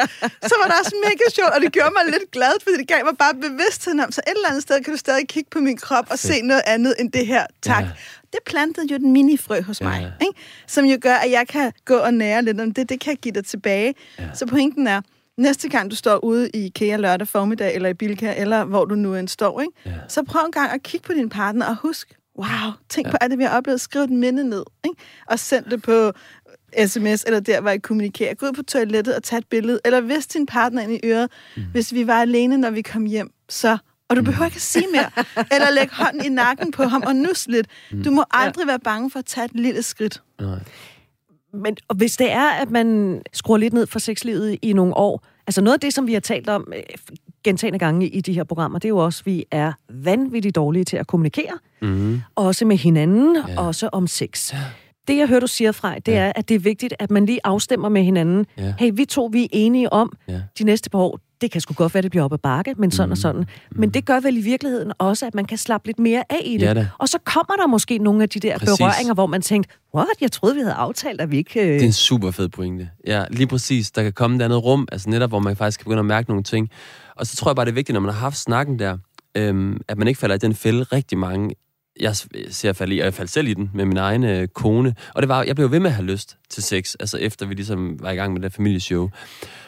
så 0.50 0.54
var 0.62 0.68
det 0.70 0.76
også 0.82 0.96
mega 1.06 1.26
sjovt, 1.36 1.50
og 1.56 1.62
det 1.62 1.72
gjorde 1.72 1.92
mig 1.98 2.14
lidt 2.20 2.32
glad, 2.32 2.54
fordi 2.64 2.78
det 2.78 2.88
gav 2.88 3.06
mig 3.06 3.18
bare 3.18 3.34
bevidstheden 3.34 4.00
om, 4.00 4.12
så 4.12 4.22
et 4.28 4.32
eller 4.36 4.50
andet 4.50 4.62
sted 4.64 4.84
kan 4.84 4.94
du 4.94 4.98
stadig 4.98 5.28
kigge 5.28 5.50
på 5.50 5.60
min 5.60 5.78
krop 5.78 6.06
og 6.12 6.20
se 6.20 6.42
noget 6.42 6.62
andet 6.68 6.96
end 7.00 7.12
det 7.12 7.28
her. 7.28 7.46
Tak. 7.62 7.84
Ja. 7.84 7.90
Det 8.32 8.40
plantede 8.46 8.88
jo 8.92 8.98
den 8.98 9.12
minifrø 9.12 9.62
hos 9.62 9.82
mig, 9.82 10.02
Ja. 10.20 10.26
ikke? 10.26 10.40
som 10.68 10.86
jo 10.86 10.98
gør, 11.02 11.16
at 11.16 11.32
jeg 11.32 11.48
kan 11.48 11.72
gå 11.86 11.96
og 11.98 12.14
nære 12.14 12.42
lidt 12.42 12.62
om 12.62 12.72
det. 12.74 12.90
Det 12.90 13.00
kan 13.00 13.12
jeg 13.12 13.18
give 13.18 13.34
dig 13.34 13.46
tilbage. 13.46 13.96
Ja. 14.20 14.24
Så 14.34 14.46
pointen 14.46 14.88
er, 14.88 15.02
næste 15.38 15.70
gang 15.70 15.92
du 15.92 15.96
står 15.96 16.24
ude 16.24 16.50
i 16.54 16.66
IKEA 16.66 16.98
lørdag 16.98 17.28
formiddag, 17.28 17.76
eller 17.76 17.90
i 17.90 17.94
Bilka, 17.94 18.34
eller 18.38 18.64
hvor 18.66 18.86
du 18.86 18.96
nu 18.96 19.16
end 19.16 19.28
står, 19.28 19.62
ikke? 19.62 19.74
Ja. 19.86 19.92
så 20.10 20.24
prøv 20.24 20.42
en 20.46 20.52
gang 20.52 20.72
at 20.72 20.84
kigge 20.84 21.08
på 21.08 21.14
din 21.14 21.30
partner 21.30 21.66
og 21.66 21.76
husk, 21.76 22.16
wow, 22.38 22.72
tænk 22.90 23.08
ja. 23.08 23.12
på 23.12 23.18
alt 23.22 23.32
det, 23.32 23.40
vi 23.40 23.44
har 23.44 23.58
oplevet. 23.58 23.82
Skriv 23.82 24.02
et 24.02 24.10
minde 24.10 24.44
ned, 24.44 24.64
ikke? 24.86 25.02
og 25.28 25.40
send 25.40 25.66
det 25.66 25.82
på 25.82 26.12
sms, 26.86 27.24
eller 27.24 27.40
der, 27.40 27.62
hvor 27.62 27.70
I 27.70 27.78
kommunikerer. 27.78 28.34
Gå 28.34 28.46
ud 28.46 28.54
på 28.54 28.64
toilettet 28.64 29.16
og 29.16 29.24
tag 29.24 29.38
et 29.38 29.48
billede, 29.48 29.80
eller 29.86 30.02
vis 30.02 30.28
din 30.28 30.46
partner 30.46 30.82
ind 30.82 30.92
i 30.92 31.00
øret, 31.04 31.32
mm. 31.58 31.64
hvis 31.72 31.94
vi 31.94 32.08
var 32.08 32.22
alene, 32.22 32.58
når 32.58 32.70
vi 32.70 32.82
kom 32.82 33.06
hjem, 33.06 33.32
så... 33.50 33.78
Og 34.10 34.16
du 34.16 34.22
behøver 34.22 34.46
ikke 34.46 34.56
at 34.56 34.62
sige 34.62 34.86
mere. 34.92 35.12
Eller 35.52 35.72
lægge 35.72 35.96
hånden 35.96 36.26
i 36.26 36.30
nakken 36.30 36.72
på 36.72 36.84
ham 36.84 37.04
og 37.08 37.16
nus 37.16 37.48
lidt. 37.48 37.68
Du 38.06 38.12
må 38.12 38.24
aldrig 38.32 38.68
være 38.68 38.80
bange 38.80 39.12
for 39.12 39.20
at 39.20 39.26
tage 39.26 39.46
et 39.46 39.52
lille 39.54 39.84
skridt. 39.84 40.22
Nej. 40.42 40.60
Men 41.54 41.78
og 41.88 41.96
hvis 41.96 42.18
det 42.18 42.32
er, 42.32 42.50
at 42.50 42.72
man 42.72 43.22
skruer 43.34 43.58
lidt 43.58 43.74
ned 43.74 43.88
for 43.88 44.00
sexlivet 44.00 44.58
i 44.62 44.74
nogle 44.74 44.98
år, 44.98 45.26
altså 45.48 45.62
noget 45.62 45.74
af 45.74 45.80
det, 45.80 45.94
som 45.94 46.08
vi 46.08 46.14
har 46.14 46.20
talt 46.20 46.50
om 46.50 46.74
øh, 46.76 46.84
gentagende 47.48 47.80
gange 47.80 48.08
i 48.08 48.22
de 48.22 48.34
her 48.34 48.43
programmer, 48.43 48.80
det 48.80 48.86
er 48.86 48.89
jo 48.89 48.98
også, 48.98 49.20
at 49.22 49.26
vi 49.26 49.45
er 49.52 49.72
vanvittigt 49.89 50.56
dårlige 50.56 50.84
til 50.84 50.98
at 50.98 51.08
kommunikere, 51.08 51.54
Mm. 51.82 52.22
også 52.36 52.66
med 52.66 52.78
hinanden, 52.78 53.38
Ja. 53.48 53.62
også 53.62 53.89
om 53.91 54.08
sex. 54.08 54.54
Det, 55.08 55.18
jeg 55.18 55.28
hører, 55.28 55.39
du 55.39 55.48
siger 55.48 55.72
fra, 55.72 55.95
det 55.95 56.12
Ja. 56.12 56.18
er, 56.20 56.32
at 56.36 56.50
det 56.50 56.56
er 56.56 56.60
vigtigt, 56.60 56.93
at 57.00 57.12
man 57.12 57.26
lige 57.26 57.39
afstemmer 57.43 57.89
med 57.89 58.04
hinanden. 58.04 58.45
Ja. 58.58 58.74
Hey, 58.80 58.91
vi 58.93 59.06
to, 59.06 59.30
vi 59.34 59.43
er 59.43 59.48
enige 59.52 59.93
om 59.93 60.14
Ja. 60.30 60.41
de 60.60 60.64
næste 60.64 60.89
par 60.89 61.00
år, 61.00 61.20
det 61.41 61.52
kan 61.52 61.62
sgu 61.62 61.74
godt 61.74 61.93
være, 61.93 62.02
det 62.02 62.12
bliver 62.12 62.24
op 62.24 62.34
ad 62.34 62.38
bakke, 62.38 62.74
men 62.78 62.91
sådan 62.91 63.08
mm. 63.08 63.12
og 63.12 63.18
sådan. 63.18 63.45
Men 63.72 63.89
det 63.89 64.06
gør 64.06 64.20
vel 64.20 64.38
i 64.38 64.41
virkeligheden 64.41 64.91
også, 64.98 65.26
at 65.26 65.36
man 65.36 65.45
kan 65.45 65.58
slappe 65.58 65.88
lidt 65.88 66.00
mere 66.00 66.24
af 66.30 66.41
i 66.45 66.58
det. 66.58 66.66
Ja 66.66 66.74
da. 66.74 66.88
og 66.98 67.10
så 67.10 67.18
kommer 67.24 67.56
der 67.56 67.68
måske 67.68 67.98
nogle 67.98 68.24
af 68.24 68.30
de 68.30 68.39
der 68.39 68.58
Præcis. 68.58 68.78
berøringer, 68.78 69.14
hvor 69.14 69.26
man 69.26 69.41
tænkte, 69.41 69.74
what, 69.95 70.08
jeg 70.22 70.32
troede, 70.32 70.56
vi 70.56 70.62
havde 70.62 70.74
aftalt, 70.74 71.22
at 71.22 71.32
vi 71.32 71.38
ikke... 71.38 71.60
Øh... 71.62 71.68
Det 71.74 71.82
er 71.82 71.86
en 71.86 71.91
super 71.93 72.32
fed 72.32 72.50
pointe. 72.50 72.89
Ja, 73.08 73.24
lige 73.32 73.48
præcis. 73.48 73.91
Der 73.91 74.04
kan 74.04 74.14
komme 74.14 74.36
et 74.38 74.41
andet 74.41 74.64
rum, 74.64 74.88
altså 74.91 75.10
netop, 75.10 75.30
hvor 75.30 75.39
man 75.39 75.56
faktisk 75.56 75.80
kan 75.80 75.84
begynde 75.84 76.00
at 76.00 76.06
mærke 76.06 76.30
nogle 76.30 76.43
ting. 76.43 76.70
Og 77.18 77.28
så 77.28 77.36
tror 77.36 77.51
jeg 77.51 77.55
bare, 77.55 77.65
det 77.65 77.72
er 77.72 77.76
vigtigt, 77.76 77.93
når 77.93 77.99
man 77.99 78.13
har 78.13 78.20
haft 78.20 78.38
snakken 78.38 78.80
der, 78.80 78.97
øhm, 79.36 79.82
at 79.88 79.97
man 79.97 80.07
ikke 80.07 80.20
falder 80.20 80.36
i 80.36 80.39
den 80.39 80.55
fælde 80.55 80.84
rigtig 80.84 81.18
mange. 81.18 81.55
Jeg 81.99 82.15
ser 82.49 82.74
falde 82.74 82.95
i, 82.95 82.99
og 82.99 83.05
jeg 83.05 83.13
faldt 83.13 83.32
selv 83.32 83.47
i 83.47 83.53
den 83.53 83.72
med 83.74 83.86
min 83.86 83.97
egen 83.97 84.24
øh, 84.24 84.47
kone. 84.47 84.95
Og 85.15 85.22
det 85.22 85.30
var, 85.30 85.43
jeg 85.43 85.55
blev 85.55 85.72
ved 85.72 85.80
med 85.80 85.89
at 85.89 85.95
have 85.95 86.05
lyst 86.05 86.38
til 86.49 86.63
sex, 86.63 86.95
altså 86.99 87.18
efter 87.18 87.45
vi 87.45 87.53
ligesom 87.53 88.01
var 88.01 88.11
i 88.11 88.15
gang 88.15 88.34
med 88.34 88.41
det 88.41 88.53
familieshow. 88.53 89.09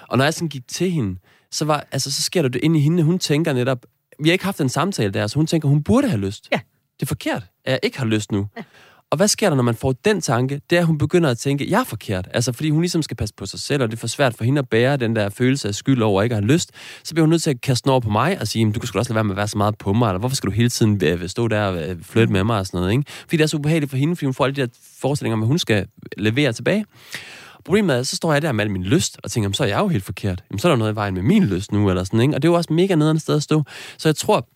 Og 0.07 0.17
når 0.17 0.23
jeg 0.23 0.33
sådan 0.33 0.47
gik 0.47 0.67
til 0.67 0.91
hende, 0.91 1.19
så, 1.51 1.65
var, 1.65 1.85
altså, 1.91 2.11
så 2.11 2.21
sker 2.21 2.41
der 2.41 2.49
det 2.49 2.63
ind 2.63 2.77
i 2.77 2.79
hende, 2.79 3.03
hun 3.03 3.19
tænker 3.19 3.53
netop, 3.53 3.85
vi 4.19 4.29
har 4.29 4.33
ikke 4.33 4.45
haft 4.45 4.61
en 4.61 4.69
samtale 4.69 5.11
der, 5.11 5.27
så 5.27 5.35
hun 5.35 5.47
tænker, 5.47 5.67
hun 5.67 5.83
burde 5.83 6.07
have 6.09 6.21
lyst. 6.21 6.47
Ja. 6.51 6.59
Det 6.99 7.05
er 7.05 7.07
forkert, 7.07 7.43
at 7.65 7.71
jeg 7.71 7.79
ikke 7.83 7.97
har 7.97 8.05
lyst 8.05 8.31
nu. 8.31 8.47
Ja. 8.57 8.63
Og 9.12 9.18
hvad 9.18 9.28
sker 9.28 9.49
der, 9.49 9.55
når 9.55 9.64
man 9.64 9.76
får 9.76 9.91
den 9.91 10.22
tanke? 10.22 10.62
Det 10.70 10.76
er, 10.76 10.80
at 10.80 10.86
hun 10.88 10.97
begynder 10.97 11.30
at 11.30 11.38
tænke, 11.38 11.68
jeg 11.70 11.80
er 11.80 11.84
forkert. 11.84 12.28
Altså, 12.34 12.51
fordi 12.51 12.70
hun 12.70 12.82
ligesom 12.82 13.01
skal 13.01 13.18
passe 13.18 13.36
på 13.36 13.45
sig 13.45 13.60
selv, 13.60 13.84
og 13.84 13.91
det 13.91 13.97
er 13.97 13.99
for 13.99 14.07
svært 14.07 14.34
for 14.38 14.43
hende 14.43 14.60
at 14.60 14.70
bære 14.70 14.97
den 14.97 15.16
der 15.16 15.30
følelse 15.30 15.68
af 15.68 15.76
skyld 15.76 16.01
over 16.01 16.22
at 16.22 16.26
ikke 16.26 16.36
at 16.36 16.41
have 16.43 16.53
lyst. 16.53 16.72
Så 17.03 17.14
bliver 17.14 17.24
hun 17.24 17.30
nødt 17.30 17.41
til 17.41 17.49
at 17.49 17.62
kaste 17.62 17.84
den 17.84 17.91
over 17.91 17.99
på 17.99 18.10
mig 18.10 18.38
og 18.41 18.47
sige, 18.47 18.72
du 18.72 18.80
kan 18.80 18.88
sgu 18.88 18.99
også 18.99 19.10
lade 19.12 19.16
være 19.16 19.24
med 19.24 19.32
at 19.32 19.38
være 19.38 19.47
så 19.47 19.57
meget 19.57 19.78
på 19.78 19.93
mig, 19.93 20.10
eller 20.10 20.20
hvorfor 20.20 20.36
skal 20.36 20.47
du 20.49 20.51
hele 20.55 20.70
tiden 20.70 21.03
øh, 21.03 21.30
stå 21.30 21.47
der 21.47 21.62
og 21.62 21.89
øh, 21.89 22.03
flytte 22.03 22.34
med 22.34 22.43
mig 22.43 22.60
og 22.60 22.66
sådan 22.66 22.78
noget, 22.78 22.91
ikke? 22.91 23.03
Fordi 23.22 23.38
det 23.38 23.43
er 23.43 23.47
så 23.47 23.57
ubehageligt 23.57 23.89
for 23.89 23.97
hende, 23.97 24.16
fordi 24.16 24.26
hun 24.26 24.34
får 24.34 24.45
alle 24.45 24.55
de 24.55 24.62
der 24.62 24.68
forestillinger 24.99 25.34
om, 25.38 25.41
at 25.43 25.47
hun 25.47 25.60
skal 25.60 25.86
levere 26.18 26.53
tilbage. 26.53 26.86
Problemet 27.66 27.95
er, 27.95 28.03
så 28.03 28.16
står 28.16 28.34
jeg 28.34 28.41
der 28.41 28.51
med 28.51 28.64
al 28.64 28.72
min 28.72 28.84
lyst, 28.84 29.20
og 29.24 29.32
tænker, 29.32 29.45
"Jamen, 29.45 29.53
så 29.53 29.64
er 29.64 29.68
jeg 29.68 29.80
jo 29.80 29.88
helt 29.88 30.03
forkert. 30.03 30.43
Jamen, 30.51 30.60
så 30.60 30.68
er 30.68 30.72
der 30.72 30.78
noget 30.78 30.91
i 30.91 30.95
vejen 30.95 31.14
med 31.14 31.22
min 31.22 31.43
lyst 31.43 31.72
nu, 31.72 31.89
eller 31.89 32.03
sådan, 32.03 32.20
ikke? 32.20 32.36
Og 32.36 32.41
det 32.41 32.47
er 32.47 32.51
jo 32.51 32.55
også 32.57 32.74
mega 32.74 32.95
nederen 32.95 33.20
sted 33.20 33.36
at 33.36 33.43
stå. 33.43 33.64
Så 33.97 34.07
jeg 34.10 34.16
tror, 34.16 34.47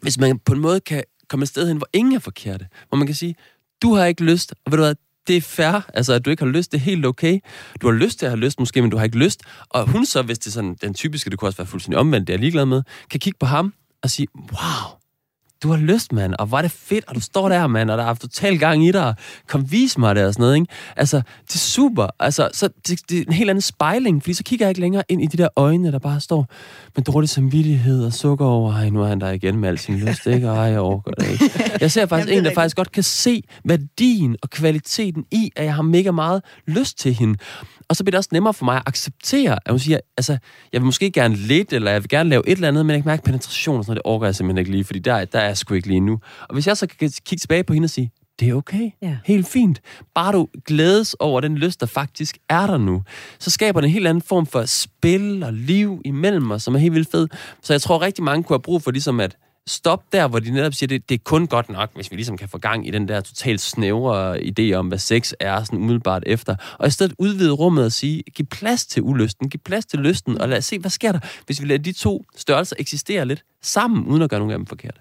hvis 0.00 0.18
man 0.18 0.38
på 0.38 0.52
en 0.52 0.60
måde 0.60 0.80
kan 0.80 1.02
komme 1.28 1.42
et 1.42 1.48
sted 1.48 1.68
hen, 1.68 1.76
hvor 1.76 1.88
ingen 1.92 2.14
er 2.14 2.18
forkerte, 2.18 2.66
hvor 2.88 2.98
man 2.98 3.06
kan 3.06 3.16
sige, 3.16 3.34
du 3.82 3.94
har 3.94 4.04
ikke 4.04 4.24
lyst, 4.24 4.54
og 4.64 4.72
ved 4.72 4.78
du 4.78 4.84
hvad, 4.84 4.94
det 5.26 5.36
er 5.36 5.40
fair, 5.40 5.90
altså 5.94 6.12
at 6.12 6.24
du 6.24 6.30
ikke 6.30 6.44
har 6.44 6.50
lyst, 6.50 6.72
det 6.72 6.78
er 6.78 6.82
helt 6.82 7.06
okay. 7.06 7.38
Du 7.80 7.86
har 7.86 7.94
lyst 7.94 8.18
til 8.18 8.26
at 8.26 8.32
have 8.32 8.40
lyst 8.40 8.58
måske, 8.58 8.82
men 8.82 8.90
du 8.90 8.96
har 8.96 9.04
ikke 9.04 9.18
lyst. 9.18 9.42
Og 9.68 9.90
hun 9.90 10.06
så, 10.06 10.22
hvis 10.22 10.38
det 10.38 10.46
er 10.46 10.50
sådan 10.50 10.76
den 10.82 10.94
typiske, 10.94 11.30
det 11.30 11.38
kunne 11.38 11.48
også 11.48 11.56
være 11.58 11.66
fuldstændig 11.66 11.98
omvendt, 11.98 12.26
det 12.26 12.32
er 12.32 12.36
jeg 12.36 12.40
ligeglad 12.40 12.66
med, 12.66 12.82
kan 13.10 13.20
kigge 13.20 13.38
på 13.38 13.46
ham 13.46 13.74
og 14.02 14.10
sige, 14.10 14.26
wow, 14.34 15.01
du 15.62 15.68
har 15.68 15.76
lyst, 15.76 16.12
mand, 16.12 16.34
og 16.38 16.46
hvor 16.46 16.58
er 16.58 16.62
det 16.62 16.70
fedt, 16.70 17.04
og 17.08 17.14
du 17.14 17.20
står 17.20 17.48
der, 17.48 17.66
mand, 17.66 17.90
og 17.90 17.98
der 17.98 18.04
er 18.04 18.14
total 18.14 18.58
gang 18.58 18.86
i 18.86 18.92
dig, 18.92 19.14
kom 19.48 19.72
vis 19.72 19.98
mig 19.98 20.14
det, 20.14 20.26
og 20.26 20.34
sådan 20.34 20.42
noget, 20.42 20.54
ikke? 20.54 20.66
Altså, 20.96 21.16
det 21.46 21.54
er 21.54 21.58
super. 21.58 22.06
Altså, 22.20 22.48
så 22.52 22.68
det, 22.88 23.00
det 23.08 23.18
er 23.18 23.24
en 23.26 23.32
helt 23.32 23.50
anden 23.50 23.62
spejling, 23.62 24.22
fordi 24.22 24.34
så 24.34 24.44
kigger 24.44 24.66
jeg 24.66 24.70
ikke 24.70 24.80
længere 24.80 25.02
ind 25.08 25.22
i 25.22 25.26
de 25.26 25.36
der 25.36 25.48
øjne, 25.56 25.92
der 25.92 25.98
bare 25.98 26.20
står 26.20 26.46
med 26.96 27.04
dårlig 27.04 27.28
samvittighed 27.28 28.04
og 28.04 28.12
sukker 28.12 28.46
over, 28.46 28.72
ej, 28.74 28.88
nu 28.88 29.02
er 29.02 29.06
han 29.06 29.20
der 29.20 29.30
igen 29.30 29.56
med 29.56 29.68
al 29.68 29.78
sin 29.78 29.96
lyst, 29.96 30.26
ikke? 30.26 30.46
Ej, 30.46 30.54
jeg 30.54 30.80
overgår 30.80 31.10
det 31.10 31.30
ikke. 31.30 31.44
Jeg 31.80 31.90
ser 31.90 32.06
faktisk 32.06 32.28
Jamen, 32.28 32.44
en, 32.44 32.44
der 32.44 32.54
faktisk 32.54 32.76
godt 32.76 32.92
kan 32.92 33.02
se 33.02 33.42
værdien 33.64 34.36
og 34.42 34.50
kvaliteten 34.50 35.24
i, 35.30 35.50
at 35.56 35.64
jeg 35.64 35.74
har 35.74 35.82
mega 35.82 36.10
meget 36.10 36.42
lyst 36.66 36.98
til 36.98 37.14
hende. 37.14 37.38
Og 37.92 37.96
så 37.96 38.04
bliver 38.04 38.10
det 38.10 38.18
også 38.18 38.28
nemmere 38.32 38.54
for 38.54 38.64
mig 38.64 38.76
at 38.76 38.82
acceptere, 38.86 39.58
at 39.66 39.70
hun 39.72 39.78
siger, 39.78 39.98
altså, 40.16 40.32
jeg 40.72 40.80
vil 40.80 40.84
måske 40.84 41.10
gerne 41.10 41.36
lidt, 41.36 41.72
eller 41.72 41.90
jeg 41.90 42.02
vil 42.02 42.08
gerne 42.08 42.30
lave 42.30 42.42
et 42.48 42.52
eller 42.52 42.68
andet, 42.68 42.86
men 42.86 42.94
jeg 42.94 43.02
kan 43.02 43.08
mærke 43.10 43.22
penetration 43.22 43.78
og 43.78 43.84
sådan 43.84 43.90
noget, 43.90 44.04
det 44.04 44.10
overgår 44.10 44.26
jeg 44.26 44.34
simpelthen 44.34 44.58
ikke 44.58 44.70
lige, 44.70 44.84
fordi 44.84 44.98
der, 44.98 45.24
der 45.24 45.38
er 45.38 45.46
jeg 45.46 45.56
sgu 45.56 45.74
ikke 45.74 45.88
lige 45.88 46.00
nu. 46.00 46.18
Og 46.48 46.52
hvis 46.54 46.66
jeg 46.66 46.76
så 46.76 46.86
kan 46.86 46.96
kigge 46.98 47.40
tilbage 47.40 47.64
på 47.64 47.72
hende 47.72 47.86
og 47.86 47.90
sige, 47.90 48.10
det 48.40 48.48
er 48.48 48.54
okay, 48.54 48.90
Ja. 49.02 49.16
helt 49.24 49.46
fint. 49.48 49.80
Bare 50.14 50.32
du 50.32 50.48
glædes 50.66 51.14
over 51.14 51.40
den 51.40 51.58
lyst, 51.58 51.80
der 51.80 51.86
faktisk 51.86 52.38
er 52.48 52.66
der 52.66 52.78
nu, 52.78 53.02
så 53.38 53.50
skaber 53.50 53.80
det 53.80 53.86
en 53.86 53.92
helt 53.92 54.06
anden 54.06 54.22
form 54.22 54.46
for 54.46 54.64
spil 54.66 55.42
og 55.42 55.52
liv 55.52 56.00
imellem 56.04 56.50
os, 56.50 56.62
som 56.62 56.74
er 56.74 56.78
helt 56.78 56.94
vildt 56.94 57.10
fed. 57.10 57.28
Så 57.62 57.72
jeg 57.72 57.82
tror 57.82 58.02
rigtig 58.02 58.24
mange 58.24 58.44
kunne 58.44 58.54
have 58.54 58.62
brug 58.62 58.82
for 58.82 58.90
ligesom 58.90 59.20
at 59.20 59.36
stoppe 59.66 60.06
der, 60.12 60.28
hvor 60.28 60.38
de 60.38 60.50
netop 60.50 60.74
siger, 60.74 60.88
det, 60.88 61.08
det 61.08 61.14
er 61.14 61.18
kun 61.24 61.46
godt 61.46 61.68
nok, 61.68 61.94
hvis 61.94 62.10
vi 62.10 62.16
ligesom 62.16 62.36
kan 62.36 62.48
få 62.48 62.58
gang 62.58 62.88
i 62.88 62.90
den 62.90 63.08
der 63.08 63.20
totalt 63.20 63.60
snævre 63.60 64.38
idé 64.40 64.72
om, 64.72 64.88
hvad 64.88 64.98
sex 64.98 65.32
er 65.40 65.64
sådan 65.64 65.78
umiddelbart 65.78 66.22
efter. 66.26 66.56
Og 66.78 66.86
i 66.86 66.90
stedet 66.90 67.14
udvide 67.18 67.50
rummet 67.50 67.84
og 67.84 67.92
sige, 67.92 68.22
giv 68.22 68.46
plads 68.46 68.86
til 68.86 69.02
ulysten, 69.02 69.48
giv 69.48 69.60
plads 69.60 69.86
til 69.86 69.98
lysten, 69.98 70.40
og 70.40 70.48
lad 70.48 70.58
os 70.58 70.64
se, 70.64 70.78
hvad 70.78 70.90
sker 70.90 71.12
der, 71.12 71.20
hvis 71.46 71.60
vi 71.62 71.66
lader 71.66 71.82
de 71.82 71.92
to 71.92 72.24
størrelser 72.36 72.76
eksistere 72.78 73.26
lidt 73.26 73.44
sammen, 73.62 74.06
uden 74.06 74.22
at 74.22 74.30
gøre 74.30 74.40
nogen 74.40 74.52
af 74.52 74.58
dem 74.58 74.66
forkert. 74.66 75.00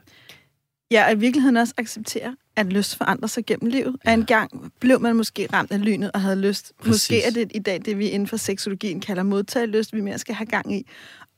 Ja, 0.91 1.05
og 1.05 1.12
i 1.12 1.16
virkeligheden 1.16 1.57
også 1.57 1.74
acceptere, 1.78 2.36
at 2.55 2.66
lyst 2.66 2.97
forandrer 2.97 3.28
sig 3.28 3.45
gennem 3.45 3.70
livet. 3.70 3.95
Ja. 4.05 4.14
En 4.14 4.26
gang 4.26 4.72
blev 4.80 4.99
man 4.99 5.16
måske 5.16 5.47
ramt 5.53 5.72
af 5.72 5.86
lynet 5.86 6.12
og 6.12 6.22
havde 6.22 6.36
lyst. 6.36 6.72
Præcis. 6.78 6.91
Måske 6.91 7.24
er 7.24 7.32
det 7.32 7.51
i 7.55 7.59
dag 7.59 7.82
det, 7.86 7.97
vi 7.97 8.07
inden 8.07 8.28
for 8.28 8.38
seksologien 8.38 8.99
kalder 8.99 9.24
modtagelyst, 9.24 9.93
vi 9.93 10.01
mere 10.01 10.18
skal 10.18 10.36
have 10.36 10.45
gang 10.45 10.76
i. 10.76 10.88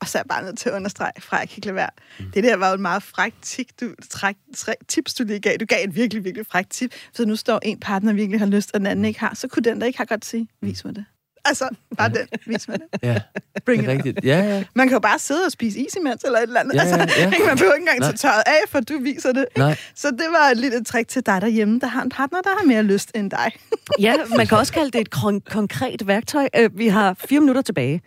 Og 0.04 0.08
så 0.08 0.18
er 0.18 0.22
jeg 0.22 0.28
bare 0.28 0.44
nødt 0.44 0.58
til 0.58 0.68
at 0.68 0.74
understrege, 0.74 1.12
fra 1.20 1.36
jeg 1.36 1.48
kan 1.48 1.56
ikke 1.58 1.66
lade 1.66 1.76
være. 1.76 1.90
Mm. 2.18 2.24
Det 2.34 2.44
der 2.44 2.56
var 2.56 2.68
jo 2.68 2.74
et 2.74 2.80
meget 2.80 3.02
frækt 3.02 3.42
tip, 3.42 3.66
du, 3.80 3.90
træk, 4.10 4.36
træk, 4.56 4.76
tips, 4.88 5.14
du 5.14 5.24
lige 5.24 5.40
gav. 5.40 5.56
Du 5.60 5.64
gav 5.64 5.84
et 5.84 5.94
virkelig, 5.96 6.24
virkelig 6.24 6.46
frækt 6.50 6.70
tip. 6.70 6.92
Så 7.12 7.24
nu 7.24 7.36
står 7.36 7.58
en 7.62 7.80
partner 7.80 8.12
virkelig 8.12 8.40
har 8.40 8.46
lyst, 8.46 8.70
og 8.74 8.80
den 8.80 8.86
anden 8.86 9.04
ikke 9.04 9.20
har. 9.20 9.34
Så 9.34 9.48
kunne 9.48 9.62
den, 9.62 9.80
der 9.80 9.86
ikke 9.86 9.98
har 9.98 10.04
godt 10.04 10.24
sige, 10.24 10.48
vis 10.62 10.84
mig 10.84 10.94
det. 10.96 11.04
Altså, 11.44 11.68
bare 11.98 12.08
den. 12.08 12.26
Vis 12.54 12.68
mig 12.68 12.78
det. 12.78 12.86
Ja, 13.02 13.20
Bring 13.66 13.82
det 13.82 13.88
er 13.88 13.92
it 13.92 13.96
rigtigt. 13.98 14.24
Ja, 14.24 14.38
ja. 14.38 14.64
Man 14.74 14.88
kan 14.88 14.94
jo 14.94 15.00
bare 15.00 15.18
sidde 15.18 15.44
og 15.46 15.52
spise 15.52 15.78
is 15.78 15.94
imens, 15.96 16.22
eller 16.24 16.38
et 16.38 16.42
eller 16.42 16.60
andet. 16.60 16.74
Ja, 16.74 16.86
ja, 16.86 16.96
altså, 16.96 17.18
ja. 17.20 17.26
ikke? 17.30 17.44
Man 17.46 17.56
behøver 17.56 17.74
ikke 17.74 17.82
engang 17.90 18.02
tage 18.02 18.16
tøjet 18.16 18.42
af, 18.46 18.68
for 18.68 18.80
du 18.80 18.98
viser 18.98 19.32
det. 19.32 19.46
Nej. 19.56 19.76
Så 19.94 20.10
det 20.10 20.26
var 20.30 20.50
et 20.50 20.56
lille 20.56 20.84
trick 20.84 21.08
til 21.08 21.26
dig 21.26 21.40
derhjemme, 21.40 21.80
der 21.80 21.86
har 21.86 22.02
en 22.02 22.10
partner, 22.10 22.40
der 22.40 22.50
har 22.58 22.66
mere 22.66 22.82
lyst 22.82 23.10
end 23.14 23.30
dig. 23.30 23.52
Ja, 24.00 24.14
man 24.36 24.46
kan 24.46 24.58
også 24.62 24.72
kalde 24.72 24.90
det 24.90 25.00
et 25.00 25.08
kon- 25.16 25.50
konkret 25.50 26.06
værktøj. 26.06 26.48
Øh, 26.56 26.78
Vi 26.78 26.88
har 26.88 27.14
fire 27.28 27.40
minutter 27.40 27.62
tilbage. 27.62 28.02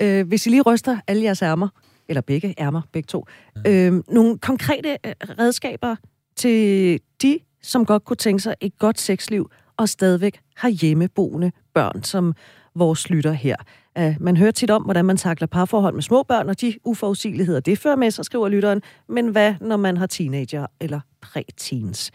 Øh, 0.00 0.28
Hvis 0.28 0.46
I 0.46 0.50
lige 0.50 0.62
ryster 0.62 0.98
alle 1.06 1.22
jeres 1.22 1.42
ærmer, 1.42 1.68
eller 2.08 2.20
begge 2.20 2.54
ærmer, 2.58 2.82
begge 2.92 3.06
to, 3.06 3.26
øh, 3.66 4.02
nogle 4.08 4.38
konkrete 4.38 4.98
øh, 5.06 5.12
redskaber 5.38 5.96
til 6.36 7.00
de, 7.22 7.38
som 7.62 7.86
godt 7.86 8.04
kunne 8.04 8.16
tænke 8.16 8.42
sig 8.42 8.54
et 8.60 8.78
godt 8.78 9.00
sexliv, 9.00 9.50
og 9.76 9.88
stadigvæk 9.88 10.40
har 10.56 10.68
hjemmeboende 10.68 11.52
børn, 11.74 12.02
som 12.02 12.34
vores 12.74 13.10
lytter 13.10 13.32
her. 13.32 13.56
Uh, 14.00 14.14
man 14.20 14.36
hører 14.36 14.50
tit 14.50 14.70
om, 14.70 14.82
hvordan 14.82 15.04
man 15.04 15.16
takler 15.16 15.46
parforhold 15.46 15.94
med 15.94 16.02
små 16.02 16.22
børn, 16.22 16.48
og 16.48 16.60
de 16.60 16.74
uforudsigeligheder, 16.84 17.60
det 17.60 17.78
fører 17.78 17.96
med 17.96 18.10
sig, 18.10 18.24
skriver 18.24 18.48
lytteren. 18.48 18.82
Men 19.08 19.28
hvad, 19.28 19.54
når 19.60 19.76
man 19.76 19.96
har 19.96 20.06
teenager 20.06 20.66
eller 20.80 21.00
præteens? 21.20 22.10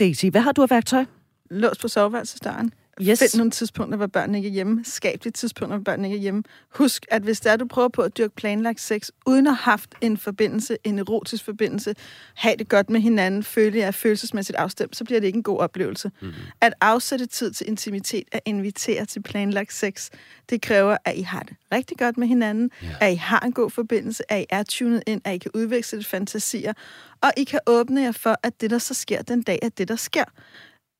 Daisy, 0.00 0.26
hvad 0.26 0.40
har 0.40 0.52
du 0.52 0.62
af 0.62 0.70
værktøj? 0.70 1.04
Lås 1.50 1.78
på 1.78 1.88
soveværelsesdøren. 1.88 2.72
Yes. 3.02 3.18
Find 3.18 3.34
nogle 3.38 3.50
tidspunkter, 3.50 3.96
hvor 3.96 4.06
børnene 4.06 4.38
ikke 4.38 4.48
er 4.48 4.52
hjemme. 4.52 4.84
Skab 4.84 5.18
de 5.24 5.30
tidspunkter, 5.30 5.76
hvor 5.76 5.84
børnene 5.84 6.08
ikke 6.08 6.16
er 6.16 6.20
hjemme. 6.20 6.42
Husk, 6.74 7.06
at 7.10 7.22
hvis 7.22 7.40
det 7.40 7.52
er, 7.52 7.56
du 7.56 7.66
prøver 7.66 7.88
på 7.88 8.02
at 8.02 8.16
dyrke 8.18 8.34
planlagt 8.34 8.80
sex, 8.80 9.08
uden 9.26 9.46
at 9.46 9.52
have 9.52 9.62
haft 9.72 9.94
en 10.00 10.16
forbindelse, 10.16 10.76
en 10.84 10.98
erotisk 10.98 11.44
forbindelse, 11.44 11.94
have 12.34 12.56
det 12.56 12.68
godt 12.68 12.90
med 12.90 13.00
hinanden, 13.00 13.42
føle 13.42 13.78
jer 13.78 13.90
følelsesmæssigt 13.90 14.56
afstemt, 14.58 14.96
så 14.96 15.04
bliver 15.04 15.20
det 15.20 15.26
ikke 15.26 15.36
en 15.36 15.42
god 15.42 15.58
oplevelse. 15.58 16.10
Mm. 16.22 16.32
At 16.60 16.74
afsætte 16.80 17.26
tid 17.26 17.52
til 17.52 17.68
intimitet, 17.68 18.24
at 18.32 18.40
invitere 18.44 19.04
til 19.04 19.22
planlagt 19.22 19.72
sex, 19.72 20.10
det 20.50 20.62
kræver, 20.62 20.96
at 21.04 21.16
I 21.16 21.22
har 21.22 21.40
det 21.40 21.56
rigtig 21.72 21.96
godt 21.98 22.18
med 22.18 22.28
hinanden, 22.28 22.70
Ja. 22.82 22.88
at 23.00 23.12
I 23.12 23.16
har 23.16 23.40
en 23.40 23.52
god 23.52 23.70
forbindelse, 23.70 24.32
at 24.32 24.40
I 24.40 24.46
er 24.50 24.62
tunet 24.62 25.02
ind, 25.06 25.20
at 25.24 25.34
I 25.34 25.38
kan 25.38 25.50
udveksle 25.54 26.04
fantasier, 26.04 26.72
og 27.20 27.32
I 27.36 27.44
kan 27.44 27.60
åbne 27.66 28.02
jer 28.02 28.12
for, 28.12 28.36
at 28.42 28.60
det, 28.60 28.70
der 28.70 28.78
så 28.78 28.94
sker 28.94 29.22
den 29.22 29.42
dag, 29.42 29.58
er 29.62 29.68
det, 29.68 29.88
der 29.88 29.96
sker. 29.96 30.24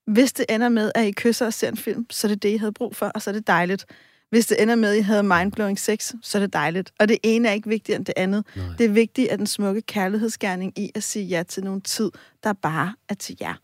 Hvis 0.07 0.33
det 0.33 0.47
ender 0.49 0.69
med, 0.69 0.93
at 0.95 1.07
I 1.07 1.13
kysser 1.13 1.47
og 1.47 1.53
ser 1.53 1.69
en 1.69 1.77
film, 1.77 2.07
så 2.11 2.27
er 2.27 2.29
det 2.29 2.43
det, 2.43 2.49
I 2.49 2.57
havde 2.57 2.73
brug 2.73 2.97
for, 2.97 3.07
og 3.07 3.23
så 3.23 3.31
er 3.31 3.35
det 3.35 3.47
dejligt. 3.47 3.87
Hvis 4.31 4.47
det 4.47 4.63
ender 4.63 4.75
med, 4.75 4.91
at 4.91 4.97
I 4.97 5.01
havde 5.01 5.23
mindblowing 5.23 5.79
sex, 5.79 6.13
så 6.23 6.39
er 6.39 6.43
det 6.43 6.53
dejligt. 6.53 6.93
Og 6.99 7.09
det 7.09 7.19
ene 7.23 7.49
er 7.49 7.53
ikke 7.53 7.69
vigtigere 7.69 7.97
end 7.97 8.07
det 8.07 8.15
andet. 8.17 8.47
Nej. 8.57 8.67
Det 8.79 8.87
er 8.87 8.91
vigtigt, 8.91 9.29
at 9.29 9.39
den 9.39 9.47
smukke 9.47 9.83
kærlighedsgerning 9.83 10.79
i 10.79 10.91
at 10.95 11.03
sige 11.03 11.25
ja 11.25 11.43
til 11.43 11.65
nogle 11.65 11.81
tid, 11.81 12.11
der 12.45 12.53
bare 12.53 12.95
er 13.09 13.15
til 13.15 13.37
jer. 13.41 13.55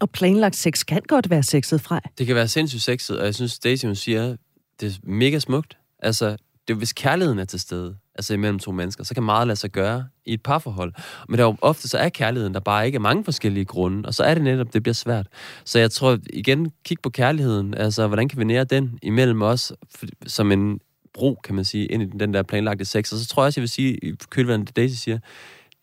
Og 0.00 0.10
planlagt 0.10 0.56
sex 0.56 0.84
kan 0.86 1.02
godt 1.08 1.30
være 1.30 1.42
sexet 1.42 1.80
fra. 1.80 2.00
Det 2.18 2.26
kan 2.26 2.36
være 2.36 2.48
sindssygt 2.48 2.82
sexet, 2.82 3.18
og 3.18 3.24
jeg 3.24 3.34
synes, 3.34 3.58
Daisy, 3.58 3.84
hun 3.84 3.96
siger, 3.96 4.36
det 4.80 4.94
er 4.94 4.98
mega 5.02 5.38
smukt. 5.38 5.78
Altså, 5.98 6.36
det 6.68 6.74
er, 6.74 6.78
hvis 6.78 6.92
kærligheden 6.92 7.38
er 7.38 7.44
til 7.44 7.60
stede, 7.60 7.96
altså 8.14 8.34
imellem 8.34 8.58
to 8.58 8.72
mennesker, 8.72 9.04
så 9.04 9.14
kan 9.14 9.22
meget 9.22 9.46
lade 9.46 9.58
sig 9.58 9.70
gøre 9.70 10.04
i 10.26 10.32
et 10.32 10.42
parforhold. 10.42 10.92
Men 11.28 11.38
der 11.38 11.44
er 11.44 11.48
jo 11.48 11.56
ofte 11.60 11.88
så 11.88 11.98
er 11.98 12.08
kærligheden 12.08 12.54
der 12.54 12.60
bare 12.60 12.86
ikke 12.86 12.96
er 12.96 13.00
mange 13.00 13.24
forskellige 13.24 13.64
grunde, 13.64 14.08
og 14.08 14.14
så 14.14 14.22
er 14.22 14.34
det 14.34 14.42
netop, 14.42 14.72
det 14.72 14.82
bliver 14.82 14.94
svært. 14.94 15.26
Så 15.64 15.78
jeg 15.78 15.90
tror, 15.90 16.18
igen, 16.32 16.72
kig 16.84 16.96
på 17.02 17.10
kærligheden. 17.10 17.74
Altså, 17.74 18.06
hvordan 18.06 18.28
kan 18.28 18.38
vi 18.38 18.44
nære 18.44 18.64
den 18.64 18.98
imellem 19.02 19.42
os, 19.42 19.72
som 20.26 20.52
en 20.52 20.80
bro, 21.14 21.40
kan 21.44 21.54
man 21.54 21.64
sige, 21.64 21.86
ind 21.86 22.02
i 22.02 22.18
den 22.18 22.34
der 22.34 22.42
planlagte 22.42 22.84
sex. 22.84 23.12
Og 23.12 23.18
så 23.18 23.26
tror 23.26 23.42
jeg 23.42 23.46
også, 23.46 23.60
jeg 23.60 23.62
vil 23.62 23.68
sige, 23.68 24.04
i 24.04 24.12
kølvandet 24.30 24.68
det 24.68 24.76
Daisy 24.76 25.02
siger, 25.02 25.18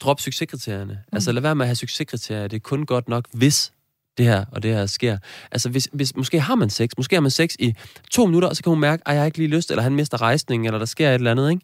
drop 0.01 0.19
succeskriterierne. 0.19 0.93
Mm. 0.93 1.15
Altså, 1.15 1.31
lad 1.31 1.41
være 1.41 1.55
med 1.55 1.65
at 1.65 1.67
have 1.67 1.75
succeskriterier. 1.75 2.47
Det 2.47 2.55
er 2.55 2.59
kun 2.59 2.85
godt 2.85 3.09
nok, 3.09 3.25
hvis 3.33 3.73
det 4.17 4.25
her 4.25 4.45
og 4.51 4.63
det 4.63 4.73
her 4.73 4.85
sker. 4.85 5.17
Altså, 5.51 5.69
hvis, 5.69 5.89
hvis, 5.93 6.15
måske 6.15 6.39
har 6.39 6.55
man 6.55 6.69
sex, 6.69 6.89
måske 6.97 7.15
har 7.15 7.21
man 7.21 7.31
sex 7.31 7.55
i 7.59 7.75
to 8.11 8.25
minutter, 8.25 8.49
og 8.49 8.55
så 8.55 8.63
kan 8.63 8.69
hun 8.69 8.79
mærke, 8.79 9.03
at 9.07 9.13
jeg 9.13 9.21
har 9.21 9.25
ikke 9.25 9.37
lige 9.37 9.47
lyst, 9.47 9.71
eller 9.71 9.83
han 9.83 9.95
mister 9.95 10.21
rejsningen, 10.21 10.65
eller 10.65 10.77
der 10.77 10.85
sker 10.85 11.09
et 11.09 11.13
eller 11.13 11.31
andet, 11.31 11.49
ikke? 11.49 11.61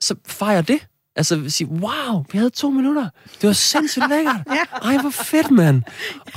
Så 0.00 0.14
fejr 0.26 0.62
det. 0.62 0.86
Altså, 1.16 1.42
sige, 1.48 1.68
wow, 1.68 2.24
vi 2.32 2.38
havde 2.38 2.50
to 2.50 2.70
minutter. 2.70 3.08
Det 3.40 3.46
var 3.46 3.52
sindssygt 3.52 4.04
lækkert. 4.10 4.36
Ej, 4.84 4.96
hvor 4.98 5.10
fedt, 5.10 5.50
mand. 5.50 5.82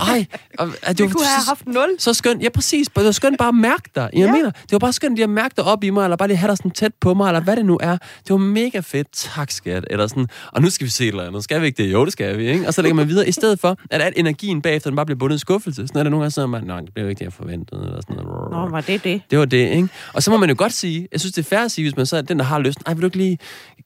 Ej, 0.02 0.26
og, 0.60 0.70
at 0.82 0.98
det 0.98 1.06
Vi 1.08 1.12
kunne 1.12 1.26
have 1.26 1.46
haft 1.48 1.68
nul. 1.68 1.96
så 2.00 2.14
skønt, 2.14 2.44
ja 2.44 2.50
præcis, 2.50 2.88
det 2.96 3.06
var 3.06 3.12
skønt 3.12 3.38
bare 3.38 3.48
at 3.48 3.56
mærke 3.56 3.90
dig. 3.96 4.10
Jeg 4.14 4.20
Ja. 4.26 4.32
mener, 4.32 4.52
det 4.52 4.72
var 4.72 4.80
bare 4.80 4.94
skønt 4.94 5.16
lige 5.16 5.24
at 5.24 5.30
mærke 5.30 5.54
dig 5.58 5.64
op 5.66 5.84
i 5.84 5.90
mig, 5.90 6.04
eller 6.04 6.18
bare 6.18 6.28
lige 6.28 6.38
have 6.38 6.50
dig 6.50 6.58
sådan 6.58 6.72
tæt 6.72 6.92
på 7.02 7.14
mig, 7.14 7.28
eller 7.28 7.40
hvad 7.40 7.56
det 7.56 7.66
nu 7.66 7.78
er. 7.82 7.92
Det 7.98 8.30
var 8.30 8.38
mega 8.38 8.80
fedt, 8.80 9.08
tak 9.14 9.52
skat. 9.52 9.86
Eller 9.90 10.08
sådan, 10.08 10.28
og 10.52 10.62
nu 10.62 10.70
skal 10.70 10.86
vi 10.86 10.92
se 10.92 11.04
et 11.04 11.08
eller 11.08 11.28
andet. 11.28 11.44
Skal 11.44 11.62
vi 11.62 11.66
ikke 11.66 11.84
det? 11.84 11.92
Jo, 11.92 12.06
det 12.06 12.14
skal 12.14 12.38
vi, 12.38 12.48
ikke? 12.50 12.68
Og 12.68 12.74
så 12.74 12.82
lægger 12.82 12.96
man 12.96 13.08
videre, 13.08 13.28
i 13.28 13.32
stedet 13.32 13.60
for, 13.60 13.78
at 13.92 14.02
al 14.02 14.14
energien 14.16 14.62
bagefter, 14.62 14.90
den 14.90 14.96
bare 14.96 15.06
bliver 15.06 15.20
bundet 15.20 15.36
i 15.36 15.40
skuffelse. 15.40 15.88
Sådan 15.88 16.00
er 16.00 16.04
det 16.04 16.12
nogle 16.12 16.24
gange, 16.24 16.32
så 16.32 16.48
man, 16.48 16.64
nej, 16.64 16.80
det 16.80 16.94
blev 16.94 17.10
ikke 17.10 17.20
det, 17.20 17.26
jeg 17.26 17.34
forventede, 17.34 17.82
eller 17.86 18.02
sådan 18.02 18.24
noget. 18.26 18.52
Nå, 18.52 18.70
var 18.70 18.82
det 18.82 19.04
det? 19.04 19.22
Det 19.32 19.40
var 19.40 19.46
det, 19.46 19.58
ikke? 19.70 19.90
Og 20.14 20.24
så 20.24 20.32
må 20.32 20.38
man 20.38 20.50
jo 20.50 20.56
godt 20.58 20.74
sige, 20.74 21.08
jeg 21.12 21.20
synes, 21.20 21.34
det 21.34 21.42
er 21.46 21.50
fair 21.50 21.60
at 21.60 21.72
sige, 21.72 21.86
hvis 21.86 21.96
man 21.98 22.06
så 22.06 22.18
er 22.18 22.22
den, 22.22 22.40
der 22.40 22.46
har 22.46 22.60
lyst, 22.60 22.86
nej, 22.86 22.94
vil 22.94 23.02
du 23.02 23.08
ikke 23.08 23.18
lige, 23.18 23.38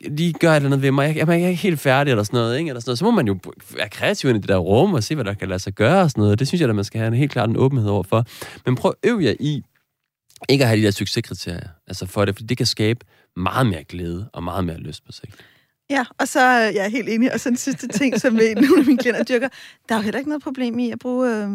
lige 0.10 0.34
gøre 0.34 0.52
et 0.52 0.56
eller 0.56 0.70
andet 0.70 0.81
ved 0.82 0.92
mig? 0.92 1.08
Jeg, 1.08 1.16
jeg, 1.16 1.28
jeg 1.28 1.42
er 1.42 1.48
ikke 1.48 1.62
helt 1.62 1.80
færdig, 1.80 2.12
eller 2.12 2.24
sådan 2.24 2.38
noget, 2.38 2.58
ikke? 2.58 2.70
Eller 2.70 2.82
sådan 2.82 2.90
noget. 2.90 3.00
Så 3.00 3.06
må 3.06 3.12
man 3.12 3.28
jo 3.28 3.40
være 3.76 3.90
kreativ 3.90 4.30
ind 4.30 4.38
i 4.38 4.42
det 4.42 4.50
der 4.50 4.58
rum, 4.58 4.94
og 4.94 5.04
se, 5.04 5.16
hvad 5.16 5.26
der 5.26 5.34
kan 5.34 5.48
lade 5.48 5.60
sig 5.60 5.74
gøre, 5.74 6.02
og 6.02 6.12
sådan 6.12 6.22
noget. 6.22 6.40
Det 6.40 6.48
synes 6.48 6.62
jeg, 6.62 6.70
at 6.70 6.76
man 6.76 6.86
skal 6.86 7.00
have 7.00 7.08
en 7.08 7.14
helt 7.14 7.32
klart 7.32 7.50
en 7.50 7.58
åbenhed 7.58 7.90
over 7.90 8.04
for. 8.04 8.26
Men 8.66 8.76
prøv 8.76 8.94
at 9.04 9.10
øve 9.10 9.24
jer 9.24 9.34
i, 9.40 9.64
ikke 10.50 10.64
at 10.64 10.68
have 10.68 10.80
de 10.82 10.86
der 10.86 10.92
succeskriterier, 10.92 11.68
altså 11.88 12.06
for 12.06 12.26
det, 12.26 12.36
fordi 12.36 12.48
det 12.48 12.58
kan 12.58 12.66
skabe 12.66 13.06
meget 13.36 13.68
mere 13.68 13.84
glæde 13.84 14.30
og 14.34 14.44
meget 14.44 14.66
mere 14.66 14.78
lyst 14.78 15.06
på 15.06 15.12
sig. 15.12 15.30
Ja, 15.90 16.06
og 16.20 16.28
så 16.28 16.40
er 16.40 16.72
jeg 16.72 16.92
helt 16.92 17.10
enig. 17.10 17.34
Og 17.34 17.40
så 17.40 17.50
den 17.50 17.58
sidste 17.58 17.88
ting, 17.88 18.22
som 18.22 18.34
nogle 18.56 18.80
af 18.80 18.86
mine 18.86 18.98
klienter 18.98 19.24
dyrker. 19.24 19.50
Der 19.90 19.96
er 19.96 20.00
jo 20.00 20.04
heller 20.04 20.20
ikke 20.20 20.30
noget 20.30 20.44
problem 20.44 20.80
i 20.80 20.92
at 20.92 21.00
bruge 21.00 21.44
øh, 21.44 21.50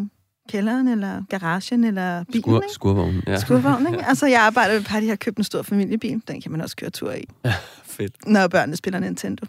kælderen, 0.49 0.89
eller 0.89 1.23
garagen, 1.29 1.85
eller 1.85 2.25
bilen, 2.25 2.43
Skur, 2.43 2.57
ikke? 2.63 2.73
skurvognen, 2.73 3.23
ja. 3.27 3.39
Skurvogn, 3.41 3.87
ikke? 3.87 4.05
Altså, 4.09 4.27
jeg 4.27 4.41
arbejder 4.41 4.73
med 4.73 4.81
et 4.81 4.87
par, 4.87 5.01
de 5.01 5.09
har 5.09 5.17
købt 5.17 5.39
en 5.39 5.45
stor 5.45 5.63
familiebil. 5.63 6.23
Den 6.29 6.41
kan 6.41 6.53
man 6.53 6.61
også 6.61 6.77
køre 6.77 6.91
tur 6.91 7.13
i, 7.13 7.25
Fedt. 7.85 8.27
når 8.27 8.49
børnene 8.49 8.77
spiller 8.77 9.01
Nintendo. 9.01 9.47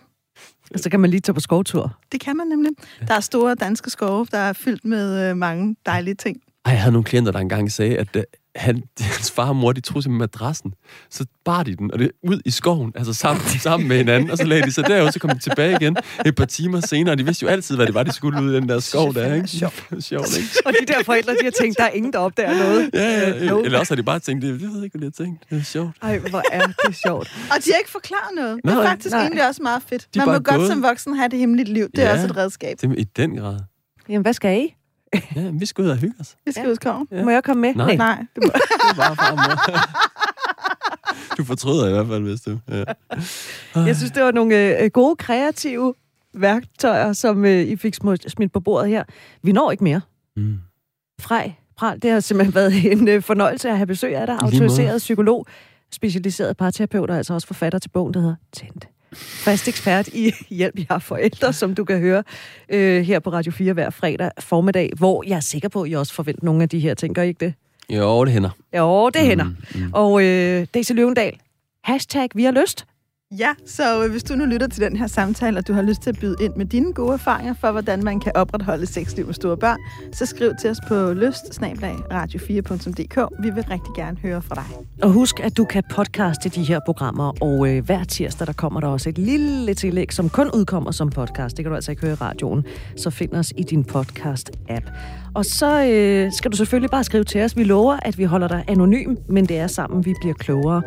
Og 0.74 0.80
så 0.80 0.90
kan 0.90 1.00
man 1.00 1.10
lige 1.10 1.20
tage 1.20 1.34
på 1.34 1.40
skovtur. 1.40 1.98
Det 2.12 2.20
kan 2.22 2.38
man 2.38 2.48
nemlig. 2.48 2.72
Der 3.08 3.14
er 3.14 3.20
store 3.20 3.56
danske 3.56 3.90
skove, 3.90 4.28
der 4.32 4.38
er 4.38 4.54
fyldt 4.54 4.86
med 4.86 5.30
øh, 5.30 5.38
mange 5.38 5.76
dejlige 5.86 6.16
ting. 6.16 6.38
Ej, 6.66 6.72
jeg 6.72 6.82
havde 6.82 6.92
nogle 6.92 7.04
klienter, 7.04 7.32
der 7.32 7.40
engang 7.40 7.72
sagde, 7.72 7.98
at, 7.98 8.16
øh, 8.16 8.24
han, 8.58 8.84
hans 9.00 9.32
far 9.32 9.50
og 9.50 9.56
mor, 9.56 9.72
de 9.72 9.82
tog 9.82 10.04
simpelthen 10.04 10.18
madrassen. 10.20 10.74
Så 11.10 11.26
bar 11.46 11.64
de 11.64 11.76
den, 11.76 11.92
og 11.94 12.00
det 12.00 12.12
ud 12.24 12.42
i 12.46 12.52
skoven, 12.52 12.92
altså 12.96 13.14
sammen, 13.14 13.44
sammen 13.60 13.88
med 13.90 13.98
hinanden, 13.98 14.32
og 14.32 14.38
så 14.38 14.44
lagde 14.44 14.64
de 14.64 14.72
sig 14.72 14.84
derud, 14.88 15.12
så 15.12 15.20
kom 15.20 15.30
de 15.30 15.40
tilbage 15.40 15.78
igen 15.82 15.98
et 16.26 16.36
par 16.36 16.46
timer 16.46 16.80
senere, 16.80 17.14
og 17.14 17.18
de 17.18 17.26
vidste 17.26 17.44
jo 17.44 17.50
altid, 17.50 17.76
hvad 17.76 17.86
det 17.86 17.94
var, 17.94 18.04
de 18.04 18.12
skulle 18.12 18.42
ud 18.44 18.52
i 18.52 18.56
den 18.56 18.70
der 18.70 18.80
skov 18.80 19.14
der, 19.14 19.34
ikke? 19.34 19.48
Sjovt. 19.48 19.84
Sjovt, 20.10 20.38
ikke? 20.38 20.50
Og 20.66 20.74
de 20.82 20.86
der 20.94 21.04
forældre, 21.04 21.34
de 21.34 21.38
har 21.44 21.52
tænkt, 21.62 21.78
der 21.78 21.84
er 21.84 21.90
ingen, 21.90 22.14
der 22.14 22.20
opdager 22.20 22.58
noget. 22.58 22.90
Ja, 22.94 23.20
ja, 23.20 23.30
Øh, 23.44 23.46
no. 23.50 23.62
eller 23.62 23.80
også 23.80 23.92
har 23.92 23.96
de 23.96 24.04
bare 24.04 24.20
tænkt, 24.20 24.42
det, 24.42 24.54
det 24.54 24.62
ved 24.62 24.76
jeg 24.76 24.84
ikke, 24.84 24.98
hvad 24.98 25.10
de 25.12 25.14
har 25.18 25.26
tænkt. 25.26 25.44
Det 25.50 25.60
er 25.60 25.64
sjovt. 25.64 25.90
Ej, 26.02 26.18
hvor 26.18 26.44
er 26.52 26.68
det 26.88 26.96
sjovt. 26.96 27.32
Og 27.52 27.58
de 27.66 27.72
har 27.72 27.78
ikke 27.80 27.92
forklaret 27.92 28.36
noget. 28.36 28.60
Det 28.66 28.72
er 28.72 28.76
Nej, 28.76 28.86
faktisk 28.88 29.12
nej. 29.14 29.22
egentlig 29.22 29.48
også 29.48 29.62
meget 29.64 29.82
fedt. 29.90 30.08
De 30.14 30.20
er 30.20 30.26
Man 30.26 30.34
må 30.36 30.40
godt 30.40 30.58
gået. 30.58 30.68
som 30.70 30.84
voksen 30.84 31.16
have 31.16 31.30
det 31.30 31.40
hemmeligt 31.40 31.70
liv. 31.70 31.88
Det 31.96 32.04
er 32.04 32.08
Ja. 32.08 32.14
også 32.14 32.26
et 32.26 32.38
redskab. 32.38 32.78
Det 32.82 32.90
er 32.92 32.96
i 32.98 33.04
den 33.04 33.36
grad. 33.38 33.60
Jamen, 34.10 34.22
hvad 34.22 34.34
skal 34.34 34.62
I? 34.64 34.74
Ja, 35.36 35.50
vi 35.54 35.66
skal 35.66 35.84
ud 35.84 35.90
og 35.90 35.98
hygge 35.98 36.16
os. 36.20 36.36
Vi 36.46 36.52
skal 36.52 36.64
Ja. 36.64 36.70
ud 36.72 36.76
skoven. 36.76 37.08
Ja. 37.12 37.24
Må 37.24 37.30
jeg 37.30 37.44
komme 37.44 37.62
med? 37.62 37.74
Nej. 37.76 37.96
Nej, 37.96 38.26
det 38.36 38.44
må... 38.44 38.50
Det 38.54 38.92
er 38.92 38.96
bare 38.96 39.16
far 39.16 39.32
og 39.32 39.38
mor. 39.38 39.80
Du 41.38 41.44
fortryder 41.44 41.88
i 41.88 41.92
hvert 41.92 42.08
fald, 42.08 42.24
hvis 42.24 42.42
du... 42.42 42.60
Ja. 42.70 42.84
Jeg 43.76 43.96
synes, 43.96 44.12
det 44.12 44.24
var 44.24 44.32
nogle 44.32 44.80
øh, 44.82 44.90
gode, 44.90 45.16
kreative 45.16 45.94
værktøjer, 46.34 47.14
som 47.14 47.46
øh, 47.46 47.62
I 47.62 47.76
fik 47.76 47.96
smidt 48.28 48.52
på 48.54 48.60
bordet 48.60 48.90
her. 48.90 49.04
Vi 49.44 49.52
når 49.52 49.72
ikke 49.72 49.84
mere. 49.84 50.02
Mm. 50.36 50.58
Frej, 51.22 51.54
Pral, 51.78 52.02
det 52.02 52.12
har 52.12 52.20
simpelthen 52.20 52.56
været 52.56 52.86
en 52.92 53.08
øh, 53.08 53.22
fornøjelse 53.22 53.70
at 53.70 53.78
have 53.78 53.88
besøg 53.88 54.16
af 54.16 54.28
dig. 54.28 54.38
Autoriseret 54.42 54.98
psykolog, 54.98 55.46
specialiseret 55.92 56.58
parterapeut 56.58 57.10
og 57.10 57.18
altså 57.18 57.34
også 57.34 57.48
forfatter 57.48 57.80
til 57.80 57.90
bogen, 57.90 58.14
der 58.14 58.20
hedder 58.20 58.36
Tændt. 58.54 58.88
Fast 59.14 59.68
ekspert 59.68 60.08
i 60.08 60.34
hjælp, 60.50 60.76
jeg 60.78 60.86
har 60.90 61.00
forældre, 61.00 61.54
som 61.54 61.76
du 61.76 61.84
kan 61.84 62.00
høre 62.00 62.24
øh, 62.70 63.02
her 63.02 63.20
på 63.20 63.30
Radio 63.30 63.52
4 63.52 63.74
hver 63.74 63.90
fredag 63.90 64.32
formiddag, 64.40 64.92
hvor 64.98 65.24
jeg 65.28 65.36
er 65.36 65.40
sikker 65.40 65.70
på, 65.70 65.82
at 65.82 65.90
I 65.90 65.94
også 65.94 66.14
forventer 66.14 66.46
nogle 66.46 66.64
af 66.64 66.70
de 66.70 66.80
her 66.80 66.94
ting. 66.94 67.16
Gør 67.16 67.22
I 67.22 67.28
ikke 67.28 67.46
det? 67.46 67.54
Jo, 67.90 68.26
det 68.26 68.34
hænder. 68.34 68.50
Jo, 68.78 69.10
det 69.10 69.22
hænder. 69.22 69.46
Mm, 69.46 69.56
mm. 69.76 69.90
Og 69.94 70.24
øh, 70.24 70.68
Daisy 70.74 70.92
Løvendal, 70.92 71.38
hashtag 71.84 72.30
vi 72.36 72.44
har 72.44 72.52
lyst. 72.52 72.86
Ja, 73.32 73.54
så 73.66 74.04
øh, 74.04 74.12
hvis 74.12 74.24
du 74.24 74.36
nu 74.36 74.46
lytter 74.46 74.68
til 74.68 74.82
den 74.82 74.98
her 74.98 75.08
samtale, 75.08 75.58
og 75.58 75.68
du 75.68 75.74
har 75.74 75.82
lyst 75.82 76.02
til 76.02 76.10
at 76.10 76.20
byde 76.20 76.36
ind 76.42 76.54
med 76.56 76.66
dine 76.66 76.94
gode 76.94 77.14
erfaringer 77.14 77.54
for, 77.54 77.72
hvordan 77.72 78.04
man 78.04 78.20
kan 78.20 78.32
opretholde 78.36 78.86
sexliv 78.86 79.26
med 79.26 79.34
store 79.34 79.58
børn, 79.58 79.78
så 80.14 80.26
skriv 80.26 80.52
til 80.62 80.70
os 80.70 80.78
på 80.88 81.14
lyst 81.14 81.62
radio4.dk. 81.64 83.44
Vi 83.44 83.50
vil 83.50 83.64
rigtig 83.64 83.94
gerne 83.96 84.18
høre 84.18 84.42
fra 84.42 84.56
dig. 84.56 84.64
Og 85.04 85.12
husk, 85.12 85.40
at 85.40 85.58
du 85.58 85.66
kan 85.66 85.84
podcaste 85.90 86.50
de 86.50 86.64
her 86.64 86.80
programmer, 86.86 87.34
og 87.42 87.70
øh, 87.70 87.86
hver 87.86 88.04
tirsdag, 88.04 88.48
der 88.48 88.54
kommer 88.54 88.80
der 88.80 88.88
også 88.88 89.10
et 89.10 89.18
lille 89.18 89.74
tillæg, 89.74 90.14
som 90.14 90.30
kun 90.30 90.52
udkommer 90.54 90.92
som 90.92 91.10
podcast. 91.10 91.58
Det 91.58 91.66
kan 91.66 91.70
du 91.70 91.76
altså 91.76 91.92
ikke 91.92 92.02
høre 92.02 92.12
i 92.12 92.16
radioen. 92.16 92.66
Så 92.98 93.10
find 93.10 93.34
os 93.34 93.54
i 93.58 93.64
din 93.64 93.86
podcast-app. 93.92 94.92
Og 95.38 95.46
så 95.46 95.84
øh, 95.84 96.32
skal 96.32 96.52
du 96.52 96.58
selvfølgelig 96.58 96.90
bare 96.90 97.04
skrive 97.04 97.24
til 97.24 97.42
os. 97.42 97.58
Vi 97.58 97.64
lover, 97.64 97.98
at 98.02 98.18
vi 98.18 98.24
holder 98.24 98.48
dig 98.48 98.64
anonym, 98.68 99.16
men 99.28 99.46
det 99.46 99.58
er 99.58 99.68
sammen, 99.68 100.06
vi 100.06 100.14
bliver 100.22 100.34
klogere. 100.34 100.82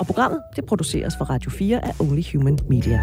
Og 0.00 0.06
programmet, 0.06 0.40
det 0.56 0.64
produceres 0.64 1.14
for 1.18 1.24
Radio 1.24 1.50
4 1.50 1.84
af 1.84 2.00
Only 2.00 2.22
Human 2.32 2.58
Media. 2.68 3.02